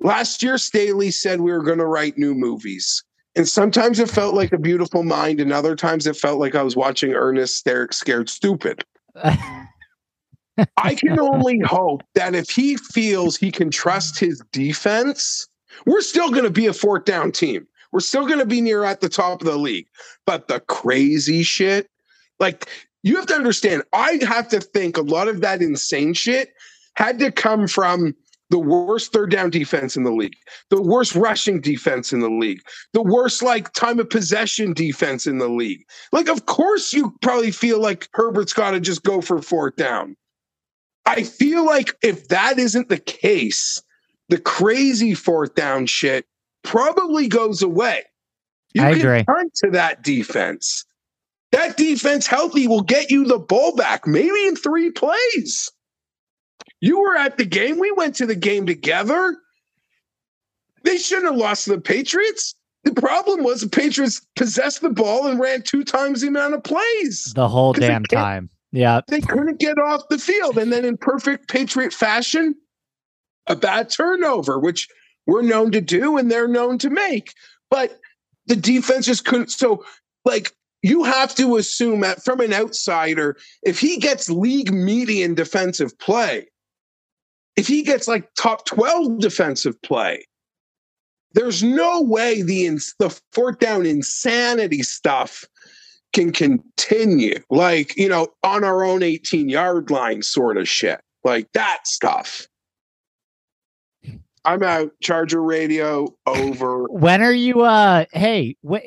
Last 0.00 0.42
year, 0.42 0.58
Staley 0.58 1.10
said 1.10 1.40
we 1.40 1.50
were 1.50 1.62
going 1.62 1.78
to 1.78 1.86
write 1.86 2.18
new 2.18 2.34
movies. 2.34 3.02
And 3.38 3.48
sometimes 3.48 4.00
it 4.00 4.10
felt 4.10 4.34
like 4.34 4.52
a 4.52 4.58
beautiful 4.58 5.04
mind, 5.04 5.40
and 5.40 5.52
other 5.52 5.76
times 5.76 6.08
it 6.08 6.16
felt 6.16 6.40
like 6.40 6.56
I 6.56 6.62
was 6.64 6.74
watching 6.74 7.12
Ernest 7.12 7.56
Scared, 7.56 7.94
Scared 7.94 8.28
Stupid. 8.28 8.84
I 9.14 10.96
can 10.96 11.20
only 11.20 11.60
hope 11.64 12.02
that 12.16 12.34
if 12.34 12.50
he 12.50 12.76
feels 12.76 13.36
he 13.36 13.52
can 13.52 13.70
trust 13.70 14.18
his 14.18 14.42
defense, 14.50 15.46
we're 15.86 16.00
still 16.00 16.30
going 16.30 16.42
to 16.42 16.50
be 16.50 16.66
a 16.66 16.72
fourth 16.72 17.04
down 17.04 17.30
team. 17.30 17.64
We're 17.92 18.00
still 18.00 18.26
going 18.26 18.40
to 18.40 18.46
be 18.46 18.60
near 18.60 18.82
at 18.82 19.00
the 19.00 19.08
top 19.08 19.40
of 19.40 19.46
the 19.46 19.56
league. 19.56 19.86
But 20.26 20.48
the 20.48 20.58
crazy 20.58 21.44
shit, 21.44 21.88
like 22.40 22.68
you 23.04 23.14
have 23.14 23.26
to 23.26 23.36
understand, 23.36 23.84
I 23.92 24.18
have 24.22 24.48
to 24.48 24.60
think 24.60 24.96
a 24.96 25.02
lot 25.02 25.28
of 25.28 25.42
that 25.42 25.62
insane 25.62 26.12
shit 26.12 26.54
had 26.96 27.20
to 27.20 27.30
come 27.30 27.68
from 27.68 28.16
the 28.50 28.58
worst 28.58 29.12
third 29.12 29.30
down 29.30 29.50
defense 29.50 29.96
in 29.96 30.04
the 30.04 30.12
league, 30.12 30.36
the 30.70 30.80
worst 30.80 31.14
rushing 31.14 31.60
defense 31.60 32.12
in 32.12 32.20
the 32.20 32.30
league, 32.30 32.60
the 32.92 33.02
worst 33.02 33.42
like 33.42 33.72
time 33.74 33.98
of 33.98 34.08
possession 34.08 34.72
defense 34.72 35.26
in 35.26 35.38
the 35.38 35.48
league. 35.48 35.82
Like, 36.12 36.28
of 36.28 36.46
course, 36.46 36.92
you 36.92 37.14
probably 37.20 37.50
feel 37.50 37.80
like 37.80 38.08
Herbert's 38.14 38.52
got 38.52 38.70
to 38.72 38.80
just 38.80 39.02
go 39.02 39.20
for 39.20 39.42
fourth 39.42 39.76
down. 39.76 40.16
I 41.04 41.22
feel 41.22 41.64
like 41.64 41.94
if 42.02 42.28
that 42.28 42.58
isn't 42.58 42.88
the 42.88 42.98
case, 42.98 43.82
the 44.28 44.38
crazy 44.38 45.14
fourth 45.14 45.54
down 45.54 45.86
shit 45.86 46.26
probably 46.62 47.28
goes 47.28 47.62
away. 47.62 48.04
You 48.74 48.82
I 48.82 48.92
can 48.92 49.00
agree. 49.00 49.24
turn 49.24 49.50
to 49.64 49.70
that 49.72 50.02
defense. 50.02 50.84
That 51.52 51.78
defense 51.78 52.26
healthy 52.26 52.68
will 52.68 52.82
get 52.82 53.10
you 53.10 53.24
the 53.24 53.38
ball 53.38 53.74
back, 53.74 54.06
maybe 54.06 54.46
in 54.46 54.54
three 54.54 54.90
plays. 54.90 55.70
You 56.80 57.00
were 57.00 57.16
at 57.16 57.38
the 57.38 57.44
game. 57.44 57.78
We 57.78 57.92
went 57.92 58.14
to 58.16 58.26
the 58.26 58.34
game 58.34 58.66
together. 58.66 59.36
They 60.84 60.98
shouldn't 60.98 61.26
have 61.26 61.36
lost 61.36 61.64
to 61.64 61.70
the 61.70 61.80
Patriots. 61.80 62.54
The 62.84 62.94
problem 62.94 63.42
was 63.42 63.60
the 63.60 63.68
Patriots 63.68 64.24
possessed 64.36 64.80
the 64.80 64.90
ball 64.90 65.26
and 65.26 65.40
ran 65.40 65.62
two 65.62 65.84
times 65.84 66.20
the 66.20 66.28
amount 66.28 66.54
of 66.54 66.62
plays. 66.62 67.32
The 67.34 67.48
whole 67.48 67.72
damn 67.72 68.04
time. 68.04 68.48
Yeah. 68.72 69.00
They 69.08 69.20
couldn't 69.20 69.58
get 69.58 69.78
off 69.78 70.08
the 70.08 70.18
field. 70.18 70.58
And 70.58 70.72
then 70.72 70.84
in 70.84 70.96
perfect 70.96 71.48
Patriot 71.48 71.92
fashion, 71.92 72.54
a 73.46 73.56
bad 73.56 73.90
turnover, 73.90 74.58
which 74.58 74.88
we're 75.26 75.42
known 75.42 75.72
to 75.72 75.80
do 75.80 76.16
and 76.16 76.30
they're 76.30 76.48
known 76.48 76.78
to 76.78 76.90
make. 76.90 77.34
But 77.70 77.98
the 78.46 78.56
defense 78.56 79.06
just 79.06 79.24
couldn't. 79.24 79.50
So, 79.50 79.84
like, 80.24 80.52
you 80.82 81.04
have 81.04 81.34
to 81.34 81.56
assume 81.56 82.00
that 82.00 82.22
from 82.22 82.40
an 82.40 82.52
outsider, 82.52 83.36
if 83.62 83.80
he 83.80 83.98
gets 83.98 84.30
league 84.30 84.72
median 84.72 85.34
defensive 85.34 85.98
play, 85.98 86.46
if 87.58 87.66
he 87.66 87.82
gets 87.82 88.06
like 88.06 88.32
top 88.34 88.64
12 88.66 89.18
defensive 89.18 89.82
play, 89.82 90.24
there's 91.32 91.60
no 91.60 92.00
way 92.00 92.40
the 92.40 92.78
the 93.00 93.20
fourth 93.32 93.58
down 93.58 93.84
insanity 93.84 94.84
stuff 94.84 95.44
can 96.12 96.30
continue. 96.30 97.34
Like, 97.50 97.96
you 97.96 98.08
know, 98.08 98.28
on 98.44 98.62
our 98.62 98.84
own 98.84 99.02
18 99.02 99.48
yard 99.48 99.90
line 99.90 100.22
sort 100.22 100.56
of 100.56 100.68
shit. 100.68 101.00
Like 101.24 101.50
that 101.52 101.80
stuff. 101.84 102.46
I'm 104.44 104.62
out. 104.62 104.92
Charger 105.02 105.42
radio 105.42 106.14
over. 106.26 106.84
When 106.90 107.22
are 107.22 107.32
you 107.32 107.62
uh 107.62 108.04
hey, 108.12 108.56
wh- 108.66 108.86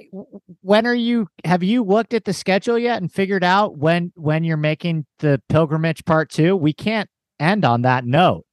when 0.62 0.88
are 0.88 0.96
you 0.96 1.28
have 1.44 1.62
you 1.62 1.84
looked 1.84 2.14
at 2.14 2.24
the 2.24 2.34
schedule 2.34 2.80
yet 2.80 3.02
and 3.02 3.12
figured 3.12 3.44
out 3.44 3.78
when 3.78 4.14
when 4.16 4.46
you're 4.46 4.56
making 4.56 5.06
the 5.20 5.42
pilgrimage 5.50 6.06
part 6.06 6.30
2? 6.30 6.56
We 6.56 6.72
can't 6.72 7.10
end 7.38 7.66
on 7.66 7.82
that 7.82 8.06
note. 8.06 8.46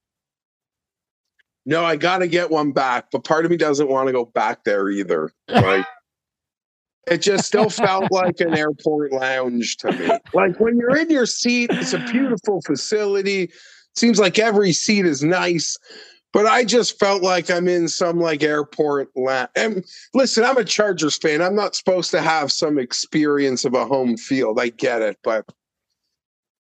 No, 1.69 1.85
I 1.85 1.97
got 1.97 2.17
to 2.17 2.27
get 2.27 2.49
one 2.49 2.71
back, 2.71 3.11
but 3.11 3.23
part 3.23 3.45
of 3.45 3.51
me 3.51 3.57
doesn't 3.57 3.89
want 3.89 4.07
to 4.07 4.11
go 4.11 4.25
back 4.25 4.63
there 4.63 4.89
either. 4.89 5.31
Like, 5.47 5.85
it 7.07 7.19
just 7.19 7.45
still 7.45 7.69
felt 7.69 8.11
like 8.11 8.39
an 8.39 8.57
airport 8.57 9.11
lounge 9.11 9.77
to 9.77 9.91
me. 9.91 10.09
Like 10.33 10.59
when 10.59 10.79
you're 10.79 10.97
in 10.97 11.11
your 11.11 11.27
seat, 11.27 11.69
it's 11.71 11.93
a 11.93 11.99
beautiful 11.99 12.63
facility. 12.65 13.51
Seems 13.95 14.19
like 14.19 14.39
every 14.39 14.73
seat 14.73 15.05
is 15.05 15.23
nice, 15.23 15.77
but 16.33 16.47
I 16.47 16.65
just 16.65 16.97
felt 16.97 17.21
like 17.21 17.51
I'm 17.51 17.67
in 17.67 17.87
some 17.87 18.19
like 18.19 18.41
airport 18.41 19.09
lounge. 19.15 19.49
And 19.55 19.85
listen, 20.15 20.45
I'm 20.45 20.57
a 20.57 20.65
Chargers 20.65 21.17
fan. 21.17 21.39
I'm 21.39 21.55
not 21.55 21.75
supposed 21.75 22.09
to 22.11 22.21
have 22.21 22.51
some 22.51 22.79
experience 22.79 23.63
of 23.63 23.75
a 23.75 23.85
home 23.85 24.17
field. 24.17 24.59
I 24.59 24.69
get 24.69 25.03
it, 25.03 25.19
but 25.23 25.45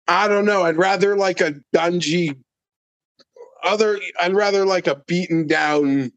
I 0.08 0.28
don't 0.28 0.46
know. 0.46 0.62
I'd 0.62 0.78
rather 0.78 1.14
like 1.14 1.42
a 1.42 1.56
dungy 1.76 2.38
other 3.64 3.98
I'd 4.20 4.34
rather 4.34 4.64
like 4.64 4.86
a 4.86 4.96
beaten 5.06 5.46
down 5.46 6.12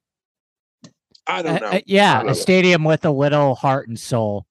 I 1.30 1.42
don't 1.42 1.58
Uh, 1.58 1.60
know. 1.60 1.78
uh, 1.78 1.82
yeah, 1.86 2.18
don't 2.18 2.28
know. 2.28 2.32
a 2.32 2.36
stadium 2.36 2.84
with 2.84 3.04
a 3.06 3.12
little 3.12 3.56
heart 3.56 3.88
and 3.90 4.00
soul. 4.00 4.46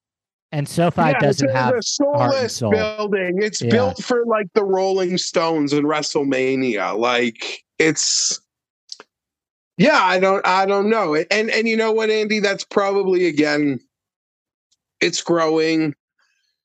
And 0.51 0.67
SoFi 0.69 1.01
Yeah, 1.01 1.19
doesn't 1.19 1.49
it's 1.49 1.57
have 1.57 1.75
a 1.75 1.81
soulless 1.81 2.55
soul. 2.57 2.71
building. 2.71 3.41
It's 3.41 3.61
Yeah. 3.61 3.71
built 3.71 4.03
for 4.03 4.25
like 4.25 4.47
the 4.53 4.63
Rolling 4.63 5.17
Stones 5.17 5.73
and 5.73 5.85
WrestleMania. 5.85 6.97
Like 6.97 7.63
it's 7.79 8.39
yeah, 9.77 9.99
I 10.01 10.19
don't 10.19 10.45
I 10.47 10.65
don't 10.65 10.89
know. 10.89 11.15
And 11.15 11.49
and 11.51 11.67
you 11.67 11.75
know 11.77 11.91
what, 11.91 12.09
Andy? 12.09 12.39
That's 12.39 12.63
probably 12.63 13.25
again 13.27 13.79
it's 15.01 15.21
growing. 15.21 15.93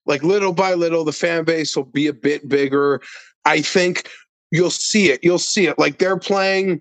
Like 0.07 0.23
little 0.23 0.53
by 0.53 0.75
little, 0.75 1.05
the 1.05 1.13
fan 1.13 1.45
base 1.45 1.77
will 1.77 1.85
be 1.85 2.07
a 2.07 2.13
bit 2.13 2.49
bigger. 2.49 3.01
I 3.45 3.61
think 3.63 4.09
you'll 4.53 4.71
see 4.71 5.11
it. 5.11 5.19
You'll 5.25 5.39
see 5.41 5.67
it. 5.67 5.79
Like 5.79 5.99
they're 5.99 6.19
playing 6.19 6.81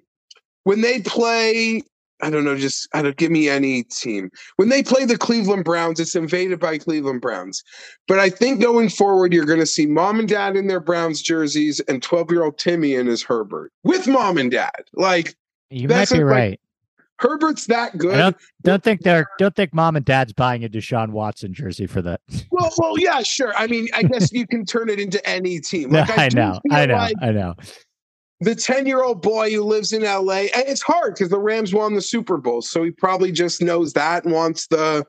when 0.66 0.82
they 0.82 1.00
play. 1.02 1.82
I 2.24 2.30
don't 2.30 2.44
know. 2.46 2.56
Just 2.56 2.88
I 2.94 3.02
don't 3.02 3.18
give 3.18 3.32
me 3.32 3.50
any 3.50 3.82
team 3.86 4.30
when 4.58 4.70
they 4.70 4.84
play 4.84 5.06
the 5.06 5.18
Cleveland 5.18 5.64
Browns. 5.66 6.00
It's 6.00 6.14
invaded 6.14 6.60
by 6.60 6.78
Cleveland 6.78 7.20
Browns. 7.22 7.64
But 8.08 8.20
I 8.20 8.30
think 8.30 8.62
going 8.62 8.90
forward, 8.90 9.34
you're 9.34 9.46
going 9.46 9.60
to 9.60 9.66
see 9.66 9.88
mom 9.88 10.20
and 10.20 10.30
dad 10.30 10.56
in 10.56 10.68
their 10.68 10.80
Browns 10.80 11.24
jerseys 11.24 11.80
and 11.88 12.04
12 12.04 12.30
year 12.30 12.44
old 12.44 12.60
Timmy 12.60 12.94
in 12.94 13.08
his 13.08 13.24
Herbert 13.24 13.72
with 13.84 14.08
mom 14.08 14.38
and 14.38 14.52
dad. 14.52 14.84
Like 14.94 15.34
You 15.72 15.88
might 15.88 16.10
be 16.12 16.22
a- 16.22 16.26
like, 16.26 16.36
right. 16.36 16.60
Herbert's 17.22 17.68
that 17.68 17.98
good. 17.98 18.16
I 18.16 18.18
don't 18.18 18.38
don't 18.64 18.84
think 18.84 19.02
they're 19.02 19.26
don't 19.38 19.56
think 19.56 19.74
mom 19.74 19.96
and 19.96 20.04
dad's 20.06 20.34
buying 20.34 20.64
a 20.66 20.70
Deshaun 20.70 21.10
Watson 21.12 21.54
jersey 21.54 21.88
for 21.88 22.02
that. 22.02 22.22
Well, 22.52 22.72
well, 22.78 23.00
yeah, 23.00 23.22
sure. 23.22 23.54
I 23.56 23.68
mean, 23.68 23.88
I 23.94 24.04
guess 24.04 24.32
you 24.32 24.48
can 24.48 24.66
turn 24.66 24.90
it 24.90 25.00
into 25.00 25.24
any 25.28 25.60
team. 25.60 25.92
No, 25.92 26.00
Like, 26.00 26.10
I 26.18 26.30
do 26.30 26.36
know, 26.38 26.60
I 26.72 26.86
know, 26.86 27.08
I 27.22 27.32
know. 27.32 27.56
the 28.40 28.56
10 28.56 28.86
year 28.88 29.04
old 29.04 29.22
boy 29.22 29.52
who 29.52 29.64
lives 29.64 29.94
in 29.94 30.04
LA, 30.04 30.48
and 30.56 30.66
it's 30.68 30.82
hard 30.82 31.14
because 31.14 31.30
the 31.30 31.40
Rams 31.40 31.74
won 31.74 31.94
the 31.94 32.02
Super 32.02 32.38
Bowl. 32.38 32.62
So 32.62 32.84
he 32.84 32.92
probably 32.92 33.32
just 33.32 33.62
knows 33.62 33.94
that 33.94 34.24
and 34.26 34.34
wants 34.34 34.68
the 34.68 35.06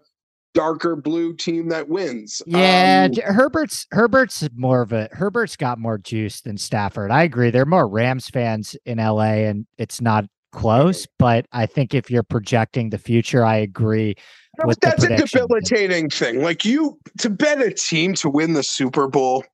darker 0.55 0.95
blue 0.97 1.35
team 1.35 1.71
that 1.71 1.89
wins. 1.89 2.43
Yeah, 2.47 3.09
Um, 3.11 3.35
Herbert's 3.35 3.87
Herbert's 3.91 4.47
more 4.55 4.83
of 4.83 4.93
a 4.93 5.09
Herbert's 5.13 5.57
got 5.57 5.79
more 5.79 5.97
juice 5.97 6.43
than 6.43 6.59
Stafford. 6.59 7.11
I 7.11 7.23
agree. 7.23 7.51
They're 7.51 7.65
more 7.65 7.89
Rams 7.89 8.29
fans 8.29 8.77
in 8.85 8.99
LA, 8.99 9.47
and 9.49 9.67
it's 9.79 10.03
not 10.03 10.27
close. 10.53 11.07
But 11.19 11.47
I 11.53 11.67
think 11.67 11.95
if 11.95 12.11
you're 12.11 12.23
projecting 12.23 12.91
the 12.91 12.99
future, 12.99 13.45
I 13.45 13.57
agree. 13.57 14.15
that's- 14.59 14.77
the 14.77 15.07
that's 15.09 15.33
a 15.33 15.39
debilitating 15.39 16.11
thing. 16.11 16.43
Like 16.43 16.65
you 16.65 16.99
to 17.19 17.31
bet 17.31 17.61
a 17.61 17.73
team 17.73 18.15
to 18.15 18.29
win 18.29 18.53
the 18.53 18.63
Super 18.63 19.09
Bowl, 19.09 19.45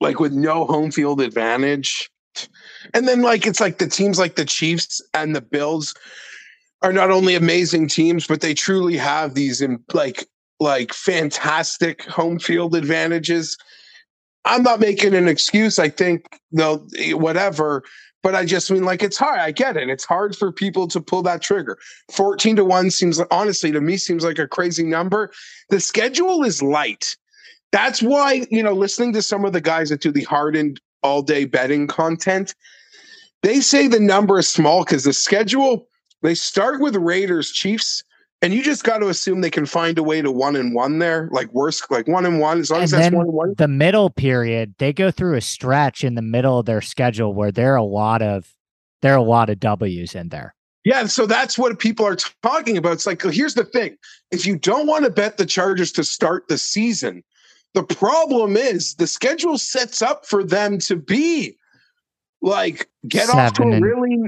like 0.00 0.20
with 0.20 0.32
no 0.32 0.64
home 0.64 0.90
field 0.90 1.20
advantage. 1.20 2.10
And 2.94 3.08
then 3.08 3.22
like 3.22 3.46
it's 3.46 3.60
like 3.60 3.78
the 3.78 3.88
teams 3.88 4.18
like 4.18 4.36
the 4.36 4.44
Chiefs 4.44 5.00
and 5.14 5.34
the 5.34 5.40
Bills 5.40 5.94
are 6.82 6.92
not 6.92 7.10
only 7.10 7.34
amazing 7.34 7.88
teams, 7.88 8.26
but 8.26 8.40
they 8.40 8.54
truly 8.54 8.96
have 8.96 9.34
these 9.34 9.60
in 9.60 9.82
like 9.92 10.26
like 10.60 10.92
fantastic 10.92 12.04
home 12.04 12.38
field 12.38 12.74
advantages. 12.74 13.56
I'm 14.44 14.62
not 14.62 14.80
making 14.80 15.14
an 15.14 15.28
excuse. 15.28 15.78
I 15.78 15.88
think 15.88 16.40
they'll 16.52 16.86
eh, 16.98 17.12
whatever, 17.12 17.82
but 18.22 18.34
I 18.34 18.44
just 18.44 18.70
mean 18.70 18.84
like 18.84 19.02
it's 19.02 19.16
hard. 19.16 19.40
I 19.40 19.50
get 19.52 19.76
it. 19.76 19.88
It's 19.88 20.04
hard 20.04 20.36
for 20.36 20.52
people 20.52 20.88
to 20.88 21.00
pull 21.00 21.22
that 21.22 21.42
trigger. 21.42 21.78
14 22.12 22.56
to 22.56 22.64
1 22.64 22.90
seems 22.90 23.20
honestly 23.30 23.72
to 23.72 23.80
me 23.80 23.96
seems 23.96 24.24
like 24.24 24.38
a 24.38 24.48
crazy 24.48 24.84
number. 24.84 25.30
The 25.70 25.80
schedule 25.80 26.42
is 26.44 26.62
light. 26.62 27.16
That's 27.70 28.02
why, 28.02 28.46
you 28.50 28.62
know, 28.62 28.72
listening 28.72 29.12
to 29.12 29.22
some 29.22 29.44
of 29.44 29.52
the 29.52 29.60
guys 29.60 29.90
that 29.90 30.00
do 30.00 30.10
the 30.10 30.24
hardened 30.24 30.80
all 31.02 31.22
day 31.22 31.44
betting 31.44 31.86
content, 31.86 32.54
they 33.42 33.60
say 33.60 33.86
the 33.86 34.00
number 34.00 34.38
is 34.38 34.48
small 34.48 34.84
because 34.84 35.04
the 35.04 35.12
schedule, 35.12 35.86
they 36.22 36.34
start 36.34 36.80
with 36.80 36.96
Raiders, 36.96 37.52
Chiefs, 37.52 38.02
and 38.40 38.52
you 38.54 38.62
just 38.62 38.84
got 38.84 38.98
to 38.98 39.08
assume 39.08 39.40
they 39.40 39.50
can 39.50 39.66
find 39.66 39.98
a 39.98 40.02
way 40.02 40.22
to 40.22 40.30
one 40.30 40.54
and 40.56 40.74
one 40.74 40.98
there, 40.98 41.28
like 41.32 41.52
worse, 41.52 41.82
like 41.90 42.06
one 42.06 42.24
and 42.24 42.38
one, 42.40 42.60
as 42.60 42.70
long 42.70 42.78
And 42.80 42.84
as 42.84 42.90
that's 42.92 43.14
one 43.14 43.26
and 43.26 43.32
one. 43.32 43.54
the 43.58 43.68
middle 43.68 44.10
period, 44.10 44.74
they 44.78 44.92
go 44.92 45.10
through 45.10 45.36
a 45.36 45.40
stretch 45.40 46.04
in 46.04 46.14
the 46.14 46.22
middle 46.22 46.60
of 46.60 46.66
their 46.66 46.80
schedule 46.80 47.34
where 47.34 47.50
there 47.50 47.72
are 47.74 47.76
a 47.76 47.82
lot 47.84 48.22
of 48.22 48.52
there 49.02 49.14
are 49.14 49.18
a 49.18 49.22
lot 49.22 49.50
of 49.50 49.60
W's 49.60 50.14
in 50.14 50.28
there. 50.28 50.54
Yeah, 50.84 51.06
so 51.06 51.26
that's 51.26 51.58
what 51.58 51.78
people 51.78 52.06
are 52.06 52.16
talking 52.42 52.76
about. 52.76 52.92
It's 52.92 53.06
like, 53.06 53.22
here's 53.22 53.54
the 53.54 53.64
thing: 53.64 53.96
if 54.30 54.46
you 54.46 54.56
don't 54.56 54.86
want 54.86 55.04
to 55.04 55.10
bet 55.10 55.36
the 55.36 55.46
Chargers 55.46 55.92
to 55.92 56.04
start 56.04 56.46
the 56.48 56.58
season, 56.58 57.22
the 57.74 57.82
problem 57.82 58.56
is 58.56 58.94
the 58.94 59.06
schedule 59.06 59.58
sets 59.58 60.00
up 60.00 60.24
for 60.24 60.44
them 60.44 60.78
to 60.80 60.96
be 60.96 61.56
like 62.40 62.88
get 63.08 63.28
off 63.28 63.52
to 63.54 63.62
Seven 63.62 63.74
a 63.74 63.80
really. 63.80 64.18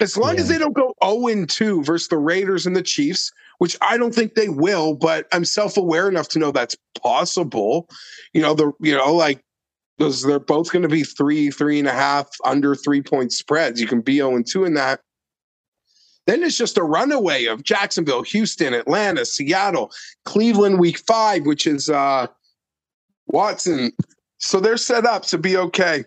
As 0.00 0.16
long 0.16 0.38
as 0.38 0.48
they 0.48 0.58
don't 0.58 0.72
go 0.72 0.92
0 1.04 1.28
and 1.28 1.48
2 1.48 1.84
versus 1.84 2.08
the 2.08 2.18
Raiders 2.18 2.66
and 2.66 2.74
the 2.74 2.82
Chiefs, 2.82 3.30
which 3.58 3.76
I 3.80 3.96
don't 3.96 4.14
think 4.14 4.34
they 4.34 4.48
will, 4.48 4.94
but 4.94 5.26
I'm 5.32 5.44
self-aware 5.44 6.08
enough 6.08 6.28
to 6.30 6.38
know 6.38 6.50
that's 6.50 6.76
possible. 7.02 7.88
You 8.32 8.42
know, 8.42 8.54
the 8.54 8.72
you 8.80 8.96
know, 8.96 9.14
like 9.14 9.40
those 9.98 10.22
they're 10.22 10.38
both 10.40 10.72
going 10.72 10.82
to 10.82 10.88
be 10.88 11.04
three, 11.04 11.50
three 11.50 11.78
and 11.78 11.88
a 11.88 11.92
half 11.92 12.28
under 12.44 12.74
three 12.74 13.02
point 13.02 13.32
spreads. 13.32 13.80
You 13.80 13.86
can 13.86 14.00
be 14.00 14.16
0 14.16 14.36
and 14.36 14.46
2 14.46 14.64
in 14.64 14.74
that. 14.74 15.00
Then 16.26 16.42
it's 16.42 16.56
just 16.56 16.78
a 16.78 16.82
runaway 16.82 17.44
of 17.44 17.62
Jacksonville, 17.62 18.22
Houston, 18.22 18.72
Atlanta, 18.72 19.26
Seattle, 19.26 19.92
Cleveland 20.24 20.80
week 20.80 20.98
five, 21.06 21.44
which 21.46 21.66
is 21.66 21.90
uh 21.90 22.26
Watson. 23.26 23.92
So 24.38 24.58
they're 24.60 24.76
set 24.76 25.06
up 25.06 25.22
to 25.26 25.38
be 25.38 25.56
okay. 25.56 26.04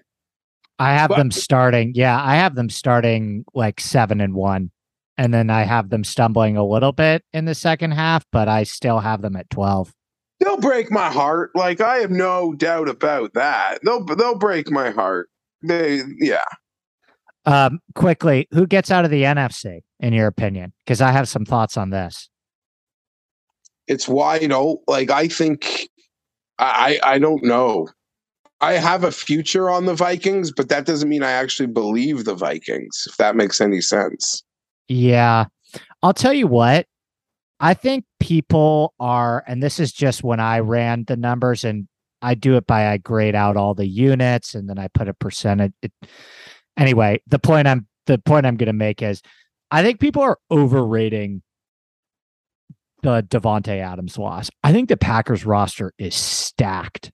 I 0.79 0.93
have 0.93 1.09
But- 1.09 1.17
them 1.17 1.31
starting. 1.31 1.91
Yeah, 1.95 2.21
I 2.21 2.35
have 2.35 2.55
them 2.55 2.69
starting 2.69 3.45
like 3.53 3.79
seven 3.79 4.21
and 4.21 4.33
one. 4.35 4.69
And 5.17 5.33
then 5.33 5.49
I 5.49 5.63
have 5.63 5.89
them 5.89 6.03
stumbling 6.03 6.57
a 6.57 6.65
little 6.65 6.91
bit 6.91 7.23
in 7.33 7.45
the 7.45 7.55
second 7.55 7.91
half, 7.91 8.25
but 8.31 8.47
I 8.47 8.63
still 8.63 8.99
have 8.99 9.21
them 9.21 9.35
at 9.35 9.49
12. 9.49 9.93
They'll 10.39 10.57
break 10.57 10.91
my 10.91 11.09
heart. 11.09 11.51
Like 11.55 11.81
I 11.81 11.97
have 11.97 12.11
no 12.11 12.53
doubt 12.53 12.89
about 12.89 13.33
that. 13.33 13.79
They'll 13.83 14.05
they'll 14.05 14.37
break 14.37 14.69
my 14.69 14.91
heart. 14.91 15.29
They 15.63 16.01
yeah. 16.19 16.43
Um, 17.45 17.79
quickly, 17.95 18.47
who 18.51 18.67
gets 18.67 18.91
out 18.91 19.05
of 19.05 19.11
the 19.11 19.23
NFC 19.23 19.81
in 19.99 20.13
your 20.13 20.27
opinion? 20.27 20.73
Because 20.85 21.01
I 21.01 21.11
have 21.11 21.27
some 21.27 21.45
thoughts 21.45 21.77
on 21.77 21.89
this. 21.89 22.29
It's 23.87 24.07
wide 24.07 24.51
open. 24.51 24.83
Like 24.87 25.09
I 25.09 25.27
think 25.27 25.89
I 26.59 26.99
I 27.03 27.17
don't 27.17 27.43
know. 27.43 27.87
I 28.59 28.73
have 28.73 29.03
a 29.03 29.11
future 29.11 29.69
on 29.69 29.85
the 29.85 29.93
Vikings, 29.93 30.51
but 30.51 30.69
that 30.69 30.85
doesn't 30.85 31.09
mean 31.09 31.23
I 31.23 31.31
actually 31.31 31.67
believe 31.67 32.25
the 32.25 32.33
Vikings, 32.35 33.05
if 33.07 33.17
that 33.17 33.35
makes 33.35 33.61
any 33.61 33.81
sense. 33.81 34.43
Yeah. 34.87 35.45
I'll 36.01 36.13
tell 36.13 36.33
you 36.33 36.47
what. 36.47 36.87
I 37.59 37.73
think 37.73 38.05
people 38.19 38.93
are, 38.99 39.43
and 39.47 39.63
this 39.63 39.79
is 39.79 39.91
just 39.91 40.23
when 40.23 40.39
I 40.39 40.59
ran 40.59 41.05
the 41.05 41.17
numbers 41.17 41.63
and 41.63 41.87
I 42.21 42.35
do 42.35 42.55
it 42.55 42.67
by 42.67 42.87
I 42.87 42.97
grade 42.97 43.35
out 43.35 43.57
all 43.57 43.73
the 43.73 43.87
units 43.87 44.53
and 44.55 44.69
then 44.69 44.77
I 44.77 44.87
put 44.89 45.07
a 45.07 45.13
percentage. 45.13 45.73
It, 45.81 45.91
anyway, 46.77 47.21
the 47.27 47.39
point 47.39 47.67
I'm 47.67 47.87
the 48.05 48.17
point 48.17 48.45
I'm 48.45 48.57
going 48.57 48.67
to 48.67 48.73
make 48.73 49.01
is 49.01 49.21
I 49.69 49.83
think 49.83 49.99
people 49.99 50.21
are 50.21 50.37
overrating 50.49 51.41
the 53.03 53.23
Davante 53.23 53.79
Adams 53.79 54.17
loss. 54.17 54.49
I 54.63 54.71
think 54.71 54.89
the 54.89 54.97
Packers 54.97 55.45
roster 55.45 55.93
is 55.97 56.15
stacked. 56.15 57.11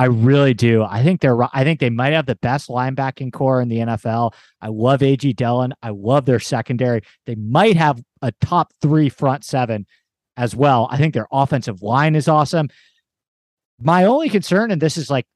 I 0.00 0.06
really 0.06 0.54
do. 0.54 0.82
I 0.82 1.02
think 1.02 1.20
they're. 1.20 1.36
I 1.54 1.62
think 1.62 1.78
they 1.78 1.90
might 1.90 2.14
have 2.14 2.24
the 2.24 2.36
best 2.36 2.70
linebacking 2.70 3.34
core 3.34 3.60
in 3.60 3.68
the 3.68 3.80
NFL. 3.80 4.32
I 4.62 4.68
love 4.68 5.00
AJ 5.00 5.36
Dillon. 5.36 5.74
I 5.82 5.90
love 5.90 6.24
their 6.24 6.40
secondary. 6.40 7.02
They 7.26 7.34
might 7.34 7.76
have 7.76 8.02
a 8.22 8.32
top 8.40 8.72
three 8.80 9.10
front 9.10 9.44
seven 9.44 9.84
as 10.38 10.56
well. 10.56 10.88
I 10.90 10.96
think 10.96 11.12
their 11.12 11.28
offensive 11.30 11.82
line 11.82 12.16
is 12.16 12.28
awesome. 12.28 12.70
My 13.78 14.04
only 14.04 14.30
concern, 14.30 14.70
and 14.70 14.80
this 14.80 14.96
is 14.96 15.10
like 15.10 15.26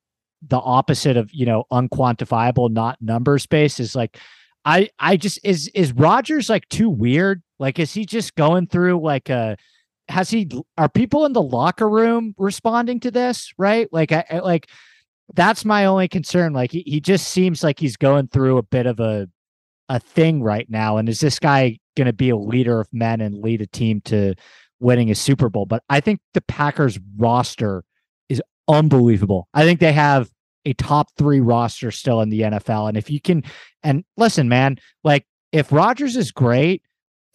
the 0.41 0.61
opposite 0.61 1.19
of 1.19 1.29
you 1.31 1.45
know 1.45 1.65
unquantifiable, 1.71 2.71
not 2.71 2.97
numbers 3.03 3.45
based, 3.45 3.81
is 3.81 3.95
like 3.95 4.17
I 4.65 4.89
I 4.99 5.19
just 5.19 5.41
is 5.45 5.69
is 5.75 5.93
Rodgers 5.93 6.49
like 6.49 6.67
too 6.71 6.89
weird? 6.89 7.43
Like 7.59 7.79
is 7.79 7.93
he 7.93 8.07
just 8.07 8.35
going 8.35 8.69
through 8.69 8.99
like 9.03 9.29
a 9.29 9.59
has 10.09 10.31
he 10.31 10.49
are 10.77 10.89
people 10.89 11.25
in 11.25 11.33
the 11.33 11.43
locker 11.43 11.89
room 11.89 12.35
responding 12.39 13.01
to 13.01 13.11
this 13.11 13.53
right? 13.59 13.89
Like 13.93 14.13
i, 14.13 14.25
I 14.31 14.39
like 14.41 14.69
that's 15.35 15.65
my 15.65 15.87
only 15.87 16.09
concern 16.09 16.53
like 16.53 16.71
he, 16.71 16.83
he 16.87 17.01
just 17.01 17.29
seems 17.29 17.63
like 17.63 17.79
he's 17.79 17.97
going 17.97 18.29
through 18.29 18.59
a 18.59 18.63
bit 18.63 18.87
of 18.87 19.01
a 19.01 19.29
a 19.89 20.01
thing 20.01 20.43
right 20.43 20.69
now 20.71 20.97
and 20.97 21.09
is 21.09 21.21
this 21.21 21.39
guy 21.39 21.79
going 21.97 22.07
to 22.07 22.13
be 22.13 22.31
a 22.31 22.37
leader 22.37 22.81
of 22.81 22.89
men 22.93 23.21
and 23.21 23.39
lead 23.39 23.61
a 23.61 23.67
team 23.67 24.01
to 24.03 24.35
winning 24.81 25.11
a 25.11 25.15
super 25.15 25.49
bowl? 25.49 25.67
But 25.67 25.83
i 25.89 26.01
think 26.01 26.21
the 26.35 26.43
packers 26.43 26.99
roster 27.17 27.85
is 28.29 28.43
unbelievable. 28.69 29.49
I 29.55 29.65
think 29.65 29.81
they 29.81 29.93
have 29.93 30.31
a 30.65 30.73
top 30.75 31.09
three 31.19 31.41
roster 31.41 31.91
still 31.91 32.23
in 32.23 32.31
the 32.31 32.41
nfl 32.41 32.89
and 32.89 32.97
if 32.97 33.11
you 33.11 33.21
can 33.21 33.45
and 33.83 34.03
listen 34.17 34.49
man 34.49 34.79
like 35.03 35.27
if 35.55 35.71
Rodgers 35.71 36.17
is 36.17 36.33
great 36.33 36.83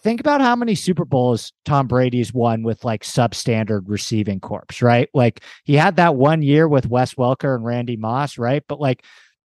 think 0.01 0.19
about 0.19 0.41
how 0.41 0.55
many 0.55 0.75
Super 0.75 1.05
Bowls 1.05 1.51
Tom 1.65 1.87
Brady's 1.87 2.33
won 2.33 2.63
with 2.63 2.85
like 2.85 3.03
substandard 3.03 3.83
receiving 3.85 4.39
corps, 4.39 4.65
right? 4.81 5.09
Like 5.13 5.41
he 5.65 5.75
had 5.75 5.97
that 5.97 6.15
one 6.15 6.41
year 6.41 6.67
with 6.67 6.87
Wes 6.89 7.15
Welker 7.15 7.55
and 7.55 7.65
Randy 7.65 7.97
Moss, 7.97 8.37
right? 8.37 8.63
But 8.67 8.79
like 8.79 9.03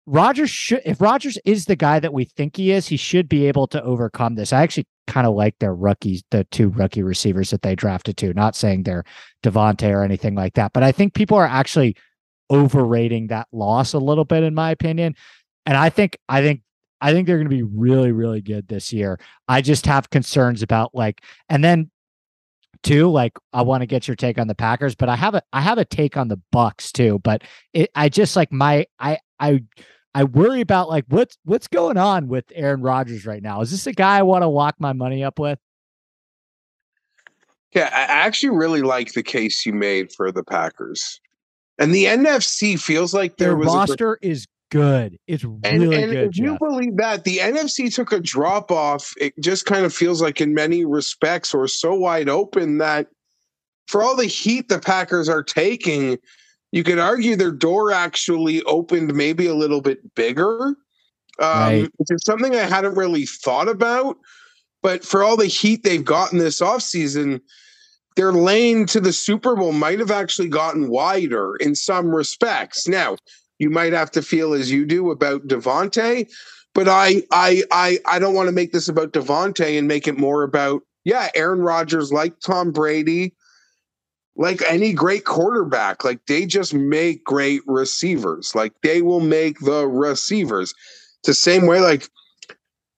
Rodgers 0.06 0.50
should, 0.50 0.82
if 0.86 1.00
Rodgers 1.00 1.38
is 1.46 1.66
the 1.66 1.76
guy 1.76 2.00
that 2.00 2.14
we 2.14 2.26
think 2.26 2.58
he 2.58 2.72
is, 2.72 2.88
he 2.88 2.98
should 2.98 3.30
be 3.30 3.48
able 3.48 3.68
to 3.68 3.84
overcome 3.84 4.36
this. 4.36 4.52
I 4.52 4.64
actually 4.64 4.88
kind 5.06 5.28
of 5.28 5.36
like 5.36 5.58
their 5.60 5.76
rookies, 5.76 6.24
the 6.32 6.46
two 6.46 6.70
rookie 6.70 7.04
receivers 7.04 7.52
that 7.52 7.62
they 7.62 7.76
drafted 7.76 8.18
to. 8.18 8.34
Not 8.34 8.56
saying 8.56 8.84
they're 8.84 9.04
Davante 9.44 9.92
or 9.92 10.04
anything 10.04 10.36
like 10.36 10.56
that, 10.56 10.74
but 10.74 10.84
I 10.84 10.92
think 10.92 11.14
people 11.14 11.38
are 11.38 11.46
actually 11.46 11.96
overrating 12.50 13.28
that 13.28 13.48
loss 13.52 13.94
a 13.94 14.00
little 14.00 14.26
bit, 14.26 14.44
in 14.44 14.56
my 14.56 14.72
opinion. 14.72 15.16
And 15.68 15.78
I 15.78 15.90
think, 15.90 16.18
I 16.28 16.42
think 16.42 16.62
I 17.02 17.14
think 17.14 17.28
they're 17.28 17.38
going 17.38 17.50
to 17.50 17.56
be 17.56 17.64
really, 17.64 18.12
really 18.12 18.42
good 18.42 18.68
this 18.68 18.92
year. 18.92 19.20
I 19.48 19.62
just 19.62 19.86
have 19.86 20.10
concerns 20.10 20.62
about 20.62 20.94
like, 20.94 21.22
and 21.48 21.64
then 21.64 21.90
two, 22.84 23.10
like 23.10 23.38
I 23.54 23.62
want 23.62 23.82
to 23.82 23.88
get 23.88 24.08
your 24.08 24.16
take 24.16 24.38
on 24.38 24.48
the 24.48 24.56
Packers, 24.56 24.96
but 24.96 25.10
I 25.10 25.16
have 25.16 25.36
a 25.36 25.42
I 25.54 25.62
have 25.62 25.78
a 25.78 25.86
take 25.86 26.18
on 26.18 26.28
the 26.28 26.40
Bucks 26.52 26.92
too. 26.92 27.20
But 27.20 27.44
it, 27.74 27.90
I 27.96 28.10
just 28.10 28.36
like 28.36 28.52
my 28.52 28.86
I 29.00 29.20
I 29.40 29.64
I 30.14 30.24
worry 30.24 30.62
about 30.62 30.90
like 30.90 31.06
what's 31.10 31.38
what's 31.46 31.68
going 31.68 31.98
on 31.98 32.28
with 32.28 32.46
Aaron 32.54 32.82
Rodgers 32.82 33.26
right 33.26 33.42
now. 33.42 33.62
Is 33.62 33.72
this 33.72 33.88
a 33.88 33.94
guy 33.94 34.18
I 34.18 34.24
want 34.24 34.44
to 34.44 34.48
lock 34.48 34.76
my 34.80 34.94
money 34.94 35.24
up 35.24 35.40
with? 35.40 35.60
Yeah, 37.74 37.90
I 37.94 38.02
actually 38.02 38.58
really 38.58 38.82
like 38.82 39.14
the 39.14 39.22
case 39.22 39.66
you 39.66 39.74
made 39.74 40.12
for 40.12 40.32
the 40.32 40.44
Packers. 40.44 41.22
And 41.78 41.94
the 41.94 42.06
NFC 42.06 42.80
feels 42.80 43.14
like 43.14 43.38
there 43.38 43.50
Their 43.50 43.58
was 43.58 43.74
a 43.74 43.78
roster 43.78 44.20
is 44.22 44.48
good. 44.70 45.18
It's 45.28 45.44
really 45.44 45.60
and 45.64 45.92
good. 45.92 46.30
if 46.30 46.38
you 46.38 46.58
believe 46.60 46.98
that, 46.98 47.24
the 47.24 47.38
NFC 47.38 47.94
took 47.94 48.12
a 48.12 48.20
drop 48.20 48.72
off. 48.72 49.14
It 49.20 49.34
just 49.40 49.66
kind 49.66 49.86
of 49.86 49.94
feels 49.94 50.22
like, 50.22 50.42
in 50.42 50.54
many 50.54 50.86
respects, 50.86 51.54
or 51.54 51.68
so 51.68 51.94
wide 51.94 52.30
open 52.30 52.78
that 52.80 53.08
for 53.88 54.04
all 54.04 54.16
the 54.16 54.26
heat 54.26 54.70
the 54.70 54.80
Packers 54.80 55.28
are 55.28 55.44
taking, 55.44 56.18
you 56.72 56.84
could 56.84 57.00
argue 57.00 57.36
their 57.36 57.52
door 57.52 57.92
actually 57.92 58.62
opened 58.64 59.14
maybe 59.16 59.48
a 59.48 59.56
little 59.56 59.82
bit 59.82 60.14
bigger, 60.16 60.60
um, 60.62 60.76
Right. 61.40 61.90
which 61.98 62.08
is 62.12 62.24
something 62.24 62.56
I 62.56 62.60
hadn't 62.66 62.96
really 62.96 63.26
thought 63.26 63.68
about. 63.68 64.18
But 64.84 65.04
for 65.04 65.24
all 65.24 65.36
the 65.36 65.48
heat 65.48 65.84
they've 65.84 66.06
gotten 66.06 66.38
this 66.38 66.62
offseason, 66.62 67.42
their 68.16 68.32
lane 68.32 68.86
to 68.88 69.00
the 69.00 69.14
Super 69.14 69.56
Bowl 69.56 69.72
might 69.72 70.00
have 70.00 70.12
actually 70.12 70.50
gotten 70.50 70.90
wider 70.90 71.56
in 71.58 71.74
some 71.76 72.08
respects. 72.08 72.88
Now, 72.88 73.18
you 73.60 73.70
might 73.70 73.94
have 73.94 74.12
to 74.12 74.22
feel 74.22 74.54
as 74.54 74.72
you 74.72 74.86
do 74.86 75.12
about 75.12 75.48
Davante, 75.48 76.30
but 76.74 76.88
I 76.88 77.24
I 77.32 77.64
I 77.72 78.00
I 78.06 78.20
don't 78.20 78.34
want 78.34 78.48
to 78.48 78.54
make 78.54 78.72
this 78.72 78.88
about 78.88 79.14
Davante 79.14 79.78
and 79.78 79.88
make 79.88 80.08
it 80.08 80.18
more 80.18 80.44
about 80.44 80.82
yeah, 81.04 81.30
Aaron 81.36 81.62
Rodgers 81.62 82.12
like 82.12 82.40
Tom 82.40 82.72
Brady, 82.72 83.34
like 84.36 84.62
any 84.68 84.94
great 84.94 85.26
quarterback, 85.26 86.04
like 86.04 86.26
they 86.26 86.46
just 86.46 86.74
make 86.74 87.24
great 87.24 87.62
receivers. 87.68 88.54
Like 88.56 88.74
they 88.82 89.02
will 89.02 89.22
make 89.22 89.60
the 89.60 89.88
receivers. 89.88 90.74
It's 91.20 91.28
the 91.28 91.34
same 91.34 91.68
way 91.68 91.80
like 91.80 92.10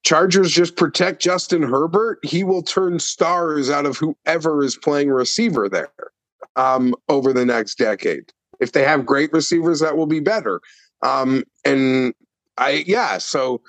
Chargers 0.04 0.52
just 0.52 0.76
protect 0.76 1.22
Justin 1.22 1.62
Herbert, 1.62 2.20
he 2.24 2.44
will 2.44 2.64
turn 2.64 3.00
stars 3.00 3.70
out 3.70 3.86
of 3.86 3.98
whoever 3.98 4.64
is 4.64 4.76
playing 4.76 5.10
receiver 5.10 5.70
there 5.70 5.92
um, 6.56 6.96
over 7.08 7.34
the 7.34 7.46
next 7.46 7.78
decade. 7.78 8.32
If 8.62 8.72
they 8.72 8.84
have 8.84 9.06
great 9.06 9.34
receivers, 9.34 9.82
that 9.82 9.98
will 9.98 10.08
be 10.08 10.22
better. 10.22 10.62
Um, 11.04 11.44
and 11.66 12.14
I, 12.58 12.84
yeah, 12.88 13.18
so 13.18 13.62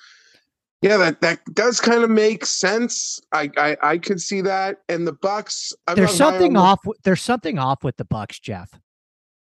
yeah, 0.83 0.97
that 0.97 1.21
that 1.23 1.41
does 1.55 1.81
kind 1.81 2.05
of 2.05 2.11
make 2.11 2.45
sense. 2.45 3.21
I, 3.33 3.51
I 3.57 3.77
I 3.83 3.99
could 3.99 4.21
see 4.21 4.41
that. 4.43 4.79
And 4.89 5.07
the 5.07 5.13
Bucks, 5.13 5.73
I'm 5.87 5.97
there's 5.97 6.15
something 6.15 6.57
off. 6.57 6.81
There's 7.05 7.23
something 7.23 7.59
off 7.59 7.85
with 7.85 7.97
the 7.97 8.05
Bucks, 8.05 8.39
Jeff. 8.39 8.71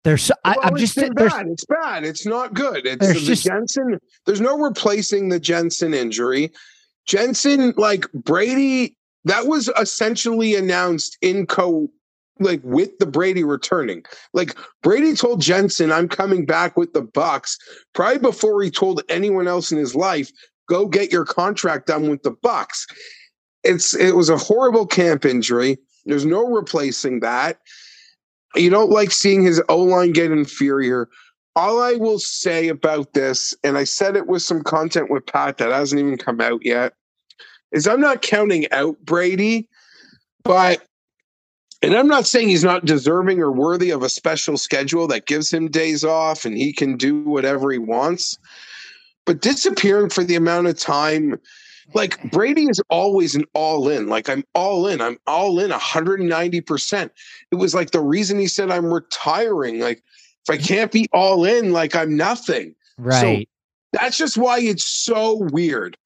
There's, 0.05 0.31
well, 0.45 0.57
I, 0.61 0.69
am 0.69 0.77
just 0.77 0.97
bad. 0.97 1.47
It's 1.47 1.65
bad. 1.65 2.05
It's 2.05 2.27
not 2.27 2.55
good. 2.55 2.87
It's 2.87 3.07
the 3.07 3.15
just, 3.15 3.45
Jensen. 3.45 3.99
There's 4.27 4.41
no 4.41 4.59
replacing 4.59 5.29
the 5.29 5.39
Jensen 5.39 5.95
injury. 5.95 6.51
Jensen, 7.07 7.73
like 7.77 8.11
Brady, 8.12 8.97
that 9.24 9.47
was 9.47 9.70
essentially 9.79 10.57
announced 10.57 11.19
in 11.23 11.47
co 11.47 11.89
like 12.43 12.60
with 12.64 12.98
the 12.98 13.06
Brady 13.06 13.44
returning. 13.44 14.05
Like 14.32 14.56
Brady 14.82 15.14
told 15.14 15.40
Jensen, 15.40 15.93
I'm 15.93 16.09
coming 16.09 16.44
back 16.47 16.77
with 16.77 16.93
the 16.93 17.02
Bucks, 17.02 17.59
probably 17.94 18.19
before 18.19 18.62
he 18.62 18.70
told 18.70 19.02
anyone 19.09 19.48
else 19.48 19.73
in 19.73 19.78
his 19.78 19.94
life, 19.94 20.31
go 20.69 20.86
get 20.86 21.12
your 21.12 21.24
contract 21.24 21.86
done 21.86 22.09
with 22.09 22.23
the 22.23 22.31
Bucks. 22.31 22.86
It's 23.64 23.94
it 23.94 24.16
was 24.16 24.28
a 24.28 24.36
horrible 24.36 24.86
camp 24.86 25.24
injury. 25.24 25.78
There's 26.05 26.27
no 26.27 26.47
replacing 26.47 27.20
that. 27.20 27.59
You 28.55 28.70
don't 28.70 28.90
like 28.90 29.12
seeing 29.12 29.43
his 29.43 29.62
O 29.69 29.78
line 29.78 30.12
get 30.12 30.32
inferior. 30.32 31.09
All 31.55 31.82
I 31.82 31.94
will 31.94 32.19
say 32.19 32.69
about 32.69 33.12
this, 33.12 33.55
and 33.62 33.77
I 33.77 33.85
said 33.85 34.16
it 34.16 34.27
with 34.27 34.43
some 34.43 34.62
content 34.62 35.10
with 35.10 35.27
Pat 35.27 35.59
that 35.59 35.70
hasn't 35.70 36.01
even 36.01 36.16
come 36.16 36.40
out 36.40 36.64
yet, 36.64 36.94
is 37.73 37.86
I'm 37.86 38.01
not 38.01 38.23
counting 38.23 38.70
out 38.73 38.97
Brady, 39.05 39.69
but 40.44 40.86
and 41.82 41.94
I'm 41.96 42.06
not 42.06 42.26
saying 42.26 42.48
he's 42.48 42.64
not 42.64 42.84
deserving 42.84 43.40
or 43.40 43.50
worthy 43.50 43.90
of 43.90 44.02
a 44.02 44.09
special 44.09 44.56
schedule 44.56 45.09
that 45.09 45.26
gives 45.26 45.52
him 45.52 45.68
days 45.68 46.04
off 46.04 46.44
and 46.44 46.56
he 46.56 46.72
can 46.72 46.96
do 46.96 47.22
whatever 47.22 47.72
he 47.72 47.78
wants. 47.78 48.38
But 49.24 49.40
disappearing 49.40 50.10
for 50.10 50.22
the 50.22 50.36
amount 50.36 50.68
of 50.68 50.78
time, 50.78 51.40
like 51.94 52.30
Brady 52.30 52.64
is 52.64 52.80
always 52.88 53.34
an 53.34 53.44
all 53.54 53.88
in. 53.88 54.09
Like 54.09 54.28
I'm 54.28 54.44
all 54.54 54.86
in. 54.86 55.00
I'm 55.00 55.18
all 55.26 55.59
in 55.59 55.70
190%. 55.70 57.10
It 57.50 57.54
was 57.56 57.74
like 57.74 57.90
the 57.90 58.00
reason 58.00 58.38
he 58.38 58.46
said 58.46 58.70
I'm 58.70 58.92
retiring. 58.92 59.80
Like 59.80 60.02
if 60.48 60.50
I 60.50 60.59
can't 60.59 60.92
be 60.92 61.09
all 61.12 61.44
in, 61.44 61.72
like 61.72 61.96
I'm 61.96 62.16
nothing. 62.16 62.74
Right. 62.98 63.48
So 63.92 63.98
that's 63.98 64.16
just 64.16 64.38
why 64.38 64.60
it's 64.60 64.86
so 64.86 65.48
weird 65.52 65.96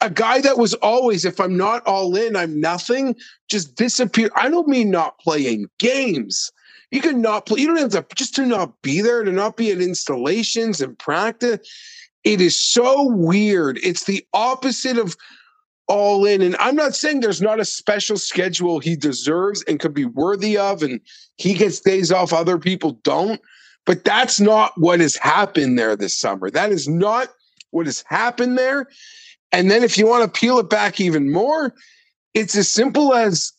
a 0.00 0.10
guy 0.10 0.40
that 0.40 0.58
was 0.58 0.74
always, 0.74 1.24
if 1.24 1.40
I'm 1.40 1.56
not 1.56 1.86
all 1.86 2.16
in, 2.16 2.36
I'm 2.36 2.60
nothing, 2.60 3.16
just 3.48 3.74
disappear. 3.76 4.30
I 4.36 4.48
don't 4.48 4.68
mean 4.68 4.90
not 4.90 5.18
playing 5.18 5.68
games. 5.78 6.52
You 6.90 7.00
can 7.00 7.20
not 7.20 7.46
play, 7.46 7.62
you 7.62 7.66
don't 7.66 7.92
have 7.92 8.08
to 8.08 8.14
just 8.14 8.34
to 8.36 8.46
not 8.46 8.80
be 8.82 9.00
there, 9.00 9.24
to 9.24 9.32
not 9.32 9.56
be 9.56 9.70
at 9.72 9.80
installations 9.80 10.80
and 10.80 10.98
practice. 10.98 11.60
It 12.24 12.40
is 12.40 12.56
so 12.56 13.06
weird. 13.08 13.78
It's 13.82 14.04
the 14.04 14.24
opposite 14.32 14.98
of 14.98 15.16
all 15.88 16.24
in. 16.24 16.42
And 16.42 16.56
I'm 16.56 16.76
not 16.76 16.94
saying 16.94 17.20
there's 17.20 17.42
not 17.42 17.60
a 17.60 17.64
special 17.64 18.18
schedule 18.18 18.78
he 18.78 18.96
deserves 18.96 19.62
and 19.64 19.80
could 19.80 19.94
be 19.94 20.04
worthy 20.04 20.58
of, 20.58 20.82
and 20.82 21.00
he 21.36 21.54
gets 21.54 21.80
days 21.80 22.12
off, 22.12 22.32
other 22.32 22.58
people 22.58 22.92
don't. 23.02 23.40
But 23.84 24.04
that's 24.04 24.40
not 24.40 24.72
what 24.76 25.00
has 25.00 25.16
happened 25.16 25.78
there 25.78 25.94
this 25.94 26.18
summer. 26.18 26.50
That 26.50 26.72
is 26.72 26.88
not 26.88 27.28
what 27.70 27.86
has 27.86 28.04
happened 28.08 28.58
there. 28.58 28.88
And 29.52 29.70
then 29.70 29.82
if 29.82 29.96
you 29.96 30.06
want 30.06 30.24
to 30.32 30.40
peel 30.40 30.58
it 30.58 30.68
back 30.68 31.00
even 31.00 31.32
more, 31.32 31.74
it's 32.34 32.56
as 32.56 32.70
simple 32.70 33.14
as 33.14 33.52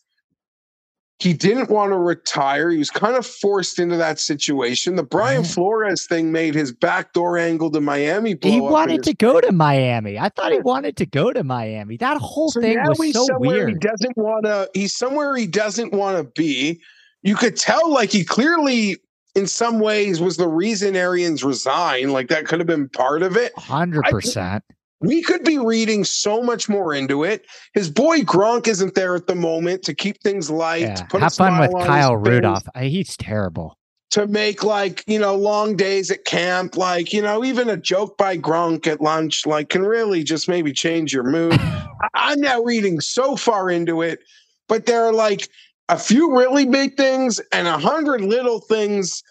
he 1.18 1.32
didn't 1.32 1.68
want 1.68 1.90
to 1.90 1.98
retire. 1.98 2.70
He 2.70 2.78
was 2.78 2.90
kind 2.90 3.16
of 3.16 3.26
forced 3.26 3.80
into 3.80 3.96
that 3.96 4.20
situation. 4.20 4.94
The 4.94 5.02
Brian 5.02 5.42
Flores 5.42 6.06
thing 6.06 6.30
made 6.30 6.54
his 6.54 6.72
backdoor 6.72 7.36
angle 7.36 7.72
to 7.72 7.80
Miami. 7.80 8.36
he 8.40 8.60
wanted 8.60 9.02
to 9.02 9.14
go 9.14 9.40
to 9.40 9.50
Miami. 9.50 10.18
I 10.18 10.28
thought 10.28 10.52
he 10.52 10.60
wanted 10.60 10.96
to 10.98 11.06
go 11.06 11.32
to 11.32 11.42
Miami. 11.42 11.96
That 11.96 12.18
whole 12.18 12.52
so 12.52 12.60
thing 12.60 12.78
was 12.80 13.12
so 13.12 13.26
weird. 13.38 13.70
He 13.70 13.74
doesn't 13.74 14.16
want 14.16 14.44
to. 14.44 14.70
He's 14.74 14.94
somewhere 14.96 15.34
he 15.34 15.48
doesn't 15.48 15.92
want 15.92 16.18
to 16.18 16.24
be. 16.40 16.80
You 17.22 17.34
could 17.34 17.56
tell, 17.56 17.90
like 17.90 18.10
he 18.10 18.24
clearly, 18.24 18.98
in 19.34 19.48
some 19.48 19.80
ways, 19.80 20.20
was 20.20 20.36
the 20.36 20.46
reason 20.46 20.94
Arians 20.94 21.42
resigned. 21.42 22.12
Like 22.12 22.28
that 22.28 22.46
could 22.46 22.60
have 22.60 22.68
been 22.68 22.88
part 22.90 23.24
of 23.24 23.36
it. 23.36 23.52
Hundred 23.58 24.04
percent 24.04 24.62
we 25.00 25.22
could 25.22 25.44
be 25.44 25.58
reading 25.58 26.04
so 26.04 26.42
much 26.42 26.68
more 26.68 26.94
into 26.94 27.24
it. 27.24 27.46
His 27.72 27.90
boy 27.90 28.20
Gronk 28.20 28.66
isn't 28.66 28.94
there 28.94 29.14
at 29.14 29.26
the 29.26 29.34
moment 29.34 29.82
to 29.84 29.94
keep 29.94 30.20
things 30.22 30.50
light. 30.50 30.82
Yeah. 30.82 31.06
Have 31.20 31.34
fun 31.34 31.58
with 31.58 31.72
Kyle 31.86 32.16
Rudolph. 32.16 32.66
He's 32.80 33.16
terrible. 33.16 33.76
To 34.12 34.26
make 34.26 34.64
like, 34.64 35.04
you 35.06 35.18
know, 35.18 35.36
long 35.36 35.76
days 35.76 36.10
at 36.10 36.24
camp, 36.24 36.76
like, 36.76 37.12
you 37.12 37.20
know, 37.20 37.44
even 37.44 37.68
a 37.68 37.76
joke 37.76 38.16
by 38.16 38.38
Gronk 38.38 38.86
at 38.86 39.00
lunch, 39.00 39.46
like, 39.46 39.68
can 39.68 39.82
really 39.82 40.24
just 40.24 40.48
maybe 40.48 40.72
change 40.72 41.12
your 41.12 41.24
mood. 41.24 41.60
I'm 42.14 42.40
now 42.40 42.62
reading 42.62 43.00
so 43.00 43.36
far 43.36 43.70
into 43.70 44.02
it, 44.02 44.20
but 44.66 44.86
there 44.86 45.04
are 45.04 45.12
like 45.12 45.48
a 45.88 45.98
few 45.98 46.36
really 46.36 46.64
big 46.64 46.96
things 46.96 47.38
and 47.52 47.68
a 47.68 47.78
hundred 47.78 48.22
little 48.22 48.60
things 48.60 49.22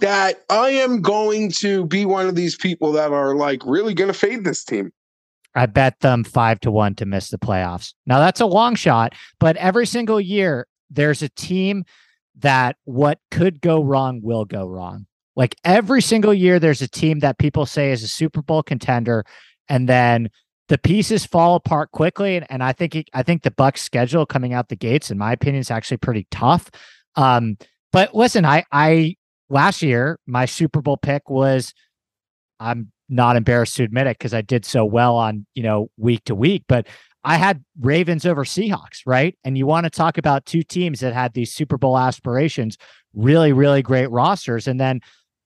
that 0.00 0.42
I 0.50 0.70
am 0.70 1.00
going 1.00 1.50
to 1.52 1.86
be 1.86 2.04
one 2.04 2.26
of 2.26 2.34
these 2.34 2.56
people 2.56 2.92
that 2.92 3.12
are 3.12 3.34
like 3.34 3.62
really 3.64 3.94
going 3.94 4.12
to 4.12 4.18
fade 4.18 4.44
this 4.44 4.64
team. 4.64 4.92
I 5.56 5.66
bet 5.66 6.00
them 6.00 6.22
five 6.22 6.60
to 6.60 6.70
one 6.70 6.94
to 6.96 7.06
miss 7.06 7.30
the 7.30 7.38
playoffs. 7.38 7.94
Now 8.06 8.18
that's 8.18 8.40
a 8.40 8.46
long 8.46 8.74
shot, 8.74 9.14
but 9.40 9.56
every 9.56 9.86
single 9.86 10.20
year 10.20 10.66
there's 10.90 11.22
a 11.22 11.28
team 11.30 11.84
that 12.38 12.76
what 12.84 13.18
could 13.30 13.60
go 13.60 13.82
wrong 13.82 14.20
will 14.22 14.44
go 14.44 14.66
wrong. 14.66 15.06
Like 15.34 15.54
every 15.64 16.00
single 16.00 16.32
year, 16.32 16.58
there's 16.58 16.82
a 16.82 16.88
team 16.88 17.20
that 17.20 17.38
people 17.38 17.66
say 17.66 17.92
is 17.92 18.02
a 18.02 18.08
Super 18.08 18.42
Bowl 18.42 18.62
contender, 18.62 19.24
and 19.68 19.88
then 19.88 20.30
the 20.68 20.78
pieces 20.78 21.26
fall 21.26 21.56
apart 21.56 21.92
quickly. 21.92 22.36
And, 22.36 22.46
and 22.50 22.62
I 22.62 22.72
think 22.72 22.94
it, 22.96 23.08
I 23.12 23.22
think 23.22 23.42
the 23.42 23.50
Bucks 23.50 23.82
schedule 23.82 24.26
coming 24.26 24.54
out 24.54 24.68
the 24.68 24.76
gates, 24.76 25.10
in 25.10 25.18
my 25.18 25.32
opinion, 25.32 25.60
is 25.60 25.70
actually 25.70 25.98
pretty 25.98 26.26
tough. 26.30 26.70
Um, 27.16 27.58
but 27.92 28.14
listen, 28.14 28.44
I 28.44 28.64
I 28.72 29.16
last 29.50 29.82
year 29.82 30.18
my 30.26 30.46
Super 30.46 30.80
Bowl 30.80 30.96
pick 30.96 31.28
was 31.28 31.74
I'm 32.58 32.90
not 33.08 33.36
embarrassed 33.36 33.76
to 33.76 33.84
admit 33.84 34.06
it 34.06 34.18
because 34.18 34.34
I 34.34 34.42
did 34.42 34.64
so 34.64 34.84
well 34.84 35.16
on, 35.16 35.46
you 35.54 35.62
know, 35.62 35.88
week 35.96 36.24
to 36.24 36.34
week, 36.34 36.64
but 36.68 36.86
I 37.24 37.36
had 37.36 37.64
Ravens 37.80 38.24
over 38.24 38.44
Seahawks, 38.44 39.00
right? 39.04 39.36
And 39.44 39.58
you 39.58 39.66
want 39.66 39.84
to 39.84 39.90
talk 39.90 40.16
about 40.16 40.46
two 40.46 40.62
teams 40.62 41.00
that 41.00 41.12
had 41.12 41.32
these 41.32 41.52
Super 41.52 41.76
Bowl 41.76 41.98
aspirations, 41.98 42.78
really, 43.14 43.52
really 43.52 43.82
great 43.82 44.10
rosters. 44.10 44.68
And 44.68 44.78
then 44.78 45.00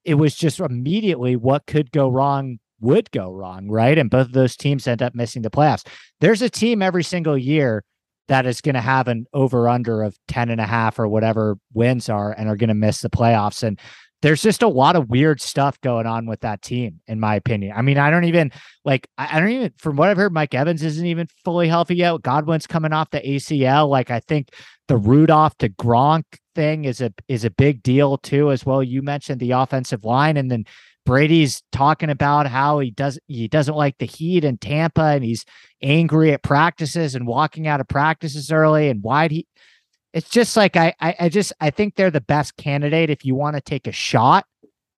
it 0.05 0.15
was 0.15 0.35
just 0.35 0.61
immediately 0.61 1.37
what 1.37 1.67
could 1.67 1.91
go 1.91 2.09
wrong 2.09 2.59
would 2.81 3.11
go 3.11 3.31
wrong, 3.31 3.69
right? 3.69 3.99
And 3.99 4.11
both 4.11 4.27
of 4.27 4.33
those 4.33 4.57
teams 4.57 4.87
end 4.87 5.03
up 5.03 5.15
missing 5.15 5.43
the 5.43 5.51
playoffs. 5.51 5.87
There's 6.21 6.43
a 6.43 6.51
team 6.51 6.83
every 6.83 7.05
single 7.05 7.37
year 7.37 7.85
that 8.29 8.47
is 8.47 8.61
going 8.61 8.75
to 8.75 8.81
have 8.81 9.09
an 9.09 9.27
over 9.33 9.69
under 9.69 10.03
of 10.03 10.17
10 10.29 10.51
and 10.51 10.61
a 10.61 10.67
half 10.67 10.99
or 10.99 11.09
whatever 11.09 11.57
wins 11.75 12.09
are 12.09 12.33
and 12.33 12.49
are 12.49 12.57
going 12.57 12.69
to 12.69 12.75
miss 12.75 13.01
the 13.01 13.11
playoffs. 13.11 13.63
And 13.63 13.79
there's 14.23 14.43
just 14.43 14.63
a 14.63 14.69
lot 14.69 14.97
of 14.97 15.09
weird 15.09 15.41
stuff 15.41 15.81
going 15.81 16.07
on 16.07 16.27
with 16.27 16.41
that 16.41 16.63
team, 16.63 17.01
in 17.07 17.19
my 17.19 17.35
opinion. 17.35 17.75
I 17.77 17.83
mean, 17.83 17.99
I 17.99 18.11
don't 18.11 18.25
even 18.25 18.53
like, 18.85 19.09
I 19.17 19.41
don't 19.41 19.49
even, 19.49 19.73
from 19.79 19.97
what 19.97 20.09
I've 20.09 20.17
heard, 20.17 20.33
Mike 20.33 20.55
Evans 20.55 20.83
isn't 20.83 21.07
even 21.07 21.27
fully 21.45 21.69
healthy 21.69 21.97
yet. 21.97 22.21
Godwin's 22.23 22.67
coming 22.67 22.93
off 22.93 23.11
the 23.11 23.21
ACL. 23.21 23.89
Like, 23.89 24.11
I 24.11 24.21
think 24.21 24.51
the 24.89 24.99
Rudolph 24.99 25.57
to 25.59 25.69
Gronk 25.69 26.25
thing 26.55 26.85
is 26.85 27.01
a 27.01 27.13
is 27.29 27.45
a 27.45 27.51
big 27.51 27.83
deal 27.83 28.19
too, 28.19 28.51
as 28.51 28.67
well. 28.67 28.83
You 28.83 29.03
mentioned 29.03 29.41
the 29.41 29.53
offensive 29.53 30.05
line, 30.05 30.37
and 30.37 30.51
then 30.51 30.65
Brady's 31.07 31.63
talking 31.73 32.11
about 32.11 32.47
how 32.47 32.81
he 32.81 32.91
does 32.91 33.19
he 33.27 33.49
doesn't 33.49 33.77
like 33.77 33.99
the 33.99 34.07
heat 34.07 34.45
in 34.45 34.59
Tampa, 34.59 35.03
and 35.03 35.25
he's 35.25 35.45
angry 35.83 36.33
at 36.33 36.43
practices 36.43 37.15
and 37.15 37.27
walking 37.27 37.67
out 37.67 37.81
of 37.81 37.89
practices 37.89 38.53
early. 38.53 38.89
And 38.89 39.03
why'd 39.03 39.31
he? 39.31 39.47
It's 40.13 40.29
just 40.29 40.57
like 40.57 40.77
I, 40.77 40.95
I, 41.01 41.15
I 41.21 41.29
just 41.29 41.53
I 41.61 41.71
think 41.71 41.95
they're 41.95 42.11
the 42.11 42.21
best 42.21 42.57
candidate 42.57 43.11
if 43.11 43.25
you 43.25 43.35
want 43.35 43.57
to 43.57 43.61
take 43.61 43.87
a 43.87 43.93
shot. 43.93 44.47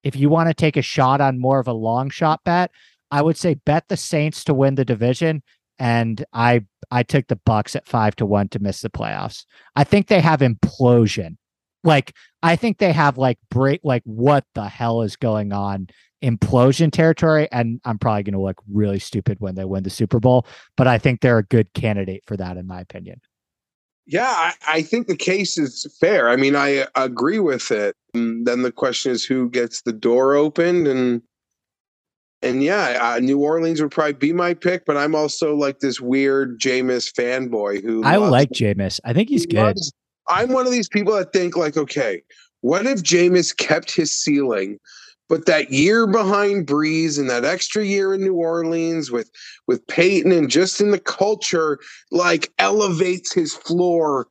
If 0.03 0.17
you 0.17 0.29
want 0.29 0.49
to 0.49 0.55
take 0.55 0.77
a 0.77 0.83
shot 0.83 1.21
on 1.21 1.39
more 1.39 1.61
of 1.61 1.69
a 1.69 1.73
long 1.73 2.11
shot 2.11 2.41
bet, 2.45 2.71
I 3.11 3.23
would 3.23 3.37
say 3.37 3.55
bet 3.55 3.89
the 3.89 3.97
Saints 3.97 4.43
to 4.45 4.55
win 4.55 4.75
the 4.75 4.85
division. 4.85 5.43
And 5.79 6.25
I 6.33 6.65
I 6.91 7.03
took 7.03 7.29
the 7.29 7.37
Bucks 7.37 7.77
at 7.77 7.87
five 7.87 8.17
to 8.17 8.27
one 8.27 8.49
to 8.49 8.59
miss 8.59 8.81
the 8.81 8.91
playoffs. 8.91 9.45
I 9.77 9.85
think 9.85 10.07
they 10.07 10.21
have 10.21 10.41
implosion. 10.41 11.37
Like 11.85 12.15
I 12.43 12.57
think 12.57 12.79
they 12.79 12.93
have 12.93 13.19
like 13.19 13.39
break 13.51 13.81
like 13.85 14.03
what 14.05 14.45
the 14.55 14.69
hell 14.69 15.03
is 15.03 15.17
going 15.17 15.53
on 15.53 15.89
implosion 16.23 16.93
territory. 16.93 17.49
And 17.51 17.81
I'm 17.85 17.99
probably 17.99 18.23
going 18.23 18.35
to 18.35 18.41
look 18.41 18.63
really 18.73 18.99
stupid 18.99 19.39
when 19.41 19.57
they 19.57 19.65
win 19.65 19.83
the 19.83 19.91
Super 19.91 20.21
Bowl, 20.21 20.47
but 20.77 20.87
I 20.87 20.99
think 20.99 21.21
they're 21.21 21.39
a 21.39 21.45
good 21.45 21.73
candidate 21.75 22.23
for 22.27 22.37
that, 22.37 22.57
in 22.57 22.67
my 22.67 22.81
opinion. 22.81 23.21
Yeah, 24.07 24.27
I, 24.27 24.53
I, 24.69 24.83
think 24.83 25.07
the 25.07 25.16
case 25.16 25.57
is 25.57 25.87
fair. 26.01 26.29
I 26.29 26.37
mean, 26.37 26.57
I 26.57 26.87
agree 26.97 27.39
with 27.39 27.70
it. 27.70 27.95
And 28.15 28.47
then 28.47 28.62
the 28.62 28.73
question 28.73 29.12
is 29.12 29.24
who 29.24 29.49
gets 29.49 29.83
the 29.83 29.93
door 29.93 30.35
opened. 30.35 30.89
And 30.89 31.23
and 32.43 32.65
yeah, 32.65 32.99
uh, 33.01 33.20
New 33.20 33.39
Orleans 33.39 33.81
would 33.81 33.93
probably 33.93 34.15
be 34.15 34.33
my 34.33 34.55
pick, 34.55 34.85
but 34.85 34.97
I'm 34.97 35.15
also 35.15 35.55
like 35.55 35.79
this 35.79 36.01
weird 36.01 36.59
Jameis 36.59 37.12
fanboy 37.12 37.83
who 37.83 38.03
I 38.03 38.16
like 38.16 38.51
Jameis. 38.51 38.99
I 39.05 39.12
think 39.12 39.29
he's 39.29 39.45
who 39.45 39.51
good. 39.51 39.59
loves- 39.59 39.93
I'm 40.29 40.53
one 40.53 40.66
of 40.66 40.73
these 40.73 40.89
people 40.89 41.15
that 41.15 41.33
think 41.33 41.57
like, 41.57 41.77
okay, 41.77 42.23
what 42.61 42.87
if 42.87 43.03
Jameis 43.03 43.57
kept 43.57 43.95
his 43.95 44.12
ceiling, 44.16 44.79
but 45.33 45.47
that 45.47 45.73
year 45.73 46.07
behind 46.07 46.67
Brees 46.67 47.19
and 47.19 47.31
that 47.31 47.43
extra 47.43 47.83
year 47.83 48.13
in 48.13 48.21
New 48.21 48.35
Orleans 48.35 49.11
with 49.11 49.31
with 49.67 49.87
Payton 49.87 50.31
and 50.31 50.51
just 50.51 50.79
in 50.79 50.91
the 50.91 50.99
culture, 50.99 51.79
like 52.11 52.53
elevates 52.59 53.33
his 53.33 53.55
floor. 53.55 54.29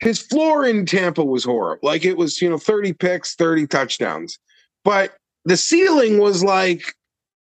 His 0.00 0.18
floor 0.18 0.64
in 0.64 0.86
Tampa 0.86 1.22
was 1.22 1.44
horrible. 1.44 1.86
Like 1.86 2.06
it 2.06 2.16
was, 2.16 2.40
you 2.40 2.48
know, 2.48 2.56
30 2.56 2.94
picks, 2.94 3.34
30 3.34 3.66
touchdowns. 3.66 4.38
But 4.86 5.18
the 5.44 5.58
ceiling 5.58 6.16
was 6.16 6.42
like, 6.42 6.94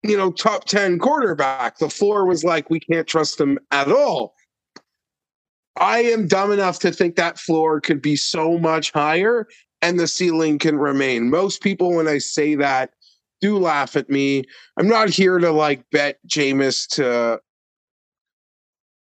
you 0.02 0.16
know, 0.16 0.32
top 0.32 0.64
10 0.64 0.98
quarterback. 0.98 1.78
The 1.78 1.88
floor 1.88 2.26
was 2.26 2.42
like, 2.42 2.68
we 2.68 2.80
can't 2.80 3.06
trust 3.06 3.40
him 3.40 3.60
at 3.70 3.92
all. 3.92 4.34
I 5.76 6.00
am 6.00 6.26
dumb 6.26 6.50
enough 6.50 6.80
to 6.80 6.90
think 6.90 7.14
that 7.14 7.38
floor 7.38 7.80
could 7.80 8.02
be 8.02 8.16
so 8.16 8.58
much 8.58 8.90
higher 8.90 9.46
and 9.82 9.98
the 9.98 10.06
ceiling 10.06 10.58
can 10.58 10.78
remain. 10.78 11.28
Most 11.28 11.60
people, 11.60 11.94
when 11.94 12.08
I 12.08 12.18
say 12.18 12.54
that, 12.54 12.90
do 13.40 13.58
laugh 13.58 13.96
at 13.96 14.08
me. 14.08 14.44
I'm 14.78 14.88
not 14.88 15.10
here 15.10 15.38
to 15.38 15.50
like 15.50 15.84
bet 15.90 16.18
Jameis 16.26 16.88
to. 16.94 17.40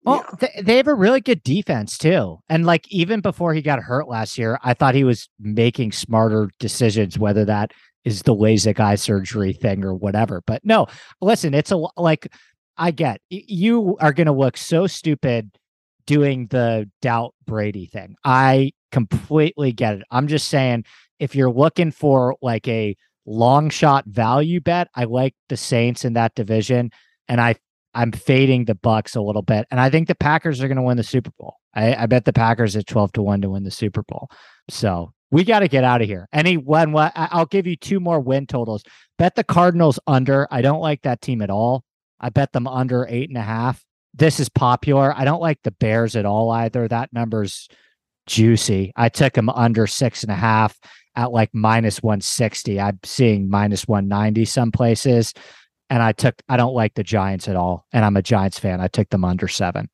Well, 0.04 0.26
th- 0.40 0.52
they 0.64 0.78
have 0.78 0.88
a 0.88 0.94
really 0.94 1.22
good 1.22 1.44
defense 1.44 1.98
too. 1.98 2.38
And 2.48 2.66
like 2.66 2.88
even 2.90 3.22
before 3.22 3.54
he 3.54 3.62
got 3.62 3.80
hurt 3.80 4.08
last 4.08 4.38
year, 4.38 4.60
I 4.64 4.74
thought 4.74 4.96
he 4.96 5.04
was 5.04 5.28
making 5.40 5.94
smarter 5.94 6.50
decisions, 6.60 7.18
whether 7.18 7.44
that 7.46 7.72
is 8.06 8.22
the 8.22 8.36
LASIK 8.36 8.80
eye 8.80 8.96
surgery 8.96 9.54
thing 9.54 9.84
or 9.84 9.94
whatever. 9.94 10.42
But 10.46 10.64
no, 10.64 10.88
listen, 11.22 11.54
it's 11.54 11.72
a 11.72 11.78
like 11.98 12.32
I 12.78 12.92
get 12.92 13.20
you 13.30 13.98
are 14.00 14.14
going 14.14 14.28
to 14.28 14.34
look 14.34 14.56
so 14.56 14.88
stupid 14.88 15.58
doing 16.06 16.48
the 16.48 16.90
doubt 17.02 17.34
Brady 17.46 17.86
thing. 17.86 18.16
I 18.24 18.72
completely 18.92 19.72
get 19.72 19.96
it. 19.96 20.04
I'm 20.12 20.28
just 20.28 20.48
saying 20.48 20.86
if 21.20 21.36
you're 21.36 21.52
looking 21.52 21.92
for 21.92 22.36
like 22.42 22.68
a 22.68 22.96
long 23.26 23.70
shot 23.70 24.06
value 24.06 24.62
bet, 24.62 24.88
I 24.96 25.06
like 25.06 25.36
the 25.50 25.58
Saints 25.58 26.06
in 26.06 26.14
that 26.14 26.36
division 26.36 26.92
and 27.28 27.42
I 27.42 27.56
I'm 27.94 28.12
fading 28.12 28.66
the 28.66 28.76
Bucks 28.76 29.16
a 29.16 29.22
little 29.22 29.42
bit, 29.42 29.66
and 29.72 29.80
I 29.80 29.90
think 29.90 30.08
the 30.08 30.14
Packers 30.14 30.62
are 30.62 30.68
going 30.68 30.78
to 30.78 30.84
win 30.84 30.98
the 30.98 31.04
Super 31.04 31.32
Bowl. 31.40 31.56
I, 31.74 31.96
I 31.96 32.06
bet 32.06 32.26
the 32.26 32.34
Packers 32.34 32.76
at 32.76 32.86
twelve 32.86 33.12
to 33.14 33.24
one 33.24 33.42
to 33.42 33.50
win 33.50 33.64
the 33.64 33.72
Super 33.72 34.04
Bowl. 34.04 34.30
So 34.70 35.14
we 35.32 35.44
got 35.44 35.60
to 35.60 35.68
get 35.68 35.84
out 35.84 36.02
of 36.02 36.08
here. 36.08 36.28
Any 36.32 36.58
one, 36.58 36.92
what 36.92 37.12
I'll 37.16 37.48
give 37.48 37.66
you 37.66 37.76
two 37.76 38.00
more 38.00 38.20
win 38.20 38.46
totals. 38.46 38.84
Bet 39.18 39.34
the 39.34 39.44
Cardinals 39.44 40.00
under. 40.06 40.48
I 40.52 40.62
don't 40.62 40.80
like 40.80 41.02
that 41.02 41.22
team 41.22 41.42
at 41.42 41.50
all. 41.50 41.84
I 42.20 42.30
bet 42.30 42.54
them 42.54 42.68
under 42.68 43.08
eight 43.10 43.30
and 43.30 43.38
a 43.38 43.42
half. 43.42 43.84
This 44.14 44.40
is 44.40 44.50
popular. 44.50 45.14
I 45.16 45.26
don't 45.26 45.42
like 45.42 45.60
the 45.64 45.72
Bears 45.72 46.16
at 46.16 46.26
all 46.26 46.52
either. 46.52 46.88
That 46.88 47.12
number's 47.14 47.68
juicy. 48.28 48.94
I 48.96 49.10
took 49.10 49.34
them 49.34 49.50
under 49.50 49.88
six 49.88 50.22
and 50.22 50.32
a 50.32 50.36
half 50.36 50.80
at 51.16 51.32
like 51.32 51.50
minus 51.54 52.04
160. 52.04 52.80
I'm 52.80 53.00
seeing 53.04 53.50
minus 53.50 53.88
190 53.88 54.46
some 54.46 54.72
places 54.72 55.34
and 55.90 56.04
I 56.04 56.12
took 56.12 56.36
I 56.50 56.58
don't 56.58 56.74
like 56.74 56.96
the 56.96 57.04
Giants 57.04 57.48
at 57.48 57.56
all, 57.56 57.86
and 57.94 58.04
I'm 58.04 58.18
a 58.18 58.22
Giants 58.22 58.60
fan. 58.60 58.82
I 58.82 58.88
took 58.88 59.10
them 59.10 59.24
under 59.24 59.48
seven. 59.48 59.90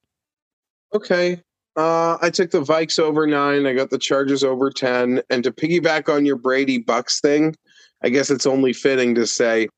Okay. 0.94 1.42
Uh, 1.76 2.18
I 2.22 2.30
took 2.30 2.52
the 2.52 2.62
Vikes 2.62 3.00
over 3.00 3.26
nine. 3.26 3.66
I 3.66 3.74
got 3.74 3.90
the 3.90 3.98
Chargers 3.98 4.44
over 4.44 4.70
10. 4.70 5.24
And 5.32 5.44
to 5.44 5.52
piggyback 5.52 6.08
on 6.08 6.24
your 6.24 6.36
Brady 6.36 6.78
Bucks 6.78 7.20
thing, 7.20 7.56
I 8.04 8.10
guess 8.10 8.30
it's 8.30 8.46
only 8.46 8.74
fitting 8.74 9.16
to 9.16 9.26
say, 9.26 9.70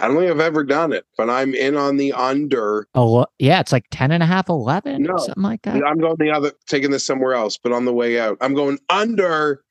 I 0.00 0.08
don't 0.08 0.16
think 0.18 0.30
I've 0.30 0.40
ever 0.40 0.64
done 0.64 0.92
it, 0.92 1.06
but 1.16 1.30
I'm 1.30 1.54
in 1.54 1.76
on 1.76 1.96
the 1.96 2.12
under. 2.12 2.88
Oh 2.94 3.26
yeah, 3.38 3.60
it's 3.60 3.70
like 3.72 3.84
10 3.90 4.10
and 4.10 4.22
a 4.22 4.26
half, 4.26 4.48
11, 4.48 5.02
No. 5.02 5.16
something 5.18 5.42
like 5.42 5.62
that. 5.62 5.82
I'm 5.86 5.98
going 5.98 6.16
the 6.18 6.30
other, 6.32 6.52
taking 6.66 6.90
this 6.90 7.06
somewhere 7.06 7.34
else, 7.34 7.56
but 7.56 7.72
on 7.72 7.84
the 7.84 7.92
way 7.92 8.18
out, 8.18 8.36
I'm 8.40 8.54
going 8.54 8.78
under 8.90 9.62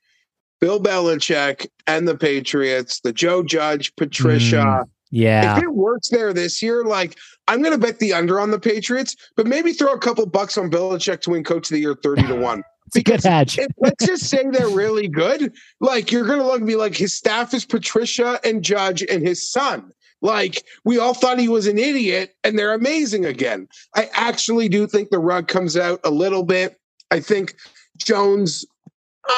Bill 0.61 0.79
Belichick 0.79 1.67
and 1.87 2.07
the 2.07 2.15
Patriots, 2.17 3.01
the 3.01 3.11
Joe 3.11 3.43
Judge, 3.43 3.93
Patricia. 3.97 4.55
Mm, 4.57 4.83
yeah, 5.11 5.57
If 5.57 5.63
it 5.63 5.73
works 5.73 6.09
there 6.09 6.31
this 6.33 6.63
year, 6.63 6.85
like 6.85 7.17
I'm 7.49 7.61
going 7.61 7.73
to 7.73 7.77
bet 7.77 7.99
the 7.99 8.13
under 8.13 8.39
on 8.39 8.51
the 8.51 8.59
Patriots, 8.59 9.15
but 9.35 9.45
maybe 9.45 9.73
throw 9.73 9.91
a 9.93 9.99
couple 9.99 10.25
bucks 10.25 10.57
on 10.57 10.71
Belichick 10.71 11.19
to 11.21 11.31
win 11.31 11.43
Coach 11.43 11.69
of 11.69 11.75
the 11.75 11.81
Year 11.81 11.95
30 12.01 12.27
to 12.27 12.35
1. 12.35 12.63
it's 12.87 12.95
a 12.95 12.99
good 12.99 13.03
because 13.17 13.23
hedge. 13.25 13.59
if, 13.59 13.67
let's 13.77 14.05
just 14.05 14.29
say 14.29 14.43
they're 14.51 14.69
really 14.69 15.09
good. 15.09 15.53
Like 15.81 16.11
you're 16.13 16.25
gonna 16.25 16.45
look 16.45 16.59
and 16.59 16.67
be 16.67 16.77
like, 16.77 16.95
his 16.95 17.13
staff 17.13 17.53
is 17.53 17.65
Patricia 17.65 18.39
and 18.45 18.63
Judge 18.63 19.03
and 19.03 19.21
his 19.21 19.51
son. 19.51 19.91
Like 20.23 20.63
we 20.85 20.97
all 20.97 21.13
thought 21.13 21.37
he 21.37 21.49
was 21.49 21.67
an 21.67 21.77
idiot, 21.77 22.33
and 22.43 22.57
they're 22.57 22.73
amazing 22.73 23.25
again. 23.25 23.67
I 23.95 24.09
actually 24.13 24.69
do 24.69 24.87
think 24.87 25.09
the 25.09 25.19
rug 25.19 25.49
comes 25.49 25.77
out 25.77 25.99
a 26.03 26.09
little 26.09 26.43
bit. 26.43 26.79
I 27.11 27.19
think 27.19 27.55
Jones. 27.97 28.65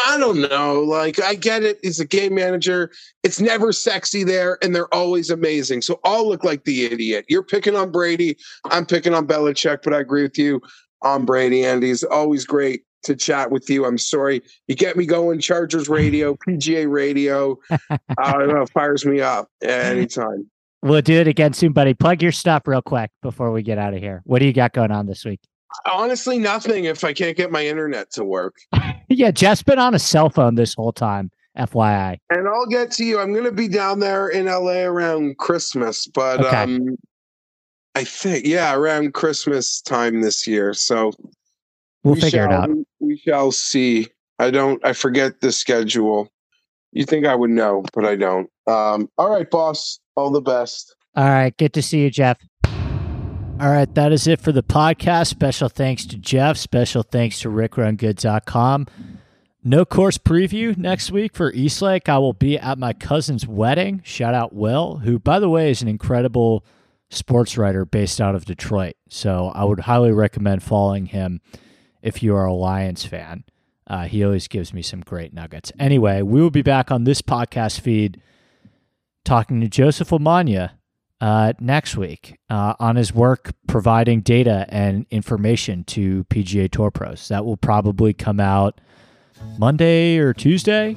I 0.08 0.18
don't 0.18 0.42
know. 0.50 0.82
Like 0.82 1.22
I 1.22 1.36
get 1.36 1.64
it. 1.64 1.80
He's 1.84 2.00
a 2.00 2.06
game 2.06 2.36
manager. 2.36 2.92
It's 3.24 3.42
never 3.42 3.72
sexy 3.72 4.24
there, 4.24 4.58
and 4.64 4.76
they're 4.76 4.94
always 4.94 5.30
amazing. 5.30 5.82
So 5.82 6.00
I'll 6.04 6.28
look 6.28 6.44
like 6.44 6.64
the 6.64 6.86
idiot. 6.86 7.26
You're 7.30 7.44
picking 7.44 7.76
on 7.76 7.92
Brady. 7.92 8.38
I'm 8.66 8.86
picking 8.86 9.14
on 9.14 9.28
Belichick, 9.28 9.80
but 9.84 9.94
I 9.94 10.00
agree 10.00 10.24
with 10.24 10.38
you 10.38 10.62
on 11.02 11.26
Brady. 11.26 11.66
Andy, 11.66 11.92
it's 11.92 12.04
always 12.04 12.46
great 12.46 12.84
to 13.04 13.16
chat 13.16 13.52
with 13.52 13.70
you. 13.70 13.86
I'm 13.86 13.98
sorry 13.98 14.42
you 14.68 14.76
get 14.76 14.98
me 14.98 15.06
going. 15.06 15.40
Chargers 15.40 15.90
radio, 15.90 16.36
PGA 16.36 16.90
radio, 16.90 17.58
uh, 17.72 17.98
it 18.18 18.70
fires 18.70 19.06
me 19.06 19.22
up 19.22 19.50
anytime. 19.64 20.50
We'll 20.86 21.02
do 21.02 21.16
it 21.20 21.28
again 21.28 21.54
soon, 21.54 21.74
buddy. 21.74 21.96
Plug 21.96 22.22
your 22.22 22.32
stuff 22.32 22.68
real 22.68 22.82
quick 22.82 23.10
before 23.24 23.52
we 23.52 23.64
get 23.64 23.78
out 23.80 23.94
of 23.96 24.00
here. 24.00 24.22
What 24.26 24.38
do 24.40 24.46
you 24.46 24.54
got 24.54 24.72
going 24.74 24.92
on 24.92 25.08
this 25.08 25.26
week? 25.26 25.40
Honestly, 25.92 26.38
nothing 26.38 26.86
if 26.86 27.04
I 27.04 27.12
can't 27.12 27.36
get 27.36 27.52
my 27.52 27.66
internet 27.66 28.12
to 28.14 28.24
work. 28.24 28.56
Yeah, 29.08 29.30
Jeff's 29.30 29.62
been 29.62 29.78
on 29.78 29.94
a 29.94 30.00
cell 30.00 30.32
phone 30.32 30.56
this 30.56 30.74
whole 30.74 30.92
time. 30.92 31.30
FYI. 31.58 32.18
And 32.32 32.48
I'll 32.48 32.66
get 32.66 32.90
to 32.94 33.04
you. 33.06 33.20
I'm 33.20 33.34
going 33.34 33.46
to 33.46 33.52
be 33.52 33.68
down 33.68 34.00
there 34.00 34.28
in 34.30 34.48
LA 34.48 34.80
around 34.82 35.38
Christmas, 35.38 36.08
but 36.08 36.40
Okay. 36.44 36.64
um, 36.64 36.98
I 37.94 38.04
think 38.04 38.46
yeah, 38.48 38.74
around 38.76 39.14
Christmas 39.14 39.80
time 39.80 40.22
this 40.22 40.48
year. 40.48 40.74
So 40.74 41.12
We'll 42.04 42.16
we 42.16 42.22
figure 42.22 42.46
it 42.46 42.50
shall- 42.50 42.62
out. 42.64 42.70
We 43.00 43.18
shall 43.18 43.52
see. 43.52 44.08
I 44.40 44.50
don't. 44.50 44.84
I 44.84 44.94
forget 44.94 45.40
the 45.42 45.52
schedule. 45.52 46.28
You 46.92 47.06
think 47.06 47.26
I 47.28 47.36
would 47.36 47.52
know, 47.52 47.84
but 47.94 48.06
I 48.06 48.16
don't. 48.16 48.50
Um, 48.68 49.08
all 49.20 49.30
right, 49.30 49.50
boss. 49.50 50.00
All 50.16 50.32
the 50.32 50.42
best. 50.42 50.96
All 51.16 51.26
right, 51.30 51.56
good 51.58 51.74
to 51.74 51.82
see 51.82 52.02
you, 52.02 52.10
Jeff. 52.10 52.38
All 52.66 53.70
right, 53.70 53.94
that 53.96 54.12
is 54.12 54.28
it 54.28 54.42
for 54.42 54.52
the 54.52 54.64
podcast. 54.64 55.28
Special 55.28 55.70
thanks 55.70 56.06
to 56.08 56.18
Jeff. 56.18 56.58
Special 56.58 57.04
thanks 57.04 57.40
to 57.42 57.50
rickrungood.com. 57.50 58.88
No 59.64 59.86
course 59.86 60.18
preview 60.18 60.78
next 60.78 61.10
week 61.10 61.36
for 61.36 61.52
East 61.54 61.82
Lake. 61.82 62.10
I 62.10 62.18
will 62.18 62.34
be 62.34 62.60
at 62.60 62.78
my 62.78 62.94
cousin's 62.94 63.48
wedding. 63.48 64.02
Shout 64.04 64.34
out 64.34 64.54
Will, 64.54 64.98
who, 64.98 65.20
by 65.20 65.40
the 65.40 65.50
way, 65.50 65.72
is 65.72 65.82
an 65.82 65.88
incredible 65.88 66.66
sports 67.10 67.58
writer 67.58 67.86
based 67.86 68.20
out 68.20 68.36
of 68.36 68.46
Detroit. 68.46 68.96
So 69.10 69.52
I 69.56 69.64
would 69.64 69.82
highly 69.82 70.12
recommend 70.12 70.62
following 70.62 71.08
him 71.08 71.42
if 72.02 72.22
you 72.22 72.36
are 72.36 72.46
a 72.46 72.54
Lions 72.54 73.06
fan. 73.06 73.44
Uh, 73.88 74.04
he 74.04 74.24
always 74.24 74.48
gives 74.48 74.74
me 74.74 74.82
some 74.82 75.02
great 75.02 75.34
nuggets. 75.34 75.72
Anyway, 75.80 76.22
we 76.22 76.42
will 76.42 76.52
be 76.52 76.62
back 76.62 76.92
on 76.92 77.04
this 77.04 77.22
podcast 77.22 77.80
feed 77.80 78.22
talking 79.26 79.60
to 79.60 79.68
Joseph 79.68 80.10
Omania 80.10 80.72
uh, 81.20 81.54
next 81.60 81.98
week 81.98 82.38
uh, 82.50 82.76
on 82.80 82.96
his 82.96 83.14
work 83.14 83.54
providing 83.68 84.22
data 84.22 84.66
and 84.70 85.06
information 85.10 85.84
to 85.86 86.24
PGA 86.26 86.72
Tour 86.72 86.92
pros. 86.92 87.28
That 87.28 87.46
will 87.46 87.58
probably 87.58 88.14
come 88.14 88.40
out 88.40 88.80
Monday 89.58 90.18
or 90.18 90.34
Tuesday. 90.34 90.96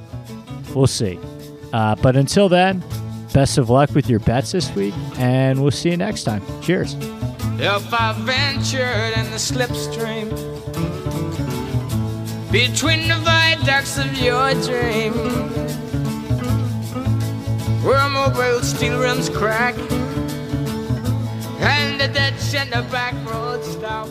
We'll 0.73 0.87
see. 0.87 1.19
Uh, 1.73 1.95
but 1.95 2.15
until 2.15 2.49
then, 2.49 2.83
best 3.33 3.57
of 3.57 3.69
luck 3.69 3.91
with 3.91 4.09
your 4.09 4.19
bets 4.19 4.51
this 4.51 4.73
week, 4.75 4.93
and 5.17 5.61
we'll 5.61 5.71
see 5.71 5.91
you 5.91 5.97
next 5.97 6.23
time. 6.23 6.41
Cheers. 6.61 6.95
If 7.61 7.93
I 7.93 8.13
ventured 8.19 9.17
in 9.17 9.29
the 9.31 9.37
slipstream 9.37 10.29
between 12.51 13.07
the 13.07 13.15
viaducts 13.15 13.97
of 13.97 14.17
your 14.17 14.53
dream, 14.63 15.88
where 17.83 18.09
mobile 18.09 18.61
steel 18.61 18.99
rims 18.99 19.29
crack 19.29 19.77
and 21.59 21.99
the 21.99 22.07
dead 22.07 22.37
center 22.39 22.81
back 22.91 23.13
road 23.29 23.63
stop. 23.63 24.07